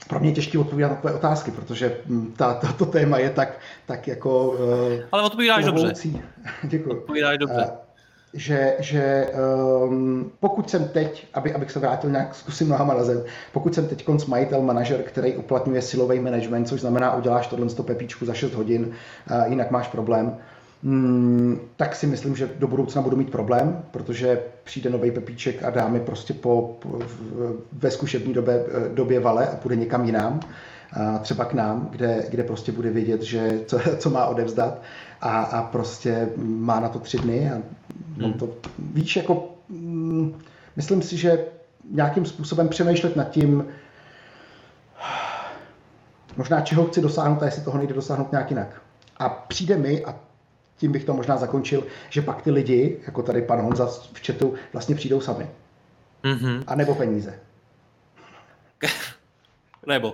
pro 0.10 0.20
mě 0.20 0.30
je 0.30 0.36
těžké 0.36 0.60
odpovídat 0.60 0.90
na 0.90 0.96
tvoje 0.96 1.16
otázky, 1.16 1.52
protože 1.52 1.98
hm, 2.06 2.34
ta, 2.38 2.54
to, 2.54 2.74
to 2.74 2.86
téma 2.86 3.18
je 3.18 3.30
tak, 3.30 3.60
tak 3.86 4.08
jako... 4.08 4.50
Uh, 4.50 5.04
Ale 5.12 5.24
odpovídáš 5.24 5.66
dobře. 5.66 5.94
Děkuji. 6.64 6.90
Odpovídáš 6.90 7.38
dobře. 7.38 7.66
Uh, 7.66 7.78
že, 8.34 8.76
že 8.80 9.30
um, 9.84 10.32
pokud 10.40 10.70
jsem 10.70 10.88
teď, 10.88 11.28
aby, 11.34 11.54
abych 11.54 11.72
se 11.72 11.80
vrátil 11.80 12.10
nějak, 12.10 12.36
zkusím 12.36 12.70
nohama 12.70 12.94
na 12.94 13.04
zem, 13.04 13.24
pokud 13.52 13.76
jsem 13.76 13.88
teď 13.88 14.06
konc 14.06 14.26
majitel, 14.26 14.62
manažer, 14.62 15.04
který 15.04 15.36
uplatňuje 15.36 15.82
silový 15.82 16.20
management, 16.20 16.66
což 16.66 16.82
znamená, 16.82 17.16
uděláš 17.16 17.48
tohle 17.48 17.68
pepíčku 17.84 18.26
za 18.26 18.34
6 18.34 18.54
hodin, 18.54 18.92
uh, 19.32 19.52
jinak 19.52 19.72
máš 19.72 19.88
problém, 19.88 20.38
tak 21.76 21.96
si 21.96 22.08
myslím, 22.08 22.36
že 22.36 22.50
do 22.60 22.68
budoucna 22.68 23.02
budu 23.02 23.18
mít 23.18 23.30
problém, 23.30 23.84
protože 23.92 24.40
přijde 24.64 24.90
nový 24.90 25.12
pepíček 25.12 25.64
a 25.64 25.70
dáme 25.70 26.00
prostě 26.00 26.34
po, 26.34 26.78
po 26.80 27.00
ve 27.72 27.92
zkušební 27.92 28.34
době, 28.34 28.66
době 28.94 29.20
vale 29.20 29.48
a 29.48 29.56
půjde 29.56 29.76
někam 29.76 30.06
jinam, 30.06 30.40
a 30.94 31.18
třeba 31.18 31.46
k 31.46 31.54
nám, 31.54 31.88
kde, 31.92 32.26
kde 32.30 32.44
prostě 32.44 32.72
bude 32.72 32.90
vědět, 32.90 33.22
že 33.22 33.60
co, 33.66 33.80
co 33.98 34.10
má 34.10 34.26
odevzdat 34.26 34.82
a, 35.22 35.42
a 35.42 35.62
prostě 35.64 36.30
má 36.38 36.80
na 36.80 36.90
to 36.90 37.00
tři 37.00 37.18
dny 37.18 37.52
a 37.52 37.62
hmm. 38.22 38.34
to, 38.34 38.50
víš, 38.94 39.16
jako 39.16 39.56
mm, 39.70 40.40
myslím 40.76 41.02
si, 41.02 41.18
že 41.18 41.46
nějakým 41.92 42.26
způsobem 42.26 42.68
přemýšlet 42.68 43.16
nad 43.16 43.30
tím, 43.30 43.66
možná 46.38 46.62
čeho 46.62 46.86
chci 46.86 47.02
dosáhnout 47.02 47.44
a 47.44 47.46
jestli 47.46 47.62
toho 47.62 47.78
nejde 47.78 47.94
dosáhnout 47.94 48.32
nějak 48.32 48.50
jinak. 48.50 48.82
A 49.18 49.30
přijde 49.30 49.78
mi, 49.78 50.06
a 50.06 50.16
tím 50.78 50.92
bych 50.92 51.04
to 51.04 51.14
možná 51.14 51.38
zakončil, 51.38 51.84
že 52.10 52.22
pak 52.22 52.42
ty 52.42 52.52
lidi, 52.52 53.00
jako 53.06 53.24
tady 53.24 53.42
pan 53.42 53.62
Honza 53.62 53.86
v 54.14 54.26
chatu, 54.26 54.54
vlastně 54.74 54.96
přijdou 54.96 55.22
sami. 55.22 55.50
Mm-hmm. 56.24 56.64
A 56.68 56.76
nebo 56.76 56.96
peníze. 56.96 57.40
nebo. 59.88 60.14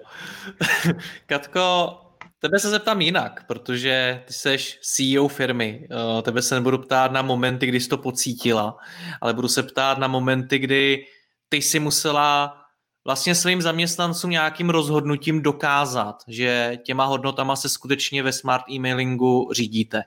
Katko, 1.25 1.97
tebe 2.39 2.59
se 2.59 2.69
zeptám 2.69 3.01
jinak, 3.01 3.43
protože 3.47 4.23
ty 4.25 4.33
seš 4.33 4.79
CEO 4.81 5.27
firmy. 5.27 5.87
Eh, 5.91 6.21
tebe 6.21 6.41
se 6.41 6.55
nebudu 6.55 6.77
ptát 6.77 7.11
na 7.11 7.21
momenty, 7.21 7.65
kdy 7.65 7.79
jsi 7.79 7.89
to 7.89 7.97
pocítila, 7.97 8.77
ale 9.21 9.33
budu 9.33 9.47
se 9.47 9.63
ptát 9.63 9.97
na 9.97 10.07
momenty, 10.07 10.59
kdy 10.59 11.05
ty 11.49 11.57
jsi 11.57 11.79
musela 11.79 12.57
vlastně 13.05 13.35
svým 13.35 13.61
zaměstnancům 13.61 14.29
nějakým 14.29 14.69
rozhodnutím 14.69 15.41
dokázat, 15.41 16.23
že 16.27 16.77
těma 16.83 17.05
hodnotama 17.05 17.55
se 17.55 17.69
skutečně 17.69 18.23
ve 18.23 18.31
smart 18.31 18.63
emailingu 18.75 19.49
řídíte. 19.53 20.03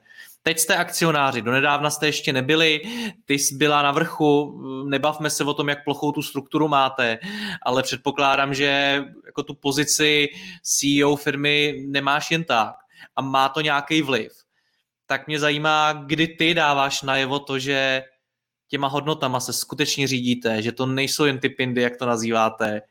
Teď 0.47 0.59
jste 0.59 0.77
akcionáři, 0.77 1.43
donedávna 1.43 1.91
jste 1.91 2.07
ještě 2.07 2.33
nebyli, 2.33 2.81
ty 3.25 3.35
jsi 3.35 3.55
byla 3.55 3.83
na 3.83 3.93
vrchu, 3.93 4.63
nebavme 4.89 5.31
se 5.31 5.45
o 5.45 5.55
tom, 5.55 5.69
jak 5.69 5.85
plochou 5.85 6.13
tu 6.13 6.23
strukturu 6.23 6.69
máte, 6.69 7.19
ale 7.63 7.83
předpokládám, 7.83 8.55
že 8.55 9.03
jako 9.27 9.43
tu 9.43 9.55
pozici 9.55 10.29
CEO 10.63 11.17
firmy 11.17 11.85
nemáš 11.87 12.31
jen 12.31 12.45
tak 12.45 12.75
a 13.17 13.23
má 13.23 13.49
to 13.49 13.61
nějaký 13.61 14.03
vliv. 14.03 14.33
Tak 15.07 15.27
mě 15.27 15.39
zajímá, 15.39 15.93
kdy 15.93 16.27
ty 16.29 16.55
dáváš 16.55 17.03
najevo 17.03 17.39
to, 17.39 17.59
že 17.59 18.03
těma 18.69 18.89
hodnotama 18.89 19.41
se 19.41 19.53
skutečně 19.53 20.07
řídíte, 20.07 20.63
že 20.63 20.73
to 20.73 20.87
nejsou 20.87 21.25
jen 21.25 21.39
ty 21.39 21.49
pindy, 21.49 21.83
jak 21.83 21.97
to 21.97 22.07
nazýváte, 22.07 22.83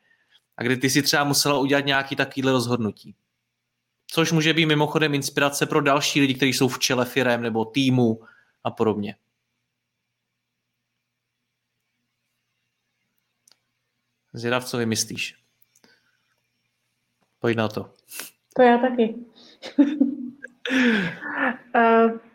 a 0.58 0.64
kdy 0.64 0.78
ty 0.78 0.90
si 0.90 1.02
třeba 1.02 1.24
musela 1.24 1.60
udělat 1.60 1.86
nějaký 1.86 2.16
takovýhle 2.16 2.52
rozhodnutí. 2.52 3.16
Což 4.08 4.32
může 4.32 4.54
být 4.54 4.66
mimochodem 4.66 5.14
inspirace 5.14 5.66
pro 5.66 5.82
další 5.82 6.22
lidi, 6.22 6.34
kteří 6.34 6.54
jsou 6.54 6.68
v 6.68 6.80
čele 6.80 7.06
firem 7.06 7.42
nebo 7.42 7.66
týmu 7.66 8.22
a 8.64 8.72
podobně. 8.72 9.16
Zvědav, 14.34 14.66
co 14.66 14.78
vymyslíš. 14.78 15.36
Pojď 17.40 17.58
na 17.58 17.68
to. 17.68 17.94
To 18.56 18.62
já 18.62 18.78
taky. 18.78 19.16
uh, 21.76 22.20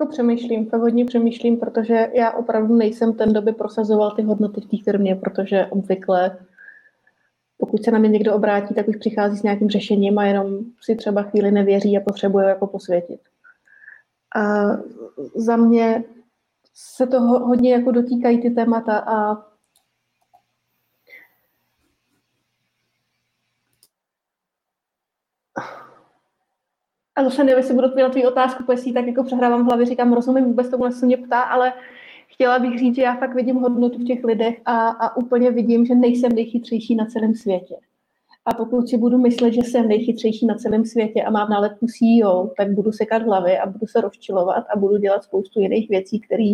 Jako 0.00 0.12
přemýšlím, 0.12 0.68
hodně 0.72 1.04
přemýšlím, 1.04 1.56
protože 1.56 2.08
já 2.14 2.30
opravdu 2.30 2.76
nejsem 2.76 3.12
ten, 3.12 3.30
kdo 3.30 3.42
by 3.42 3.52
prosazoval 3.52 4.10
ty 4.10 4.22
hodnoty 4.22 4.60
v 4.60 4.66
té 4.66 4.76
firmě, 4.84 5.16
protože 5.16 5.66
obvykle 5.66 6.38
pokud 7.56 7.84
se 7.84 7.90
na 7.90 7.98
mě 7.98 8.08
někdo 8.08 8.34
obrátí, 8.34 8.74
tak 8.74 8.88
už 8.88 8.96
přichází 8.96 9.36
s 9.36 9.42
nějakým 9.42 9.70
řešením 9.70 10.18
a 10.18 10.24
jenom 10.24 10.58
si 10.80 10.96
třeba 10.96 11.22
chvíli 11.22 11.50
nevěří 11.50 11.96
a 11.96 12.00
potřebuje 12.00 12.46
jako 12.46 12.66
posvětit. 12.66 13.20
A 14.36 14.66
za 15.34 15.56
mě 15.56 16.04
se 16.74 17.06
to 17.06 17.20
hodně 17.20 17.72
jako 17.72 17.90
dotýkají 17.90 18.40
ty 18.40 18.50
témata 18.50 18.98
a 18.98 19.46
A 27.16 27.24
zase 27.24 27.44
nevím, 27.44 27.58
jestli 27.58 27.74
budu 27.74 27.86
odpovědět 27.86 28.10
tvůj 28.10 28.26
otázku, 28.26 28.64
protože 28.64 28.92
tak 28.92 29.06
jako 29.06 29.24
přehrávám 29.24 29.62
v 29.62 29.66
hlavě, 29.66 29.86
říkám, 29.86 30.12
rozumím 30.12 30.44
vůbec 30.44 30.68
tomu, 30.70 30.90
co 30.90 31.06
mě 31.06 31.16
ptá, 31.16 31.40
ale 31.40 31.72
chtěla 32.26 32.58
bych 32.58 32.78
říct, 32.78 32.94
že 32.96 33.02
já 33.02 33.16
fakt 33.16 33.34
vidím 33.34 33.56
hodnotu 33.56 33.98
v 33.98 34.04
těch 34.04 34.24
lidech 34.24 34.60
a, 34.64 34.88
a 34.88 35.16
úplně 35.16 35.50
vidím, 35.50 35.86
že 35.86 35.94
nejsem 35.94 36.32
nejchytřejší 36.32 36.94
na 36.94 37.06
celém 37.06 37.34
světě. 37.34 37.74
A 38.46 38.54
pokud 38.54 38.88
si 38.88 38.98
budu 38.98 39.18
myslet, 39.18 39.52
že 39.52 39.60
jsem 39.60 39.88
nejchytřejší 39.88 40.46
na 40.46 40.54
celém 40.54 40.84
světě 40.84 41.22
a 41.22 41.30
mám 41.30 41.50
nálepku 41.50 41.86
CEO, 41.86 42.50
tak 42.56 42.72
budu 42.72 42.92
sekat 42.92 43.22
hlavy 43.22 43.58
a 43.58 43.66
budu 43.66 43.86
se 43.86 44.00
rozčilovat 44.00 44.64
a 44.74 44.78
budu 44.78 44.96
dělat 44.96 45.24
spoustu 45.24 45.60
jiných 45.60 45.88
věcí, 45.90 46.20
které 46.20 46.52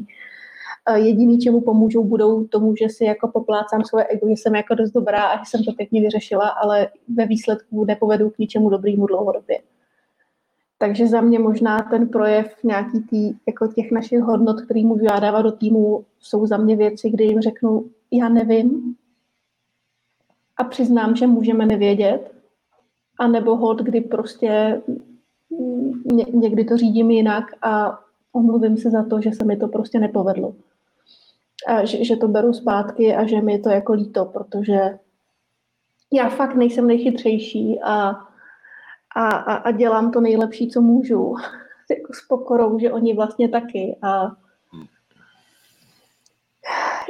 eh, 0.89 0.98
jediný, 0.98 1.39
čemu 1.39 1.60
pomůžou, 1.60 2.05
budou 2.05 2.44
tomu, 2.44 2.76
že 2.76 2.89
si 2.89 3.05
jako 3.05 3.28
poplácám 3.28 3.84
svoje 3.84 4.07
ego, 4.07 4.28
že 4.28 4.36
jsem 4.36 4.55
jako 4.55 4.74
dost 4.74 4.91
dobrá 4.91 5.23
a 5.23 5.39
že 5.39 5.44
jsem 5.47 5.65
to 5.65 5.73
pěkně 5.73 6.00
vyřešila, 6.00 6.49
ale 6.49 6.89
ve 7.16 7.26
výsledku 7.26 7.84
nepovedu 7.84 8.31
k 8.31 8.39
ničemu 8.39 8.70
dobrýmu 8.70 9.07
dlouhodobě. 9.07 9.58
Takže 10.83 11.07
za 11.07 11.20
mě 11.20 11.39
možná 11.39 11.78
ten 11.78 12.09
projev 12.09 12.57
nějaký 12.65 13.01
tý, 13.01 13.35
jako 13.47 13.67
těch 13.67 13.91
našich 13.91 14.20
hodnot, 14.20 14.61
který 14.61 14.85
můžu 14.85 15.05
já 15.05 15.20
dávat 15.20 15.43
do 15.43 15.52
týmu, 15.52 16.05
jsou 16.20 16.47
za 16.47 16.57
mě 16.57 16.77
věci, 16.77 17.11
kdy 17.11 17.25
jim 17.25 17.41
řeknu, 17.41 17.85
já 18.11 18.28
nevím 18.28 18.94
a 20.57 20.65
přiznám, 20.65 21.17
že 21.17 21.27
můžeme 21.27 21.67
nevědět, 21.67 22.35
a 23.19 23.27
nebo 23.27 23.57
hod, 23.57 23.78
kdy 23.83 24.01
prostě 24.01 24.83
ně, 26.12 26.27
někdy 26.33 26.65
to 26.65 26.77
řídím 26.77 27.11
jinak 27.11 27.44
a 27.62 27.99
omluvím 28.33 28.77
se 28.77 28.91
za 28.91 29.05
to, 29.05 29.20
že 29.20 29.33
se 29.33 29.44
mi 29.44 29.57
to 29.57 29.69
prostě 29.69 29.99
nepovedlo. 29.99 30.55
A 31.67 31.85
že, 31.85 32.05
že 32.05 32.17
to 32.17 32.28
beru 32.28 32.52
zpátky 32.52 33.15
a 33.15 33.27
že 33.27 33.41
mi 33.41 33.52
je 33.52 33.59
to 33.59 33.69
jako 33.69 33.93
líto, 33.93 34.25
protože 34.25 34.99
já 36.12 36.28
fakt 36.28 36.55
nejsem 36.55 36.86
nejchytřejší 36.86 37.81
a 37.83 38.15
a, 39.16 39.28
a, 39.28 39.55
a 39.55 39.70
dělám 39.70 40.12
to 40.12 40.20
nejlepší, 40.20 40.68
co 40.68 40.81
můžu. 40.81 41.34
jako 41.91 42.12
s 42.12 42.26
pokorou, 42.28 42.78
že 42.78 42.92
oni 42.92 43.15
vlastně 43.15 43.49
taky. 43.49 43.99
A 44.02 44.36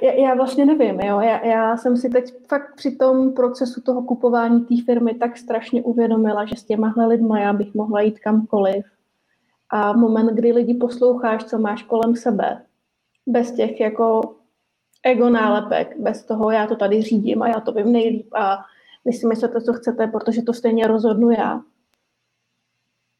já, 0.02 0.12
já 0.12 0.34
vlastně 0.34 0.66
nevím, 0.66 1.00
jo. 1.00 1.20
Já, 1.20 1.46
já 1.46 1.76
jsem 1.76 1.96
si 1.96 2.08
teď 2.08 2.34
fakt 2.48 2.76
při 2.76 2.96
tom 2.96 3.32
procesu 3.32 3.80
toho 3.80 4.02
kupování 4.02 4.60
té 4.60 4.74
firmy 4.84 5.14
tak 5.14 5.36
strašně 5.36 5.82
uvědomila, 5.82 6.44
že 6.44 6.56
s 6.56 6.64
těmahle 6.64 7.06
lidma 7.06 7.40
já 7.40 7.52
bych 7.52 7.74
mohla 7.74 8.00
jít 8.00 8.18
kamkoliv. 8.18 8.84
A 9.70 9.92
moment, 9.92 10.34
kdy 10.34 10.52
lidi 10.52 10.74
posloucháš, 10.74 11.44
co 11.44 11.58
máš 11.58 11.82
kolem 11.82 12.16
sebe, 12.16 12.62
bez 13.26 13.52
těch 13.52 13.80
jako 13.80 14.34
ego 15.02 15.30
nálepek, 15.30 16.00
bez 16.00 16.24
toho 16.24 16.50
já 16.50 16.66
to 16.66 16.76
tady 16.76 17.02
řídím 17.02 17.42
a 17.42 17.48
já 17.48 17.60
to 17.60 17.72
vím 17.72 17.92
nejlíp 17.92 18.34
a 18.34 18.58
vy 19.04 19.12
si 19.12 19.26
myslíte, 19.26 19.60
co 19.60 19.72
chcete, 19.72 20.06
protože 20.06 20.42
to 20.42 20.52
stejně 20.52 20.86
rozhodnu 20.86 21.30
já 21.30 21.60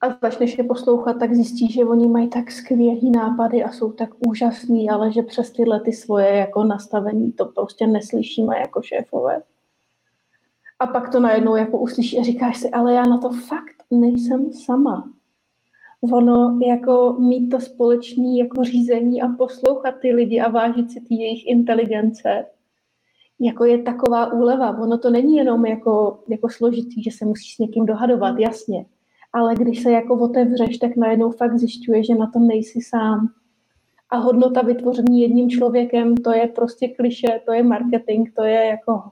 a 0.02 0.18
začneš 0.22 0.58
je 0.58 0.64
poslouchat, 0.64 1.18
tak 1.18 1.34
zjistíš, 1.34 1.74
že 1.74 1.84
oni 1.84 2.08
mají 2.08 2.28
tak 2.28 2.50
skvělý 2.50 3.10
nápady 3.10 3.64
a 3.64 3.72
jsou 3.72 3.92
tak 3.92 4.10
úžasný, 4.28 4.90
ale 4.90 5.12
že 5.12 5.22
přes 5.22 5.50
tyhle 5.50 5.80
ty 5.80 5.92
svoje 5.92 6.36
jako 6.36 6.64
nastavení 6.64 7.32
to 7.32 7.44
prostě 7.44 7.86
neslyšíme 7.86 8.58
jako 8.58 8.82
šéfové. 8.82 9.42
A 10.78 10.86
pak 10.86 11.12
to 11.12 11.20
najednou 11.20 11.56
jako 11.56 11.78
uslyšíš 11.78 12.18
a 12.18 12.22
říkáš 12.22 12.58
si, 12.58 12.70
ale 12.70 12.94
já 12.94 13.02
na 13.02 13.18
to 13.18 13.30
fakt 13.30 13.76
nejsem 13.90 14.52
sama. 14.52 15.10
Ono 16.12 16.58
jako 16.66 17.16
mít 17.18 17.48
to 17.48 17.60
společné 17.60 18.36
jako 18.38 18.64
řízení 18.64 19.22
a 19.22 19.28
poslouchat 19.28 19.94
ty 20.00 20.12
lidi 20.12 20.40
a 20.40 20.50
vážit 20.50 20.90
si 20.90 21.00
ty 21.00 21.14
jejich 21.14 21.46
inteligence, 21.46 22.46
jako 23.40 23.64
je 23.64 23.82
taková 23.82 24.32
úleva. 24.32 24.78
Ono 24.78 24.98
to 24.98 25.10
není 25.10 25.36
jenom 25.36 25.66
jako, 25.66 26.18
jako 26.28 26.48
složitý, 26.50 27.02
že 27.02 27.10
se 27.10 27.24
musíš 27.24 27.54
s 27.54 27.58
někým 27.58 27.86
dohadovat, 27.86 28.38
jasně 28.38 28.86
ale 29.32 29.54
když 29.54 29.82
se 29.82 29.90
jako 29.90 30.18
otevřeš, 30.18 30.78
tak 30.78 30.96
najednou 30.96 31.30
fakt 31.30 31.58
zjišťuje, 31.58 32.04
že 32.04 32.14
na 32.14 32.26
tom 32.26 32.48
nejsi 32.48 32.80
sám. 32.80 33.28
A 34.10 34.16
hodnota 34.16 34.62
vytvoření 34.62 35.22
jedním 35.22 35.50
člověkem, 35.50 36.16
to 36.16 36.32
je 36.32 36.46
prostě 36.46 36.88
kliše, 36.88 37.40
to 37.46 37.52
je 37.52 37.62
marketing, 37.62 38.28
to 38.36 38.44
je 38.44 38.66
jako 38.66 39.02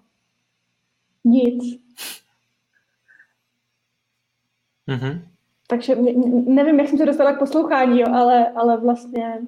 nic. 1.25 1.81
Mm-hmm. 4.89 5.21
Takže 5.69 5.97
nevím, 6.47 6.81
jak 6.81 6.89
jsem 6.89 6.99
se 6.99 7.07
dostala 7.07 7.33
k 7.33 7.39
poslouchání, 7.39 8.01
jo, 8.01 8.07
ale, 8.13 8.49
ale 8.49 8.77
vlastně 8.77 9.39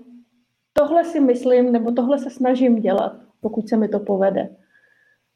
tohle 0.73 1.05
si 1.05 1.21
myslím, 1.21 1.73
nebo 1.73 1.93
tohle 1.93 2.19
se 2.19 2.31
snažím 2.31 2.81
dělat, 2.81 3.17
pokud 3.41 3.69
se 3.69 3.77
mi 3.77 3.89
to 3.89 4.01
povede. 4.01 4.57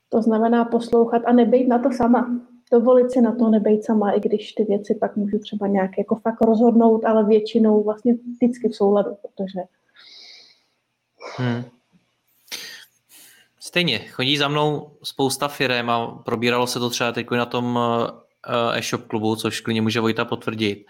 To 0.08 0.22
znamená 0.22 0.64
poslouchat 0.64 1.22
a 1.26 1.32
nebejt 1.32 1.68
na 1.68 1.78
to 1.78 1.92
sama. 1.92 2.40
Dovolit 2.72 3.10
si 3.10 3.20
na 3.20 3.34
to 3.34 3.48
nebejt 3.48 3.84
sama, 3.84 4.10
i 4.10 4.20
když 4.20 4.52
ty 4.52 4.64
věci 4.64 4.94
pak 4.94 5.16
můžu 5.16 5.38
třeba 5.38 5.66
nějak 5.66 5.98
jako 5.98 6.16
fakt 6.16 6.40
rozhodnout, 6.40 7.04
ale 7.04 7.24
většinou 7.24 7.84
vlastně 7.84 8.14
vždycky 8.14 8.68
v 8.68 8.76
souladu, 8.76 9.10
protože... 9.22 9.60
Hmm. 11.36 11.64
Stejně, 13.60 13.98
chodí 13.98 14.36
za 14.36 14.48
mnou 14.48 14.90
spousta 15.02 15.48
firm 15.48 15.90
a 15.90 16.06
probíralo 16.06 16.66
se 16.66 16.78
to 16.78 16.90
třeba 16.90 17.12
teď 17.12 17.30
na 17.30 17.46
tom 17.46 17.78
eh, 18.46 18.78
e-shop 18.78 19.06
klubu, 19.06 19.36
což 19.36 19.60
klidně 19.60 19.82
může 19.82 20.00
Vojta 20.00 20.24
potvrdit. 20.24 20.86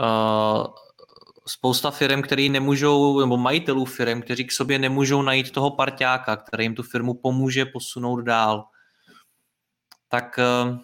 Eh, 0.00 0.64
spousta 1.46 1.90
firm, 1.90 2.22
který 2.22 2.48
nemůžou, 2.48 3.20
nebo 3.20 3.36
majitelů 3.36 3.84
firm, 3.84 4.22
kteří 4.22 4.44
k 4.44 4.52
sobě 4.52 4.78
nemůžou 4.78 5.22
najít 5.22 5.50
toho 5.50 5.70
parťáka, 5.70 6.36
který 6.36 6.64
jim 6.64 6.74
tu 6.74 6.82
firmu 6.82 7.14
pomůže 7.14 7.64
posunout 7.64 8.20
dál. 8.20 8.64
Tak 10.08 10.38
eh, 10.38 10.78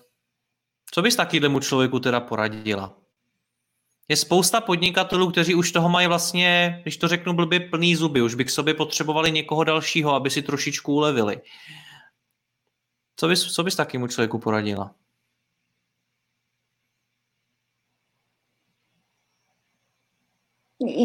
co 0.97 1.03
bys 1.03 1.17
takovému 1.17 1.61
člověku 1.61 2.01
teda 2.01 2.21
poradila? 2.21 2.97
Je 4.09 4.17
spousta 4.17 4.61
podnikatelů, 4.61 5.31
kteří 5.31 5.55
už 5.55 5.73
toho 5.73 5.89
mají 5.89 6.07
vlastně, 6.07 6.79
když 6.83 6.97
to 6.97 7.09
řeknu 7.09 7.33
blbě, 7.33 7.61
plný 7.61 7.97
zuby. 7.97 8.23
Už 8.23 8.35
by 8.35 8.45
k 8.45 8.51
sobě 8.51 8.75
potřebovali 8.75 9.33
někoho 9.33 9.65
dalšího, 9.65 10.15
aby 10.15 10.31
si 10.31 10.43
trošičku 10.43 10.95
ulevili. 10.95 11.41
Co 13.17 13.29
bys, 13.29 13.43
co 13.55 13.65
bys 13.65 13.77
takovému 13.77 14.09
člověku 14.09 14.39
poradila? 14.39 14.95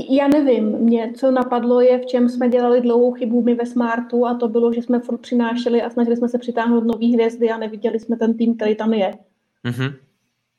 Já 0.09 0.27
nevím, 0.27 0.65
mě 0.65 1.13
co 1.13 1.31
napadlo 1.31 1.81
je, 1.81 1.99
v 1.99 2.05
čem 2.05 2.29
jsme 2.29 2.49
dělali 2.49 2.81
dlouhou 2.81 3.13
chybu 3.13 3.41
my 3.41 3.55
ve 3.55 3.65
Smartu 3.65 4.25
a 4.25 4.35
to 4.35 4.47
bylo, 4.47 4.73
že 4.73 4.81
jsme 4.81 4.99
furt 4.99 5.17
přinášeli 5.17 5.81
a 5.81 5.89
snažili 5.89 6.17
jsme 6.17 6.29
se 6.29 6.37
přitáhnout 6.37 6.83
nový 6.83 7.13
hvězdy 7.13 7.49
a 7.49 7.57
neviděli 7.57 7.99
jsme 7.99 8.17
ten 8.17 8.37
tým, 8.37 8.55
který 8.55 8.75
tam 8.75 8.93
je. 8.93 9.30
Mm-hmm. 9.65 9.93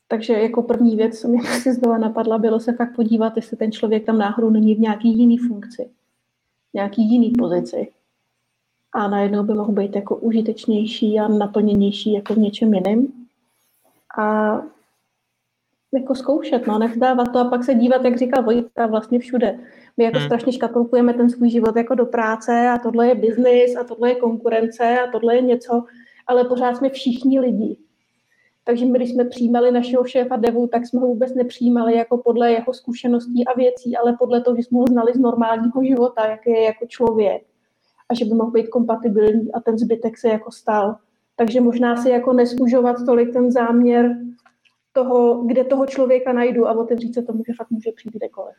Takže 0.09 0.33
jako 0.33 0.63
první 0.63 0.97
věc, 0.97 1.21
co 1.21 1.29
mě 1.29 1.41
prostě 1.43 1.73
znovu 1.75 2.01
napadla, 2.01 2.39
bylo 2.39 2.61
se 2.61 2.73
fakt 2.73 2.95
podívat, 2.95 3.37
jestli 3.37 3.57
ten 3.57 3.73
člověk 3.73 4.05
tam 4.05 4.19
náhodou 4.19 4.51
není 4.51 4.75
v 4.75 4.81
nějaký 4.81 5.19
jiný 5.19 5.39
funkci, 5.39 5.91
nějaký 6.75 7.11
jiný 7.11 7.31
pozici. 7.39 7.93
A 8.93 9.09
najednou 9.09 9.43
by 9.43 9.55
mohl 9.55 9.73
být 9.73 9.97
jako 9.97 10.17
užitečnější 10.17 11.21
a 11.21 11.29
naplněnější 11.29 12.13
jako 12.13 12.35
v 12.35 12.39
něčem 12.39 12.75
jiném. 12.75 13.07
A 14.19 14.57
jako 15.95 16.15
zkoušet, 16.15 16.67
no, 16.67 16.79
nevzdávat 16.79 17.33
to 17.33 17.39
a 17.39 17.45
pak 17.45 17.65
se 17.65 17.75
dívat, 17.75 18.05
jak 18.05 18.19
říkal 18.19 18.43
Vojta, 18.43 18.87
vlastně 18.87 19.19
všude. 19.19 19.59
My 19.97 20.05
jako 20.05 20.19
hmm. 20.19 20.27
strašně 20.27 20.53
škatulkujeme 20.53 21.15
ten 21.15 21.31
svůj 21.31 21.51
život 21.51 21.77
jako 21.77 21.95
do 21.95 22.07
práce 22.07 22.69
a 22.69 22.79
tohle 22.79 23.09
je 23.09 23.15
biznis 23.15 23.77
a 23.77 23.85
tohle 23.85 24.09
je 24.09 24.15
konkurence 24.15 24.99
a 25.01 25.11
tohle 25.11 25.37
je 25.37 25.43
něco, 25.43 25.85
ale 26.27 26.45
pořád 26.45 26.77
jsme 26.77 26.91
všichni 26.91 27.41
lidi. 27.41 27.77
Takže 28.65 28.85
my, 28.85 28.99
když 28.99 29.11
jsme 29.11 29.25
přijímali 29.25 29.71
našeho 29.71 30.05
šéfa 30.05 30.37
Devu, 30.37 30.67
tak 30.67 30.87
jsme 30.87 31.01
ho 31.01 31.07
vůbec 31.07 31.35
nepřijímali 31.35 31.97
jako 31.97 32.19
podle 32.19 32.53
jeho 32.53 32.75
zkušeností 32.75 33.47
a 33.47 33.57
věcí, 33.57 33.97
ale 33.97 34.17
podle 34.19 34.41
toho, 34.41 34.57
že 34.57 34.63
jsme 34.63 34.79
ho 34.79 34.87
znali 34.87 35.13
z 35.15 35.19
normálního 35.19 35.85
života, 35.85 36.27
jak 36.27 36.47
je 36.47 36.63
jako 36.63 36.87
člověk 36.87 37.43
a 38.09 38.15
že 38.15 38.25
by 38.25 38.35
mohl 38.35 38.51
být 38.51 38.69
kompatibilní 38.69 39.53
a 39.53 39.61
ten 39.61 39.79
zbytek 39.79 40.19
se 40.19 40.29
jako 40.29 40.51
stal. 40.51 40.97
Takže 41.37 41.61
možná 41.61 42.03
si 42.03 42.11
jako 42.11 42.33
neskužovat 42.33 42.97
tolik 43.07 43.33
ten 43.33 43.53
záměr 43.53 44.17
toho, 44.93 45.45
kde 45.47 45.65
toho 45.65 45.87
člověka 45.87 46.33
najdu 46.33 46.69
a 46.69 46.73
otevřít 46.73 47.15
se 47.15 47.23
tomu, 47.23 47.43
že 47.47 47.53
fakt 47.57 47.71
může 47.71 47.93
přijít 47.93 48.15
kdekoliv. 48.15 48.55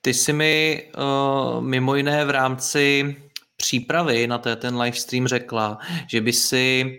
Ty 0.00 0.14
jsi 0.14 0.32
mi 0.32 0.82
uh, 0.98 1.64
mimo 1.64 1.94
jiné 1.94 2.24
v 2.24 2.30
rámci 2.30 3.16
přípravy 3.56 4.26
na 4.26 4.38
ten 4.38 4.78
livestream 4.78 5.26
řekla, 5.26 5.78
že 6.10 6.20
by 6.20 6.32
si 6.32 6.98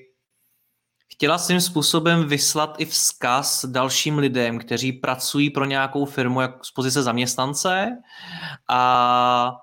chtěla 1.17 1.37
svým 1.37 1.61
způsobem 1.61 2.27
vyslat 2.27 2.75
i 2.77 2.85
vzkaz 2.85 3.65
dalším 3.65 4.17
lidem, 4.17 4.59
kteří 4.59 4.91
pracují 4.91 5.49
pro 5.49 5.65
nějakou 5.65 6.05
firmu 6.05 6.41
jak 6.41 6.65
z 6.65 6.71
pozice 6.71 7.03
zaměstnance 7.03 7.87
a 8.69 9.55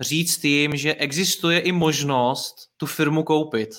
říct 0.00 0.44
jim, 0.44 0.76
že 0.76 0.94
existuje 0.94 1.60
i 1.60 1.72
možnost 1.72 2.54
tu 2.76 2.86
firmu 2.86 3.22
koupit. 3.22 3.70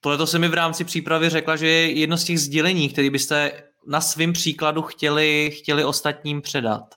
Tohle 0.00 0.18
to 0.18 0.26
se 0.26 0.38
mi 0.38 0.48
v 0.48 0.54
rámci 0.54 0.84
přípravy 0.84 1.30
řekla, 1.30 1.56
že 1.56 1.66
je 1.66 1.92
jedno 1.92 2.16
z 2.16 2.24
těch 2.24 2.40
sdělení, 2.40 2.88
které 2.88 3.10
byste 3.10 3.62
na 3.86 4.00
svém 4.00 4.32
příkladu 4.32 4.82
chtěli, 4.82 5.50
chtěli 5.58 5.84
ostatním 5.84 6.42
předat. 6.42 6.94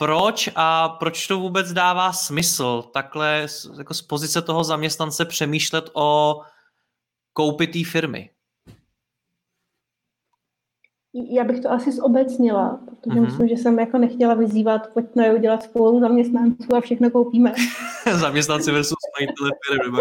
Proč 0.00 0.50
a 0.56 0.88
proč 0.88 1.26
to 1.26 1.38
vůbec 1.40 1.72
dává 1.72 2.12
smysl 2.12 2.82
takhle 2.82 3.46
jako 3.78 3.94
z 3.94 4.02
pozice 4.02 4.42
toho 4.42 4.64
zaměstnance 4.64 5.24
přemýšlet 5.24 5.90
o 5.94 6.40
koupi 7.32 7.66
té 7.66 7.78
firmy? 7.84 8.30
Já 11.30 11.44
bych 11.44 11.60
to 11.60 11.70
asi 11.70 11.92
zobecnila, 11.92 12.80
protože 12.86 13.20
mm-hmm. 13.20 13.24
myslím, 13.24 13.48
že 13.48 13.54
jsem 13.54 13.78
jako 13.78 13.98
nechtěla 13.98 14.34
vyzývat, 14.34 14.92
pojďme 14.92 15.26
je 15.26 15.34
udělat 15.34 15.62
spolu 15.62 16.00
zaměstnanců 16.00 16.74
a 16.74 16.80
všechno 16.80 17.10
koupíme. 17.10 17.52
Zaměstnanci 18.20 18.70
versus 18.70 18.98
majitele 19.18 19.50
firmy. 19.68 19.98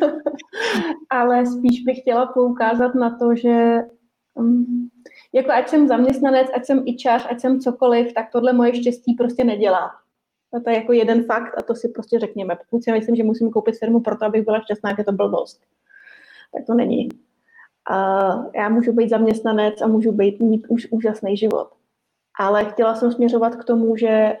Ale 1.10 1.46
spíš 1.46 1.80
bych 1.80 1.98
chtěla 2.00 2.26
poukázat 2.26 2.94
na 2.94 3.18
to, 3.18 3.34
že 3.34 3.78
um, 4.34 4.90
jako 5.32 5.50
ať 5.50 5.68
jsem 5.68 5.88
zaměstnanec, 5.88 6.46
ať 6.54 6.66
jsem 6.66 6.82
ičář, 6.86 7.26
ať 7.30 7.40
jsem 7.40 7.60
cokoliv, 7.60 8.12
tak 8.12 8.30
tohle 8.32 8.52
moje 8.52 8.74
štěstí 8.74 9.14
prostě 9.14 9.44
nedělá. 9.44 9.90
A 10.54 10.60
to 10.60 10.70
je 10.70 10.76
jako 10.76 10.92
jeden 10.92 11.24
fakt 11.24 11.58
a 11.58 11.62
to 11.62 11.74
si 11.74 11.88
prostě 11.88 12.18
řekněme. 12.18 12.56
Pokud 12.56 12.84
si 12.84 12.92
myslím, 12.92 13.16
že 13.16 13.24
musím 13.24 13.50
koupit 13.50 13.78
firmu 13.78 14.00
proto, 14.00 14.24
abych 14.24 14.44
byla 14.44 14.60
šťastná, 14.60 14.94
je 14.98 15.04
to 15.04 15.12
blbost. 15.12 15.60
Tak 16.54 16.66
to 16.66 16.74
není. 16.74 17.08
A 17.90 18.28
já 18.54 18.68
můžu 18.68 18.92
být 18.92 19.10
zaměstnanec 19.10 19.82
a 19.82 19.86
můžu 19.86 20.12
být, 20.12 20.40
mít 20.40 20.66
už 20.68 20.86
úžasný 20.90 21.36
život. 21.36 21.68
Ale 22.38 22.64
chtěla 22.64 22.94
jsem 22.94 23.12
směřovat 23.12 23.56
k 23.56 23.64
tomu, 23.64 23.96
že 23.96 24.36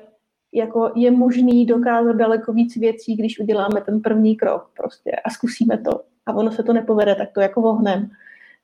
jako 0.54 0.92
je 0.94 1.10
možný 1.10 1.66
dokázat 1.66 2.16
daleko 2.16 2.52
víc 2.52 2.76
věcí, 2.76 3.16
když 3.16 3.40
uděláme 3.40 3.80
ten 3.80 4.00
první 4.00 4.36
krok 4.36 4.70
prostě 4.76 5.10
a 5.10 5.30
zkusíme 5.30 5.78
to. 5.78 6.00
A 6.26 6.32
ono 6.32 6.50
se 6.52 6.62
to 6.62 6.72
nepovede, 6.72 7.14
tak 7.14 7.28
to 7.32 7.40
jako 7.40 7.60
vohnem 7.60 8.10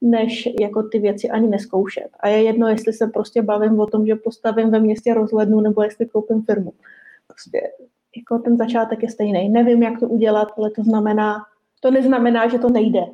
než 0.01 0.49
jako 0.61 0.83
ty 0.83 0.99
věci 0.99 1.31
ani 1.31 1.49
neskoušet. 1.49 2.09
A 2.21 2.29
je 2.29 2.43
jedno, 2.43 2.69
jestli 2.69 2.93
se 2.93 3.07
prostě 3.07 3.43
bavím 3.43 3.81
o 3.81 3.87
tom, 3.87 4.07
že 4.07 4.15
postavím 4.15 4.71
ve 4.71 4.81
městě 4.81 5.15
rozhlednu, 5.15 5.61
nebo 5.61 5.83
jestli 5.83 6.07
koupím 6.07 6.43
firmu. 6.43 6.73
Prostě 7.27 7.61
jako 8.17 8.39
ten 8.39 8.57
začátek 8.57 9.03
je 9.03 9.11
stejný. 9.11 9.49
Nevím, 9.49 9.83
jak 9.83 10.01
to 10.01 10.09
udělat, 10.09 10.49
ale 10.57 10.71
to 10.71 10.83
znamená, 10.83 11.37
to 11.81 11.91
neznamená, 11.91 12.49
že 12.49 12.59
to 12.59 12.71
nejde. 12.71 13.07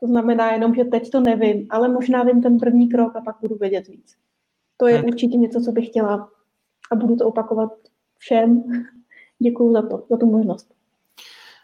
To 0.00 0.06
znamená 0.06 0.52
jenom, 0.52 0.74
že 0.74 0.84
teď 0.84 1.10
to 1.10 1.20
nevím, 1.20 1.66
ale 1.70 1.88
možná 1.88 2.22
vím 2.22 2.42
ten 2.42 2.58
první 2.58 2.88
krok 2.88 3.16
a 3.16 3.20
pak 3.20 3.36
budu 3.40 3.54
vědět 3.54 3.88
víc. 3.88 4.16
To 4.76 4.86
je 4.86 5.02
určitě 5.02 5.36
něco, 5.36 5.60
co 5.60 5.72
bych 5.72 5.86
chtěla 5.86 6.30
a 6.90 6.96
budu 6.96 7.16
to 7.16 7.26
opakovat 7.26 7.72
všem. 8.18 8.62
Děkuji 9.38 9.72
za 9.72 9.82
to, 9.82 10.04
za 10.10 10.16
tu 10.16 10.26
možnost. 10.26 10.74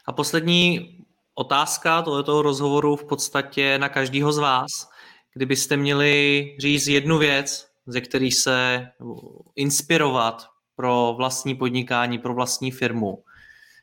A 0.06 0.12
poslední 0.12 0.95
otázka 1.39 2.02
tohoto 2.02 2.42
rozhovoru 2.42 2.97
v 2.97 3.05
podstatě 3.05 3.78
na 3.78 3.89
každého 3.89 4.32
z 4.32 4.39
vás. 4.39 4.90
Kdybyste 5.34 5.76
měli 5.76 6.56
říct 6.58 6.86
jednu 6.86 7.18
věc, 7.18 7.68
ze 7.86 8.00
který 8.00 8.32
se 8.32 8.86
inspirovat 9.56 10.47
pro 10.76 11.15
vlastní 11.16 11.55
podnikání, 11.55 12.18
pro 12.18 12.34
vlastní 12.34 12.70
firmu, 12.70 13.23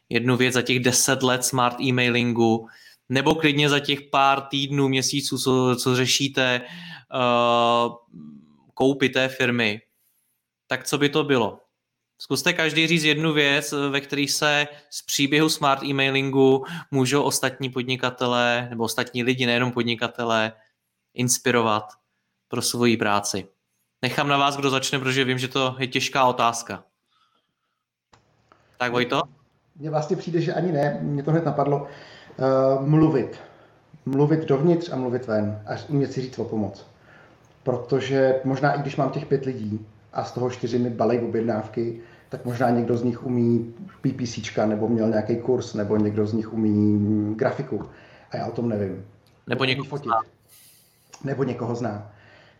jednu 0.09 0.37
věc 0.37 0.53
za 0.53 0.61
těch 0.61 0.79
deset 0.79 1.23
let 1.23 1.45
smart 1.45 1.81
e-mailingu, 1.81 2.67
nebo 3.09 3.35
klidně 3.35 3.69
za 3.69 3.79
těch 3.79 4.01
pár 4.01 4.41
týdnů, 4.41 4.87
měsíců, 4.89 5.37
co, 5.37 5.75
co 5.75 5.95
řešíte 5.95 6.61
uh, 6.61 7.95
koupy 8.73 9.09
té 9.09 9.27
firmy, 9.27 9.81
tak 10.67 10.83
co 10.83 10.97
by 10.97 11.09
to 11.09 11.23
bylo? 11.23 11.62
Zkuste 12.23 12.53
každý 12.53 12.87
říct 12.87 13.03
jednu 13.03 13.33
věc, 13.33 13.73
ve 13.89 14.01
které 14.01 14.25
se 14.29 14.67
z 14.89 15.01
příběhu 15.01 15.49
smart 15.49 15.83
e-mailingu 15.83 16.65
můžou 16.91 17.23
ostatní 17.23 17.69
podnikatelé 17.69 18.67
nebo 18.69 18.83
ostatní 18.83 19.23
lidi, 19.23 19.45
nejenom 19.45 19.71
podnikatelé, 19.71 20.51
inspirovat 21.13 21.93
pro 22.47 22.61
svoji 22.61 22.97
práci. 22.97 23.47
Nechám 24.01 24.27
na 24.27 24.37
vás, 24.37 24.57
kdo 24.57 24.69
začne, 24.69 24.99
protože 24.99 25.23
vím, 25.23 25.37
že 25.37 25.47
to 25.47 25.75
je 25.79 25.87
těžká 25.87 26.25
otázka. 26.25 26.83
Tak 28.77 28.91
Vojto? 28.91 29.21
Mně 29.75 29.89
vlastně 29.89 30.15
přijde, 30.15 30.41
že 30.41 30.53
ani 30.53 30.71
ne, 30.71 30.99
mě 31.01 31.23
to 31.23 31.31
hned 31.31 31.45
napadlo. 31.45 31.87
Uh, 32.77 32.87
mluvit. 32.87 33.39
Mluvit 34.05 34.45
dovnitř 34.45 34.89
a 34.89 34.95
mluvit 34.95 35.27
ven. 35.27 35.63
A 35.67 35.71
umět 35.89 36.13
si 36.13 36.21
říct 36.21 36.39
o 36.39 36.45
pomoc. 36.45 36.87
Protože 37.63 38.41
možná 38.43 38.73
i 38.73 38.81
když 38.81 38.95
mám 38.95 39.09
těch 39.09 39.25
pět 39.25 39.45
lidí 39.45 39.85
a 40.13 40.23
z 40.23 40.31
toho 40.31 40.49
čtyři 40.49 40.79
mi 40.79 40.89
balej 40.89 41.19
objednávky, 41.19 42.01
tak 42.33 42.45
možná 42.45 42.69
někdo 42.69 42.97
z 42.97 43.03
nich 43.03 43.25
umí 43.25 43.73
PPC, 44.01 44.57
nebo 44.65 44.87
měl 44.87 45.09
nějaký 45.09 45.35
kurz, 45.35 45.73
nebo 45.73 45.97
někdo 45.97 46.27
z 46.27 46.33
nich 46.33 46.53
umí 46.53 47.35
grafiku. 47.35 47.85
A 48.31 48.37
já 48.37 48.45
o 48.45 48.51
tom 48.51 48.69
nevím. 48.69 49.05
Nebo 49.47 49.65
někoho 49.65 49.85
fotit. 49.85 50.05
Zná. 50.05 50.21
Nebo 51.23 51.43
někoho 51.43 51.75
zná. 51.75 52.11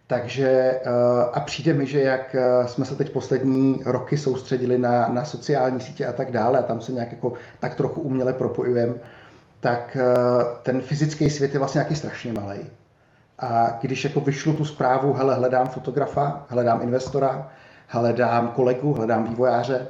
Takže 0.08 0.50
eh, 0.50 0.90
a 1.34 1.40
přijde 1.40 1.74
mi, 1.74 1.86
že 1.86 2.02
jak 2.02 2.36
eh, 2.36 2.68
jsme 2.68 2.86
se 2.86 2.96
teď 2.96 3.10
poslední 3.10 3.82
roky 3.86 4.18
soustředili 4.18 4.78
na, 4.78 5.08
na 5.08 5.26
sociální 5.26 5.80
sítě 5.82 6.06
a 6.06 6.14
tak 6.14 6.32
dále, 6.32 6.60
a 6.60 6.64
tam 6.64 6.82
se 6.82 6.92
nějak 6.92 7.12
jako 7.12 7.34
tak 7.60 7.76
trochu 7.76 8.02
uměle 8.02 8.34
propojujeme, 8.34 8.94
tak 9.60 9.98
eh, 10.00 10.06
ten 10.64 10.82
fyzický 10.82 11.30
svět 11.30 11.54
je 11.54 11.60
vlastně 11.60 11.80
nějaký 11.80 11.96
strašně 11.96 12.34
malý. 12.34 12.60
A 13.40 13.78
když 13.82 14.04
jako 14.04 14.20
vyšlu 14.20 14.54
tu 14.54 14.66
zprávu, 14.66 15.14
hele, 15.14 15.36
hledám 15.36 15.68
fotografa, 15.68 16.46
hledám 16.50 16.82
investora, 16.82 17.52
hledám 17.88 18.48
kolegu, 18.48 18.94
hledám 18.94 19.24
vývojáře, 19.24 19.88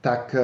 tak 0.00 0.36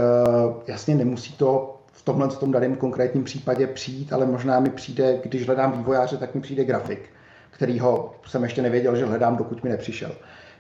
jasně 0.67 0.95
nemusí 0.95 1.33
to 1.33 1.79
v 1.93 2.03
tomhle 2.03 2.29
v 2.29 2.39
tom 2.39 2.53
daném 2.53 2.77
konkrétním 2.77 3.25
případě 3.25 3.67
přijít, 3.67 4.13
ale 4.13 4.27
možná 4.27 4.61
mi 4.61 4.71
přijde, 4.71 5.19
když 5.23 5.47
hledám 5.47 5.73
vývojáře, 5.73 6.17
tak 6.17 6.35
mi 6.35 6.41
přijde 6.41 6.65
grafik 6.65 7.11
kterýho 7.53 8.15
jsem 8.27 8.43
ještě 8.43 8.63
nevěděl, 8.63 8.97
že 8.97 9.07
hledám, 9.07 9.37
dokud 9.37 9.65
mi 9.65 9.71
nepřišel. 9.71 10.13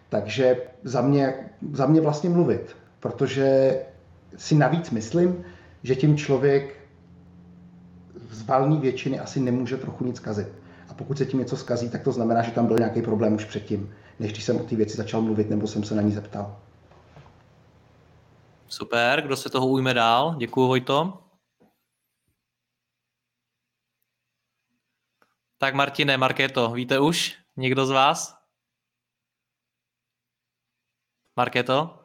Takže 0.09 0.57
za 0.83 1.01
mě, 1.01 1.35
za 1.73 1.87
mě 1.87 2.01
vlastně 2.01 2.31
mluvit, 2.31 2.77
protože 3.01 3.77
si 4.37 4.55
navíc 4.55 4.91
myslím, 4.91 5.45
že 5.83 5.97
tím 5.97 6.17
člověk 6.17 6.75
z 8.31 8.43
valné 8.43 8.77
většiny 8.81 9.21
asi 9.21 9.41
nemůže 9.41 9.77
trochu 9.77 10.05
nic 10.05 10.21
kazit. 10.21 10.49
A 10.89 10.95
pokud 10.95 11.19
se 11.19 11.27
tím 11.27 11.41
něco 11.41 11.57
skazí, 11.57 11.91
tak 11.91 12.03
to 12.03 12.13
znamená, 12.13 12.43
že 12.43 12.51
tam 12.51 12.67
byl 12.67 12.79
nějaký 12.79 13.03
problém 13.03 13.35
už 13.35 13.45
předtím, 13.45 13.91
než 14.19 14.33
když 14.33 14.45
jsem 14.45 14.57
o 14.57 14.65
té 14.65 14.77
věci 14.77 14.97
začal 14.97 15.21
mluvit 15.21 15.51
nebo 15.51 15.67
jsem 15.67 15.85
se 15.85 15.95
na 15.95 16.03
ní 16.03 16.13
zeptal. 16.13 16.61
Super, 18.69 19.23
kdo 19.23 19.37
se 19.37 19.51
toho 19.51 19.67
ujme 19.67 19.95
dál? 19.95 20.35
Děkuji, 20.39 20.67
Vojto. 20.67 21.19
Tak 25.59 25.75
Martine, 25.75 26.17
Markéto, 26.17 26.71
víte 26.71 27.01
už? 27.01 27.39
Někdo 27.57 27.87
z 27.87 27.91
vás? 27.91 28.39
Markéto? 31.37 31.99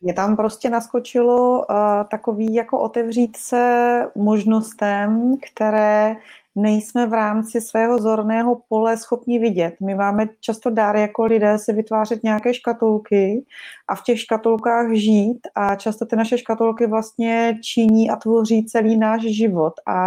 Mě 0.00 0.14
tam 0.14 0.36
prostě 0.36 0.70
naskočilo 0.70 1.58
uh, 1.58 1.66
takový 2.10 2.54
jako 2.54 2.80
otevřít 2.80 3.36
se 3.36 4.00
možnostem, 4.14 5.36
které 5.52 6.16
nejsme 6.54 7.06
v 7.06 7.12
rámci 7.12 7.60
svého 7.60 7.98
zorného 7.98 8.62
pole 8.68 8.96
schopni 8.96 9.38
vidět. 9.38 9.74
My 9.80 9.94
máme 9.94 10.28
často 10.40 10.70
dár 10.70 10.96
jako 10.96 11.24
lidé 11.24 11.58
si 11.58 11.72
vytvářet 11.72 12.22
nějaké 12.22 12.54
škatulky 12.54 13.44
a 13.88 13.94
v 13.94 14.02
těch 14.02 14.20
škatulkách 14.20 14.92
žít 14.92 15.40
a 15.54 15.76
často 15.76 16.06
ty 16.06 16.16
naše 16.16 16.38
škatulky 16.38 16.86
vlastně 16.86 17.58
činí 17.62 18.10
a 18.10 18.16
tvoří 18.16 18.66
celý 18.66 18.96
náš 18.96 19.22
život 19.22 19.72
a, 19.86 20.06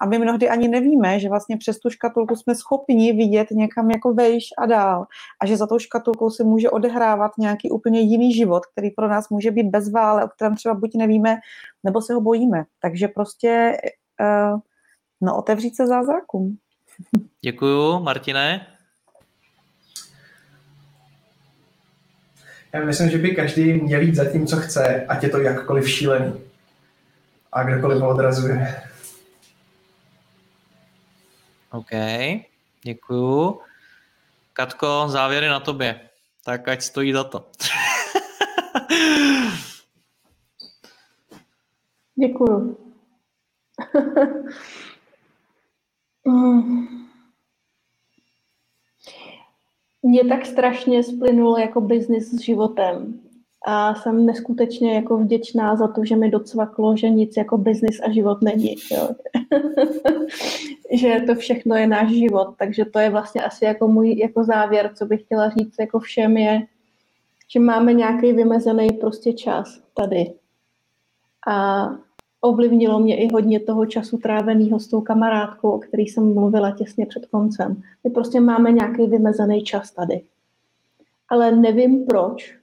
a 0.00 0.06
my 0.06 0.18
mnohdy 0.18 0.48
ani 0.48 0.68
nevíme, 0.68 1.20
že 1.20 1.28
vlastně 1.28 1.56
přes 1.56 1.78
tu 1.78 1.90
škatulku 1.90 2.36
jsme 2.36 2.54
schopni 2.54 3.12
vidět 3.12 3.50
někam 3.50 3.90
jako 3.90 4.14
vejš 4.14 4.44
a 4.58 4.66
dál 4.66 5.06
a 5.42 5.46
že 5.46 5.56
za 5.56 5.66
tou 5.66 5.78
škatulkou 5.78 6.30
se 6.30 6.44
může 6.44 6.70
odehrávat 6.70 7.32
nějaký 7.38 7.70
úplně 7.70 8.00
jiný 8.00 8.32
život, 8.32 8.66
který 8.66 8.90
pro 8.90 9.08
nás 9.08 9.28
může 9.28 9.50
být 9.50 9.66
bez 9.66 9.92
vále, 9.92 10.24
o 10.24 10.28
kterém 10.28 10.54
třeba 10.54 10.74
buď 10.74 10.90
nevíme, 10.94 11.36
nebo 11.84 12.02
se 12.02 12.14
ho 12.14 12.20
bojíme. 12.20 12.64
Takže 12.80 13.08
prostě 13.08 13.76
uh, 14.20 14.60
no, 15.24 15.38
otevřít 15.38 15.76
se 15.76 15.86
zázrakům. 15.86 16.58
Děkuju, 17.40 18.00
Martine. 18.00 18.66
Já 22.72 22.84
myslím, 22.84 23.10
že 23.10 23.18
by 23.18 23.30
každý 23.34 23.72
měl 23.72 24.00
jít 24.00 24.14
za 24.14 24.32
tím, 24.32 24.46
co 24.46 24.56
chce, 24.56 25.06
ať 25.06 25.22
je 25.22 25.28
to 25.28 25.40
jakkoliv 25.40 25.90
šílený. 25.90 26.40
A 27.52 27.62
kdokoliv 27.62 28.02
ho 28.02 28.08
odrazuje. 28.08 28.82
OK, 31.70 31.90
děkuju. 32.82 33.60
Katko, 34.52 35.04
závěry 35.08 35.48
na 35.48 35.60
tobě. 35.60 36.00
Tak 36.44 36.68
ať 36.68 36.82
stojí 36.82 37.12
za 37.12 37.24
to. 37.24 37.50
Děkuju. 42.14 42.76
Mm. 46.24 46.86
Mě 50.02 50.24
tak 50.24 50.46
strašně 50.46 51.02
splynul 51.02 51.58
jako 51.58 51.80
biznis 51.80 52.30
s 52.30 52.40
životem. 52.40 53.20
A 53.66 53.94
jsem 53.94 54.26
neskutečně 54.26 54.94
jako 54.94 55.18
vděčná 55.18 55.76
za 55.76 55.88
to, 55.88 56.04
že 56.04 56.16
mi 56.16 56.30
docvaklo, 56.30 56.96
že 56.96 57.10
nic 57.10 57.36
jako 57.36 57.58
biznis 57.58 58.00
a 58.00 58.10
život 58.10 58.42
není. 58.42 58.74
Jo. 58.92 59.08
že 60.92 61.20
to 61.26 61.34
všechno 61.34 61.76
je 61.76 61.86
náš 61.86 62.10
život. 62.10 62.54
Takže 62.58 62.84
to 62.84 62.98
je 62.98 63.10
vlastně 63.10 63.42
asi 63.42 63.64
jako 63.64 63.88
můj 63.88 64.18
jako 64.18 64.44
závěr, 64.44 64.90
co 64.94 65.06
bych 65.06 65.22
chtěla 65.22 65.50
říct 65.50 65.74
jako 65.80 65.98
všem 65.98 66.36
je, 66.36 66.66
že 67.48 67.60
máme 67.60 67.92
nějaký 67.92 68.32
vymezený 68.32 68.92
prostě 68.92 69.32
čas 69.32 69.80
tady. 69.94 70.32
A 71.48 71.88
ovlivnilo 72.44 73.00
mě 73.00 73.16
i 73.16 73.32
hodně 73.32 73.60
toho 73.60 73.86
času 73.86 74.18
tráveného 74.18 74.80
s 74.80 74.88
tou 74.88 75.00
kamarádkou, 75.00 75.70
o 75.70 75.78
který 75.78 76.02
jsem 76.02 76.34
mluvila 76.34 76.70
těsně 76.70 77.06
před 77.06 77.26
koncem. 77.26 77.82
My 78.04 78.10
prostě 78.10 78.40
máme 78.40 78.72
nějaký 78.72 79.06
vymezený 79.06 79.62
čas 79.62 79.90
tady. 79.90 80.22
Ale 81.28 81.56
nevím 81.56 82.06
proč 82.06 82.54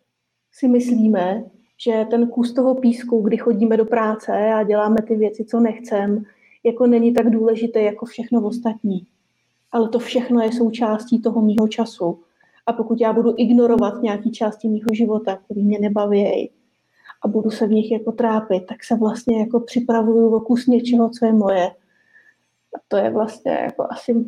si 0.52 0.68
myslíme, 0.68 1.44
že 1.78 2.06
ten 2.10 2.28
kus 2.28 2.54
toho 2.54 2.76
písku, 2.76 3.22
kdy 3.22 3.38
chodíme 3.38 3.78
do 3.78 3.86
práce 3.86 4.54
a 4.54 4.64
děláme 4.64 5.02
ty 5.08 5.16
věci, 5.16 5.46
co 5.46 5.60
nechcem, 5.60 6.24
jako 6.64 6.88
není 6.88 7.14
tak 7.14 7.30
důležité 7.30 7.82
jako 7.82 8.06
všechno 8.06 8.42
ostatní. 8.42 9.06
Ale 9.72 9.90
to 9.90 10.00
všechno 10.00 10.42
je 10.42 10.52
součástí 10.52 11.22
toho 11.22 11.42
mýho 11.42 11.68
času. 11.68 12.20
A 12.66 12.74
pokud 12.74 13.02
já 13.02 13.14
budu 13.14 13.34
ignorovat 13.38 14.02
nějaký 14.02 14.32
části 14.32 14.68
mýho 14.68 14.88
života, 14.94 15.40
který 15.46 15.64
mě 15.64 15.80
nebaví, 15.80 16.50
a 17.22 17.28
budu 17.28 17.50
se 17.52 17.68
v 17.68 17.72
nich 17.72 17.92
jako 17.92 18.12
trápit, 18.12 18.66
tak 18.66 18.84
se 18.84 18.96
vlastně 18.96 19.40
jako 19.40 19.60
připravuju 19.60 20.36
o 20.36 20.40
kus 20.40 20.68
něčeho, 20.68 21.10
co 21.10 21.26
je 21.26 21.34
moje. 21.34 21.68
A 22.76 22.80
to 22.88 22.98
je 22.98 23.10
vlastně 23.10 23.52
jako 23.52 23.88
asi, 23.90 24.26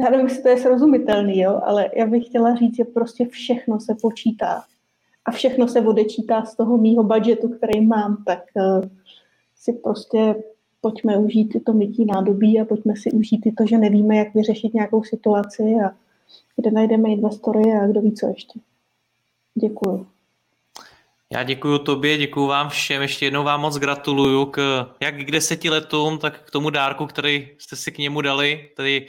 já 0.00 0.10
nevím, 0.10 0.26
jestli 0.26 0.42
to 0.42 0.48
je 0.48 0.58
srozumitelný, 0.58 1.40
jo, 1.40 1.60
ale 1.64 1.90
já 1.96 2.06
bych 2.06 2.26
chtěla 2.26 2.54
říct, 2.54 2.76
že 2.76 2.84
prostě 2.84 3.26
všechno 3.26 3.80
se 3.80 3.94
počítá 4.02 4.64
a 5.24 5.30
všechno 5.30 5.68
se 5.68 5.80
odečítá 5.80 6.44
z 6.44 6.56
toho 6.56 6.78
mýho 6.78 7.02
budgetu, 7.02 7.48
který 7.48 7.86
mám, 7.86 8.24
tak 8.26 8.42
uh, 8.54 8.84
si 9.56 9.72
prostě 9.72 10.34
pojďme 10.80 11.18
užít 11.18 11.52
tyto 11.52 11.72
mytí 11.72 12.04
nádobí 12.04 12.60
a 12.60 12.64
pojďme 12.64 12.96
si 12.96 13.12
užít 13.12 13.40
to, 13.58 13.66
že 13.66 13.78
nevíme, 13.78 14.16
jak 14.16 14.34
vyřešit 14.34 14.74
nějakou 14.74 15.02
situaci 15.02 15.62
a 15.62 15.96
kde 16.56 16.70
najdeme 16.70 17.08
investory 17.08 17.72
a 17.72 17.86
kdo 17.86 18.00
ví, 18.00 18.12
co 18.12 18.26
ještě. 18.26 18.60
Děkuji. 19.54 20.06
Já 21.34 21.42
děkuji 21.42 21.78
tobě, 21.78 22.16
děkuji 22.16 22.46
vám 22.46 22.68
všem, 22.68 23.02
ještě 23.02 23.26
jednou 23.26 23.44
vám 23.44 23.60
moc 23.60 23.76
gratuluju 23.76 24.46
k 24.46 24.86
jak 25.00 25.14
k 25.16 25.30
deseti 25.30 25.70
letům, 25.70 26.18
tak 26.18 26.40
k 26.44 26.50
tomu 26.50 26.70
dárku, 26.70 27.06
který 27.06 27.48
jste 27.58 27.76
si 27.76 27.92
k 27.92 27.98
němu 27.98 28.20
dali, 28.20 28.70
tedy 28.76 29.06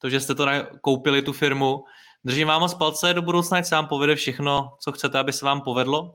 to, 0.00 0.10
že 0.10 0.20
jste 0.20 0.34
to 0.34 0.46
koupili, 0.80 1.22
tu 1.22 1.32
firmu. 1.32 1.84
Držím 2.24 2.48
vám 2.48 2.60
moc 2.60 2.74
palce 2.74 3.14
do 3.14 3.22
budoucna, 3.22 3.58
ať 3.58 3.66
se 3.66 3.74
vám 3.74 3.86
povede 3.86 4.16
všechno, 4.16 4.68
co 4.84 4.92
chcete, 4.92 5.18
aby 5.18 5.32
se 5.32 5.44
vám 5.44 5.60
povedlo, 5.60 6.14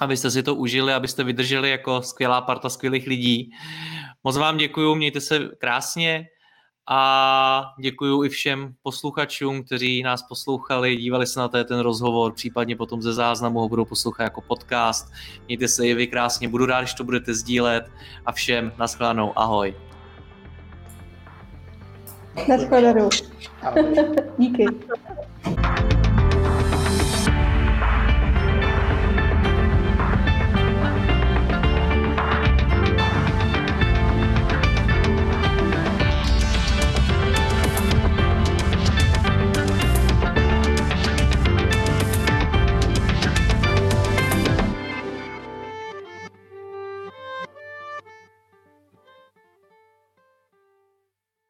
abyste 0.00 0.30
si 0.30 0.42
to 0.42 0.54
užili, 0.54 0.92
abyste 0.92 1.24
vydrželi 1.24 1.70
jako 1.70 2.02
skvělá 2.02 2.40
parta 2.40 2.68
skvělých 2.68 3.06
lidí. 3.06 3.50
Moc 4.24 4.36
vám 4.36 4.56
děkuji, 4.56 4.94
mějte 4.94 5.20
se 5.20 5.48
krásně, 5.60 6.26
a 6.88 7.74
děkuji 7.78 8.24
i 8.24 8.28
všem 8.28 8.74
posluchačům, 8.82 9.62
kteří 9.62 10.02
nás 10.02 10.22
poslouchali, 10.22 10.96
dívali 10.96 11.26
se 11.26 11.40
na 11.40 11.48
ten 11.48 11.78
rozhovor, 11.80 12.32
případně 12.32 12.76
potom 12.76 13.02
ze 13.02 13.12
záznamu 13.12 13.58
ho 13.58 13.68
budou 13.68 13.84
poslouchat 13.84 14.24
jako 14.24 14.40
podcast. 14.40 15.12
Mějte 15.46 15.68
se 15.68 15.86
i 15.86 15.94
vy 15.94 16.06
krásně, 16.06 16.48
budu 16.48 16.66
rád, 16.66 16.80
když 16.80 16.94
to 16.94 17.04
budete 17.04 17.34
sdílet 17.34 17.90
a 18.26 18.32
všem 18.32 18.72
naschledanou, 18.78 19.38
ahoj. 19.38 19.74
Naschledanou. 22.48 23.08
Díky. 24.38 24.66